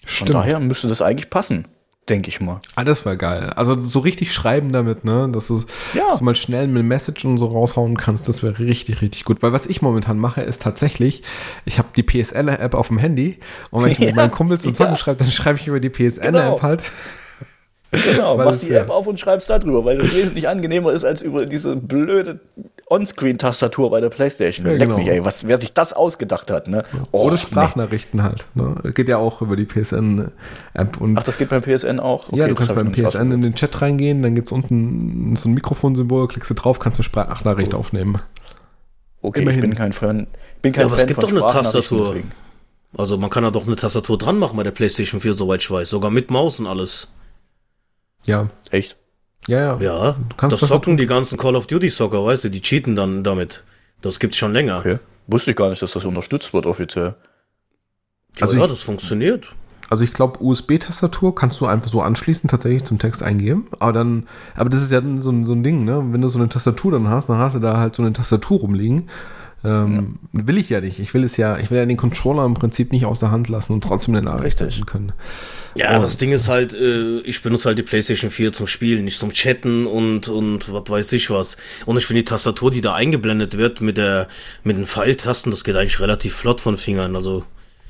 Stimmt. 0.05 0.29
Von 0.29 0.37
daher 0.37 0.61
müsste 0.61 0.89
das 0.89 1.01
eigentlich 1.01 1.31
passen 1.31 1.65
denke 2.09 2.29
ich 2.29 2.41
mal. 2.41 2.61
Ah, 2.75 2.85
das 2.85 3.07
war 3.07 3.17
geil. 3.17 3.51
Also 3.55 3.81
so 3.81 4.01
richtig 4.01 4.33
schreiben 4.33 4.73
damit, 4.73 5.05
ne? 5.05 5.29
Dass 5.31 5.49
du, 5.49 5.63
ja. 5.95 6.13
so 6.13 6.25
mal 6.25 6.35
schnell 6.35 6.67
mit 6.67 6.85
Message 6.85 7.25
und 7.25 7.39
so 7.39 7.47
raushauen 7.47 7.97
kannst, 7.97 8.29
das 8.29 8.43
wäre 8.43 8.59
richtig, 8.59 9.01
richtig 9.01 9.25
gut. 9.25 9.43
Weil 9.43 9.53
was 9.53 9.67
ich 9.67 9.81
momentan 9.81 10.19
mache, 10.19 10.41
ist 10.41 10.63
tatsächlich, 10.63 11.23
ich 11.65 11.79
habe 11.79 11.89
die 11.95 12.03
PSN-App 12.03 12.75
auf 12.75 12.89
dem 12.89 12.99
Handy 12.99 13.39
und 13.71 13.85
wenn 13.85 13.93
ich 13.93 13.99
ja. 14.01 14.07
mit 14.07 14.17
meinen 14.17 14.31
Kumpels 14.31 14.67
und 14.67 14.77
Zocken 14.77 14.95
ja. 14.95 14.99
schreibe, 14.99 15.19
dann 15.19 15.31
schreibe 15.31 15.59
ich 15.61 15.67
über 15.67 15.81
die 15.81 15.91
PSN-App 15.91 16.33
genau. 16.33 16.63
halt. 16.63 16.83
Genau, 17.91 18.37
machst 18.37 18.69
die 18.69 18.73
App 18.73 18.89
auf 18.89 19.07
und 19.07 19.19
schreibst 19.19 19.51
da 19.51 19.59
drüber, 19.59 19.85
weil 19.85 19.99
das 19.99 20.15
wesentlich 20.15 20.49
angenehmer 20.49 20.93
ist 20.93 21.05
als 21.05 21.23
über 21.23 21.45
diese 21.45 21.75
blöde 21.75 22.39
On-Screen-Tastatur 22.89 23.91
bei 23.91 24.01
der 24.01 24.11
Playstation. 24.11 24.67
Ja, 24.67 24.77
genau. 24.77 24.97
mich, 24.97 25.09
ey, 25.09 25.25
was, 25.25 25.47
wer 25.47 25.59
sich 25.59 25.73
das 25.73 25.93
ausgedacht 25.93 26.51
hat. 26.51 26.69
Ne? 26.69 26.85
Oh, 27.11 27.27
Oder 27.27 27.39
Sprachnachrichten 27.39 28.21
nee. 28.21 28.25
halt. 28.25 28.47
Ne? 28.55 28.93
Geht 28.93 29.09
ja 29.09 29.17
auch 29.17 29.43
über 29.43 29.57
die 29.57 29.65
PSN-App. 29.65 30.99
Ach, 31.17 31.23
das 31.25 31.39
geht 31.39 31.49
beim 31.49 31.63
PSN 31.63 31.99
auch? 31.99 32.29
Okay, 32.29 32.39
ja, 32.39 32.49
du 32.49 32.55
kannst 32.55 32.75
beim 32.75 32.93
PSN 32.93 33.33
in 33.33 33.43
den 33.43 33.55
Chat 33.55 33.81
reingehen, 33.83 34.23
dann 34.23 34.35
gibt 34.35 34.49
es 34.49 34.53
unten 34.53 35.35
so 35.35 35.49
ein 35.49 35.55
Mikrofonsymbol, 35.55 36.29
klickst 36.29 36.51
du 36.51 36.55
drauf, 36.55 36.79
kannst 36.79 37.01
eine 37.01 37.05
Sprachnachricht 37.05 37.75
oh. 37.75 37.79
aufnehmen. 37.79 38.21
Okay, 39.23 39.43
Immerhin. 39.43 39.65
ich 39.65 39.69
bin 39.69 39.77
kein 39.77 39.93
Fan. 39.93 40.27
Bin 40.63 40.73
kein 40.73 40.83
ja, 40.83 40.87
aber 40.87 40.97
Fan 40.97 41.05
es 41.05 41.09
gibt 41.09 41.23
doch 41.23 41.31
eine 41.31 41.41
Tastatur. 41.41 42.07
Deswegen. 42.07 42.33
Also 42.97 43.19
man 43.19 43.31
kann 43.31 43.45
ja 43.45 43.51
doch 43.51 43.67
eine 43.67 43.77
Tastatur 43.77 44.19
dran 44.19 44.39
machen 44.39 44.57
bei 44.57 44.63
der 44.63 44.73
PlayStation 44.73 45.21
4, 45.21 45.35
soweit 45.35 45.61
ich 45.61 45.71
weiß. 45.71 45.91
Sogar 45.91 46.11
mit 46.11 46.31
Maus 46.31 46.59
und 46.59 46.67
alles. 46.67 47.09
Ja. 48.27 48.49
Echt? 48.71 48.97
Ja, 49.47 49.61
ja. 49.61 49.79
Ja, 49.81 50.13
du 50.13 50.37
kannst 50.37 50.55
das, 50.55 50.61
das 50.61 50.69
zocken 50.69 50.97
die 50.97 51.07
ganzen 51.07 51.39
Call 51.39 51.57
of 51.57 51.67
Duty 51.67 51.89
Soccer, 51.89 52.25
weißt 52.25 52.45
du, 52.45 52.51
die 52.51 52.61
cheaten 52.61 52.97
dann 52.97 53.25
damit. 53.25 53.65
Das 54.03 54.19
gibt's 54.19 54.37
schon 54.37 54.53
länger. 54.53 54.79
Okay. 54.79 54.99
Wusste 55.27 55.53
ich 55.53 55.57
gar 55.57 55.71
nicht, 55.71 55.83
dass 55.83 55.93
das 55.93 56.05
unterstützt 56.05 56.53
wird 56.53 56.67
offiziell. 56.67 57.15
Ja, 58.37 58.43
also 58.43 58.57
ja, 58.57 58.65
ich, 58.65 58.71
das 58.71 58.83
funktioniert. 58.83 59.55
Also 59.89 60.05
ich 60.05 60.13
glaube, 60.13 60.43
USB-Tastatur 60.43 61.35
kannst 61.35 61.61
du 61.61 61.67
einfach 61.67 61.89
so 61.89 62.01
anschließen, 62.01 62.49
tatsächlich 62.49 62.85
zum 62.85 62.99
Text 62.99 63.23
eingeben. 63.23 63.67
Aber 63.79 63.93
dann, 63.93 64.29
aber 64.55 64.71
das 64.71 64.83
ist 64.83 64.93
ja 64.93 65.03
so, 65.17 65.45
so 65.45 65.53
ein 65.53 65.65
Ding, 65.65 65.85
ne? 65.85 66.03
Wenn 66.13 66.21
du 66.21 66.29
so 66.29 66.39
eine 66.39 66.49
Tastatur 66.49 66.93
dann 66.93 67.09
hast, 67.09 67.29
dann 67.29 67.39
hast 67.39 67.57
du 67.57 67.59
da 67.59 67.77
halt 67.79 67.97
so 67.97 68.03
eine 68.03 68.13
Tastatur 68.13 68.61
rumliegen. 68.61 69.09
Ähm, 69.63 70.19
ja. 70.33 70.47
Will 70.47 70.59
ich 70.59 70.71
ja 70.71 70.81
nicht. 70.81 70.99
Ich 71.01 71.13
will 71.13 71.23
es 71.23 71.37
ja, 71.37 71.59
ich 71.59 71.71
will 71.71 71.79
ja 71.79 71.85
den 71.85 71.97
Controller 71.97 72.45
im 72.47 72.55
Prinzip 72.55 72.93
nicht 72.93 73.05
aus 73.05 73.21
der 73.21 73.31
Hand 73.31 73.49
lassen 73.49 73.75
und 73.75 73.85
trotzdem 73.85 74.15
eine 74.15 74.25
Nachricht 74.25 74.59
senden 74.59 74.87
können. 74.87 75.13
Ja, 75.75 75.97
und 75.97 76.03
das 76.03 76.17
Ding 76.17 76.33
ist 76.33 76.49
halt, 76.49 76.75
äh, 76.75 77.21
ich 77.21 77.43
benutze 77.43 77.67
halt 77.67 77.79
die 77.79 77.83
PlayStation 77.83 78.31
4 78.31 78.53
zum 78.53 78.67
Spielen, 78.67 79.05
nicht 79.05 79.19
zum 79.19 79.33
Chatten 79.33 79.87
und, 79.87 80.29
und 80.29 80.73
was 80.73 80.85
weiß 80.89 81.13
ich 81.13 81.31
was. 81.31 81.59
Und 81.85 81.99
ich 81.99 82.07
finde 82.07 82.23
die 82.23 82.25
Tastatur, 82.25 82.71
die 82.71 82.81
da 82.81 82.95
eingeblendet 82.95 83.59
wird 83.59 83.81
mit 83.81 83.99
der, 83.99 84.29
mit 84.65 84.77
den 84.77 84.87
Pfeiltasten, 84.87 85.51
das 85.51 85.63
geht 85.63 85.77
eigentlich 85.77 86.01
relativ 86.01 86.35
flott 86.35 86.61
von 86.61 86.77
Fingern, 86.77 87.15
also. 87.15 87.45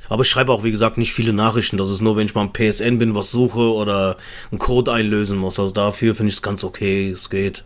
Aber 0.09 0.23
ich 0.23 0.29
schreibe 0.29 0.51
auch, 0.51 0.65
wie 0.65 0.73
gesagt, 0.73 0.99
nicht 0.99 1.13
viele 1.13 1.33
Nachrichten. 1.33 1.77
Das 1.77 1.89
ist 1.89 2.01
nur, 2.01 2.17
wenn 2.17 2.27
ich 2.27 2.35
mal 2.35 2.41
am 2.41 2.53
PSN 2.53 2.99
bin, 2.99 3.15
was 3.15 3.31
suche 3.31 3.73
oder 3.73 4.17
einen 4.51 4.59
Code 4.59 4.93
einlösen 4.93 5.39
muss. 5.39 5.61
Also 5.61 5.73
dafür 5.73 6.17
finde 6.17 6.31
ich 6.31 6.35
es 6.35 6.43
ganz 6.43 6.65
okay. 6.65 7.11
Es 7.13 7.31
geht. 7.31 7.65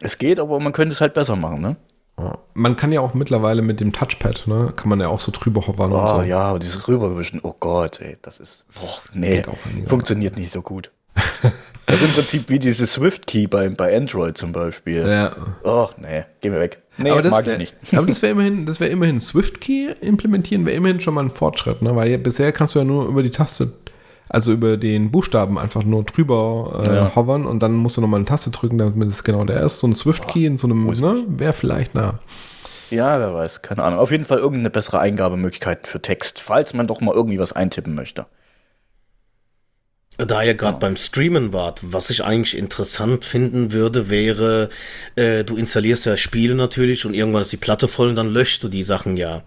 Es 0.00 0.18
geht, 0.18 0.40
aber 0.40 0.58
man 0.58 0.72
könnte 0.72 0.92
es 0.92 1.00
halt 1.00 1.14
besser 1.14 1.36
machen, 1.36 1.60
ne? 1.60 1.76
Man 2.54 2.76
kann 2.76 2.92
ja 2.92 3.00
auch 3.00 3.14
mittlerweile 3.14 3.62
mit 3.62 3.80
dem 3.80 3.92
Touchpad, 3.92 4.46
ne, 4.46 4.72
kann 4.76 4.88
man 4.88 5.00
ja 5.00 5.08
auch 5.08 5.20
so 5.20 5.32
drüber 5.32 5.66
hovern 5.66 5.92
oh, 5.92 6.00
und 6.00 6.08
so. 6.08 6.22
ja, 6.22 6.58
dieses 6.58 6.88
rüberwischen, 6.88 7.40
oh 7.42 7.54
Gott, 7.58 8.00
ey, 8.00 8.16
das 8.22 8.38
ist, 8.38 8.64
oh, 8.82 8.98
nee, 9.14 9.42
funktioniert 9.86 10.36
nicht 10.36 10.52
so 10.52 10.62
gut. 10.62 10.90
das 11.86 11.96
ist 11.96 12.08
im 12.08 12.14
Prinzip 12.14 12.48
wie 12.48 12.58
diese 12.58 12.86
Swift-Key 12.86 13.46
bei, 13.46 13.68
bei 13.68 13.94
Android 13.94 14.36
zum 14.38 14.52
Beispiel. 14.52 15.06
Ja. 15.06 15.36
Oh, 15.62 15.88
nee, 15.98 16.24
geh 16.40 16.48
mir 16.50 16.60
weg. 16.60 16.82
Nee, 16.96 17.10
aber 17.10 17.22
das 17.22 17.30
mag 17.30 17.46
wär, 17.46 17.54
ich 17.54 17.58
nicht. 17.58 17.94
Aber 17.94 18.06
das 18.06 18.22
wäre 18.22 18.32
immerhin, 18.32 18.66
das 18.66 18.80
wäre 18.80 18.90
immerhin 18.90 19.20
Swift-Key 19.20 19.94
implementieren, 20.00 20.64
wäre 20.64 20.76
immerhin 20.76 21.00
schon 21.00 21.14
mal 21.14 21.24
ein 21.24 21.30
Fortschritt, 21.30 21.82
ne, 21.82 21.94
weil 21.94 22.10
ja, 22.10 22.16
bisher 22.16 22.52
kannst 22.52 22.74
du 22.74 22.78
ja 22.78 22.84
nur 22.84 23.06
über 23.06 23.22
die 23.22 23.30
Taste 23.30 23.72
also 24.32 24.52
über 24.52 24.76
den 24.76 25.10
Buchstaben 25.10 25.58
einfach 25.58 25.84
nur 25.84 26.04
drüber 26.04 26.82
äh, 26.86 26.94
ja. 26.94 27.14
hovern 27.14 27.46
und 27.46 27.62
dann 27.62 27.74
musst 27.74 27.96
du 27.96 28.00
nochmal 28.00 28.18
eine 28.18 28.26
Taste 28.26 28.50
drücken, 28.50 28.78
damit 28.78 29.08
es 29.08 29.24
genau 29.24 29.44
der 29.44 29.60
ist. 29.60 29.80
So 29.80 29.86
ein 29.86 29.94
Swift-Key 29.94 30.46
in 30.46 30.56
so 30.56 30.66
einem, 30.66 30.86
ne, 30.86 31.24
wäre 31.28 31.52
vielleicht, 31.52 31.94
na. 31.94 32.18
Ja, 32.90 33.18
wer 33.18 33.32
weiß, 33.32 33.62
keine 33.62 33.82
Ahnung. 33.84 33.98
Auf 33.98 34.10
jeden 34.10 34.24
Fall 34.24 34.38
irgendeine 34.38 34.70
bessere 34.70 35.00
Eingabemöglichkeit 35.00 35.86
für 35.86 36.02
Text, 36.02 36.40
falls 36.40 36.74
man 36.74 36.86
doch 36.86 37.00
mal 37.00 37.14
irgendwie 37.14 37.38
was 37.38 37.52
eintippen 37.52 37.94
möchte. 37.94 38.26
Da 40.18 40.42
ihr 40.42 40.54
gerade 40.54 40.74
ja. 40.74 40.78
beim 40.78 40.96
Streamen 40.96 41.52
wart, 41.52 41.80
was 41.82 42.10
ich 42.10 42.22
eigentlich 42.22 42.56
interessant 42.56 43.24
finden 43.24 43.72
würde, 43.72 44.10
wäre, 44.10 44.68
äh, 45.16 45.42
du 45.42 45.56
installierst 45.56 46.04
ja 46.04 46.18
Spiele 46.18 46.54
natürlich 46.54 47.06
und 47.06 47.14
irgendwann 47.14 47.42
ist 47.42 47.52
die 47.52 47.56
Platte 47.56 47.88
voll 47.88 48.10
und 48.10 48.16
dann 48.16 48.28
löschst 48.28 48.62
du 48.62 48.68
die 48.68 48.82
Sachen 48.82 49.16
ja. 49.16 49.42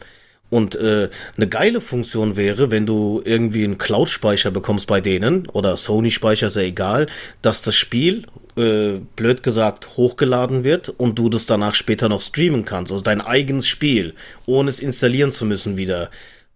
Und 0.55 0.73
äh, 0.75 1.09
eine 1.35 1.49
geile 1.49 1.81
Funktion 1.81 2.37
wäre, 2.37 2.71
wenn 2.71 2.85
du 2.85 3.21
irgendwie 3.25 3.65
einen 3.65 3.77
Cloud-Speicher 3.77 4.51
bekommst 4.51 4.87
bei 4.87 5.01
denen, 5.01 5.49
oder 5.49 5.75
Sony-Speicher 5.75 6.47
ist 6.47 6.55
ja 6.55 6.61
egal, 6.61 7.07
dass 7.41 7.61
das 7.61 7.75
Spiel, 7.75 8.25
äh, 8.55 9.01
blöd 9.17 9.43
gesagt, 9.43 9.97
hochgeladen 9.97 10.63
wird 10.63 10.87
und 10.87 11.19
du 11.19 11.27
das 11.27 11.45
danach 11.45 11.75
später 11.75 12.07
noch 12.07 12.21
streamen 12.21 12.63
kannst. 12.63 12.93
Also 12.93 13.03
dein 13.03 13.19
eigenes 13.19 13.67
Spiel, 13.67 14.13
ohne 14.45 14.69
es 14.69 14.79
installieren 14.79 15.33
zu 15.33 15.43
müssen 15.43 15.75
wieder. 15.75 16.09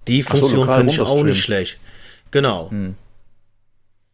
Die 0.07 0.23
Funktion 0.23 0.65
so, 0.65 0.71
fand 0.71 0.89
ich 0.89 1.01
auch 1.01 1.23
nicht 1.23 1.43
schlecht. 1.43 1.77
Genau. 2.31 2.71
Hm. 2.71 2.95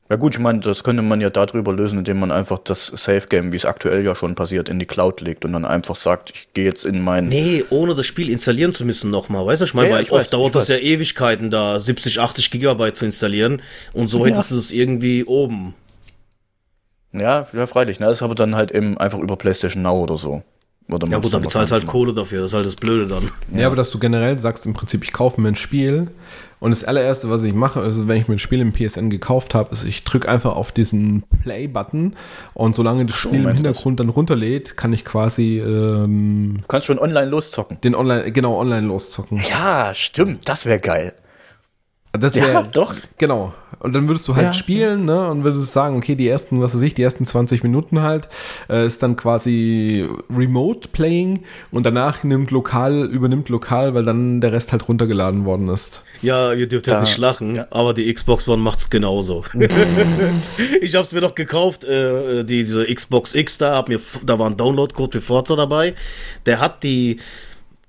Ja 0.07 0.17
gut, 0.17 0.35
ich 0.35 0.39
meine, 0.39 0.59
das 0.59 0.83
könnte 0.83 1.01
man 1.01 1.19
ja 1.19 1.31
darüber 1.31 1.73
lösen, 1.73 1.97
indem 1.97 2.19
man 2.19 2.31
einfach 2.31 2.59
das 2.59 2.85
Safe 2.85 3.25
Game, 3.27 3.51
wie 3.51 3.55
es 3.55 3.65
aktuell 3.65 4.05
ja 4.05 4.13
schon 4.13 4.35
passiert, 4.35 4.69
in 4.69 4.77
die 4.77 4.85
Cloud 4.85 5.19
legt 5.21 5.45
und 5.45 5.53
dann 5.53 5.65
einfach 5.65 5.95
sagt, 5.95 6.31
ich 6.35 6.53
gehe 6.53 6.65
jetzt 6.65 6.85
in 6.85 7.01
mein. 7.01 7.27
Nee, 7.27 7.63
ohne 7.71 7.95
das 7.95 8.05
Spiel 8.05 8.29
installieren 8.29 8.75
zu 8.75 8.85
müssen 8.85 9.09
nochmal. 9.09 9.47
Weißt 9.47 9.61
du, 9.61 9.65
ich 9.65 9.73
meine, 9.73 9.89
ja, 9.89 9.95
weil 9.95 10.03
ich 10.03 10.11
oft 10.11 10.25
weiß, 10.25 10.29
dauert 10.29 10.55
es 10.57 10.67
ja 10.67 10.77
Ewigkeiten, 10.77 11.49
da 11.49 11.79
70, 11.79 12.19
80 12.19 12.51
Gigabyte 12.51 12.97
zu 12.97 13.05
installieren 13.05 13.63
und 13.93 14.09
so 14.09 14.19
ja. 14.19 14.27
hättest 14.27 14.51
du 14.51 14.57
es 14.57 14.71
irgendwie 14.71 15.23
oben. 15.23 15.73
Ja, 17.11 17.47
ja, 17.51 17.65
freilich. 17.65 17.99
Ne? 17.99 18.05
Das 18.05 18.17
ist 18.17 18.23
aber 18.23 18.35
dann 18.35 18.55
halt 18.55 18.71
eben 18.71 18.99
einfach 18.99 19.19
über 19.19 19.37
PlayStation 19.37 19.81
Now 19.81 20.03
oder 20.03 20.17
so. 20.17 20.43
Oder 20.91 21.07
ja 21.07 21.17
gut, 21.17 21.33
dann 21.33 21.41
bezahlst 21.41 21.71
halt 21.71 21.87
Kohle 21.87 22.13
dafür, 22.13 22.41
das 22.41 22.51
ist 22.51 22.55
halt 22.55 22.65
das 22.67 22.75
Blöde 22.75 23.07
dann. 23.07 23.31
Ja. 23.51 23.61
ja, 23.61 23.67
aber 23.67 23.75
dass 23.75 23.89
du 23.89 23.97
generell 23.97 24.37
sagst, 24.37 24.67
im 24.67 24.73
Prinzip, 24.73 25.03
ich 25.03 25.13
kaufe 25.13 25.41
mir 25.41 25.47
ein 25.47 25.55
Spiel 25.55 26.11
und 26.59 26.69
das 26.69 26.83
allererste, 26.83 27.29
was 27.29 27.43
ich 27.43 27.53
mache, 27.53 27.81
ist, 27.81 28.07
wenn 28.07 28.17
ich 28.17 28.27
mir 28.27 28.35
ein 28.35 28.39
Spiel 28.39 28.61
im 28.61 28.71
PSN 28.71 29.09
gekauft 29.09 29.55
habe, 29.55 29.71
ist, 29.71 29.83
ich 29.83 30.03
drücke 30.03 30.29
einfach 30.29 30.55
auf 30.55 30.71
diesen 30.71 31.23
Play-Button 31.41 32.15
und 32.53 32.75
solange 32.75 33.07
das 33.07 33.15
Spiel 33.15 33.45
oh, 33.45 33.49
im 33.49 33.55
Hintergrund 33.55 33.99
das? 33.99 34.05
dann 34.05 34.13
runterlädt, 34.13 34.77
kann 34.77 34.93
ich 34.93 35.05
quasi 35.05 35.59
ähm, 35.59 36.59
Du 36.61 36.67
kannst 36.67 36.85
schon 36.85 36.99
online 36.99 37.29
loszocken. 37.29 37.81
Den 37.81 37.95
online, 37.95 38.31
genau, 38.31 38.59
online 38.59 38.85
loszocken. 38.85 39.41
Ja, 39.49 39.91
stimmt, 39.95 40.47
das 40.47 40.67
wäre 40.67 40.79
geil. 40.79 41.13
Das 42.17 42.35
wär, 42.35 42.51
ja, 42.51 42.61
doch. 42.63 42.93
Genau. 43.17 43.53
Und 43.79 43.93
dann 43.93 44.07
würdest 44.07 44.27
du 44.27 44.35
halt 44.35 44.47
ja. 44.47 44.53
spielen, 44.53 45.05
ne? 45.05 45.27
Und 45.27 45.43
würdest 45.43 45.71
sagen, 45.71 45.97
okay, 45.97 46.15
die 46.15 46.27
ersten, 46.27 46.61
was 46.61 46.75
weiß 46.75 46.81
ich, 46.81 46.93
die 46.93 47.03
ersten 47.03 47.25
20 47.25 47.63
Minuten 47.63 48.01
halt, 48.01 48.29
äh, 48.69 48.85
ist 48.85 49.03
dann 49.03 49.15
quasi 49.15 50.07
Remote 50.29 50.89
Playing 50.89 51.43
und 51.71 51.85
danach 51.85 52.23
nimmt 52.23 52.51
lokal, 52.51 53.05
übernimmt 53.05 53.49
lokal, 53.49 53.93
weil 53.93 54.03
dann 54.03 54.41
der 54.41 54.53
Rest 54.53 54.71
halt 54.71 54.87
runtergeladen 54.87 55.45
worden 55.45 55.67
ist. 55.67 56.03
Ja, 56.21 56.53
ihr 56.53 56.67
dürft 56.67 56.87
jetzt 56.87 57.01
nicht 57.01 57.17
lachen, 57.17 57.55
ja. 57.55 57.67
aber 57.69 57.93
die 57.93 58.11
Xbox 58.11 58.47
One 58.47 58.61
macht's 58.61 58.89
genauso. 58.89 59.43
ich 60.81 60.95
hab's 60.95 61.11
mir 61.11 61.21
doch 61.21 61.35
gekauft, 61.35 61.83
äh, 61.83 62.43
die, 62.43 62.63
diese 62.63 62.85
Xbox 62.85 63.35
X 63.35 63.57
da, 63.57 63.75
hab 63.75 63.89
mir, 63.89 63.99
da 64.25 64.39
war 64.39 64.49
ein 64.49 64.57
Download-Code 64.57 65.19
für 65.19 65.21
Forza 65.21 65.55
dabei. 65.55 65.95
Der 66.45 66.59
hat 66.59 66.83
die, 66.83 67.19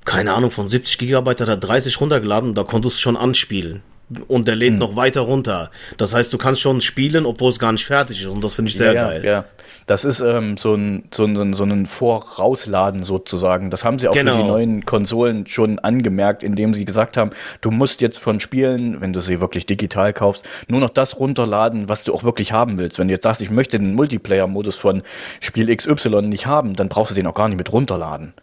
keine 0.05 0.35
Ahnung, 0.35 0.51
von 0.51 0.69
70 0.69 0.99
Gigabyte 0.99 1.41
hat 1.41 1.49
er 1.49 1.57
30 1.57 2.01
runtergeladen 2.01 2.51
und 2.51 2.55
da 2.59 2.65
konntest 2.65 2.97
du 2.97 3.01
schon 3.01 3.17
anspielen. 3.17 3.83
Und 4.29 4.47
der 4.47 4.57
lädt 4.57 4.73
hm. 4.73 4.79
noch 4.79 4.97
weiter 4.97 5.23
runter. 5.23 5.71
Das 5.97 6.15
heißt, 6.15 6.33
du 6.33 6.39
kannst 6.39 6.61
schon 6.61 6.81
spielen, 6.81 7.27
obwohl 7.27 7.51
es 7.51 7.59
gar 7.59 7.73
nicht 7.73 7.85
fertig 7.85 8.23
ist 8.23 8.29
und 8.29 8.43
das 8.43 8.55
finde 8.55 8.71
ich 8.71 8.77
sehr 8.77 8.95
ja, 8.95 9.09
geil. 9.09 9.25
Ja, 9.25 9.45
das 9.87 10.05
ist 10.05 10.21
ähm, 10.21 10.57
so, 10.57 10.75
ein, 10.75 11.05
so, 11.13 11.25
ein, 11.25 11.53
so 11.53 11.65
ein 11.65 11.87
Vorausladen 11.87 13.03
sozusagen. 13.03 13.71
Das 13.71 13.85
haben 13.85 13.99
sie 13.99 14.09
auch 14.09 14.13
genau. 14.13 14.33
für 14.33 14.37
die 14.37 14.43
genau. 14.43 14.55
neuen 14.55 14.85
Konsolen 14.85 15.47
schon 15.47 15.79
angemerkt, 15.79 16.43
indem 16.43 16.75
sie 16.75 16.85
gesagt 16.85 17.17
haben, 17.17 17.31
du 17.61 17.71
musst 17.71 18.01
jetzt 18.01 18.19
von 18.19 18.41
Spielen, 18.41 19.01
wenn 19.01 19.13
du 19.13 19.21
sie 19.21 19.41
wirklich 19.41 19.67
digital 19.67 20.13
kaufst, 20.13 20.45
nur 20.69 20.81
noch 20.81 20.91
das 20.91 21.19
runterladen, 21.19 21.89
was 21.89 22.05
du 22.05 22.15
auch 22.15 22.25
wirklich 22.25 22.53
haben 22.53 22.79
willst. 22.79 22.99
Wenn 22.99 23.09
du 23.09 23.15
jetzt 23.15 23.25
sagst, 23.25 23.43
ich 23.43 23.51
möchte 23.51 23.79
den 23.79 23.95
Multiplayer-Modus 23.95 24.77
von 24.77 25.03
Spiel 25.41 25.75
XY 25.75 26.23
nicht 26.23 26.47
haben, 26.47 26.75
dann 26.75 26.89
brauchst 26.89 27.11
du 27.11 27.15
den 27.15 27.27
auch 27.27 27.35
gar 27.35 27.49
nicht 27.49 27.59
mit 27.59 27.73
runterladen. 27.73 28.35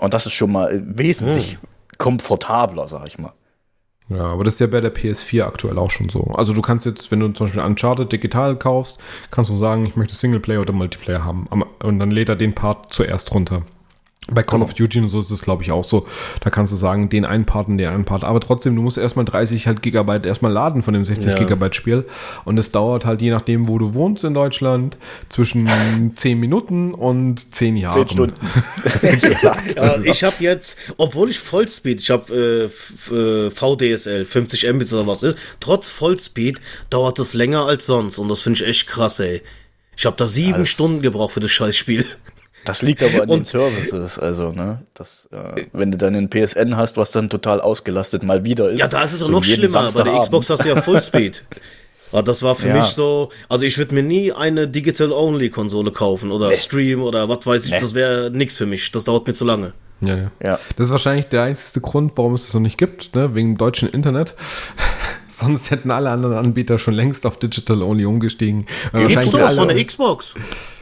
Und 0.00 0.14
das 0.14 0.26
ist 0.26 0.32
schon 0.32 0.52
mal 0.52 0.82
wesentlich 0.84 1.52
hm. 1.52 1.58
komfortabler, 1.98 2.88
sag 2.88 3.06
ich 3.06 3.18
mal. 3.18 3.32
Ja, 4.10 4.26
aber 4.26 4.42
das 4.42 4.54
ist 4.54 4.60
ja 4.60 4.66
bei 4.66 4.80
der 4.80 4.94
PS4 4.94 5.44
aktuell 5.44 5.78
auch 5.78 5.90
schon 5.90 6.08
so. 6.08 6.24
Also 6.34 6.52
du 6.52 6.60
kannst 6.60 6.84
jetzt, 6.84 7.10
wenn 7.12 7.20
du 7.20 7.28
zum 7.28 7.46
Beispiel 7.46 7.62
Uncharted 7.62 8.10
digital 8.10 8.56
kaufst, 8.56 8.98
kannst 9.30 9.50
du 9.50 9.56
sagen, 9.56 9.86
ich 9.86 9.94
möchte 9.94 10.16
Singleplayer 10.16 10.60
oder 10.60 10.72
Multiplayer 10.72 11.24
haben. 11.24 11.46
Und 11.46 11.98
dann 12.00 12.10
lädt 12.10 12.28
er 12.28 12.36
den 12.36 12.54
Part 12.54 12.92
zuerst 12.92 13.32
runter. 13.32 13.62
Bei 14.32 14.42
Call 14.42 14.62
of 14.62 14.74
Duty 14.74 15.00
und 15.00 15.08
so 15.08 15.20
ist 15.20 15.30
es, 15.30 15.42
glaube 15.42 15.62
ich, 15.62 15.72
auch 15.72 15.84
so. 15.84 16.06
Da 16.40 16.50
kannst 16.50 16.72
du 16.72 16.76
sagen, 16.76 17.08
den 17.08 17.24
einen 17.24 17.44
Part 17.44 17.68
und 17.68 17.78
den 17.78 17.86
anderen 17.86 18.04
Part. 18.04 18.24
Aber 18.24 18.40
trotzdem, 18.40 18.76
du 18.76 18.82
musst 18.82 18.98
erstmal 18.98 19.24
30 19.24 19.66
halt 19.66 19.82
Gigabyte 19.82 20.26
erstmal 20.26 20.52
laden 20.52 20.82
von 20.82 20.94
dem 20.94 21.04
60 21.04 21.32
ja. 21.32 21.38
Gigabyte 21.38 21.74
Spiel. 21.74 22.06
Und 22.44 22.58
es 22.58 22.70
dauert 22.72 23.04
halt, 23.04 23.22
je 23.22 23.30
nachdem, 23.30 23.68
wo 23.68 23.78
du 23.78 23.94
wohnst 23.94 24.24
in 24.24 24.34
Deutschland, 24.34 24.96
zwischen 25.28 25.68
10 26.16 26.38
Minuten 26.38 26.94
und 26.94 27.54
10 27.54 27.76
Jahren. 27.76 28.08
10 28.08 28.16
Stunden. 28.16 28.34
ja, 29.42 29.96
ich 30.02 30.22
habe 30.22 30.36
jetzt, 30.40 30.76
obwohl 30.96 31.30
ich 31.30 31.38
Vollspeed, 31.38 32.00
ich 32.00 32.10
habe 32.10 32.70
äh, 33.10 33.14
äh 33.14 33.50
VDSL, 33.50 34.24
50 34.24 34.72
Mbit 34.72 34.92
oder 34.92 35.06
was 35.06 35.22
ist, 35.22 35.36
trotz 35.60 35.88
Vollspeed 35.88 36.60
dauert 36.90 37.18
es 37.18 37.34
länger 37.34 37.66
als 37.66 37.86
sonst. 37.86 38.18
Und 38.18 38.28
das 38.28 38.42
finde 38.42 38.60
ich 38.60 38.68
echt 38.68 38.86
krass, 38.86 39.20
ey. 39.20 39.42
Ich 39.96 40.06
habe 40.06 40.16
da 40.16 40.26
sieben 40.26 40.64
Stunden 40.64 41.02
gebraucht 41.02 41.32
für 41.32 41.40
das 41.40 41.50
Scheißspiel. 41.50 42.06
Das 42.64 42.82
liegt 42.82 43.02
aber 43.02 43.22
an 43.22 43.28
den 43.28 43.44
Services, 43.44 44.18
also, 44.18 44.52
ne? 44.52 44.82
Das, 44.94 45.28
äh, 45.32 45.66
wenn 45.72 45.90
du 45.90 45.98
dann 45.98 46.14
einen 46.14 46.28
PSN 46.28 46.76
hast, 46.76 46.96
was 46.96 47.10
dann 47.10 47.30
total 47.30 47.60
ausgelastet 47.60 48.22
mal 48.22 48.44
wieder 48.44 48.70
ist. 48.70 48.80
Ja, 48.80 48.88
da 48.88 49.02
ist 49.02 49.14
es 49.14 49.22
auch 49.22 49.26
so 49.26 49.32
noch 49.32 49.44
schlimmer. 49.44 49.90
Bei 49.92 50.02
der 50.02 50.20
Xbox 50.20 50.50
hast 50.50 50.64
du 50.64 50.68
ja 50.68 50.80
Fullspeed. 50.80 51.44
Ja, 52.12 52.22
das 52.22 52.42
war 52.42 52.56
für 52.56 52.68
ja. 52.68 52.74
mich 52.74 52.86
so, 52.86 53.30
also 53.48 53.64
ich 53.64 53.78
würde 53.78 53.94
mir 53.94 54.02
nie 54.02 54.32
eine 54.32 54.66
Digital-Only-Konsole 54.66 55.92
kaufen 55.92 56.32
oder 56.32 56.48
nee. 56.48 56.56
Stream 56.56 57.02
oder 57.02 57.28
was 57.28 57.46
weiß 57.46 57.66
ich, 57.66 57.70
nee. 57.70 57.78
das 57.78 57.94
wäre 57.94 58.32
nichts 58.32 58.56
für 58.56 58.66
mich, 58.66 58.90
das 58.90 59.04
dauert 59.04 59.28
mir 59.28 59.34
zu 59.34 59.44
lange. 59.44 59.74
Ja, 60.00 60.16
ja, 60.16 60.30
ja. 60.44 60.58
Das 60.76 60.86
ist 60.86 60.90
wahrscheinlich 60.90 61.26
der 61.26 61.42
einzige 61.42 61.80
Grund, 61.80 62.12
warum 62.16 62.34
es 62.34 62.46
das 62.46 62.54
noch 62.54 62.62
nicht 62.62 62.78
gibt, 62.78 63.14
ne? 63.14 63.34
wegen 63.34 63.52
dem 63.52 63.58
deutschen 63.58 63.88
Internet. 63.90 64.34
Sonst 65.28 65.70
hätten 65.70 65.90
alle 65.90 66.10
anderen 66.10 66.36
Anbieter 66.36 66.78
schon 66.78 66.94
längst 66.94 67.24
auf 67.26 67.38
Digital 67.38 67.82
Only 67.82 68.04
umgestiegen. 68.04 68.66
Gibt's 68.92 69.30
doch 69.30 69.52
von 69.52 69.68
der 69.68 69.84
Xbox. 69.84 70.34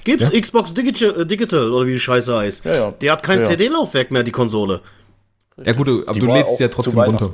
Gibt's 0.09 0.31
ja? 0.33 0.41
Xbox 0.41 0.73
Digital, 0.73 1.21
äh, 1.21 1.27
Digital 1.27 1.71
oder 1.71 1.87
wie 1.87 1.93
die 1.93 2.01
Scheiße 2.01 2.35
heißt. 2.35 2.65
Ja, 2.65 2.75
ja. 2.75 2.91
Die 2.93 3.11
hat 3.11 3.23
kein 3.23 3.45
CD-Laufwerk 3.45 4.11
mehr, 4.11 4.23
die 4.23 4.33
Konsole. 4.33 4.81
Ja 5.63 5.73
gut, 5.73 5.89
aber 5.89 6.13
die 6.13 6.21
du 6.21 6.27
lädst 6.27 6.59
ja 6.61 6.69
trotzdem 6.69 7.01
runter. 7.01 7.31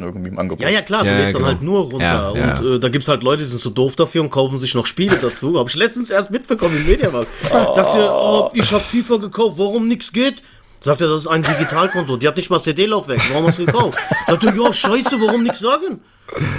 Ja, 0.58 0.68
ja 0.70 0.80
klar, 0.80 1.04
du 1.04 1.10
ja, 1.10 1.18
lädst 1.18 1.34
genau. 1.34 1.46
dann 1.46 1.54
halt 1.54 1.62
nur 1.62 1.82
runter. 1.82 2.32
Ja, 2.34 2.56
und 2.56 2.66
äh, 2.66 2.80
da 2.80 2.88
gibt's 2.88 3.06
halt 3.06 3.22
Leute, 3.22 3.42
die 3.42 3.48
sind 3.48 3.60
zu 3.60 3.68
so 3.68 3.74
doof 3.74 3.96
dafür 3.96 4.22
und 4.22 4.30
kaufen 4.30 4.58
sich 4.58 4.74
noch 4.74 4.86
Spiele 4.86 5.16
dazu. 5.20 5.58
Hab 5.58 5.68
ich 5.68 5.76
letztens 5.76 6.10
erst 6.10 6.30
mitbekommen 6.30 6.74
im 6.76 6.86
Mediamarkt. 6.86 7.28
Oh. 7.50 7.72
Sagt 7.72 7.94
ihr, 7.94 8.10
oh, 8.10 8.50
ich 8.54 8.72
hab 8.72 8.80
FIFA 8.80 9.18
gekauft, 9.18 9.54
warum 9.58 9.88
nix 9.88 10.10
geht? 10.10 10.42
Sagt 10.80 11.00
er, 11.00 11.08
das 11.08 11.22
ist 11.22 11.26
ein 11.28 11.42
Digitalkonsole, 11.42 12.18
die 12.18 12.26
hat 12.26 12.36
nicht 12.36 12.50
mal 12.50 12.60
CD-Laufwerk, 12.60 13.20
warum 13.30 13.46
hast 13.46 13.58
du 13.58 13.66
gekauft? 13.66 13.98
Sagt 14.26 14.44
er, 14.44 14.54
ja, 14.54 14.72
scheiße, 14.72 15.20
warum 15.20 15.42
nichts 15.42 15.60
sagen? 15.60 16.00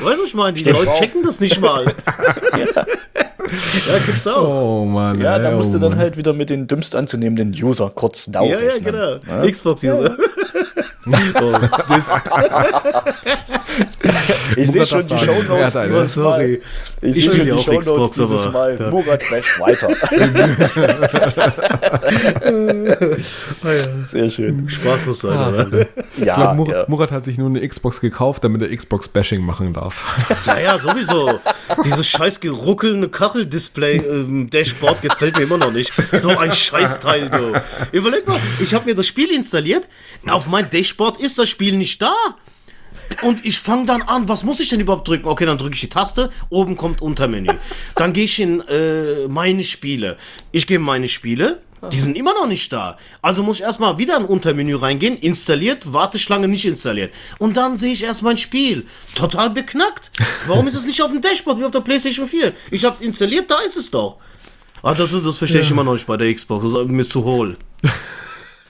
Weißt 0.02 0.20
du, 0.20 0.24
ich 0.24 0.34
meine, 0.34 0.54
die 0.54 0.64
Leute 0.64 0.92
checken 1.00 1.24
das 1.24 1.40
nicht 1.40 1.60
mal. 1.60 1.86
ja. 2.58 2.86
Ja, 3.88 4.00
gibt's 4.06 4.28
auch. 4.28 4.48
Oh 4.48 4.86
Mann. 4.86 5.20
Ja, 5.22 5.38
da 5.40 5.52
musst 5.52 5.70
oh, 5.70 5.74
du 5.74 5.80
dann 5.80 5.92
Mann. 5.92 6.00
halt 6.00 6.18
wieder 6.18 6.34
mit 6.34 6.50
den 6.50 6.68
dümmst 6.68 6.96
anzunehmenden 6.96 7.52
User 7.52 7.92
kurz 7.94 8.26
dauern. 8.26 8.50
Ja, 8.50 8.60
ja, 8.60 8.80
genau. 8.80 9.18
Ja? 9.28 9.50
Xbox-User. 9.50 10.18
oh, 11.42 11.60
ich 14.58 14.72
sehe 14.72 14.86
schon 14.86 15.08
die 15.08 15.18
Shownotes 15.18 15.74
ja, 15.74 15.86
dieses 15.86 16.14
Sorry. 16.14 16.62
Ich, 17.06 17.18
ich 17.18 17.26
spiele 17.26 17.56
auch 17.56 17.66
Xbox, 17.66 18.20
aber 18.20 18.52
Mal. 18.52 18.78
Ja. 18.80 18.90
Murat 18.90 19.24
Bash 19.30 19.60
weiter. 19.60 19.90
Sehr 24.08 24.30
schön. 24.30 24.68
Spaß 24.68 25.06
muss 25.06 25.20
sein, 25.20 25.38
ah, 25.38 25.50
oder? 25.50 25.80
Ja, 25.80 25.86
ich 26.18 26.24
glaube, 26.24 26.56
Murat, 26.56 26.76
ja. 26.76 26.86
Murat, 26.88 27.12
hat 27.12 27.26
sich 27.26 27.38
nur 27.38 27.50
eine 27.50 27.68
Xbox 27.68 28.02
gekauft, 28.02 28.44
damit 28.44 28.62
er 28.62 28.76
Xbox-Bashing 28.76 29.42
machen 29.42 29.74
darf. 29.74 30.20
Ja, 30.46 30.60
ja, 30.60 30.80
sowieso. 30.80 31.40
Dieses 31.84 32.08
scheiß 32.08 32.40
geruckelnde 32.40 33.10
Kacheldisplay 33.10 33.98
ähm, 33.98 34.50
Dashboard 34.50 35.02
gefällt 35.02 35.38
mir 35.38 35.44
immer 35.44 35.58
noch 35.58 35.72
nicht. 35.72 35.92
So 36.14 36.30
ein 36.30 36.52
Scheißteil, 36.52 37.30
du. 37.30 37.62
Überleg 37.92 38.28
mal, 38.28 38.40
ich 38.60 38.74
habe 38.74 38.86
mir 38.86 38.96
das 38.96 39.08
Spiel 39.08 39.32
installiert. 39.32 39.88
Auf 40.28 40.48
mein 40.48 40.70
Dashboard 40.70 41.20
ist 41.20 41.40
das 41.40 41.50
Spiel 41.50 41.78
nicht 41.78 42.02
da. 42.02 42.14
Und 43.22 43.46
ich 43.46 43.60
fange 43.60 43.86
dann 43.86 44.02
an, 44.02 44.28
was 44.28 44.44
muss 44.44 44.60
ich 44.60 44.70
denn 44.70 44.80
überhaupt 44.80 45.08
drücken? 45.08 45.28
Okay, 45.28 45.46
dann 45.46 45.58
drücke 45.58 45.74
ich 45.76 45.82
die 45.82 45.90
Taste, 45.90 46.32
oben 46.50 46.76
kommt 46.78 47.02
Untermenü. 47.02 47.54
Dann 47.96 48.14
gehe 48.14 48.26
ich 48.26 48.40
in 48.40 48.62
äh, 48.62 49.28
meine 49.28 49.64
Spiele. 49.64 50.18
Ich 50.52 50.68
gehe 50.68 50.78
in 50.78 50.84
meine 50.84 51.08
Spiele, 51.08 51.62
die 51.92 52.00
sind 52.00 52.18
immer 52.18 52.34
noch 52.34 52.48
nicht 52.48 52.72
da. 52.74 52.98
Also 53.22 53.44
muss 53.44 53.58
ich 53.58 53.64
erstmal 53.64 53.98
wieder 53.98 54.18
in 54.18 54.26
Untermenü 54.26 54.76
reingehen, 54.76 55.18
installiert, 55.18 55.92
Warteschlange 55.92 56.48
nicht 56.48 56.66
installiert. 56.66 57.14
Und 57.38 57.58
dann 57.58 57.78
sehe 57.78 57.94
ich 57.94 58.04
erst 58.04 58.22
mein 58.22 58.38
Spiel. 58.38 58.86
Total 59.14 59.50
beknackt. 59.50 60.12
Warum 60.48 60.68
ist 60.68 60.76
es 60.76 60.86
nicht 60.86 61.02
auf 61.02 61.12
dem 61.12 61.22
Dashboard 61.22 61.60
wie 61.60 61.66
auf 61.66 61.72
der 61.72 61.82
PlayStation 61.82 62.28
4? 62.28 62.54
Ich 62.72 62.84
habe 62.86 62.96
es 62.96 63.02
installiert, 63.02 63.50
da 63.52 63.60
ist 63.60 63.78
es 63.78 63.92
doch. 63.92 64.18
Ah, 64.82 64.94
das, 64.94 65.12
das 65.12 65.38
verstehe 65.38 65.62
ich 65.62 65.68
ja. 65.68 65.74
immer 65.74 65.84
noch 65.84 65.94
nicht 65.94 66.08
bei 66.08 66.18
der 66.18 66.34
Xbox. 66.34 66.64
Das 66.64 66.74
ist 66.74 66.88
mir 66.88 67.08
zu 67.08 67.24
hohl. 67.24 67.58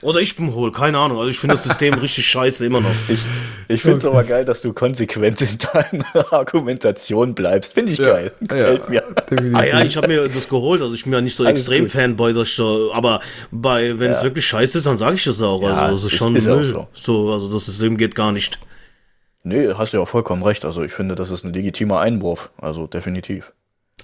Oder 0.02 0.20
ich 0.20 0.36
bin 0.36 0.54
hohl, 0.54 0.72
keine 0.72 0.98
Ahnung. 0.98 1.18
Also 1.18 1.30
ich 1.30 1.38
finde 1.38 1.56
das 1.56 1.64
System 1.64 1.94
richtig 2.00 2.26
scheiße 2.26 2.66
immer 2.66 2.80
noch. 2.80 2.90
Ich, 3.08 3.20
ich 3.68 3.80
finde 3.80 3.98
es 3.98 4.04
okay. 4.04 4.14
aber 4.14 4.24
geil, 4.24 4.44
dass 4.44 4.60
du 4.60 4.74
konsequent 4.74 5.40
in 5.40 5.56
deiner 5.58 6.32
Argumentation 6.32 7.34
bleibst. 7.34 7.72
Finde 7.72 7.92
ich 7.92 7.98
ja, 7.98 8.06
geil. 8.06 8.32
Gefällt 8.40 8.82
ja, 8.90 9.02
mir. 9.30 9.56
Ah 9.56 9.64
ja, 9.64 9.82
ich 9.82 9.96
habe 9.96 10.08
mir 10.08 10.28
das 10.28 10.48
geholt. 10.48 10.82
Also 10.82 10.94
ich 10.94 11.04
bin 11.04 11.14
ja 11.14 11.20
nicht 11.22 11.34
so 11.34 11.44
Alles 11.44 11.60
extrem 11.60 11.84
gut. 11.84 11.92
Fanboy, 11.92 12.34
dass 12.34 12.48
ich, 12.48 12.60
aber 12.60 13.20
bei 13.50 13.98
wenn 13.98 14.10
es 14.10 14.18
ja. 14.18 14.24
wirklich 14.24 14.46
scheiße 14.46 14.78
ist, 14.78 14.86
dann 14.86 14.98
sage 14.98 15.16
ich 15.16 15.24
das 15.24 15.40
auch. 15.40 15.62
also 15.62 15.94
das 15.94 16.12
ist 16.12 16.18
schon 16.18 16.36
ist, 16.36 16.46
ist 16.46 16.68
so. 16.68 16.88
so. 16.92 17.32
Also 17.32 17.50
das 17.50 17.64
System 17.64 17.96
geht 17.96 18.14
gar 18.14 18.32
nicht. 18.32 18.58
Nee, 19.44 19.72
hast 19.74 19.92
du 19.92 19.98
ja 19.98 20.02
auch 20.02 20.08
vollkommen 20.08 20.42
recht. 20.42 20.64
Also 20.64 20.82
ich 20.82 20.92
finde, 20.92 21.14
das 21.14 21.30
ist 21.30 21.44
ein 21.44 21.54
legitimer 21.54 22.00
Einwurf. 22.00 22.50
Also 22.58 22.86
definitiv. 22.86 23.52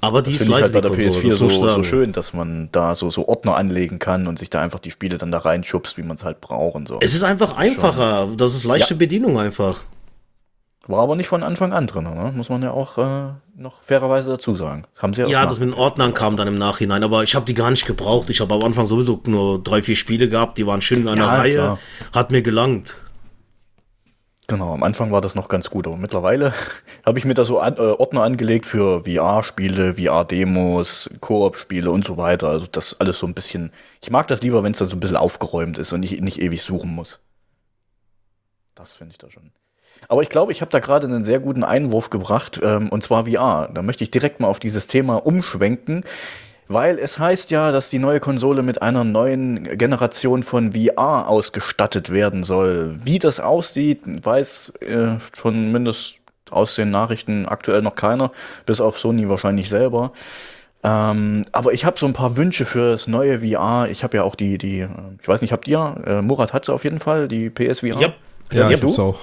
Aber 0.02 0.20
die 0.20 0.32
das 0.32 0.42
ist 0.42 0.48
ich 0.48 0.52
halt 0.52 0.72
bei 0.72 0.80
der 0.80 0.90
PS4 0.90 1.30
so, 1.30 1.48
so, 1.48 1.82
schön, 1.84 2.10
dass 2.10 2.34
man 2.34 2.68
da 2.72 2.96
so, 2.96 3.08
so 3.08 3.28
Ordner 3.28 3.54
anlegen 3.54 4.00
kann 4.00 4.26
und 4.26 4.36
sich 4.36 4.50
da 4.50 4.60
einfach 4.60 4.80
die 4.80 4.90
Spiele 4.90 5.16
dann 5.16 5.30
da 5.30 5.38
reinschubst, 5.38 5.96
wie 5.96 6.02
man 6.02 6.16
es 6.16 6.24
halt 6.24 6.40
braucht 6.40 6.74
und 6.74 6.88
so. 6.88 6.98
Es 7.00 7.14
ist 7.14 7.22
einfach 7.22 7.50
das 7.50 7.58
einfacher. 7.58 8.24
Ist 8.24 8.40
das 8.40 8.54
ist 8.54 8.64
leichte 8.64 8.94
ja. 8.94 8.98
Bedienung 8.98 9.38
einfach. 9.38 9.84
War 10.88 10.98
aber 10.98 11.14
nicht 11.14 11.28
von 11.28 11.44
Anfang 11.44 11.72
an 11.72 11.86
drin, 11.86 12.02
ne? 12.02 12.32
muss 12.34 12.48
man 12.48 12.60
ja 12.62 12.72
auch 12.72 12.98
äh, 12.98 13.34
noch 13.56 13.80
fairerweise 13.82 14.32
dazu 14.32 14.56
sagen. 14.56 14.82
Haben 14.98 15.14
sie 15.14 15.22
ja, 15.22 15.28
ja 15.28 15.46
das 15.46 15.60
mit 15.60 15.68
den 15.68 15.74
Ordnern 15.74 16.14
kam 16.14 16.36
dann 16.36 16.48
im 16.48 16.56
Nachhinein, 16.56 17.04
aber 17.04 17.22
ich 17.22 17.36
habe 17.36 17.46
die 17.46 17.54
gar 17.54 17.70
nicht 17.70 17.86
gebraucht. 17.86 18.28
Ich 18.30 18.40
habe 18.40 18.52
am 18.54 18.64
Anfang 18.64 18.88
sowieso 18.88 19.20
nur 19.26 19.62
drei, 19.62 19.82
vier 19.82 19.94
Spiele 19.94 20.28
gehabt, 20.28 20.58
die 20.58 20.66
waren 20.66 20.82
schön 20.82 21.02
in 21.02 21.08
einer 21.08 21.26
ja, 21.26 21.36
Reihe, 21.36 21.52
klar. 21.52 21.78
hat 22.12 22.32
mir 22.32 22.42
gelangt. 22.42 22.96
Genau, 24.52 24.74
am 24.74 24.82
Anfang 24.82 25.10
war 25.12 25.22
das 25.22 25.34
noch 25.34 25.48
ganz 25.48 25.70
gut, 25.70 25.86
aber 25.86 25.96
mittlerweile 25.96 26.52
habe 27.06 27.18
ich 27.18 27.24
mir 27.24 27.32
da 27.32 27.42
so 27.42 27.58
an, 27.58 27.76
äh, 27.78 27.80
Ordner 27.80 28.22
angelegt 28.22 28.66
für 28.66 29.04
VR-Spiele, 29.04 29.94
VR-Demos, 29.94 31.08
Koop-Spiele 31.22 31.90
und 31.90 32.04
so 32.04 32.18
weiter. 32.18 32.50
Also 32.50 32.66
das 32.70 33.00
alles 33.00 33.18
so 33.18 33.26
ein 33.26 33.32
bisschen. 33.32 33.72
Ich 34.02 34.10
mag 34.10 34.28
das 34.28 34.42
lieber, 34.42 34.62
wenn 34.62 34.72
es 34.72 34.78
dann 34.78 34.88
so 34.88 34.96
ein 34.96 35.00
bisschen 35.00 35.16
aufgeräumt 35.16 35.78
ist 35.78 35.94
und 35.94 36.02
ich 36.02 36.20
nicht 36.20 36.38
ewig 36.38 36.62
suchen 36.62 36.94
muss. 36.94 37.20
Das 38.74 38.92
finde 38.92 39.12
ich 39.12 39.18
da 39.18 39.30
schon. 39.30 39.52
Aber 40.08 40.20
ich 40.20 40.28
glaube, 40.28 40.52
ich 40.52 40.60
habe 40.60 40.70
da 40.70 40.80
gerade 40.80 41.06
einen 41.06 41.24
sehr 41.24 41.40
guten 41.40 41.64
Einwurf 41.64 42.10
gebracht, 42.10 42.60
ähm, 42.62 42.90
und 42.90 43.02
zwar 43.02 43.24
VR. 43.24 43.70
Da 43.72 43.80
möchte 43.80 44.04
ich 44.04 44.10
direkt 44.10 44.40
mal 44.40 44.48
auf 44.48 44.60
dieses 44.60 44.86
Thema 44.86 45.24
umschwenken. 45.24 46.04
Weil 46.72 46.98
es 46.98 47.18
heißt 47.18 47.50
ja, 47.50 47.72
dass 47.72 47.90
die 47.90 47.98
neue 47.98 48.20
Konsole 48.20 48.62
mit 48.62 48.82
einer 48.82 49.04
neuen 49.04 49.76
Generation 49.76 50.42
von 50.42 50.72
VR 50.72 51.28
ausgestattet 51.28 52.10
werden 52.10 52.44
soll. 52.44 52.96
Wie 53.04 53.18
das 53.18 53.40
aussieht, 53.40 54.00
weiß 54.04 54.74
äh, 54.80 55.18
schon 55.36 55.72
mindestens 55.72 56.22
aus 56.50 56.74
den 56.74 56.90
Nachrichten 56.90 57.46
aktuell 57.46 57.82
noch 57.82 57.94
keiner, 57.94 58.30
bis 58.66 58.80
auf 58.80 58.98
Sony 58.98 59.28
wahrscheinlich 59.28 59.68
selber. 59.68 60.12
Ähm, 60.84 61.42
aber 61.52 61.72
ich 61.72 61.84
habe 61.84 61.98
so 61.98 62.06
ein 62.06 62.12
paar 62.12 62.36
Wünsche 62.36 62.64
fürs 62.64 63.06
neue 63.06 63.40
VR. 63.40 63.88
Ich 63.90 64.02
habe 64.02 64.16
ja 64.16 64.22
auch 64.24 64.34
die, 64.34 64.58
die, 64.58 64.86
ich 65.20 65.28
weiß 65.28 65.40
nicht, 65.40 65.52
habt 65.52 65.68
ihr? 65.68 65.96
Äh, 66.04 66.22
Murat 66.22 66.52
hat 66.52 66.64
sie 66.64 66.72
auf 66.72 66.84
jeden 66.84 66.98
Fall, 66.98 67.28
die 67.28 67.50
PSVR. 67.50 68.00
Ja, 68.00 68.00
ja, 68.00 68.12
ja 68.52 68.70
ich 68.70 68.82
hab's 68.82 68.98
auch. 68.98 69.20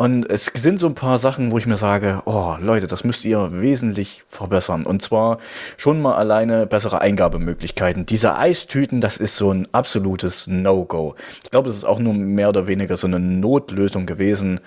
Und 0.00 0.30
es 0.30 0.46
sind 0.46 0.80
so 0.80 0.86
ein 0.86 0.94
paar 0.94 1.18
Sachen, 1.18 1.50
wo 1.50 1.58
ich 1.58 1.66
mir 1.66 1.76
sage, 1.76 2.22
oh 2.24 2.56
Leute, 2.58 2.86
das 2.86 3.04
müsst 3.04 3.22
ihr 3.26 3.60
wesentlich 3.60 4.24
verbessern. 4.28 4.86
Und 4.86 5.02
zwar 5.02 5.38
schon 5.76 6.00
mal 6.00 6.14
alleine 6.14 6.64
bessere 6.64 7.02
Eingabemöglichkeiten. 7.02 8.06
Diese 8.06 8.38
Eistüten, 8.38 9.02
das 9.02 9.18
ist 9.18 9.36
so 9.36 9.52
ein 9.52 9.68
absolutes 9.72 10.46
No-Go. 10.46 11.16
Ich 11.44 11.50
glaube, 11.50 11.68
es 11.68 11.76
ist 11.76 11.84
auch 11.84 11.98
nur 11.98 12.14
mehr 12.14 12.48
oder 12.48 12.66
weniger 12.66 12.96
so 12.96 13.06
eine 13.06 13.20
Notlösung 13.20 14.06
gewesen, 14.06 14.60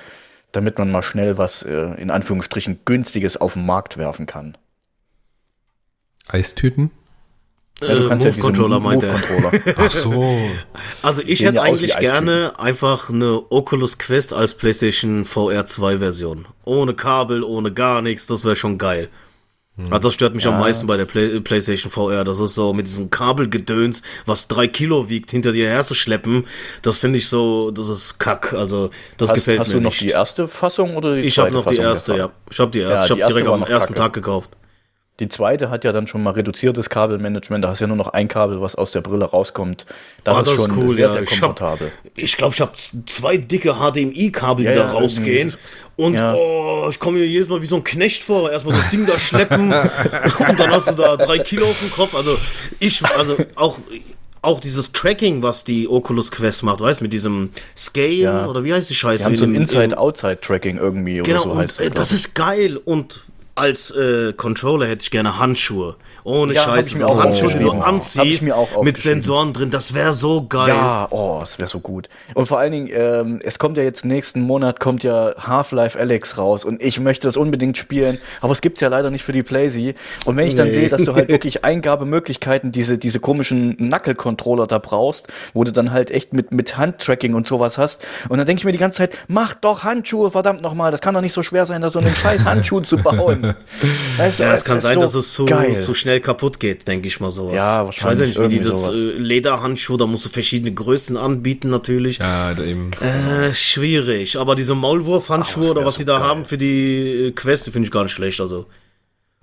damit 0.52 0.78
man 0.78 0.92
mal 0.92 1.02
schnell 1.02 1.40
was 1.40 1.64
äh, 1.64 2.00
in 2.00 2.12
Anführungsstrichen 2.12 2.82
günstiges 2.86 3.36
auf 3.36 3.54
den 3.54 3.66
Markt 3.66 3.98
werfen 3.98 4.28
kann. 4.28 4.56
Eistüten? 6.28 6.92
Ja, 7.82 7.96
du 7.96 8.06
Äh, 8.06 8.08
kannst 8.08 8.26
ja 8.26 8.32
diese 8.32 8.42
Move-Controller 8.42 8.80
meint 8.80 9.04
er. 9.04 9.16
Ach 9.78 9.92
so. 9.92 10.38
Also 11.02 11.22
ich 11.26 11.40
Sehen 11.40 11.48
hätte 11.48 11.56
ja 11.58 11.62
eigentlich 11.64 11.98
gerne 11.98 12.54
einfach 12.58 13.10
eine 13.10 13.42
Oculus 13.50 13.98
Quest 13.98 14.34
als 14.34 14.54
PlayStation 14.54 15.26
VR 15.26 15.66
2 15.66 15.98
Version. 16.00 16.46
Ohne 16.66 16.94
Kabel, 16.94 17.44
ohne 17.44 17.74
gar 17.74 18.02
nichts, 18.02 18.28
das 18.28 18.46
wäre 18.46 18.56
schon 18.56 18.78
geil. 18.78 19.10
Also 19.90 20.08
das 20.10 20.14
stört 20.14 20.36
mich 20.36 20.46
am 20.48 20.60
meisten 20.60 20.86
bei 20.86 20.98
der 20.98 21.06
Play 21.06 21.40
PlayStation 21.40 21.92
VR. 21.92 22.24
Das 22.24 22.40
ist 22.40 22.54
so 22.54 22.74
mit 22.74 22.86
diesem 22.86 23.10
Kabelgedöns, 23.10 24.04
was 24.28 24.48
drei 24.48 24.68
Kilo 24.68 25.10
wiegt, 25.10 25.32
hinter 25.32 25.52
dir 25.52 25.68
herzuschleppen. 25.68 26.46
Das 26.84 27.00
finde 27.00 27.18
ich 27.18 27.28
so, 27.28 27.72
das 27.72 27.90
ist 27.90 28.20
Kack. 28.20 28.54
Also 28.54 28.92
das 29.18 29.30
Hast, 29.30 29.36
gefällt 29.36 29.60
hast 29.62 29.70
mir 29.70 29.74
du 29.74 29.82
noch 29.82 29.90
nicht. 29.90 30.02
die 30.02 30.10
erste 30.10 30.48
Fassung 30.48 30.96
oder 30.96 31.16
die 31.16 31.22
ich 31.22 31.40
habe 31.40 31.50
zweite 31.50 31.56
noch 31.56 31.66
die 31.66 31.78
Fassung 31.78 31.86
erste, 31.86 32.16
ja. 32.16 32.32
Ich 32.52 32.60
habe 32.60 32.70
die 32.70 32.80
erste. 32.82 32.94
Ja, 32.96 33.02
ich 33.02 33.08
die 33.08 33.12
habe 33.14 33.22
erste 33.22 33.44
direkt 33.44 33.50
am 33.50 33.64
ersten 33.64 33.94
kacke. 33.96 34.04
Tag 34.04 34.14
gekauft. 34.14 34.52
Die 35.20 35.28
zweite 35.28 35.70
hat 35.70 35.84
ja 35.84 35.92
dann 35.92 36.08
schon 36.08 36.24
mal 36.24 36.32
reduziertes 36.32 36.90
Kabelmanagement. 36.90 37.64
Da 37.64 37.70
hast 37.70 37.80
du 37.80 37.84
ja 37.84 37.88
nur 37.88 37.98
noch 37.98 38.08
ein 38.08 38.28
Kabel, 38.28 38.60
was 38.62 38.74
aus 38.74 38.94
der 38.94 39.02
Brille 39.02 39.26
rauskommt. 39.26 39.86
Das 40.24 40.40
ist 40.40 40.48
das 40.48 40.54
ist 40.56 40.62
schon 40.62 40.72
cool, 40.78 40.90
sehr, 40.90 41.06
ja. 41.06 41.12
sehr 41.12 41.22
Ich 41.22 41.30
komfortabel. 41.30 41.92
Ich 42.16 42.36
glaube, 42.36 42.56
ich 42.56 42.62
habe 42.62 42.72
zwei 42.76 43.38
dicke 43.38 43.76
HDMI-Kabel, 43.76 44.66
Ja, 44.66 44.72
die 44.72 44.78
da 44.78 44.86
ja, 44.86 44.92
rausgehen. 44.92 45.54
Und 45.98 46.18
oh, 46.18 46.88
ich 46.90 47.00
komme 47.00 47.20
mir 47.20 47.26
jedes 47.28 47.48
Mal 47.48 47.62
wie 47.62 47.68
so 47.68 47.76
ein 47.76 47.84
Knecht 47.84 48.24
vor. 48.24 48.52
Erstmal 48.52 48.76
das 48.76 48.90
Ding 48.90 49.06
da 49.06 49.18
schleppen 49.20 49.72
und 50.50 50.60
dann 50.60 50.72
hast 50.72 50.88
du 50.90 50.94
da 50.94 51.16
drei 51.16 51.38
Kilo 51.38 51.68
auf 51.68 51.80
dem 51.80 51.92
Kopf. 51.92 52.16
Also 52.16 52.36
ich, 52.80 53.06
also 53.16 53.38
auch, 53.54 53.78
auch 54.42 54.60
dieses 54.60 54.94
Tracking, 54.94 55.44
was 55.44 55.64
die 55.64 55.88
Oculus 55.88 56.32
Quest 56.32 56.64
macht, 56.64 56.82
weißt 56.82 57.02
du, 57.02 57.04
mit 57.04 57.14
diesem 57.14 57.52
Scale 57.78 58.08
Ja. 58.16 58.48
oder 58.48 58.64
wie 58.64 58.74
heißt 58.74 58.90
die 58.90 58.96
Scheiße? 58.96 59.20
Die 59.20 59.26
haben 59.26 59.36
so 59.36 59.46
ein 59.46 59.54
Inside-Outside-Tracking 59.54 60.80
irgendwie 60.80 61.22
oder 61.22 61.30
Genau, 61.30 61.44
so 61.44 61.52
und, 61.52 61.58
heißt 61.60 61.82
äh, 61.82 61.92
das. 61.92 62.10
das 62.10 62.10
glaub 62.10 62.20
ich. 62.20 62.26
ist 62.26 62.36
geil 62.36 62.78
und 62.84 63.26
als 63.56 63.92
äh, 63.92 64.34
Controller 64.34 64.88
hätte 64.88 65.04
ich 65.04 65.12
gerne 65.12 65.38
Handschuhe. 65.38 65.96
Ohne 66.24 66.54
Ja, 66.54 66.64
Scheiße. 66.64 66.88
ich 66.90 66.94
mir 66.96 67.00
So 67.02 67.06
auch 67.08 67.22
Handschuhe, 67.24 67.50
die 67.52 67.60
du 67.60 67.72
anziehst, 67.72 68.48
mit. 68.82 68.98
Sensoren 68.98 69.54
drin. 69.54 69.70
Das 69.70 69.94
wäre 69.94 70.14
so 70.14 70.48
geil. 70.48 70.70
Ja, 70.70 71.08
oh, 71.12 71.42
es 71.44 71.60
wäre 71.60 71.68
so 71.68 71.80
gut. 71.80 72.08
Und 72.34 72.48
vor 72.48 72.60
allen 72.60 72.72
Dingen, 72.72 72.90
ähm, 72.92 73.40
es 73.44 73.60
kommt 73.60 73.78
ja 73.78 73.84
jetzt 73.84 74.06
nächsten 74.06 74.42
Monat 74.42 74.80
kommt 74.80 75.04
ja 75.04 75.34
Half-Life 75.38 76.00
Alex 76.00 76.38
raus 76.38 76.66
und 76.66 76.82
ich 76.82 77.00
möchte 77.00 77.28
das 77.28 77.38
unbedingt 77.38 77.78
spielen, 77.78 78.20
aber 78.42 78.54
es 78.54 78.62
gibt's 78.62 78.82
ja 78.82 78.88
leider 78.88 79.12
nicht 79.12 79.24
für 79.24 79.34
die 79.34 79.44
Playsee. 79.44 79.96
Und 80.26 80.38
wenn 80.38 80.48
ich 80.48 80.56
dann 80.56 80.68
Nee. 80.70 80.74
sehe, 80.74 80.90
dass 80.90 81.04
du 81.04 81.14
halt 81.14 81.28
wirklich 81.30 81.64
Eingabemöglichkeiten, 81.64 82.72
diese, 82.72 82.98
diese 82.98 83.20
komischen 83.20 83.78
Knuckle-Controller 83.78 84.66
da 84.66 84.80
brauchst, 84.80 85.28
wo 85.54 85.64
du 85.64 85.72
dann 85.72 85.92
halt 85.92 86.10
echt 86.10 86.34
mit, 86.34 86.52
mit 86.54 86.78
Handtracking 86.78 87.34
und 87.36 87.46
sowas 87.46 87.78
hast. 87.78 88.06
Und 88.30 88.38
dann 88.38 88.48
denke 88.48 88.62
ich 88.62 88.66
mir 88.66 88.72
die 88.72 88.78
ganze 88.78 88.98
Zeit, 89.00 89.18
mach 89.28 89.54
doch 89.54 89.84
Handschuhe, 89.84 90.32
verdammt 90.32 90.62
nochmal. 90.62 90.90
Das 90.92 91.02
kann 91.02 91.14
doch 91.14 91.22
nicht 91.22 91.34
so 91.34 91.44
schwer 91.44 91.66
sein, 91.66 91.82
da 91.82 91.90
so 91.90 92.00
einen 92.00 92.16
scheiß 92.16 92.46
Handschuh 92.46 92.80
zu 92.82 92.98
bauen. 92.98 93.43
Weißt 94.18 94.40
du, 94.40 94.44
Ja, 94.44 94.54
es 94.54 94.64
kann 94.64 94.80
sein, 94.80 94.96
so 94.96 95.02
dass 95.02 95.14
es 95.16 95.42
geil. 95.46 95.76
zu 95.76 95.94
schnell 95.94 96.20
kaputt 96.22 96.60
geht, 96.60 96.88
denke 96.88 97.08
ich 97.08 97.20
mal 97.20 97.32
sowas. 97.32 97.56
Ja, 97.56 97.88
Ich 97.90 98.04
weiß 98.04 98.20
ja 98.20 98.26
nicht, 98.26 98.40
wie 98.40 98.48
die 98.50 98.64
wahrscheinlich 98.64 98.86
das 98.88 98.96
irgendwie 98.96 99.18
äh, 99.18 99.20
Lederhandschuh, 99.22 99.98
da 99.98 100.06
musst 100.06 100.26
du 100.26 100.30
verschiedene 100.30 100.74
Größen 100.74 101.18
anbieten 101.18 101.70
natürlich. 101.70 102.20
Ja, 102.20 102.52
eben. 102.58 102.92
Äh, 103.02 103.54
schwierig, 103.54 104.38
aber 104.38 104.56
diese 104.56 104.76
Maulwurfhandschuhe 104.76 105.72
oder 105.72 105.86
was 105.86 105.94
so 105.94 106.00
die 106.00 106.06
da 106.06 106.20
geil. 106.20 106.28
haben 106.28 106.46
für 106.46 106.58
die 106.58 107.28
äh, 107.28 107.32
Quest, 107.32 107.68
die 107.68 107.72
finde 107.72 107.86
ich 107.88 107.92
gar 107.92 108.04
nicht 108.04 108.14
schlecht, 108.14 108.40
also. 108.42 108.66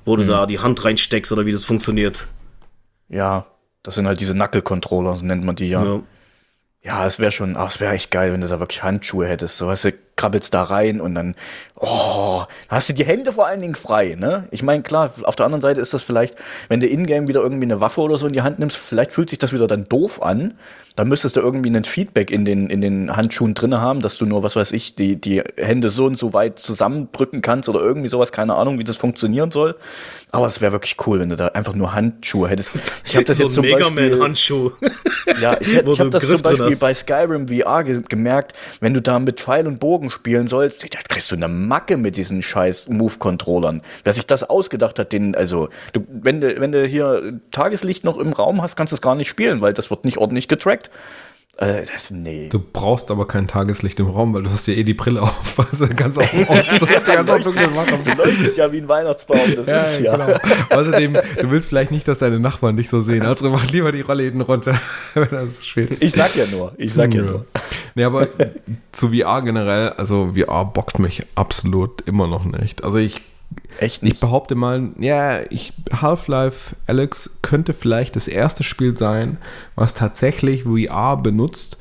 Wo 0.04 0.16
Hm. 0.16 0.26
du 0.26 0.32
da 0.32 0.46
die 0.46 0.58
Hand 0.60 0.82
reinsteckst 0.84 1.30
oder 1.30 1.44
wie 1.44 1.52
das 1.52 1.64
funktioniert. 1.66 2.26
Ja, 3.08 3.46
das 3.82 3.96
sind 3.96 4.06
halt 4.06 4.20
diese 4.20 4.32
Knuckle-Controller, 4.34 5.16
so 5.18 5.24
nennt 5.26 5.44
man 5.44 5.56
die 5.56 5.68
ja. 5.68 5.84
Ja. 5.84 6.02
Ja, 6.82 7.04
es 7.06 7.18
wäre 7.18 7.30
schon, 7.30 7.56
ach, 7.58 7.68
es 7.68 7.78
wäre 7.78 7.92
echt 7.92 8.10
geil, 8.10 8.32
wenn 8.32 8.40
du 8.40 8.48
da 8.48 8.58
wirklich 8.58 8.82
Handschuhe 8.82 9.26
hättest. 9.26 9.58
So, 9.58 9.66
weißt 9.66 9.84
du, 9.84 9.92
krabbelst 10.20 10.52
da 10.52 10.64
rein 10.64 11.00
und 11.00 11.14
dann, 11.14 11.34
oh, 11.76 12.42
hast 12.68 12.90
du 12.90 12.92
die 12.92 13.04
Hände 13.04 13.32
vor 13.32 13.46
allen 13.46 13.62
Dingen 13.62 13.74
frei, 13.74 14.16
ne? 14.18 14.44
Ich 14.50 14.62
meine, 14.62 14.82
klar, 14.82 15.12
auf 15.22 15.34
der 15.34 15.46
anderen 15.46 15.62
Seite 15.62 15.80
ist 15.80 15.94
das 15.94 16.02
vielleicht, 16.02 16.36
wenn 16.68 16.80
du 16.80 16.86
in-game 16.86 17.26
wieder 17.26 17.40
irgendwie 17.40 17.64
eine 17.64 17.80
Waffe 17.80 18.02
oder 18.02 18.18
so 18.18 18.26
in 18.26 18.34
die 18.34 18.42
Hand 18.42 18.58
nimmst, 18.58 18.76
vielleicht 18.76 19.12
fühlt 19.12 19.30
sich 19.30 19.38
das 19.38 19.52
wieder 19.52 19.66
dann 19.66 19.88
doof 19.88 20.22
an. 20.22 20.54
Dann 20.96 21.08
müsstest 21.08 21.36
du 21.36 21.40
irgendwie 21.40 21.70
ein 21.70 21.84
Feedback 21.84 22.30
in 22.30 22.44
den, 22.44 22.68
in 22.68 22.80
den 22.80 23.16
Handschuhen 23.16 23.54
drinne 23.54 23.80
haben, 23.80 24.00
dass 24.02 24.18
du 24.18 24.26
nur, 24.26 24.42
was 24.42 24.56
weiß 24.56 24.72
ich, 24.72 24.96
die, 24.96 25.16
die 25.16 25.42
Hände 25.56 25.88
so 25.88 26.04
und 26.04 26.18
so 26.18 26.34
weit 26.34 26.58
zusammendrücken 26.58 27.40
kannst 27.40 27.68
oder 27.68 27.80
irgendwie 27.80 28.08
sowas, 28.08 28.32
keine 28.32 28.56
Ahnung, 28.56 28.78
wie 28.78 28.84
das 28.84 28.96
funktionieren 28.96 29.50
soll. 29.50 29.76
Aber 30.32 30.46
es 30.46 30.60
wäre 30.60 30.72
wirklich 30.72 30.96
cool, 31.06 31.20
wenn 31.20 31.28
du 31.28 31.36
da 31.36 31.48
einfach 31.48 31.74
nur 31.74 31.94
Handschuhe 31.94 32.48
hättest. 32.48 32.76
Ich 33.04 33.16
habe 33.16 33.24
das 33.24 33.38
so 33.38 33.44
jetzt 33.44 33.54
zum 33.54 33.64
ein 33.64 33.70
Beispiel, 33.72 33.92
Megaman-Handschuh. 33.92 34.72
ja, 35.40 35.56
ich, 35.60 35.74
ich 35.74 36.00
habe 36.00 36.10
das 36.10 36.24
Griff 36.24 36.36
zum 36.36 36.42
Beispiel 36.42 36.66
drin 36.66 36.78
bei 36.78 36.92
Skyrim 36.92 37.48
VR 37.48 37.84
ge 37.84 38.02
gemerkt, 38.08 38.56
wenn 38.80 38.92
du 38.92 39.00
da 39.00 39.18
mit 39.18 39.40
Pfeil 39.40 39.66
und 39.66 39.80
Bogen 39.80 40.09
spielen 40.10 40.46
sollst, 40.46 40.82
da 40.82 40.98
kriegst 41.08 41.30
du 41.30 41.36
eine 41.36 41.48
Macke 41.48 41.96
mit 41.96 42.16
diesen 42.16 42.42
scheiß 42.42 42.88
Move-Controllern. 42.88 43.82
Wer 44.04 44.12
sich 44.12 44.26
das 44.26 44.44
ausgedacht 44.44 44.98
hat, 44.98 45.12
den, 45.12 45.34
also, 45.34 45.68
du, 45.92 46.00
wenn, 46.08 46.40
du, 46.40 46.60
wenn 46.60 46.72
du 46.72 46.86
hier 46.86 47.40
Tageslicht 47.50 48.04
noch 48.04 48.18
im 48.18 48.32
Raum 48.32 48.62
hast, 48.62 48.76
kannst 48.76 48.92
du 48.92 48.94
es 48.94 49.02
gar 49.02 49.14
nicht 49.14 49.28
spielen, 49.28 49.62
weil 49.62 49.72
das 49.72 49.90
wird 49.90 50.04
nicht 50.04 50.18
ordentlich 50.18 50.48
getrackt. 50.48 50.90
Äh, 51.60 51.84
das, 51.92 52.10
nee. 52.10 52.48
Du 52.48 52.58
brauchst 52.58 53.10
aber 53.10 53.26
kein 53.26 53.46
Tageslicht 53.46 54.00
im 54.00 54.06
Raum, 54.06 54.32
weil 54.32 54.42
du 54.44 54.50
hast 54.50 54.66
ja 54.66 54.72
eh 54.72 54.82
die 54.82 54.94
Brille 54.94 55.20
auf. 55.22 55.58
Also 55.70 55.86
kannst 55.94 56.18
auch, 56.18 56.22
kannst 57.04 57.30
auch 57.30 57.38
dunkel 57.40 57.68
machen. 57.70 57.98
Du 58.02 58.10
leuchtest 58.12 58.56
ja 58.56 58.72
wie 58.72 58.78
ein 58.78 58.88
Weihnachtsbaum, 58.88 59.38
das 59.56 59.66
Ja, 59.66 59.82
ist 59.82 60.00
ja. 60.00 60.16
genau. 60.16 60.38
Außerdem, 60.70 61.12
du 61.12 61.50
willst 61.50 61.68
vielleicht 61.68 61.90
nicht, 61.90 62.08
dass 62.08 62.18
deine 62.20 62.40
Nachbarn 62.40 62.78
dich 62.78 62.88
so 62.88 63.02
sehen. 63.02 63.22
Also 63.26 63.50
mach 63.50 63.70
lieber 63.70 63.92
die 63.92 64.00
Rollläden 64.00 64.40
runter, 64.40 64.74
wenn 65.14 65.28
das 65.30 65.64
schwitzt. 65.66 66.02
Ich 66.02 66.12
sag 66.12 66.34
ja 66.34 66.46
nur, 66.50 66.72
ich 66.78 66.94
sag 66.94 67.12
ja 67.14 67.22
Ja. 67.22 67.30
nur. 67.30 67.46
Nee, 67.94 68.04
aber 68.04 68.26
zu 68.92 69.10
VR 69.12 69.42
generell, 69.42 69.90
also 69.90 70.32
VR 70.34 70.64
bockt 70.64 70.98
mich 70.98 71.20
absolut 71.34 72.00
immer 72.06 72.26
noch 72.26 72.44
nicht. 72.46 72.82
Also 72.84 72.96
ich, 72.96 73.20
Echt 73.78 74.02
ich 74.02 74.02
nicht. 74.02 74.20
behaupte 74.20 74.54
mal, 74.54 74.90
ja, 74.98 75.40
ich, 75.50 75.72
Half-Life 75.92 76.76
Alex 76.86 77.38
könnte 77.42 77.72
vielleicht 77.72 78.16
das 78.16 78.28
erste 78.28 78.62
Spiel 78.62 78.96
sein, 78.96 79.38
was 79.74 79.94
tatsächlich 79.94 80.64
VR 80.64 81.16
benutzt, 81.16 81.78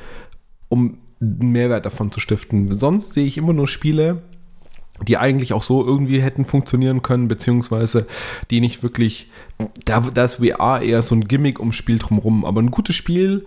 um 0.70 0.98
einen 1.22 1.52
Mehrwert 1.52 1.86
davon 1.86 2.12
zu 2.12 2.20
stiften. 2.20 2.74
Sonst 2.74 3.14
sehe 3.14 3.26
ich 3.26 3.38
immer 3.38 3.54
nur 3.54 3.68
Spiele, 3.68 4.22
die 5.08 5.18
eigentlich 5.18 5.54
auch 5.54 5.64
so 5.64 5.86
irgendwie 5.86 6.22
hätten 6.22 6.46
funktionieren 6.46 7.02
können, 7.02 7.28
beziehungsweise 7.28 8.06
die 8.50 8.62
nicht 8.62 8.84
wirklich, 8.84 9.30
da, 9.86 10.02
da 10.02 10.24
ist 10.24 10.36
VR 10.36 10.82
eher 10.82 11.02
so 11.02 11.16
ein 11.16 11.28
Gimmick 11.28 11.60
ums 11.60 11.76
Spiel 11.76 12.00
drumherum, 12.00 12.46
aber 12.46 12.62
ein 12.62 12.72
gutes 12.72 12.96
Spiel 12.96 13.46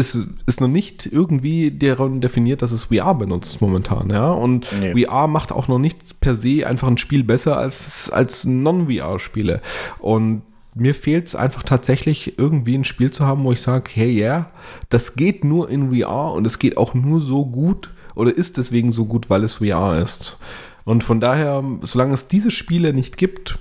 ist, 0.00 0.26
ist 0.46 0.60
noch 0.60 0.68
nicht 0.68 1.06
irgendwie 1.06 1.70
daran 1.70 2.20
definiert, 2.20 2.62
dass 2.62 2.72
es 2.72 2.84
VR 2.84 3.14
benutzt 3.14 3.60
momentan, 3.60 4.10
ja, 4.10 4.30
und 4.30 4.66
Nee. 4.80 5.04
VR 5.04 5.26
macht 5.28 5.52
auch 5.52 5.68
noch 5.68 5.78
nicht 5.78 6.20
per 6.20 6.34
se 6.34 6.66
einfach 6.66 6.88
ein 6.88 6.98
Spiel 6.98 7.22
besser 7.22 7.56
als, 7.58 8.10
als 8.10 8.44
Non-VR-Spiele 8.44 9.60
und 9.98 10.42
mir 10.74 10.94
fehlt 10.94 11.26
es 11.26 11.34
einfach 11.34 11.64
tatsächlich 11.64 12.38
irgendwie 12.38 12.76
ein 12.76 12.84
Spiel 12.84 13.10
zu 13.10 13.26
haben, 13.26 13.44
wo 13.44 13.52
ich 13.52 13.60
sage, 13.60 13.90
hey, 13.92 14.10
ja, 14.10 14.50
das 14.88 15.16
geht 15.16 15.44
nur 15.44 15.68
in 15.68 15.92
VR 15.94 16.32
und 16.32 16.46
es 16.46 16.58
geht 16.58 16.76
auch 16.76 16.94
nur 16.94 17.20
so 17.20 17.44
gut 17.44 17.90
oder 18.14 18.34
ist 18.34 18.56
deswegen 18.56 18.92
so 18.92 19.04
gut, 19.04 19.28
weil 19.30 19.44
es 19.44 19.54
VR 19.54 20.00
ist. 20.00 20.38
Und 20.84 21.04
von 21.04 21.20
daher, 21.20 21.62
solange 21.82 22.14
es 22.14 22.28
diese 22.28 22.50
Spiele 22.50 22.92
nicht 22.92 23.16
gibt, 23.16 23.58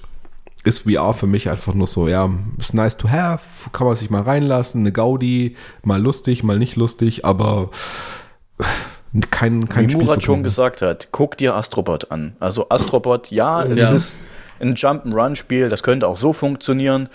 ist 0.63 0.89
VR 0.89 1.13
für 1.13 1.27
mich 1.27 1.49
einfach 1.49 1.73
nur 1.73 1.87
so, 1.87 2.07
ja, 2.07 2.29
ist 2.57 2.73
nice 2.73 2.97
to 2.97 3.09
have, 3.09 3.69
kann 3.71 3.87
man 3.87 3.95
sich 3.95 4.09
mal 4.09 4.21
reinlassen, 4.21 4.81
eine 4.81 4.91
Gaudi, 4.91 5.55
mal 5.83 6.01
lustig, 6.01 6.43
mal 6.43 6.59
nicht 6.59 6.75
lustig, 6.75 7.23
aber 7.25 7.69
kein, 9.31 9.69
kein 9.69 9.87
Wie 9.87 9.91
Spiel. 9.91 10.03
Murat 10.05 10.23
schon 10.23 10.43
gesagt 10.43 10.81
hat, 10.81 11.07
guck 11.11 11.37
dir 11.37 11.55
Astrobot 11.55 12.11
an. 12.11 12.35
Also 12.39 12.69
Astrobot, 12.69 13.31
ja, 13.31 13.63
es 13.63 13.79
Ja. 13.81 13.91
ist 13.91 14.19
ein 14.59 14.75
Jump'n'Run-Spiel, 14.75 15.69
das 15.69 15.83
könnte 15.83 16.07
auch 16.07 16.17
so 16.17 16.33
funktionieren. 16.33 17.09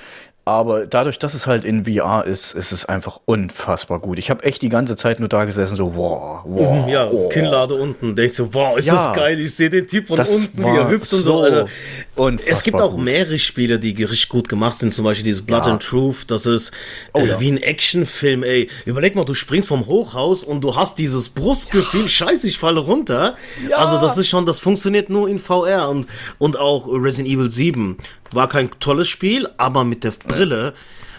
Aber 0.46 0.86
dadurch, 0.86 1.18
dass 1.18 1.32
es 1.32 1.46
halt 1.46 1.64
in 1.64 1.86
VR 1.86 2.24
ist, 2.26 2.52
ist 2.52 2.70
es 2.72 2.84
einfach 2.84 3.18
unfassbar 3.24 3.98
gut. 3.98 4.18
Ich 4.18 4.28
habe 4.28 4.44
echt 4.44 4.60
die 4.60 4.68
ganze 4.68 4.94
Zeit 4.94 5.18
nur 5.18 5.28
da 5.30 5.46
gesessen, 5.46 5.74
so, 5.74 5.94
wow, 5.96 6.40
wow. 6.44 6.86
Ja, 6.86 7.10
wow. 7.10 7.32
Kinnlade 7.32 7.74
unten. 7.74 8.14
Denkst 8.14 8.36
du, 8.36 8.48
wow, 8.52 8.76
ist 8.76 8.84
Ja. 8.86 9.06
das 9.08 9.16
geil. 9.16 9.40
Ich 9.40 9.54
sehe 9.54 9.70
den 9.70 9.86
Typ 9.86 10.08
von 10.08 10.18
unten, 10.18 10.62
wie 10.62 10.66
er 10.68 10.90
hüpft 10.90 11.10
und 11.14 11.18
so. 11.20 11.24
so 11.38 11.40
Alter. 11.44 11.66
unfassbar 12.14 12.52
Es 12.52 12.62
gibt 12.62 12.78
auch 12.80 12.92
gut. 12.94 13.04
mehrere 13.04 13.38
Spiele, 13.38 13.78
die 13.78 13.90
richtig 14.04 14.28
gut 14.28 14.48
gemacht 14.50 14.78
sind. 14.80 14.92
Zum 14.92 15.04
Beispiel 15.06 15.24
dieses 15.24 15.40
Blood 15.40 15.64
Ja. 15.66 15.72
and 15.72 15.82
Truth. 15.82 16.30
Das 16.30 16.44
ist 16.44 16.70
äh, 16.70 16.72
Oh 17.14 17.20
ja. 17.24 17.40
wie 17.40 17.50
ein 17.50 17.56
Actionfilm, 17.62 18.42
ey. 18.42 18.68
Überleg 18.84 19.14
mal, 19.16 19.24
du 19.24 19.32
springst 19.32 19.68
vom 19.68 19.86
Hochhaus 19.86 20.44
und 20.44 20.60
du 20.60 20.76
hast 20.76 20.98
dieses 20.98 21.30
Brustgefühl, 21.30 22.06
scheiße, 22.08 22.46
ich 22.46 22.58
falle 22.58 22.80
runter. 22.80 23.36
Also 23.74 23.98
das 23.98 24.18
ist 24.18 24.28
schon, 24.28 24.44
das 24.44 24.60
funktioniert 24.60 25.08
nur 25.08 25.26
in 25.26 25.38
VR. 25.38 25.88
Und, 25.88 26.06
und 26.38 26.58
auch 26.58 26.86
Resident 26.86 27.28
Evil 27.34 27.50
7 27.50 27.96
war 28.30 28.48
kein 28.48 28.68
tolles 28.80 29.06
Spiel, 29.08 29.48
aber 29.58 29.84
mit 29.84 30.02
der 30.02 30.12
Brille... 30.34 30.74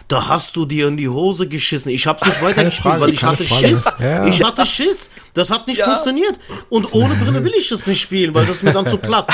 Da 0.07 0.27
hast 0.27 0.55
du 0.55 0.67
dir 0.67 0.87
in 0.87 0.97
die 0.97 1.09
Hose 1.09 1.47
geschissen. 1.47 1.89
Ich 1.89 2.05
hab's 2.05 2.23
nicht 2.27 2.39
weitergespielt, 2.43 2.99
weil 2.99 3.09
ich 3.09 3.23
hatte 3.23 3.43
Frage. 3.43 3.69
Schiss. 3.69 3.83
Ja. 3.99 4.27
Ich 4.27 4.43
hatte 4.43 4.63
Schiss. 4.63 5.09
Das 5.33 5.49
hat 5.49 5.65
nicht 5.65 5.79
Ja. 5.79 5.85
funktioniert. 5.85 6.35
Und 6.69 6.93
ohne 6.93 7.15
Brille 7.15 7.43
will 7.43 7.53
ich 7.57 7.69
das 7.69 7.87
nicht 7.87 8.01
spielen, 8.03 8.31
weil 8.35 8.45
das 8.45 8.57
ist 8.57 8.61
mir 8.63 8.71
dann 8.71 8.87
zu 8.87 8.99
platt. 8.99 9.27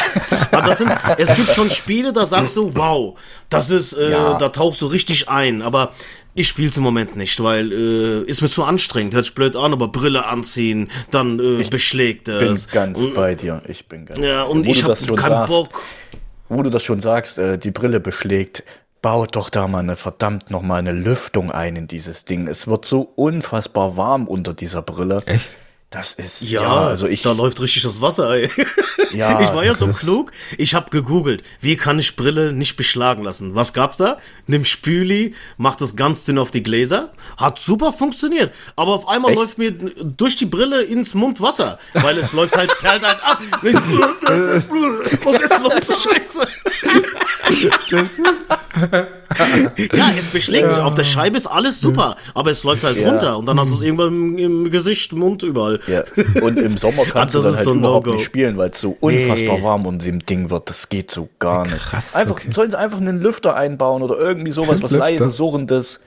Aber 0.50 0.70
das 0.70 0.78
sind, 0.78 0.90
es 1.18 1.36
gibt 1.36 1.54
schon 1.54 1.70
Spiele, 1.72 2.14
da 2.14 2.26
sagst 2.26 2.56
du, 2.56 2.74
wow, 2.74 3.20
das 3.50 3.70
ist, 3.70 3.92
äh, 3.92 4.12
Ja. 4.12 4.36
da 4.38 4.48
tauchst 4.48 4.80
du 4.82 4.86
richtig 4.86 5.28
ein. 5.28 5.62
Aber 5.62 5.92
Ich 6.36 6.48
spiel's 6.48 6.78
im 6.78 6.84
Moment 6.84 7.18
nicht, 7.18 7.44
weil 7.44 7.70
äh, 7.74 8.22
ist 8.22 8.42
mir 8.42 8.50
zu 8.50 8.64
anstrengend. 8.64 9.14
Hört 9.14 9.26
sich 9.26 9.36
blöd 9.36 9.58
an, 9.58 9.74
aber 9.74 9.90
Brille 9.90 10.24
anziehen, 10.26 10.90
dann 11.12 11.38
äh, 11.60 11.68
beschlägt 11.70 12.24
bin 12.24 12.54
es. 12.54 12.70
ganz 12.70 12.98
Und- 12.98 13.16
bei 13.16 13.36
dir. 13.36 13.62
Ich 13.68 13.88
bin 13.90 14.06
ganz 14.06 14.22
Ja, 14.22 14.46
bei 14.46 14.50
und 14.50 14.66
ich 14.66 14.78
du 14.78 14.84
hab 14.84 14.90
das 14.92 15.06
schon 15.06 15.18
keinen 15.18 15.32
sagst, 15.34 15.50
Bock. 15.50 15.82
Wo 16.48 16.64
du 16.64 16.70
das 16.70 16.84
schon 16.84 17.02
sagst, 17.02 17.38
äh, 17.38 17.58
die 17.58 17.72
Brille 17.72 18.00
beschlägt, 18.00 18.64
baut 19.02 19.36
doch 19.36 19.50
da 19.50 19.68
mal 19.68 19.80
eine 19.80 19.96
verdammt 19.96 20.52
noch 20.52 20.62
mal 20.62 20.78
eine 20.78 20.92
Lüftung 20.92 21.52
ein 21.52 21.76
in 21.76 21.88
dieses 21.88 22.26
Ding. 22.26 22.48
Es 22.48 22.68
wird 22.68 22.86
so 22.86 23.02
unfassbar 23.16 23.98
warm 23.98 24.28
unter 24.28 24.54
dieser 24.54 24.82
Brille. 24.82 25.24
Echt? 25.26 25.58
Das 25.92 26.14
ist 26.14 26.42
Ja, 26.42 26.86
also 26.88 27.06
ich 27.06 27.22
da 27.22 27.34
läuft 27.34 27.60
richtig 27.60 27.84
das 27.84 28.00
Wasser. 28.02 28.32
Ey. 28.34 28.50
Ja, 29.14 29.42
ich 29.42 29.54
war 29.54 29.66
ja 29.66 29.74
so 29.74 29.88
klug. 29.90 30.32
Ich 30.58 30.74
habe 30.74 30.90
gegoogelt, 30.90 31.44
wie 31.60 31.76
kann 31.76 32.00
ich 32.00 32.16
Brille 32.16 32.54
nicht 32.54 32.78
beschlagen 32.78 33.24
lassen? 33.24 33.56
Was 33.56 33.74
gab's 33.74 33.98
da? 33.98 34.20
Nimm 34.48 34.64
Spüli, 34.64 35.36
mach 35.58 35.76
das 35.76 35.98
ganz 35.98 36.24
dünn 36.24 36.38
auf 36.38 36.50
die 36.50 36.64
Gläser. 36.64 37.12
Hat 37.36 37.60
super 37.60 37.92
funktioniert. 37.92 38.54
Aber 38.78 38.94
auf 38.94 39.10
einmal 39.10 39.32
Echt? 39.32 39.40
läuft 39.42 39.58
mir 39.58 39.72
durch 39.74 40.38
die 40.38 40.46
Brille 40.46 40.82
ins 40.84 41.14
Mund 41.14 41.42
Wasser, 41.42 41.78
weil 41.96 42.18
es 42.20 42.32
läuft 42.32 42.56
halt, 42.56 42.72
perlt 42.80 43.04
halt 43.06 43.22
ab. 43.22 43.42
Und 43.62 45.42
jetzt 45.42 45.60
los, 45.62 46.04
Scheiße. 46.04 46.48
ja, 49.94 50.12
es 50.18 50.26
beschlägt 50.32 50.68
mich. 50.68 50.78
Auf 50.78 50.96
der 50.96 51.04
Scheibe 51.04 51.36
ist 51.36 51.48
alles 51.48 51.82
super, 51.82 52.16
aber 52.34 52.52
es 52.52 52.64
läuft 52.64 52.86
halt 52.86 52.98
Ja. 52.98 53.10
runter 53.10 53.38
und 53.38 53.46
dann 53.46 53.60
hast 53.60 53.72
du 53.72 53.76
es 53.76 53.82
irgendwann 53.82 54.14
im, 54.14 54.38
im 54.38 54.72
Gesicht, 54.72 55.12
Mund, 55.12 55.44
überall. 55.44 55.81
Ja. 55.88 56.04
Und 56.42 56.60
im 56.60 56.78
Sommer 56.78 57.04
kannst 57.06 57.36
du 57.36 57.42
dann 57.42 57.56
halt 57.56 57.66
so 57.66 57.74
überhaupt 57.74 58.08
no 58.08 58.14
nicht 58.14 58.26
spielen, 58.26 58.58
weil 58.58 58.70
es 58.70 58.80
so 58.80 58.98
unfassbar 59.00 59.58
nee. 59.58 59.64
warm 59.64 59.86
und 59.86 60.06
dem 60.06 60.26
Ding 60.26 60.50
wird. 60.50 60.70
Das 60.70 60.90
geht 60.90 61.12
so 61.12 61.30
gar 61.40 61.64
nicht. 61.64 61.78
Krass, 61.78 62.16
einfach, 62.16 62.32
okay. 62.32 62.52
Sollen 62.54 62.72
sie 62.72 62.78
einfach 62.78 63.00
einen 63.00 63.22
Lüfter 63.22 63.56
einbauen 63.56 64.02
oder 64.04 64.18
irgendwie 64.18 64.52
sowas, 64.52 64.82
was 64.82 64.92
leise, 64.92 65.30
surrendes. 65.30 66.02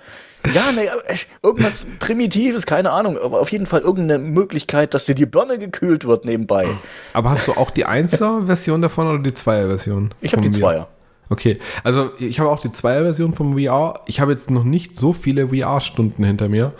Ja, 0.52 0.72
ne, 0.72 0.86
äh, 1.06 1.16
irgendwas 1.42 1.86
Primitives, 2.01 2.66
keine 2.66 2.90
Ahnung, 2.90 3.18
aber 3.18 3.40
auf 3.40 3.51
jeden 3.51 3.66
Fall 3.66 3.80
irgendeine 3.80 4.22
Möglichkeit, 4.22 4.92
dass 4.92 5.06
dir 5.06 5.14
die 5.14 5.24
Birne 5.24 5.59
gekühlt 5.59 6.05
wird 6.05 6.26
nebenbei. 6.26 6.68
Aber 7.14 7.30
hast 7.30 7.48
du 7.48 7.52
auch 7.52 7.70
die 7.70 7.86
1er-Version 7.86 8.82
davon 8.82 9.09
oder 9.09 9.20
die 9.20 9.30
2er-Version? 9.30 10.12
Ich 10.20 10.32
habe 10.32 10.42
die 10.42 10.51
2er. 10.51 10.86
Okay, 11.30 11.59
also 11.82 12.10
ich 12.18 12.38
habe 12.38 12.51
auch 12.51 12.60
die 12.60 12.70
Zweier-Version 12.70 13.32
vom 13.32 13.59
VR. 13.59 14.01
Ich 14.06 14.20
habe 14.20 14.32
jetzt 14.32 14.51
noch 14.51 14.64
nicht 14.64 14.94
so 14.94 15.12
viele 15.12 15.48
VR-Stunden 15.48 16.22
hinter 16.22 16.48
mir, 16.48 16.72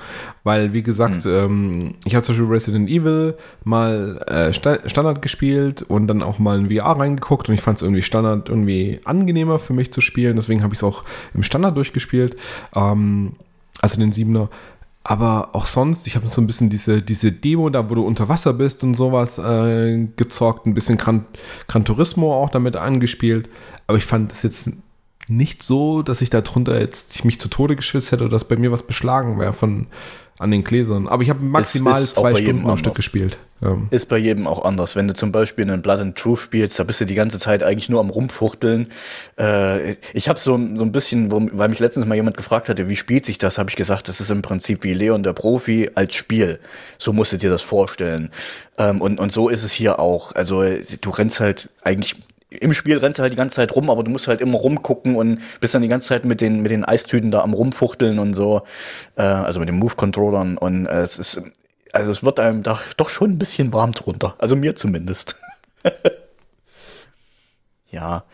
weil, 0.43 0.75
wie 0.75 0.83
gesagt, 0.83 1.25
ähm, 1.25 1.95
ich 2.05 2.15
habe 2.15 2.25
zum 2.25 2.35
Beispiel 2.35 2.53
Resident 2.53 2.91
Evil 2.91 3.37
mal 3.65 4.23
äh, 4.27 4.53
Sta 4.53 4.79
Standard 4.87 5.23
gespielt 5.23 5.83
und 5.83 6.07
dann 6.09 6.23
auch 6.23 6.39
mal 6.39 6.59
in 6.59 6.71
VR 6.71 6.99
reingeguckt 6.99 7.49
und 7.49 7.55
ich 7.55 7.63
fand 7.63 7.79
es 7.79 7.83
irgendwie 7.83 8.03
Standard 8.03 8.51
irgendwie 8.51 9.01
angenehmer 9.05 9.59
für 9.59 9.73
mich 9.73 9.93
zu 9.93 10.03
spielen. 10.03 10.37
Deswegen 10.37 10.63
habe 10.63 10.75
ich 10.75 10.81
es 10.81 10.85
auch 10.85 11.03
im 11.33 11.43
Standard 11.43 11.77
durchgespielt, 11.77 12.37
ähm, 12.77 13.33
also 13.81 13.99
den 13.99 14.13
Siebener. 14.13 14.51
Aber 15.07 15.51
auch 15.53 15.67
sonst, 15.67 16.07
ich 16.07 16.17
habe 16.17 16.29
so 16.29 16.41
ein 16.41 16.47
bisschen 16.47 16.71
diese, 16.71 17.03
diese 17.03 17.31
Demo 17.31 17.69
da, 17.69 17.91
wo 17.91 17.95
du 17.95 18.07
unter 18.07 18.31
Wasser 18.31 18.55
bist 18.55 18.83
und 18.85 18.95
sowas 18.95 19.39
äh, 19.39 20.09
gezockt, 20.17 20.67
ein 20.67 20.73
bisschen 20.73 20.97
Gran, 20.97 21.27
Gran 21.69 21.85
Turismo 21.85 22.35
auch 22.35 22.49
damit 22.49 22.77
angespielt. 22.77 23.51
Aber 23.87 23.99
ich 23.99 24.07
fand 24.07 24.33
das 24.33 24.43
jetzt 24.43 24.71
nicht 25.29 25.63
so, 25.63 26.03
dass 26.03 26.23
ich 26.23 26.31
da 26.31 26.41
drunter 26.41 26.81
jetzt 26.81 27.23
mich 27.25 27.39
zu 27.39 27.49
Tode 27.49 27.77
geschwitzt 27.77 28.13
hätte 28.13 28.25
oder 28.25 28.33
dass 28.33 28.49
bei 28.49 28.57
mir 28.57 28.73
was 28.73 28.83
beschlagen 28.83 29.39
wäre 29.39 29.53
von 29.53 29.89
an 30.39 30.51
den 30.51 30.65
Gläsern. 30.65 31.07
Aber 31.07 31.23
ich 31.23 31.31
habe 31.31 31.43
maximal 31.45 32.03
zwei 32.03 32.35
Stunden 32.35 32.67
am 32.69 32.79
Stück 32.79 32.95
gespielt. 32.95 33.39
Ähm, 33.63 33.87
Ist 33.91 34.09
bei 34.09 34.19
jedem 34.19 34.47
auch 34.47 34.65
anders. 34.65 34.97
Wenn 34.97 35.07
du 35.07 35.15
zum 35.15 35.31
Beispiel 35.31 35.65
einen 35.65 35.81
Blood 35.81 36.01
and 36.01 36.17
Truth 36.17 36.41
spielst, 36.41 36.79
da 36.79 36.85
bist 36.85 37.01
du 37.01 37.07
die 37.07 37.15
ganze 37.15 37.39
Zeit 37.39 37.63
eigentlich 37.63 37.89
nur 37.89 38.01
am 38.01 38.11
Rumfuchteln. 38.11 38.89
Äh, 39.39 39.93
ich 40.13 40.29
habe 40.29 40.41
so, 40.41 40.53
so 40.53 40.85
ein 40.85 40.93
bisschen, 40.93 41.31
weil 41.31 41.69
mich 41.69 41.79
letztens 41.79 42.07
mal 42.07 42.17
jemand 42.17 42.37
gefragt 42.37 42.69
hatte, 42.69 42.89
wie 42.89 42.97
spielt 42.97 43.25
sich 43.25 43.39
das, 43.39 43.59
habe 43.59 43.71
ich 43.71 43.77
gesagt, 43.77 44.09
das 44.09 44.21
ist 44.21 44.31
im 44.31 44.43
Prinzip 44.43 44.83
wie 44.83 44.93
Leon 44.93 45.23
der 45.23 45.35
Profi 45.35 45.91
als 45.95 46.15
Spiel. 46.15 46.59
So 46.99 47.13
musst 47.13 47.33
du 47.33 47.37
dir 47.37 47.51
das 47.51 47.63
vorstellen. 47.63 48.31
Ähm, 48.77 49.01
und, 49.01 49.21
und 49.21 49.33
so 49.33 49.49
ist 49.49 49.63
es 49.63 49.73
hier 49.73 50.01
auch. 50.01 50.35
Also 50.35 50.65
du 51.01 51.11
rennst 51.11 51.39
halt 51.39 51.71
eigentlich 51.83 52.17
im 52.61 52.73
Spiel 52.73 52.99
rennst 52.99 53.19
du 53.19 53.23
halt 53.23 53.33
die 53.33 53.37
ganze 53.37 53.57
Zeit 53.57 53.75
rum, 53.75 53.91
aber 53.91 54.03
du 54.03 54.11
musst 54.11 54.29
halt 54.29 54.41
immer 54.41 54.59
rumgucken 54.59 55.17
und 55.17 55.41
bist 55.61 55.75
dann 55.75 55.83
die 55.83 55.89
ganze 55.89 56.09
Zeit 56.09 56.25
mit 56.25 56.41
den, 56.41 56.61
mit 56.63 56.71
den 56.71 56.85
Eistüten 56.85 57.31
da 57.31 57.43
am 57.43 57.55
rumfuchteln 57.55 58.19
und 58.19 58.35
so, 58.35 58.63
äh, 59.17 59.23
also 59.23 59.61
mit 59.61 59.69
den 59.69 59.79
Move-Controllern 59.79 60.59
und 60.59 60.87
äh, 60.87 61.01
es 61.01 61.19
ist, 61.19 61.43
also 61.93 62.11
es 62.11 62.25
wird 62.25 62.41
einem 62.41 62.63
doch, 62.63 62.83
doch 62.97 63.11
schon 63.11 63.33
ein 63.33 63.39
bisschen 63.39 63.73
warm 63.73 63.93
drunter, 63.93 64.35
also 64.39 64.57
mir 64.57 64.75
zumindest. 64.75 65.41
ja. 67.91 68.25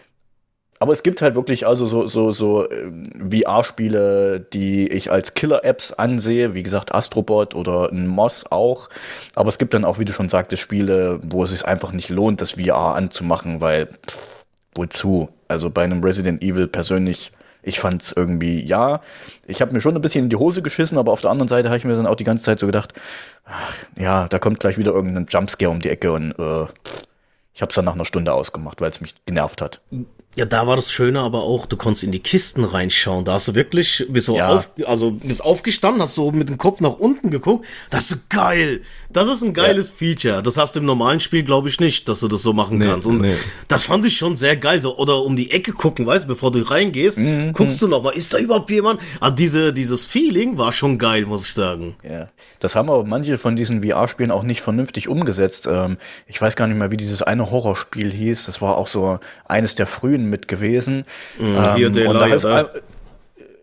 Aber 0.83 0.95
es 0.95 1.03
gibt 1.03 1.21
halt 1.21 1.35
wirklich 1.35 1.67
also 1.67 1.85
so, 1.85 2.07
so, 2.07 2.33
so 2.33 2.71
ähm, 2.71 3.05
VR-Spiele, 3.31 4.41
die 4.41 4.89
ich 4.89 5.13
als 5.13 5.35
Killer-Apps 5.35 5.93
ansehe, 5.93 6.55
wie 6.55 6.63
gesagt 6.63 6.95
Astrobot 6.95 7.55
oder 7.55 7.93
ein 7.93 8.07
Moss 8.07 8.51
auch. 8.51 8.89
Aber 9.35 9.51
es 9.51 9.59
gibt 9.59 9.75
dann 9.75 9.85
auch, 9.85 9.99
wie 9.99 10.07
du 10.07 10.13
schon 10.15 10.31
sagtest, 10.31 10.63
Spiele, 10.63 11.21
wo 11.23 11.45
es 11.45 11.51
sich 11.51 11.67
einfach 11.67 11.93
nicht 11.93 12.09
lohnt, 12.09 12.41
das 12.41 12.53
VR 12.53 12.95
anzumachen, 12.95 13.61
weil 13.61 13.89
pff, 13.89 14.47
wozu? 14.75 15.29
Also 15.49 15.69
bei 15.69 15.85
einem 15.85 16.03
Resident 16.03 16.43
Evil 16.43 16.67
persönlich, 16.67 17.31
ich 17.63 17.79
fand's 17.79 18.13
irgendwie, 18.17 18.65
ja, 18.65 19.03
ich 19.47 19.61
habe 19.61 19.75
mir 19.75 19.83
schon 19.83 19.95
ein 19.95 20.01
bisschen 20.01 20.25
in 20.25 20.31
die 20.31 20.37
Hose 20.37 20.63
geschissen, 20.63 20.97
aber 20.97 21.13
auf 21.13 21.21
der 21.21 21.31
anderen 21.31 21.49
Seite 21.49 21.69
habe 21.69 21.77
ich 21.77 21.85
mir 21.85 21.95
dann 21.95 22.07
auch 22.07 22.15
die 22.15 22.25
ganze 22.25 22.45
Zeit 22.45 22.59
so 22.59 22.65
gedacht, 22.65 22.95
ach, 23.45 23.75
ja, 23.97 24.29
da 24.29 24.39
kommt 24.39 24.61
gleich 24.61 24.79
wieder 24.79 24.93
irgendein 24.93 25.27
Jumpscare 25.29 25.71
um 25.71 25.81
die 25.81 25.91
Ecke 25.91 26.11
und 26.13 26.33
äh, 26.39 26.67
ich 27.53 27.61
habe 27.61 27.69
es 27.69 27.75
dann 27.75 27.85
nach 27.85 27.95
einer 27.95 28.07
Stunde 28.07 28.33
ausgemacht, 28.33 28.81
weil 28.81 28.89
es 28.89 29.03
mich 29.03 29.15
genervt 29.27 29.61
hat. 29.61 29.83
Ja, 30.37 30.45
da 30.45 30.65
war 30.69 30.77
das 30.77 30.93
Schöne 30.93 31.19
aber 31.21 31.43
auch, 31.43 31.67
du 31.67 31.77
konntest 31.77 32.05
in 32.05 32.13
die 32.13 32.21
Kisten 32.21 32.63
reinschauen. 32.63 33.25
Da 33.25 33.33
hast 33.33 33.49
du 33.49 33.57
wirklich, 33.57 34.07
bist 34.11 34.27
so 34.27 34.37
Ja. 34.37 34.51
auf, 34.51 34.71
also 34.87 35.11
bist 35.11 35.43
aufgestanden, 35.43 36.01
hast 36.01 36.15
so 36.15 36.31
mit 36.31 36.49
dem 36.49 36.57
Kopf 36.57 36.81
nach 36.81 36.93
unten 37.01 37.31
geguckt. 37.31 37.67
Das 37.91 38.13
ist 38.13 38.31
geil. 38.31 38.83
Das 39.13 39.27
ist 39.29 39.43
ein 39.43 39.55
geiles 39.55 39.91
Feature. 39.91 40.41
Das 40.41 40.57
hast 40.57 40.77
du 40.77 40.79
im 40.81 40.87
normalen 40.87 41.19
Spiel, 41.19 41.43
glaube 41.43 41.69
ich, 41.69 41.81
nicht, 41.81 42.09
dass 42.09 42.21
du 42.21 42.29
das 42.29 42.43
so 42.43 42.53
machen 42.53 42.79
Nee, 42.79 42.87
kannst. 42.87 43.09
Und 43.09 43.23
nee. 43.23 43.35
das 43.67 43.83
fand 43.83 44.05
ich 44.05 44.17
schon 44.19 44.37
sehr 44.37 44.57
geil. 44.57 44.81
So, 44.81 44.97
oder 44.99 45.21
um 45.25 45.35
die 45.35 45.51
Ecke 45.51 45.73
gucken, 45.73 46.07
weißt 46.07 46.25
du, 46.25 46.29
bevor 46.29 46.53
du 46.53 46.61
reingehst, 46.61 47.19
Mhm, 47.19 47.53
guckst 47.53 47.83
du 47.83 47.89
noch 47.89 48.05
mal, 48.05 48.11
ist 48.11 48.33
da 48.33 48.39
überhaupt 48.39 48.71
jemand? 48.71 49.01
Ah, 49.19 49.33
diese, 49.33 49.73
dieses 49.73 50.07
Feeling 50.07 50.57
war 50.59 50.71
schon 50.73 50.97
geil, 50.99 51.27
muss 51.27 51.45
ich 51.45 51.55
sagen. 51.55 51.97
Ja, 52.09 52.29
das 52.61 52.77
haben 52.77 52.89
aber 52.89 53.03
manche 53.05 53.37
von 53.37 53.57
diesen 53.57 53.83
VR-Spielen 53.83 54.31
auch 54.31 54.45
nicht 54.45 54.61
vernünftig 54.61 55.09
umgesetzt. 55.09 55.67
Ähm, 55.69 55.97
ich 56.29 56.41
weiß 56.41 56.55
gar 56.55 56.69
nicht 56.69 56.77
mehr, 56.79 56.93
wie 56.93 56.97
dieses 56.97 57.21
eine 57.23 57.51
Horrorspiel 57.51 58.13
hieß. 58.13 58.47
Das 58.47 58.63
war 58.63 58.77
auch 58.77 58.87
so 58.87 59.19
eines 59.45 59.75
der 59.75 59.89
frühen 59.89 60.20
mit 60.29 60.49
gewesen. 60.49 61.05
Mhm, 61.39 61.75
hier 61.75 61.87
Ähm, 61.87 61.95
Daylight, 61.95 62.09
und 62.09 62.21
da 62.21 62.27
ist 62.27 62.45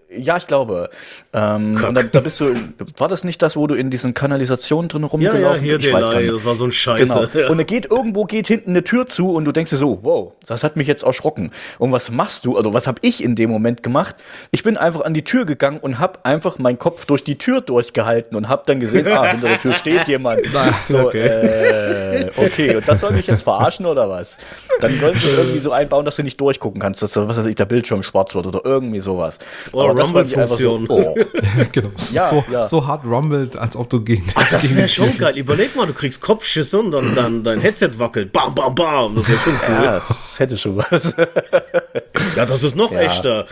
ja, 0.10 0.38
ich 0.38 0.48
glaube. 0.48 0.90
Ähm, 1.34 1.84
und 1.86 1.94
da, 1.94 2.04
da 2.04 2.20
bist 2.22 2.40
du, 2.40 2.56
war 2.98 3.10
das 3.10 3.26
nicht 3.26 3.42
das, 3.42 3.58
wo 3.58 3.68
du 3.68 3.76
in 3.76 3.90
diesen 3.90 4.14
Kanalisationen 4.14 4.88
drin 4.88 5.02
Ja, 5.02 5.08
rumgelaufen 5.08 5.66
ja, 5.66 5.78
hier 5.78 5.80
Ich 5.80 5.94
weiß 5.94 6.06
gar 6.06 6.12
Delay, 6.12 6.26
nicht. 6.32 6.36
das 6.38 6.46
war 6.46 6.56
so 6.56 6.66
ein 6.66 6.72
Scheiße. 6.72 7.06
Genau. 7.06 7.28
Ja. 7.38 7.50
Und 7.50 7.60
er 7.60 7.66
geht 7.66 7.92
irgendwo, 7.92 8.24
geht 8.26 8.48
hinten 8.48 8.72
eine 8.72 8.84
Tür 8.84 9.06
zu 9.06 9.34
und 9.34 9.46
du 9.46 9.52
denkst 9.52 9.70
dir 9.70 9.78
so, 9.78 10.00
wow, 10.02 10.34
das 10.48 10.64
hat 10.64 10.76
mich 10.76 10.88
jetzt 10.88 11.04
erschrocken. 11.04 11.52
Und 11.78 11.92
was 11.92 12.10
machst 12.10 12.46
du? 12.46 12.58
Also 12.58 12.74
was 12.74 12.88
habe 12.88 13.00
ich 13.04 13.24
in 13.24 13.36
dem 13.36 13.52
Moment 13.52 13.84
gemacht? 13.84 14.16
Ich 14.52 14.64
bin 14.64 14.78
einfach 14.78 15.02
an 15.02 15.14
die 15.14 15.24
Tür 15.24 15.46
gegangen 15.46 15.80
und 15.80 16.00
habe 16.00 16.24
einfach 16.24 16.58
meinen 16.58 16.80
Kopf 16.80 17.06
durch 17.06 17.24
die 17.24 17.38
Tür 17.38 17.62
durchgehalten 17.62 18.36
und 18.36 18.50
habe 18.50 18.64
dann 18.66 18.80
gesehen, 18.80 19.08
ah, 19.08 19.26
hinter 19.26 19.50
der 19.50 19.60
Tür 19.60 19.74
steht 19.76 20.08
jemand. 20.08 20.42
So, 20.88 21.00
okay. 21.00 21.28
äh, 21.28 22.32
okay, 22.38 22.78
und 22.78 22.88
das 22.88 23.02
soll 23.02 23.12
mich 23.12 23.28
jetzt 23.28 23.44
verarschen 23.44 23.86
oder 23.86 24.10
was? 24.10 24.38
Dann 24.80 25.00
sollten 25.00 25.20
sie 25.20 25.28
es 25.28 25.34
irgendwie 25.34 25.60
so 25.60 25.72
einbauen, 25.72 26.06
dass 26.06 26.16
du 26.16 26.24
nicht 26.24 26.40
durchgucken 26.40 26.82
kannst, 26.82 27.04
dass 27.04 27.16
was 27.16 27.38
weiß 27.38 27.46
ich, 27.46 27.56
der 27.56 27.66
Bildschirm 27.66 28.02
schwarz 28.04 28.34
wird 28.34 28.48
oder 28.48 28.62
irgendwie 28.64 29.00
sowas. 29.00 29.40
Oder 29.72 29.97
Das 29.98 30.16
einfach 30.16 30.48
so, 30.58 30.76
Rumble-Funktion. 30.76 30.86
oh. 30.90 31.16
genau. 31.72 31.90
Ja, 32.14 32.30
so, 32.30 32.44
ja. 32.52 32.62
so 32.64 32.88
hart 32.88 33.06
rumbelt, 33.06 33.58
als 33.58 33.76
ob 33.76 33.90
du 33.90 34.02
gegen. 34.02 34.26
Das 34.50 34.62
gegen 34.62 34.78
wäre 34.78 34.88
schon 34.90 35.18
geil. 35.18 35.38
Überleg 35.38 35.76
mal, 35.76 35.86
du 35.88 35.94
kriegst 35.94 36.22
Kopfschüsse 36.22 36.80
und 36.80 36.92
dann, 36.92 37.16
dann 37.16 37.44
dein 37.44 37.60
Headset 37.60 37.92
wackelt. 37.98 38.32
Bam, 38.32 38.56
bam, 38.56 38.74
bam. 38.76 39.16
Das 39.16 39.28
wäre 39.28 39.40
schon 39.40 39.54
cool. 39.54 39.84
Ja, 39.84 39.94
das 39.96 40.40
hätte 40.40 40.58
schon 40.58 40.78
was. 40.78 41.14
Ja, 42.36 42.46
das 42.46 42.64
ist 42.64 42.76
noch 42.76 42.92
Ja. 42.92 43.00
echter. 43.02 43.46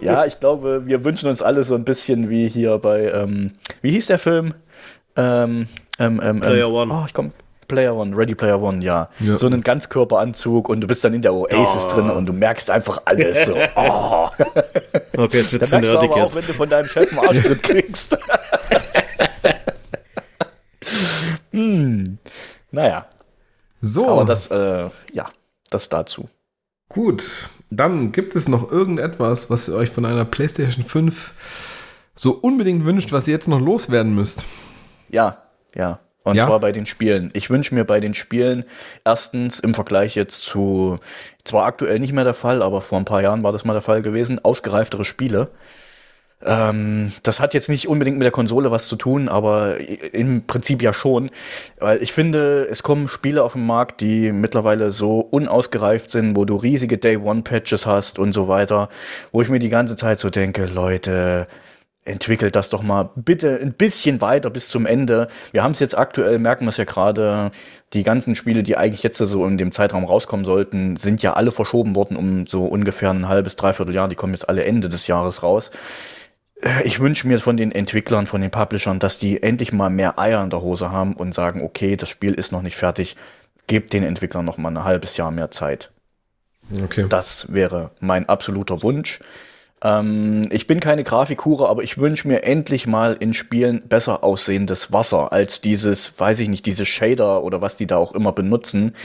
Ja, 0.00 0.24
ich 0.24 0.38
glaube, 0.40 0.82
wir 0.86 1.04
wünschen 1.04 1.28
uns 1.28 1.42
alle 1.42 1.64
so 1.64 1.74
ein 1.74 1.84
bisschen 1.84 2.30
wie 2.30 2.48
hier 2.48 2.78
bei, 2.78 3.10
ähm, 3.10 3.52
wie 3.82 3.90
hieß 3.90 4.06
der 4.06 4.18
Film? 4.18 4.54
Ähm, 5.16 5.66
ähm, 5.98 6.20
ähm, 6.22 6.40
Player 6.40 6.66
ähm, 6.66 6.72
One. 6.72 6.92
Oh, 6.94 7.04
ich 7.06 7.12
komm. 7.14 7.32
Player 7.68 7.94
One, 7.94 8.16
Ready 8.16 8.34
Player 8.34 8.60
One, 8.60 8.82
ja. 8.84 9.08
Ja. 9.20 9.38
So 9.38 9.46
einen 9.46 9.62
Ganzkörperanzug 9.62 10.68
und 10.68 10.80
du 10.80 10.86
bist 10.86 11.04
dann 11.04 11.14
in 11.14 11.22
der 11.22 11.34
Oasis 11.34 11.86
Oh. 11.86 11.94
drin 11.94 12.10
und 12.10 12.26
du 12.26 12.32
merkst 12.32 12.70
einfach 12.70 13.02
alles 13.04 13.46
so. 13.46 13.54
Oh. 13.76 14.28
Okay, 15.16 15.40
es 15.40 15.52
wird 15.52 15.66
zu 15.66 15.78
nerdig 15.80 16.10
aber 16.10 16.20
auch, 16.20 16.24
jetzt. 16.26 16.34
wenn 16.36 16.46
du 16.46 16.52
von 16.54 16.68
deinem 16.68 16.86
Chef 16.88 17.10
einen 17.18 17.28
Arschtritt 17.28 17.62
kriegst. 17.62 18.18
hm. 21.52 22.18
Naja, 22.70 23.06
So, 23.80 24.08
aber 24.10 24.24
das, 24.24 24.50
äh, 24.50 24.88
ja, 25.12 25.30
das 25.70 25.88
dazu. 25.88 26.28
gut. 26.88 27.24
Dann 27.70 28.12
gibt 28.12 28.36
es 28.36 28.46
noch 28.46 28.70
irgendetwas, 28.70 29.50
was 29.50 29.66
ihr 29.66 29.74
euch 29.74 29.90
von 29.90 30.04
einer 30.04 30.24
PlayStation 30.24 30.84
5 30.84 31.32
so 32.14 32.30
unbedingt 32.32 32.84
wünscht, 32.84 33.10
was 33.10 33.26
ihr 33.26 33.34
jetzt 33.34 33.48
noch 33.48 33.58
loswerden 33.60 34.14
müsst. 34.14 34.46
Ja, 35.08 35.38
ja. 35.74 35.98
Und 36.24 36.36
Ja? 36.36 36.46
zwar 36.46 36.58
bei 36.58 36.72
den 36.72 36.86
Spielen. 36.86 37.30
Ich 37.34 37.50
wünsche 37.50 37.74
mir 37.74 37.84
bei 37.84 38.00
den 38.00 38.14
Spielen 38.14 38.64
erstens 39.04 39.60
im 39.60 39.74
Vergleich 39.74 40.14
jetzt 40.14 40.40
zu, 40.40 40.98
zwar 41.44 41.66
aktuell 41.66 41.98
nicht 42.00 42.12
mehr 42.12 42.24
der 42.24 42.34
Fall, 42.34 42.62
aber 42.62 42.80
vor 42.80 42.98
ein 42.98 43.04
paar 43.04 43.22
Jahren 43.22 43.44
war 43.44 43.52
das 43.52 43.64
mal 43.64 43.74
der 43.74 43.82
Fall 43.82 44.02
gewesen, 44.02 44.42
ausgereiftere 44.42 45.04
Spiele. 45.04 45.50
Ähm, 46.46 47.12
das 47.22 47.40
hat 47.40 47.54
jetzt 47.54 47.68
nicht 47.70 47.88
unbedingt 47.88 48.18
mit 48.18 48.24
der 48.24 48.32
Konsole 48.32 48.70
was 48.70 48.88
zu 48.88 48.96
tun, 48.96 49.28
aber 49.28 49.76
im 50.12 50.46
Prinzip 50.46 50.82
ja 50.82 50.92
schon. 50.92 51.30
Weil 51.78 52.02
ich 52.02 52.12
finde, 52.12 52.66
es 52.70 52.82
kommen 52.82 53.08
Spiele 53.08 53.42
auf 53.42 53.54
den 53.54 53.64
Markt, 53.66 54.00
die 54.00 54.32
mittlerweile 54.32 54.90
so 54.90 55.20
unausgereift 55.20 56.10
sind, 56.10 56.36
wo 56.36 56.44
du 56.44 56.56
riesige 56.56 56.98
Day-One-Patches 56.98 57.86
hast 57.86 58.18
und 58.18 58.32
so 58.32 58.48
weiter, 58.48 58.88
wo 59.32 59.40
ich 59.42 59.48
mir 59.48 59.58
die 59.58 59.70
ganze 59.70 59.96
Zeit 59.96 60.18
so 60.18 60.28
denke, 60.30 60.66
Leute, 60.66 61.46
entwickelt 62.04 62.54
das 62.54 62.70
doch 62.70 62.82
mal 62.82 63.10
bitte 63.16 63.58
ein 63.60 63.72
bisschen 63.72 64.20
weiter 64.20 64.50
bis 64.50 64.68
zum 64.68 64.84
Ende. 64.84 65.28
Wir 65.52 65.62
haben 65.62 65.72
es 65.72 65.80
jetzt 65.80 65.96
aktuell, 65.96 66.38
merken 66.38 66.66
wir 66.66 66.70
es 66.70 66.76
ja 66.76 66.84
gerade, 66.84 67.50
die 67.94 68.02
ganzen 68.02 68.34
Spiele, 68.34 68.62
die 68.62 68.76
eigentlich 68.76 69.02
jetzt 69.02 69.18
so 69.18 69.46
in 69.46 69.56
dem 69.56 69.72
Zeitraum 69.72 70.04
rauskommen 70.04 70.44
sollten, 70.44 70.96
sind 70.96 71.22
ja 71.22 71.32
alle 71.32 71.52
verschoben 71.52 71.96
worden 71.96 72.16
um 72.16 72.46
so 72.46 72.66
ungefähr 72.66 73.10
ein 73.10 73.28
halbes, 73.28 73.56
dreiviertel 73.56 73.94
Jahr. 73.94 74.08
Die 74.08 74.16
kommen 74.16 74.34
jetzt 74.34 74.48
alle 74.48 74.64
Ende 74.64 74.88
des 74.88 75.06
Jahres 75.06 75.42
raus. 75.42 75.70
Äh, 76.60 76.82
ich 76.84 77.00
wünsche 77.00 77.26
mir 77.26 77.40
von 77.40 77.56
den 77.56 77.72
Entwicklern, 77.72 78.26
von 78.26 78.40
den 78.40 78.50
Publishern, 78.50 78.98
dass 78.98 79.18
die 79.18 79.42
endlich 79.42 79.72
mal 79.72 79.90
mehr 79.90 80.18
Eier 80.18 80.42
in 80.42 80.50
der 80.50 80.60
Hose 80.60 80.90
haben 80.90 81.14
und 81.14 81.32
sagen, 81.32 81.62
okay, 81.62 81.96
das 81.96 82.08
Spiel 82.08 82.34
ist 82.34 82.52
noch 82.52 82.62
nicht 82.62 82.76
fertig, 82.76 83.16
gebt 83.66 83.92
den 83.92 84.02
Entwicklern 84.02 84.44
noch 84.44 84.58
mal 84.58 84.70
ein 84.70 84.84
halbes 84.84 85.16
Jahr 85.16 85.30
mehr 85.30 85.50
Zeit. 85.50 85.90
Okay. 86.82 87.06
Das 87.08 87.52
wäre 87.52 87.92
mein 88.00 88.28
absoluter 88.28 88.82
Wunsch. 88.82 89.20
Ähm, 89.84 90.48
ich 90.50 90.66
bin 90.66 90.80
keine 90.80 91.04
Grafikhure, 91.04 91.68
aber 91.68 91.82
ich 91.82 91.98
wünsche 91.98 92.26
mir 92.26 92.42
endlich 92.42 92.86
mal 92.86 93.16
in 93.20 93.34
Spielen 93.34 93.82
besser 93.86 94.24
aussehendes 94.24 94.92
Wasser 94.92 95.32
als 95.32 95.60
dieses, 95.60 96.18
weiß 96.18 96.40
ich 96.40 96.48
nicht, 96.48 96.66
diese 96.66 96.86
Shader 96.86 97.44
oder 97.44 97.60
was 97.60 97.76
die 97.76 97.86
da 97.86 97.98
auch 97.98 98.14
immer 98.14 98.32
benutzen. 98.32 98.96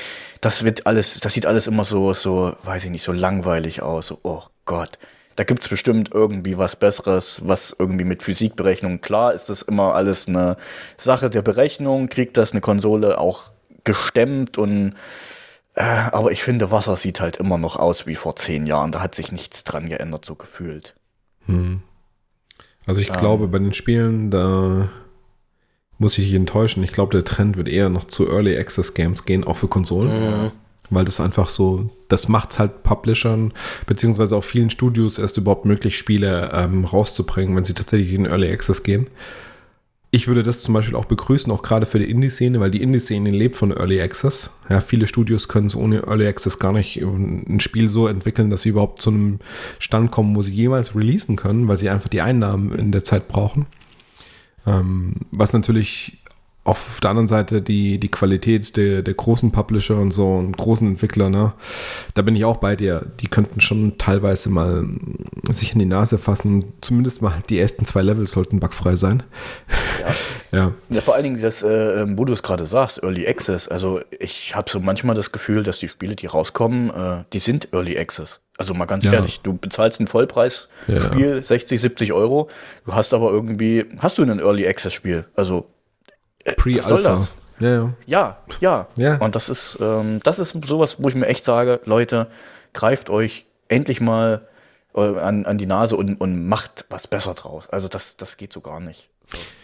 Das 0.41 0.63
wird 0.63 0.87
alles, 0.87 1.19
das 1.19 1.33
sieht 1.33 1.45
alles 1.45 1.67
immer 1.67 1.83
so, 1.83 2.13
so, 2.13 2.53
weiß 2.63 2.85
ich 2.85 2.91
nicht, 2.91 3.03
so 3.03 3.11
langweilig 3.11 3.81
aus. 3.81 4.13
oh 4.23 4.43
Gott. 4.65 4.97
Da 5.35 5.45
gibt 5.45 5.61
es 5.61 5.69
bestimmt 5.69 6.09
irgendwie 6.13 6.57
was 6.57 6.75
Besseres, 6.75 7.41
was 7.45 7.73
irgendwie 7.77 8.03
mit 8.03 8.23
Physikberechnung. 8.23 8.99
Klar 8.99 9.33
ist 9.33 9.47
das 9.47 9.61
immer 9.61 9.95
alles 9.95 10.27
eine 10.27 10.57
Sache 10.97 11.29
der 11.29 11.41
Berechnung, 11.41 12.09
kriegt 12.09 12.35
das 12.35 12.51
eine 12.51 12.59
Konsole 12.59 13.17
auch 13.17 13.51
gestemmt 13.85 14.57
und 14.57 14.95
äh, 15.75 15.83
aber 15.83 16.31
ich 16.31 16.43
finde, 16.43 16.71
Wasser 16.71 16.95
sieht 16.95 17.21
halt 17.21 17.37
immer 17.37 17.57
noch 17.57 17.75
aus 17.75 18.05
wie 18.07 18.15
vor 18.15 18.35
zehn 18.35 18.65
Jahren. 18.65 18.91
Da 18.91 19.01
hat 19.01 19.15
sich 19.15 19.31
nichts 19.31 19.63
dran 19.63 19.89
geändert, 19.89 20.25
so 20.25 20.35
gefühlt. 20.35 20.95
Hm. 21.45 21.81
Also 22.85 23.01
ich 23.01 23.09
ähm. 23.09 23.17
glaube, 23.17 23.47
bei 23.47 23.59
den 23.59 23.73
Spielen, 23.73 24.31
da 24.31 24.89
muss 25.97 26.17
ich 26.17 26.25
dich 26.25 26.33
enttäuschen. 26.33 26.83
Ich 26.83 26.91
glaube, 26.91 27.11
der 27.11 27.25
Trend 27.25 27.57
wird 27.57 27.67
eher 27.67 27.89
noch 27.89 28.05
zu 28.05 28.29
Early 28.29 28.57
Access 28.57 28.93
Games 28.93 29.25
gehen, 29.25 29.43
auch 29.43 29.57
für 29.57 29.67
Konsolen. 29.67 30.11
Mhm 30.11 30.51
weil 30.89 31.05
das 31.05 31.19
einfach 31.19 31.49
so, 31.49 31.89
das 32.07 32.27
macht 32.27 32.51
es 32.51 32.59
halt 32.59 32.83
Publishern, 32.83 33.53
beziehungsweise 33.85 34.35
auch 34.35 34.43
vielen 34.43 34.69
Studios 34.69 35.19
erst 35.19 35.37
überhaupt 35.37 35.65
möglich, 35.65 35.97
Spiele 35.97 36.51
ähm, 36.53 36.85
rauszubringen, 36.85 37.55
wenn 37.55 37.65
sie 37.65 37.73
tatsächlich 37.73 38.13
in 38.13 38.25
Early 38.25 38.51
Access 38.51 38.83
gehen. 38.83 39.07
Ich 40.11 40.27
würde 40.27 40.41
das 40.41 40.63
zum 40.63 40.73
Beispiel 40.73 40.95
auch 40.95 41.05
begrüßen, 41.05 41.51
auch 41.51 41.61
gerade 41.61 41.85
für 41.85 41.99
die 41.99 42.09
Indie-Szene, 42.09 42.59
weil 42.59 42.71
die 42.71 42.81
Indie-Szene 42.81 43.29
lebt 43.29 43.55
von 43.55 43.71
Early 43.71 44.01
Access. 44.01 44.49
Ja, 44.67 44.81
viele 44.81 45.05
Studios 45.05 45.47
können 45.47 45.67
es 45.67 45.75
ohne 45.75 46.07
Early 46.07 46.25
Access 46.25 46.57
gar 46.57 46.71
nicht 46.71 46.97
ein 46.97 47.59
Spiel 47.59 47.89
so 47.89 48.07
entwickeln, 48.07 48.49
dass 48.49 48.63
sie 48.63 48.69
überhaupt 48.69 49.03
zu 49.03 49.11
einem 49.11 49.39
Stand 49.77 50.09
kommen, 50.09 50.35
wo 50.35 50.41
sie 50.41 50.53
jemals 50.53 50.95
releasen 50.95 51.35
können, 51.35 51.67
weil 51.67 51.77
sie 51.77 51.89
einfach 51.89 52.09
die 52.09 52.21
Einnahmen 52.21 52.73
in 52.73 52.91
der 52.91 53.03
Zeit 53.03 53.27
brauchen. 53.27 53.67
Ähm, 54.65 55.13
was 55.29 55.53
natürlich 55.53 56.23
auf 56.63 56.99
der 57.01 57.11
anderen 57.11 57.27
Seite 57.27 57.61
die, 57.61 57.99
die 57.99 58.09
Qualität 58.09 58.75
der, 58.75 59.01
der 59.01 59.13
großen 59.13 59.51
Publisher 59.51 59.97
und 59.97 60.11
so 60.11 60.35
und 60.35 60.57
großen 60.57 60.87
Entwickler, 60.87 61.29
ne, 61.29 61.53
da 62.13 62.21
bin 62.21 62.35
ich 62.35 62.45
auch 62.45 62.57
bei 62.57 62.75
dir. 62.75 63.05
Die 63.21 63.27
könnten 63.27 63.61
schon 63.61 63.97
teilweise 63.97 64.49
mal 64.49 64.85
sich 65.49 65.73
in 65.73 65.79
die 65.79 65.85
Nase 65.85 66.17
fassen. 66.17 66.73
Zumindest 66.81 67.21
mal 67.21 67.33
die 67.49 67.59
ersten 67.59 67.85
zwei 67.85 68.01
Levels 68.01 68.31
sollten 68.31 68.59
bugfrei 68.59 68.95
sein. 68.97 69.23
Ja. 69.99 70.07
ja. 70.59 70.71
ja. 70.89 71.01
vor 71.01 71.15
allen 71.15 71.23
Dingen, 71.23 71.41
das, 71.41 71.63
äh, 71.63 72.05
wo 72.17 72.25
du 72.25 72.33
es 72.33 72.43
gerade 72.43 72.65
sagst, 72.65 73.01
Early 73.03 73.27
Access. 73.27 73.67
Also 73.67 74.01
ich 74.19 74.55
habe 74.55 74.69
so 74.69 74.79
manchmal 74.79 75.15
das 75.15 75.31
Gefühl, 75.31 75.63
dass 75.63 75.79
die 75.79 75.87
Spiele, 75.87 76.15
die 76.15 76.27
rauskommen, 76.27 76.89
äh, 76.89 77.23
die 77.33 77.39
sind 77.39 77.69
Early 77.73 77.97
Access. 77.97 78.41
Also 78.57 78.73
mal 78.73 78.85
ganz 78.85 79.05
ja. 79.05 79.13
ehrlich, 79.13 79.39
du 79.39 79.53
bezahlst 79.53 80.01
ein 80.01 80.07
Vollpreis-Spiel, 80.07 81.35
ja. 81.37 81.41
60, 81.41 81.79
70 81.79 82.11
Euro, 82.11 82.49
du 82.85 82.93
hast 82.93 83.13
aber 83.13 83.31
irgendwie, 83.31 83.85
hast 83.99 84.17
du 84.17 84.23
ein 84.23 84.39
Early 84.39 84.67
Access-Spiel? 84.67 85.25
Also 85.33 85.69
äh, 86.51 86.55
Pre-Alpha. 86.55 87.27
Ja, 87.59 87.69
ja. 87.69 87.93
ja, 88.05 88.37
ja. 88.61 88.87
ja. 88.97 89.17
Und 89.17 89.35
das 89.35 89.49
ist, 89.49 89.77
ähm, 89.81 90.19
das 90.23 90.39
ist 90.39 90.55
sowas, 90.65 90.97
wo 90.99 91.09
ich 91.09 91.15
mir 91.15 91.27
echt 91.27 91.45
sage, 91.45 91.81
Leute, 91.85 92.27
greift 92.73 93.09
euch 93.09 93.45
endlich 93.67 94.01
mal 94.01 94.47
äh, 94.95 95.01
an, 95.01 95.45
an 95.45 95.57
die 95.57 95.65
Nase 95.65 95.95
und, 95.95 96.19
und 96.21 96.47
macht 96.47 96.85
was 96.89 97.07
besser 97.07 97.33
draus. 97.33 97.69
Also 97.69 97.87
das, 97.87 98.17
das 98.17 98.37
geht 98.37 98.53
so 98.53 98.61
gar 98.61 98.79
nicht. 98.79 99.09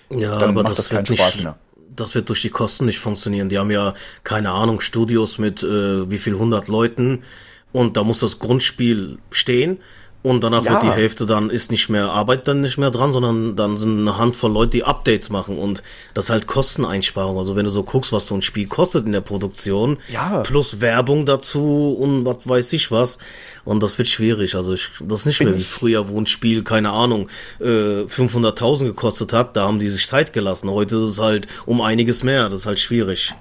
So. 0.10 0.18
Ja, 0.18 0.38
Dann 0.38 0.50
aber 0.50 0.64
das, 0.64 0.78
das 0.78 0.92
wird 0.92 1.10
nicht, 1.10 1.44
mehr. 1.44 1.58
das 1.96 2.16
wird 2.16 2.30
durch 2.30 2.42
die 2.42 2.50
Kosten 2.50 2.86
nicht 2.86 3.00
funktionieren. 3.00 3.50
Die 3.50 3.58
haben 3.58 3.72
ja, 3.72 3.94
keine 4.24 4.52
Ahnung, 4.52 4.82
Studios 4.82 5.38
mit 5.38 5.64
äh, 5.64 6.10
wie 6.10 6.18
viel 6.18 6.36
hundert 6.36 6.68
Leuten 6.68 7.24
und 7.72 7.98
da 7.98 8.04
muss 8.04 8.20
das 8.20 8.40
Grundspiel 8.40 9.18
stehen 9.32 9.80
und 10.26 10.44
danach 10.44 10.66
ja. 10.66 10.72
wird 10.72 10.84
die 10.84 10.92
Hälfte 10.92 11.28
dann 11.28 11.52
ist 11.52 11.70
nicht 11.70 11.88
mehr 11.88 12.10
Arbeit 12.10 12.48
dann 12.48 12.62
nicht 12.62 12.80
mehr 12.80 12.90
dran, 12.90 13.14
sondern 13.14 13.56
dann 13.56 13.78
sind 13.78 14.00
eine 14.00 14.18
Handvoll 14.18 14.52
Leute, 14.52 14.72
die 14.72 14.84
Updates 14.84 15.30
machen 15.30 15.60
und 15.60 15.84
das 16.16 16.26
ist 16.26 16.30
halt 16.32 16.48
Kosteneinsparung. 16.48 17.38
Also 17.38 17.56
wenn 17.56 17.66
du 17.66 17.70
so 17.70 17.84
guckst, 17.84 18.12
was 18.12 18.26
so 18.26 18.34
ein 18.34 18.42
Spiel 18.42 18.66
kostet 18.66 19.06
in 19.06 19.12
der 19.12 19.22
Produktion, 19.22 19.98
ja. 20.12 20.40
plus 20.40 20.82
Werbung 20.82 21.28
dazu 21.28 21.96
und 22.00 22.26
was 22.26 22.38
weiß 22.44 22.74
ich 22.74 22.90
was. 22.90 23.20
Und 23.66 23.84
das 23.84 24.00
wird 24.00 24.08
schwierig. 24.08 24.56
Also 24.56 24.74
ich, 24.74 24.90
das 25.00 25.20
ist 25.20 25.26
nicht 25.28 25.40
Bin 25.40 25.50
mehr 25.50 25.58
wie 25.60 25.64
früher, 25.64 26.10
wo 26.10 26.20
ein 26.20 26.26
Spiel, 26.26 26.64
keine 26.64 26.90
Ahnung, 26.90 27.30
äh, 27.60 28.06
500.000 28.06 28.86
gekostet 28.86 29.32
hat. 29.32 29.56
Da 29.56 29.68
haben 29.68 29.78
die 29.78 29.90
sich 29.90 30.08
Zeit 30.08 30.34
gelassen. 30.34 30.72
Heute 30.72 30.96
ist 30.96 31.02
es 31.04 31.20
halt 31.20 31.48
um 31.68 31.82
einiges 31.82 32.24
mehr. 32.24 32.50
Das 32.50 32.62
ist 32.62 32.66
halt 32.66 32.80
schwierig. 32.80 33.36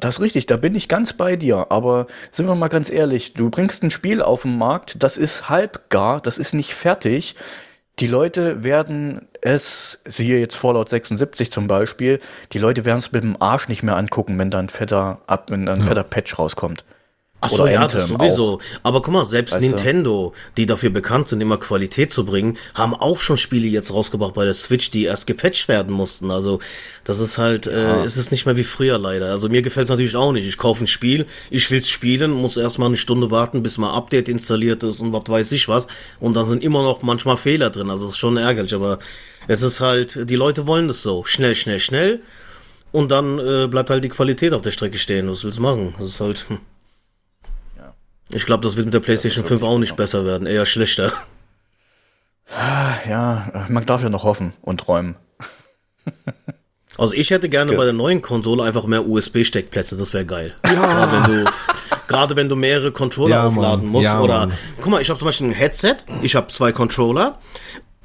Das 0.00 0.16
ist 0.16 0.20
richtig, 0.20 0.46
da 0.46 0.56
bin 0.56 0.74
ich 0.74 0.88
ganz 0.88 1.12
bei 1.12 1.36
dir. 1.36 1.66
Aber 1.70 2.06
sind 2.30 2.46
wir 2.48 2.54
mal 2.54 2.68
ganz 2.68 2.90
ehrlich, 2.90 3.34
du 3.34 3.50
bringst 3.50 3.82
ein 3.82 3.90
Spiel 3.90 4.22
auf 4.22 4.42
den 4.42 4.58
Markt, 4.58 5.02
das 5.02 5.16
ist 5.16 5.48
halb 5.48 5.90
gar, 5.90 6.20
das 6.20 6.38
ist 6.38 6.54
nicht 6.54 6.74
fertig. 6.74 7.36
Die 7.98 8.06
Leute 8.06 8.64
werden 8.64 9.28
es, 9.42 10.00
siehe 10.06 10.40
jetzt 10.40 10.54
Fallout 10.54 10.88
76 10.88 11.52
zum 11.52 11.66
Beispiel, 11.66 12.18
die 12.52 12.58
Leute 12.58 12.84
werden 12.84 12.98
es 12.98 13.12
mit 13.12 13.22
dem 13.22 13.40
Arsch 13.40 13.68
nicht 13.68 13.82
mehr 13.82 13.96
angucken, 13.96 14.38
wenn 14.38 14.50
da 14.50 14.58
ein 14.58 14.70
fetter, 14.70 15.20
wenn 15.48 15.66
da 15.66 15.74
ein 15.74 15.80
ja. 15.80 15.86
fetter 15.86 16.04
Patch 16.04 16.38
rauskommt. 16.38 16.84
Ach 17.42 17.48
so, 17.48 17.66
ja, 17.66 17.86
das 17.86 18.08
sowieso. 18.08 18.54
Auch. 18.54 18.60
Aber 18.82 19.00
guck 19.00 19.14
mal, 19.14 19.24
selbst 19.24 19.54
weißt 19.54 19.62
Nintendo, 19.62 20.34
die 20.58 20.66
dafür 20.66 20.90
bekannt 20.90 21.30
sind, 21.30 21.40
immer 21.40 21.56
Qualität 21.56 22.12
zu 22.12 22.26
bringen, 22.26 22.58
haben 22.74 22.94
auch 22.94 23.18
schon 23.18 23.38
Spiele 23.38 23.66
jetzt 23.66 23.92
rausgebracht 23.92 24.34
bei 24.34 24.44
der 24.44 24.52
Switch, 24.52 24.90
die 24.90 25.04
erst 25.04 25.26
gepatcht 25.26 25.66
werden 25.68 25.92
mussten. 25.92 26.30
Also 26.30 26.58
das 27.04 27.18
ist 27.18 27.38
halt, 27.38 27.66
äh, 27.66 27.82
ja. 27.82 28.02
äh, 28.02 28.04
ist 28.04 28.16
es 28.16 28.30
nicht 28.30 28.44
mehr 28.44 28.58
wie 28.58 28.64
früher 28.64 28.98
leider. 28.98 29.30
Also 29.30 29.48
mir 29.48 29.62
gefällt 29.62 29.84
es 29.84 29.90
natürlich 29.90 30.16
auch 30.16 30.32
nicht. 30.32 30.46
Ich 30.46 30.58
kaufe 30.58 30.84
ein 30.84 30.86
Spiel, 30.86 31.26
ich 31.48 31.70
will's 31.70 31.88
spielen, 31.88 32.30
muss 32.30 32.58
erstmal 32.58 32.88
eine 32.88 32.98
Stunde 32.98 33.30
warten, 33.30 33.62
bis 33.62 33.78
mal 33.78 33.94
Update 33.94 34.28
installiert 34.28 34.82
ist 34.84 35.00
und 35.00 35.14
was 35.14 35.24
weiß 35.26 35.52
ich 35.52 35.66
was. 35.66 35.86
Und 36.18 36.34
dann 36.34 36.46
sind 36.46 36.62
immer 36.62 36.82
noch 36.82 37.00
manchmal 37.02 37.38
Fehler 37.38 37.70
drin. 37.70 37.88
Also 37.88 38.04
es 38.04 38.12
ist 38.12 38.18
schon 38.18 38.36
ärgerlich, 38.36 38.74
aber 38.74 38.98
es 39.48 39.62
ist 39.62 39.80
halt, 39.80 40.28
die 40.28 40.36
Leute 40.36 40.66
wollen 40.66 40.88
das 40.88 41.02
so. 41.02 41.24
Schnell, 41.24 41.54
schnell, 41.54 41.80
schnell. 41.80 42.20
Und 42.92 43.10
dann 43.10 43.38
äh, 43.38 43.66
bleibt 43.68 43.88
halt 43.88 44.04
die 44.04 44.08
Qualität 44.08 44.52
auf 44.52 44.62
der 44.62 44.72
Strecke 44.72 44.98
stehen. 44.98 45.30
Was 45.30 45.44
willst 45.44 45.58
du 45.58 45.62
machen? 45.62 45.94
Das 45.98 46.08
ist 46.08 46.20
halt. 46.20 46.44
Hm. 46.48 46.58
Ich 48.32 48.46
glaube, 48.46 48.62
das 48.62 48.76
wird 48.76 48.86
mit 48.86 48.94
der 48.94 49.00
PlayStation 49.00 49.44
5 49.44 49.62
auch 49.62 49.78
nicht 49.78 49.96
besser 49.96 50.24
werden, 50.24 50.46
eher 50.46 50.66
schlechter. 50.66 51.12
Ja, 53.08 53.66
man 53.68 53.86
darf 53.86 54.02
ja 54.02 54.08
noch 54.08 54.24
hoffen 54.24 54.54
und 54.62 54.80
träumen. 54.80 55.16
Also 56.98 57.14
ich 57.14 57.30
hätte 57.30 57.48
gerne 57.48 57.72
ja. 57.72 57.78
bei 57.78 57.84
der 57.84 57.94
neuen 57.94 58.20
Konsole 58.20 58.62
einfach 58.62 58.84
mehr 58.84 59.06
USB-Steckplätze, 59.06 59.96
das 59.96 60.12
wäre 60.12 60.26
geil. 60.26 60.54
Ja. 60.66 60.72
Gerade 60.74 61.12
wenn 61.12 61.44
du, 61.44 61.50
gerade 62.08 62.36
wenn 62.36 62.48
du 62.48 62.56
mehrere 62.56 62.92
Controller 62.92 63.36
ja, 63.36 63.46
aufladen 63.46 63.88
musst. 63.88 64.04
Ja, 64.04 64.20
oder 64.20 64.40
Mann. 64.40 64.52
guck 64.82 64.90
mal, 64.90 65.00
ich 65.00 65.08
habe 65.08 65.18
zum 65.18 65.26
Beispiel 65.26 65.46
ein 65.46 65.52
Headset, 65.52 65.96
ich 66.20 66.34
habe 66.34 66.48
zwei 66.48 66.72
Controller 66.72 67.38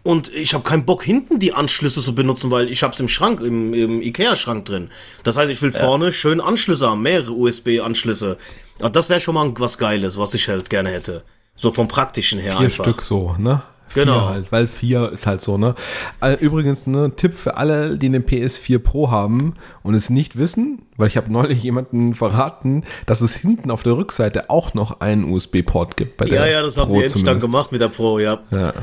und 0.03 0.34
ich 0.34 0.53
habe 0.53 0.64
keinen 0.64 0.85
Bock 0.85 1.03
hinten 1.03 1.39
die 1.39 1.52
Anschlüsse 1.52 2.02
zu 2.02 2.15
benutzen, 2.15 2.52
weil 2.52 2.69
ich 2.69 2.84
hab's 2.84 2.99
im 2.99 3.10
Schrank, 3.10 3.41
im, 3.41 3.73
im 3.73 4.02
Ikea-Schrank 4.02 4.64
drin. 4.64 4.91
Das 5.23 5.35
heißt, 5.35 5.52
ich 5.52 5.61
will 5.61 5.73
vorne 5.73 6.14
schön 6.14 6.39
Anschlüsse 6.39 6.89
haben, 6.89 7.02
mehrere 7.02 7.34
USB-Anschlüsse. 7.34 8.38
Ja, 8.80 8.89
das 8.89 9.10
wäre 9.10 9.19
schon 9.19 9.35
mal 9.35 9.52
was 9.57 9.77
Geiles, 9.77 10.18
was 10.18 10.34
ich 10.34 10.47
halt 10.47 10.69
gerne 10.69 10.89
hätte. 10.89 11.23
So 11.56 11.72
vom 11.72 11.88
praktischen 11.88 12.39
her 12.39 12.57
Vier 12.57 12.65
einfach. 12.65 12.84
Stück 12.84 13.02
so, 13.02 13.35
ne? 13.38 13.61
Vier 13.88 14.06
genau. 14.06 14.30
halt, 14.30 14.52
weil 14.52 14.68
vier 14.68 15.11
ist 15.11 15.27
halt 15.27 15.41
so, 15.41 15.57
ne? 15.57 15.76
Äh, 16.19 16.34
übrigens, 16.39 16.88
ne, 16.88 17.11
Tipp 17.15 17.34
für 17.34 17.56
alle, 17.56 17.97
die 17.97 18.07
eine 18.07 18.19
PS4 18.19 18.80
Pro 18.80 19.11
haben 19.11 19.53
und 19.84 19.93
es 19.93 20.10
nicht 20.10 20.38
wissen, 20.38 20.81
weil 20.97 21.07
ich 21.07 21.18
habe 21.18 21.31
neulich 21.31 21.64
jemanden 21.64 22.14
verraten, 22.14 22.84
dass 23.06 23.22
es 23.22 23.35
hinten 23.35 23.69
auf 23.72 23.84
der 23.84 23.95
Rückseite 23.95 24.49
auch 24.49 24.73
noch 24.73 25.02
einen 25.02 25.31
USB-Port 25.31 25.97
gibt 25.97 26.18
bei 26.18 26.26
der 26.26 26.41
Ja, 26.41 26.47
ja, 26.47 26.61
das 26.64 26.77
haben 26.77 26.91
die 26.91 27.03
endlich 27.03 27.23
dann 27.23 27.39
gemacht 27.39 27.72
mit 27.72 27.80
der 27.80 27.89
Pro, 27.89 28.19
ja. 28.19 28.39
Ja. 28.49 28.73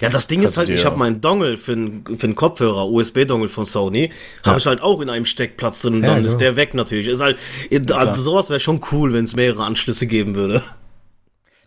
Ja, 0.00 0.10
das 0.10 0.28
Ding 0.28 0.42
ist 0.42 0.56
halt, 0.56 0.68
ich 0.68 0.84
habe 0.84 0.96
meinen 0.96 1.20
Dongle 1.20 1.56
für 1.56 1.72
einen 1.72 2.04
für 2.16 2.34
Kopfhörer, 2.34 2.88
USB-Dongle 2.88 3.48
von 3.48 3.64
Sony, 3.64 4.10
ja. 4.44 4.50
habe 4.50 4.58
ich 4.58 4.66
halt 4.66 4.80
auch 4.80 5.00
in 5.00 5.10
einem 5.10 5.26
Steckplatz 5.26 5.82
drin 5.82 5.96
und 5.96 6.02
ja, 6.02 6.08
dann 6.08 6.24
ja. 6.24 6.30
ist 6.30 6.38
der 6.38 6.56
weg 6.56 6.74
natürlich. 6.74 7.08
Ist 7.08 7.20
halt, 7.20 7.38
also 7.90 8.22
sowas 8.22 8.50
wäre 8.50 8.60
schon 8.60 8.80
cool, 8.92 9.12
wenn 9.12 9.24
es 9.24 9.34
mehrere 9.34 9.64
Anschlüsse 9.64 10.06
geben 10.06 10.34
würde. 10.34 10.62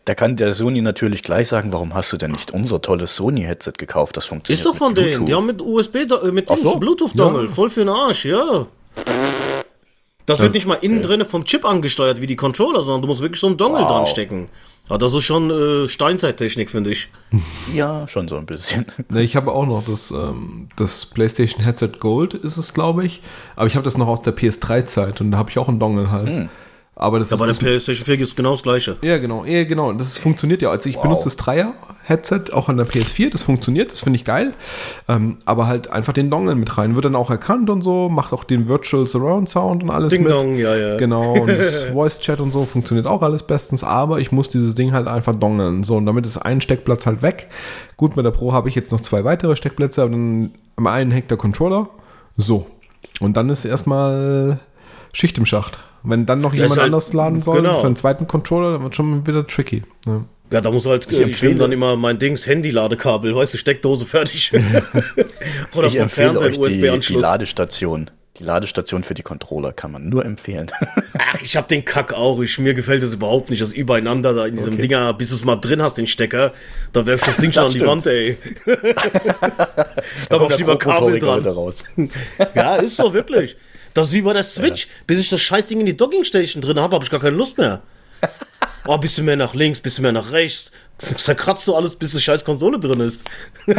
Da 0.05 0.15
kann 0.15 0.35
der 0.35 0.53
Sony 0.53 0.81
natürlich 0.81 1.21
gleich 1.21 1.47
sagen, 1.47 1.71
warum 1.71 1.93
hast 1.93 2.11
du 2.11 2.17
denn 2.17 2.31
nicht 2.31 2.51
unser 2.51 2.81
tolles 2.81 3.15
Sony-Headset 3.15 3.73
gekauft? 3.77 4.17
Das 4.17 4.25
funktioniert 4.25 4.59
Ist 4.59 4.65
doch 4.65 4.75
von 4.75 4.95
denen. 4.95 5.27
Die 5.27 5.33
haben 5.33 5.45
mit 5.45 5.61
USB, 5.61 5.97
äh, 5.97 6.31
mit 6.31 6.49
so. 6.57 6.77
Bluetooth-Dongle. 6.77 7.49
Voll 7.49 7.69
für 7.69 7.81
den 7.81 7.89
Arsch, 7.89 8.25
ja. 8.25 8.65
Das 10.25 10.39
wird 10.39 10.53
nicht 10.53 10.65
mal 10.65 10.75
innen 10.75 11.01
drinne 11.01 11.25
vom 11.25 11.45
Chip 11.45 11.65
angesteuert 11.65 12.21
wie 12.21 12.27
die 12.27 12.35
Controller, 12.35 12.81
sondern 12.81 13.01
du 13.01 13.07
musst 13.07 13.21
wirklich 13.21 13.39
so 13.39 13.47
einen 13.47 13.57
Dongle 13.57 13.83
Wow. 13.83 13.91
dran 13.91 14.07
stecken. 14.07 14.49
Ja, 14.91 14.97
das 14.97 15.13
ist 15.13 15.23
schon 15.23 15.49
äh, 15.49 15.87
Steinzeittechnik, 15.87 16.69
finde 16.69 16.91
ich. 16.91 17.09
Ja, 17.73 18.05
schon 18.09 18.27
so 18.27 18.35
ein 18.35 18.45
bisschen. 18.45 18.85
Ne, 19.07 19.23
ich 19.23 19.37
habe 19.37 19.53
auch 19.53 19.65
noch 19.65 19.85
das, 19.85 20.11
ähm, 20.11 20.67
das 20.75 21.05
PlayStation 21.05 21.63
Headset 21.63 21.91
Gold, 21.99 22.33
ist 22.33 22.57
es, 22.57 22.73
glaube 22.73 23.05
ich. 23.05 23.21
Aber 23.55 23.67
ich 23.67 23.75
habe 23.75 23.85
das 23.85 23.97
noch 23.97 24.09
aus 24.09 24.21
der 24.21 24.35
PS3-Zeit 24.35 25.21
und 25.21 25.31
da 25.31 25.37
habe 25.37 25.49
ich 25.49 25.57
auch 25.57 25.69
einen 25.69 25.79
Dongle 25.79 26.11
halt. 26.11 26.49
Aber 27.01 27.17
das 27.17 27.31
Ja, 27.31 27.37
bei 27.37 27.45
der 27.45 27.51
ist 27.51 27.57
das, 27.57 27.67
PlayStation 27.67 28.05
4 28.05 28.19
ist 28.19 28.35
genau 28.35 28.51
das 28.51 28.61
gleiche. 28.61 28.95
Ja, 29.01 29.17
genau, 29.17 29.43
ja, 29.43 29.63
genau. 29.63 29.91
Das 29.91 30.19
funktioniert 30.19 30.61
ja. 30.61 30.69
Also 30.69 30.87
ich 30.87 30.99
benutze 30.99 31.23
das 31.23 31.35
Dreier-Headset 31.35 32.53
auch 32.53 32.69
an 32.69 32.77
der 32.77 32.85
PS4, 32.85 33.31
das 33.31 33.41
funktioniert, 33.41 33.91
das 33.91 34.01
finde 34.01 34.17
ich 34.17 34.23
geil. 34.23 34.53
Ähm, 35.09 35.37
aber 35.45 35.65
halt 35.65 35.89
einfach 35.89 36.13
den 36.13 36.29
Dongle 36.29 36.53
mit 36.53 36.77
rein. 36.77 36.93
Wird 36.93 37.05
dann 37.05 37.15
auch 37.15 37.31
erkannt 37.31 37.71
und 37.71 37.81
so, 37.81 38.07
macht 38.07 38.33
auch 38.33 38.43
den 38.43 38.67
Virtual 38.67 39.07
Surround 39.07 39.49
Sound 39.49 39.81
und 39.81 39.89
alles 39.89 40.13
Ding 40.13 40.21
mit. 40.21 40.31
Dong, 40.31 40.57
ja, 40.57 40.75
ja. 40.75 40.97
Genau, 40.97 41.33
und 41.33 41.49
das 41.49 41.83
Voice-Chat 41.91 42.39
und 42.39 42.51
so 42.51 42.65
funktioniert 42.65 43.07
auch 43.07 43.23
alles 43.23 43.41
bestens, 43.41 43.83
aber 43.83 44.19
ich 44.19 44.31
muss 44.31 44.49
dieses 44.49 44.75
Ding 44.75 44.91
halt 44.91 45.07
einfach 45.07 45.33
dongeln. 45.33 45.83
So, 45.83 45.95
und 45.95 46.05
damit 46.05 46.27
ist 46.27 46.37
ein 46.37 46.61
Steckplatz 46.61 47.07
halt 47.07 47.23
weg. 47.23 47.47
Gut, 47.97 48.15
mit 48.15 48.27
der 48.27 48.31
Pro 48.31 48.53
habe 48.53 48.69
ich 48.69 48.75
jetzt 48.75 48.91
noch 48.91 48.99
zwei 48.99 49.23
weitere 49.23 49.55
Steckplätze, 49.55 50.03
aber 50.03 50.11
dann 50.11 50.51
am 50.75 50.85
einen 50.85 51.09
hängt 51.09 51.31
der 51.31 51.37
Controller. 51.39 51.89
So. 52.37 52.67
Und 53.19 53.37
dann 53.37 53.49
ist 53.49 53.65
erstmal 53.65 54.59
Schicht 55.13 55.39
im 55.39 55.47
Schacht. 55.47 55.79
Wenn 56.03 56.25
dann 56.25 56.39
noch 56.39 56.53
Ja, 56.53 56.63
jemand 56.63 56.79
halt- 56.79 56.87
anders 56.87 57.13
laden 57.13 57.41
soll, 57.41 57.57
genau. 57.61 57.79
seinen 57.79 57.95
zweiten 57.95 58.25
Controller, 58.27 58.73
dann 58.73 58.83
wird 58.83 58.95
schon 58.95 59.25
wieder 59.27 59.45
tricky. 59.45 59.83
Ja. 60.07 60.23
Ja, 60.51 60.59
da 60.59 60.69
muss 60.69 60.85
halt, 60.85 61.07
Ich 61.09 61.19
äh, 61.19 61.23
ich 61.29 61.41
nehme 61.41 61.53
empfehle- 61.55 61.59
dann 61.59 61.71
immer 61.71 61.95
mein 61.95 62.19
Dings, 62.19 62.45
Handy-Ladekabel, 62.45 63.33
weißt 63.35 63.53
du, 63.53 63.57
Steckdose 63.57 64.05
fertig. 64.05 64.51
Oder 65.75 65.87
Ich 65.87 65.93
vom 65.93 66.01
empfehle 66.03 66.09
Fernseher 66.09 66.41
euch 66.41 66.55
die, 66.59 66.59
die 66.59 66.83
USB-Anschluss. 66.83 67.21
Ladestation. 67.21 68.11
Die 68.39 68.43
Ladestation 68.43 69.03
für 69.03 69.13
die 69.13 69.21
Controller 69.21 69.71
kann 69.71 69.91
man 69.91 70.09
nur 70.09 70.25
empfehlen. 70.25 70.71
Ach, 71.17 71.41
ich 71.41 71.55
hab 71.55 71.67
den 71.67 71.85
Kack 71.85 72.11
auch. 72.13 72.41
Ich, 72.41 72.57
mir 72.57 72.73
gefällt 72.73 73.03
das 73.03 73.13
überhaupt 73.13 73.49
nicht, 73.49 73.61
das 73.61 73.71
übereinander 73.71 74.33
da 74.33 74.45
in 74.47 74.55
diesem 74.55 74.73
Okay. 74.73 74.81
Dinger, 74.83 75.13
bis 75.13 75.29
du 75.29 75.35
es 75.35 75.45
mal 75.45 75.57
drin 75.57 75.81
hast, 75.81 75.97
den 75.97 76.07
Stecker, 76.07 76.51
da 76.91 77.05
werf 77.05 77.21
ich 77.21 77.27
das 77.27 77.37
Ding 77.37 77.51
schon 77.53 77.63
Das 77.65 77.73
an 77.75 77.79
die. 77.79 77.85
Wand, 77.85 78.07
ey. 78.07 78.37
da 80.29 80.39
mach 80.39 80.49
ich 80.51 80.57
lieber 80.57 80.77
Kabel 80.77 81.19
dran. 81.19 81.45
raus. 81.45 81.83
Ja, 82.55 82.75
ist 82.77 82.95
so, 82.97 83.13
wirklich. 83.13 83.55
Das 83.93 84.07
ist 84.07 84.13
wie 84.13 84.21
bei 84.21 84.33
der 84.33 84.43
Switch. 84.43 84.87
Bis 85.07 85.19
ich 85.19 85.29
das 85.29 85.41
Scheißding 85.41 85.79
in 85.79 85.85
die 85.85 85.97
Dockingstation 85.97 86.61
drin 86.61 86.79
habe, 86.79 86.95
habe 86.95 87.03
ich 87.03 87.11
gar 87.11 87.19
keine 87.19 87.35
Lust 87.35 87.57
mehr. 87.57 87.81
Oh, 88.87 88.97
bisschen 88.97 89.25
mehr 89.25 89.35
nach 89.35 89.53
links, 89.53 89.79
bisschen 89.79 90.01
mehr 90.01 90.11
nach 90.11 90.31
rechts. 90.31 90.71
Zerkratzt 90.97 91.67
du 91.67 91.75
alles, 91.75 91.95
bis 91.95 92.13
die 92.13 92.19
scheiß 92.19 92.43
Konsole 92.43 92.79
drin 92.79 92.99
ist. 92.99 93.29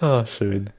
Ah, 0.00 0.24
schön. 0.26 0.70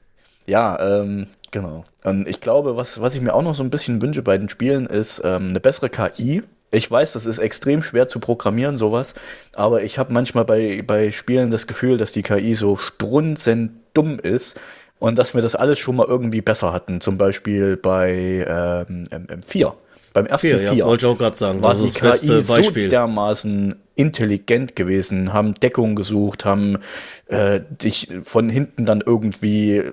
Ja, 0.46 0.80
ähm, 0.80 1.26
genau. 1.50 1.84
Und 2.04 2.26
ich 2.26 2.40
glaube, 2.40 2.76
was, 2.76 3.00
was 3.00 3.14
ich 3.14 3.20
mir 3.20 3.34
auch 3.34 3.42
noch 3.42 3.54
so 3.54 3.62
ein 3.62 3.70
bisschen 3.70 4.00
wünsche 4.00 4.22
bei 4.22 4.38
den 4.38 4.48
Spielen, 4.48 4.86
ist 4.86 5.20
ähm, 5.22 5.50
eine 5.50 5.60
bessere 5.60 5.90
KI. 5.90 6.42
Ich 6.70 6.90
weiß, 6.90 7.12
das 7.12 7.26
ist 7.26 7.38
extrem 7.38 7.82
schwer 7.82 8.08
zu 8.08 8.20
programmieren, 8.20 8.76
sowas, 8.76 9.14
aber 9.54 9.82
ich 9.82 9.98
habe 9.98 10.12
manchmal 10.12 10.44
bei, 10.44 10.82
bei 10.86 11.10
Spielen 11.10 11.50
das 11.50 11.66
Gefühl, 11.66 11.98
dass 11.98 12.12
die 12.12 12.22
KI 12.22 12.54
so 12.54 12.76
strunzend 12.76 13.72
dumm 13.92 14.18
ist 14.20 14.58
und 15.00 15.18
dass 15.18 15.34
wir 15.34 15.42
das 15.42 15.56
alles 15.56 15.80
schon 15.80 15.96
mal 15.96 16.06
irgendwie 16.06 16.40
besser 16.42 16.72
hatten. 16.72 17.00
Zum 17.00 17.18
Beispiel 17.18 17.76
bei 17.76 18.46
ähm, 18.88 19.04
M- 19.10 19.26
M4. 19.40 19.72
Beim 20.12 20.26
ersten 20.26 20.48
Vier, 20.48 20.58
4 20.58 20.72
ja, 20.74 20.86
wollte 20.86 21.06
ich 21.06 21.12
auch 21.12 21.18
gerade 21.18 21.36
sagen. 21.36 21.62
war 21.62 21.70
Das 21.72 21.80
ist 21.82 21.96
das 21.96 22.02
beste 22.22 22.26
KI 22.36 22.40
so 22.42 22.54
Beispiel. 22.56 22.88
dermaßen 22.88 23.76
intelligent 23.94 24.74
gewesen, 24.74 25.32
haben 25.32 25.54
Deckung 25.54 25.94
gesucht, 25.94 26.44
haben 26.44 26.78
äh, 27.26 27.60
dich 27.82 28.08
von 28.24 28.48
hinten 28.48 28.84
dann 28.86 29.02
irgendwie 29.04 29.76
äh, 29.76 29.92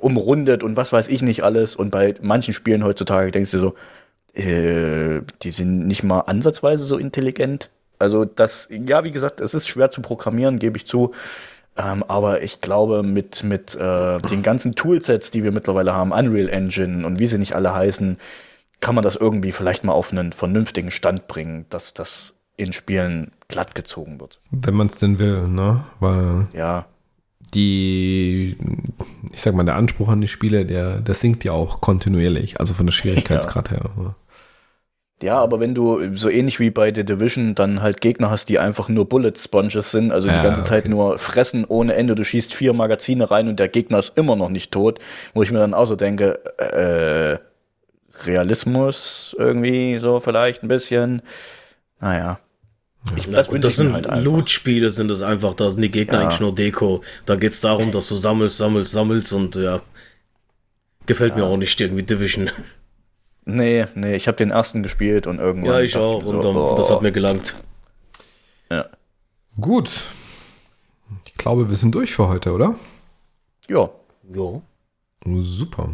umrundet 0.00 0.62
und 0.62 0.76
was 0.76 0.92
weiß 0.94 1.08
ich 1.08 1.20
nicht 1.20 1.42
alles. 1.44 1.76
Und 1.76 1.90
bei 1.90 2.14
manchen 2.22 2.54
Spielen 2.54 2.84
heutzutage 2.84 3.30
denkst 3.32 3.50
du 3.50 3.58
so, 3.58 3.74
äh, 4.34 5.20
die 5.42 5.50
sind 5.50 5.86
nicht 5.86 6.02
mal 6.04 6.20
ansatzweise 6.20 6.84
so 6.84 6.96
intelligent. 6.96 7.68
Also 7.98 8.24
das, 8.24 8.68
ja, 8.70 9.04
wie 9.04 9.10
gesagt, 9.12 9.40
es 9.40 9.52
ist 9.52 9.68
schwer 9.68 9.90
zu 9.90 10.00
programmieren, 10.00 10.58
gebe 10.58 10.78
ich 10.78 10.86
zu. 10.86 11.12
Ähm, 11.80 12.04
aber 12.08 12.42
ich 12.42 12.60
glaube, 12.60 13.02
mit, 13.02 13.42
mit 13.42 13.74
äh, 13.74 14.20
den 14.20 14.42
ganzen 14.42 14.74
Toolsets, 14.74 15.30
die 15.30 15.44
wir 15.44 15.52
mittlerweile 15.52 15.94
haben, 15.94 16.12
Unreal 16.12 16.48
Engine 16.48 17.06
und 17.06 17.18
wie 17.18 17.26
sie 17.26 17.38
nicht 17.38 17.54
alle 17.54 17.74
heißen, 17.74 18.18
kann 18.80 18.94
man 18.94 19.04
das 19.04 19.16
irgendwie 19.16 19.52
vielleicht 19.52 19.84
mal 19.84 19.92
auf 19.92 20.12
einen 20.12 20.32
vernünftigen 20.32 20.90
Stand 20.90 21.28
bringen, 21.28 21.66
dass 21.70 21.94
das 21.94 22.34
in 22.56 22.72
Spielen 22.72 23.30
glatt 23.48 23.74
gezogen 23.74 24.20
wird. 24.20 24.40
Wenn 24.50 24.74
man 24.74 24.88
es 24.88 24.96
denn 24.96 25.18
will, 25.18 25.48
ne? 25.48 25.84
Weil 26.00 26.48
Ja, 26.52 26.86
die, 27.54 28.56
ich 29.32 29.40
sag 29.40 29.54
mal, 29.54 29.64
der 29.64 29.76
Anspruch 29.76 30.08
an 30.08 30.20
die 30.20 30.28
Spiele, 30.28 30.66
der, 30.66 31.00
der 31.00 31.14
sinkt 31.14 31.44
ja 31.44 31.52
auch 31.52 31.80
kontinuierlich, 31.80 32.60
also 32.60 32.74
von 32.74 32.86
der 32.86 32.92
Schwierigkeitsgrad 33.00 33.70
her. 33.70 33.90
Ja, 35.22 35.38
aber 35.38 35.60
wenn 35.60 35.74
du 35.74 36.16
so 36.16 36.30
ähnlich 36.30 36.60
wie 36.60 36.70
bei 36.70 36.94
The 36.94 37.04
Division 37.04 37.54
dann 37.54 37.82
halt 37.82 38.00
Gegner 38.00 38.30
hast, 38.30 38.48
die 38.48 38.58
einfach 38.58 38.88
nur 38.88 39.06
Bullet 39.08 39.32
Sponges 39.36 39.90
sind, 39.90 40.12
also 40.12 40.28
die 40.28 40.34
Ja, 40.34 40.42
ganze 40.42 40.62
Zeit 40.62 40.84
okay. 40.84 40.92
nur 40.94 41.18
fressen 41.18 41.66
ohne 41.66 41.94
Ende, 41.94 42.14
du 42.14 42.24
schießt 42.24 42.54
vier 42.54 42.72
Magazine 42.72 43.30
rein 43.30 43.48
und 43.48 43.60
der 43.60 43.68
Gegner 43.68 43.98
ist 43.98 44.16
immer 44.16 44.34
noch 44.34 44.48
nicht 44.48 44.72
tot, 44.72 44.98
wo 45.34 45.42
ich 45.42 45.50
mir 45.52 45.58
dann 45.58 45.74
auch 45.74 45.84
so 45.84 45.94
denke, 45.94 46.40
äh, 46.58 47.38
Realismus 48.26 49.34
irgendwie 49.38 49.98
so 49.98 50.20
vielleicht 50.20 50.62
ein 50.62 50.68
bisschen. 50.68 51.22
Naja. 52.00 52.38
Ich, 53.16 53.26
Ja, 53.26 53.32
das 53.32 53.48
wünsche 53.50 53.68
das 53.68 53.76
sind 53.76 53.92
halt 53.92 54.06
einfach. 54.06 54.24
Loot-Spiele, 54.24 54.90
sind 54.90 55.10
es 55.10 55.22
einfach. 55.22 55.54
Da 55.54 55.70
sind 55.70 55.82
die 55.82 55.90
Gegner 55.90 56.18
Ja. 56.18 56.24
eigentlich 56.24 56.40
nur 56.40 56.54
Deko. 56.54 57.02
Da 57.26 57.36
geht's 57.36 57.60
darum, 57.60 57.92
dass 57.92 58.08
du 58.08 58.14
sammelst, 58.14 58.58
sammelst, 58.58 58.92
sammelst 58.92 59.32
und 59.32 59.54
ja. 59.56 59.80
Gefällt 61.06 61.36
mir 61.36 61.44
auch 61.44 61.56
nicht 61.56 61.80
irgendwie 61.80 62.02
Division. 62.02 62.50
Nee, 63.56 63.86
nee, 63.94 64.14
ich 64.14 64.26
habe 64.28 64.36
den 64.36 64.50
ersten 64.50 64.82
gespielt 64.82 65.26
und 65.26 65.38
irgendwann. 65.38 65.72
Ja, 65.74 65.80
ich 65.80 65.96
auch. 65.96 66.22
mir 66.22 66.28
Und 66.28 66.42
so, 66.42 66.48
ähm, 66.70 66.76
das 66.76 66.90
oh. 66.90 66.94
hat 66.94 67.02
mir 67.02 67.12
gelangt. 67.12 67.54
Ja. 68.70 68.86
Gut. 69.60 69.90
Ich 71.26 71.34
glaube, 71.34 71.68
wir 71.68 71.76
sind 71.76 71.94
durch 71.94 72.12
für 72.14 72.28
heute, 72.28 72.52
oder? 72.52 72.74
ja. 73.68 73.88
Jo. 74.32 74.62
Super. 75.26 75.88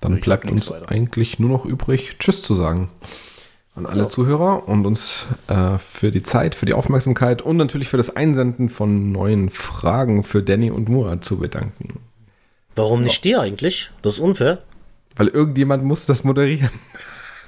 Dann 0.00 0.16
Ich 0.16 0.20
bleibt 0.24 0.50
uns 0.50 0.70
weiter. 0.70 0.90
eigentlich 0.90 1.38
nur 1.38 1.48
noch 1.48 1.64
übrig, 1.64 2.16
Tschüss 2.18 2.42
zu 2.42 2.54
sagen. 2.54 2.90
An 3.74 3.86
alle 3.86 4.02
Ja. 4.02 4.08
Zuhörer 4.08 4.68
und 4.68 4.84
uns 4.86 5.26
äh, 5.48 5.78
für 5.78 6.10
die 6.10 6.22
Zeit, 6.22 6.54
für 6.54 6.66
die 6.66 6.74
Aufmerksamkeit 6.74 7.40
und 7.42 7.56
natürlich 7.56 7.88
für 7.88 7.96
das 7.98 8.14
Einsenden 8.16 8.68
von 8.68 9.12
neuen 9.12 9.48
Fragen 9.50 10.22
für 10.22 10.42
Danny 10.42 10.70
und 10.70 10.88
Murat 10.88 11.24
zu 11.24 11.38
bedanken. 11.38 12.00
Warum 12.74 13.02
nicht 13.02 13.22
dir 13.24 13.40
eigentlich? 13.40 13.90
Das 14.02 14.14
ist 14.14 14.20
unfair. 14.20 14.58
Weil 15.16 15.28
irgendjemand 15.28 15.82
muss 15.84 16.06
das 16.06 16.24
moderieren. 16.24 16.70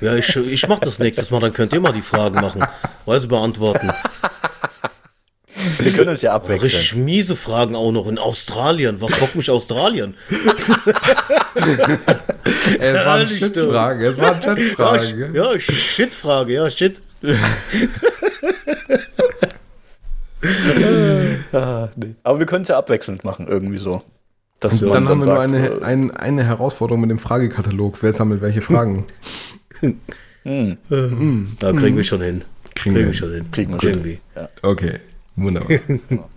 Ja, 0.00 0.14
ich, 0.14 0.34
ich 0.36 0.68
mach 0.68 0.78
das 0.78 0.98
nächstes 0.98 1.30
Mal, 1.30 1.40
dann 1.40 1.52
könnt 1.52 1.72
ihr 1.72 1.80
mal 1.80 1.92
die 1.92 2.02
Fragen 2.02 2.40
machen. 2.40 2.64
Weise 3.04 3.26
beantworten. 3.26 3.92
Wir 5.78 5.92
können 5.92 6.10
uns 6.10 6.22
ja 6.22 6.32
abwechseln. 6.32 6.70
Richtig 6.70 6.94
miese 6.94 7.34
Fragen 7.34 7.74
auch 7.74 7.90
noch 7.90 8.06
in 8.06 8.18
Australien. 8.18 9.00
Was 9.00 9.18
bockt 9.18 9.34
mich 9.34 9.50
Australien? 9.50 10.14
Es 12.80 12.94
war 13.04 13.14
eine 13.14 13.24
Ehrlich, 13.24 13.38
Schätzfrage, 13.38 14.06
es 14.06 14.18
war 14.18 14.34
eine 14.42 15.30
Ja, 15.34 15.52
ja 15.52 15.58
Shit-Frage, 15.58 16.54
ja, 16.54 16.70
Shit. 16.70 17.02
Ah, 21.52 21.88
nee. 21.96 22.14
Aber 22.22 22.38
wir 22.38 22.46
können 22.46 22.62
es 22.62 22.68
ja 22.68 22.78
abwechselnd 22.78 23.24
machen, 23.24 23.48
irgendwie 23.48 23.78
so. 23.78 24.02
Dass 24.60 24.82
Und 24.82 24.88
man 24.88 25.04
dann 25.04 25.08
haben 25.08 25.20
wir 25.24 25.26
nur 25.26 25.40
eine, 25.40 25.68
äh, 25.68 25.82
ein, 25.82 26.10
eine 26.10 26.44
Herausforderung 26.44 27.00
mit 27.00 27.10
dem 27.10 27.18
Fragekatalog. 27.18 28.02
Wer 28.02 28.12
sammelt 28.12 28.40
welche 28.40 28.60
Fragen? 28.62 29.06
Da 30.44 31.72
kriegen 31.72 31.96
wir 31.98 32.04
schon 32.04 32.22
hin. 32.22 32.42
Kriegen 32.74 32.94
Kriegen 32.94 33.06
wir 33.08 33.12
schon 33.12 33.32
hin. 33.32 33.50
Kriegen 33.50 33.72
wir 33.74 33.80
schon 33.80 33.90
Irgendwie. 33.90 34.20
Okay, 34.62 35.00
wunderbar. 35.36 35.78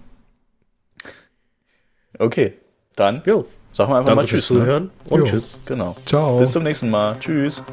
Okay, 2.20 2.54
dann 2.96 3.24
Jo. 3.26 3.46
sagen 3.74 3.92
wir 3.92 3.98
einfach 3.98 4.10
Danke 4.10 4.16
mal 4.24 4.28
fürs 4.28 4.48
Tschüss. 4.48 4.52
Ne? 4.52 4.60
Zuhören 4.60 4.90
und 5.10 5.20
Jo. 5.22 5.26
Tschüss. 5.26 5.62
Genau. 5.66 5.96
Ciao. 6.06 6.38
Bis 6.40 6.52
zum 6.52 6.64
nächsten 6.64 6.90
Mal. 6.90 7.18
Tschüss. 7.20 7.64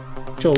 Ciao. 0.40 0.54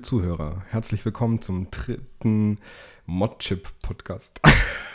Liebe 0.00 0.08
Zuhörer, 0.08 0.62
herzlich 0.70 1.04
willkommen 1.04 1.42
zum 1.42 1.70
dritten 1.70 2.56
Modchip-Podcast. 3.04 4.40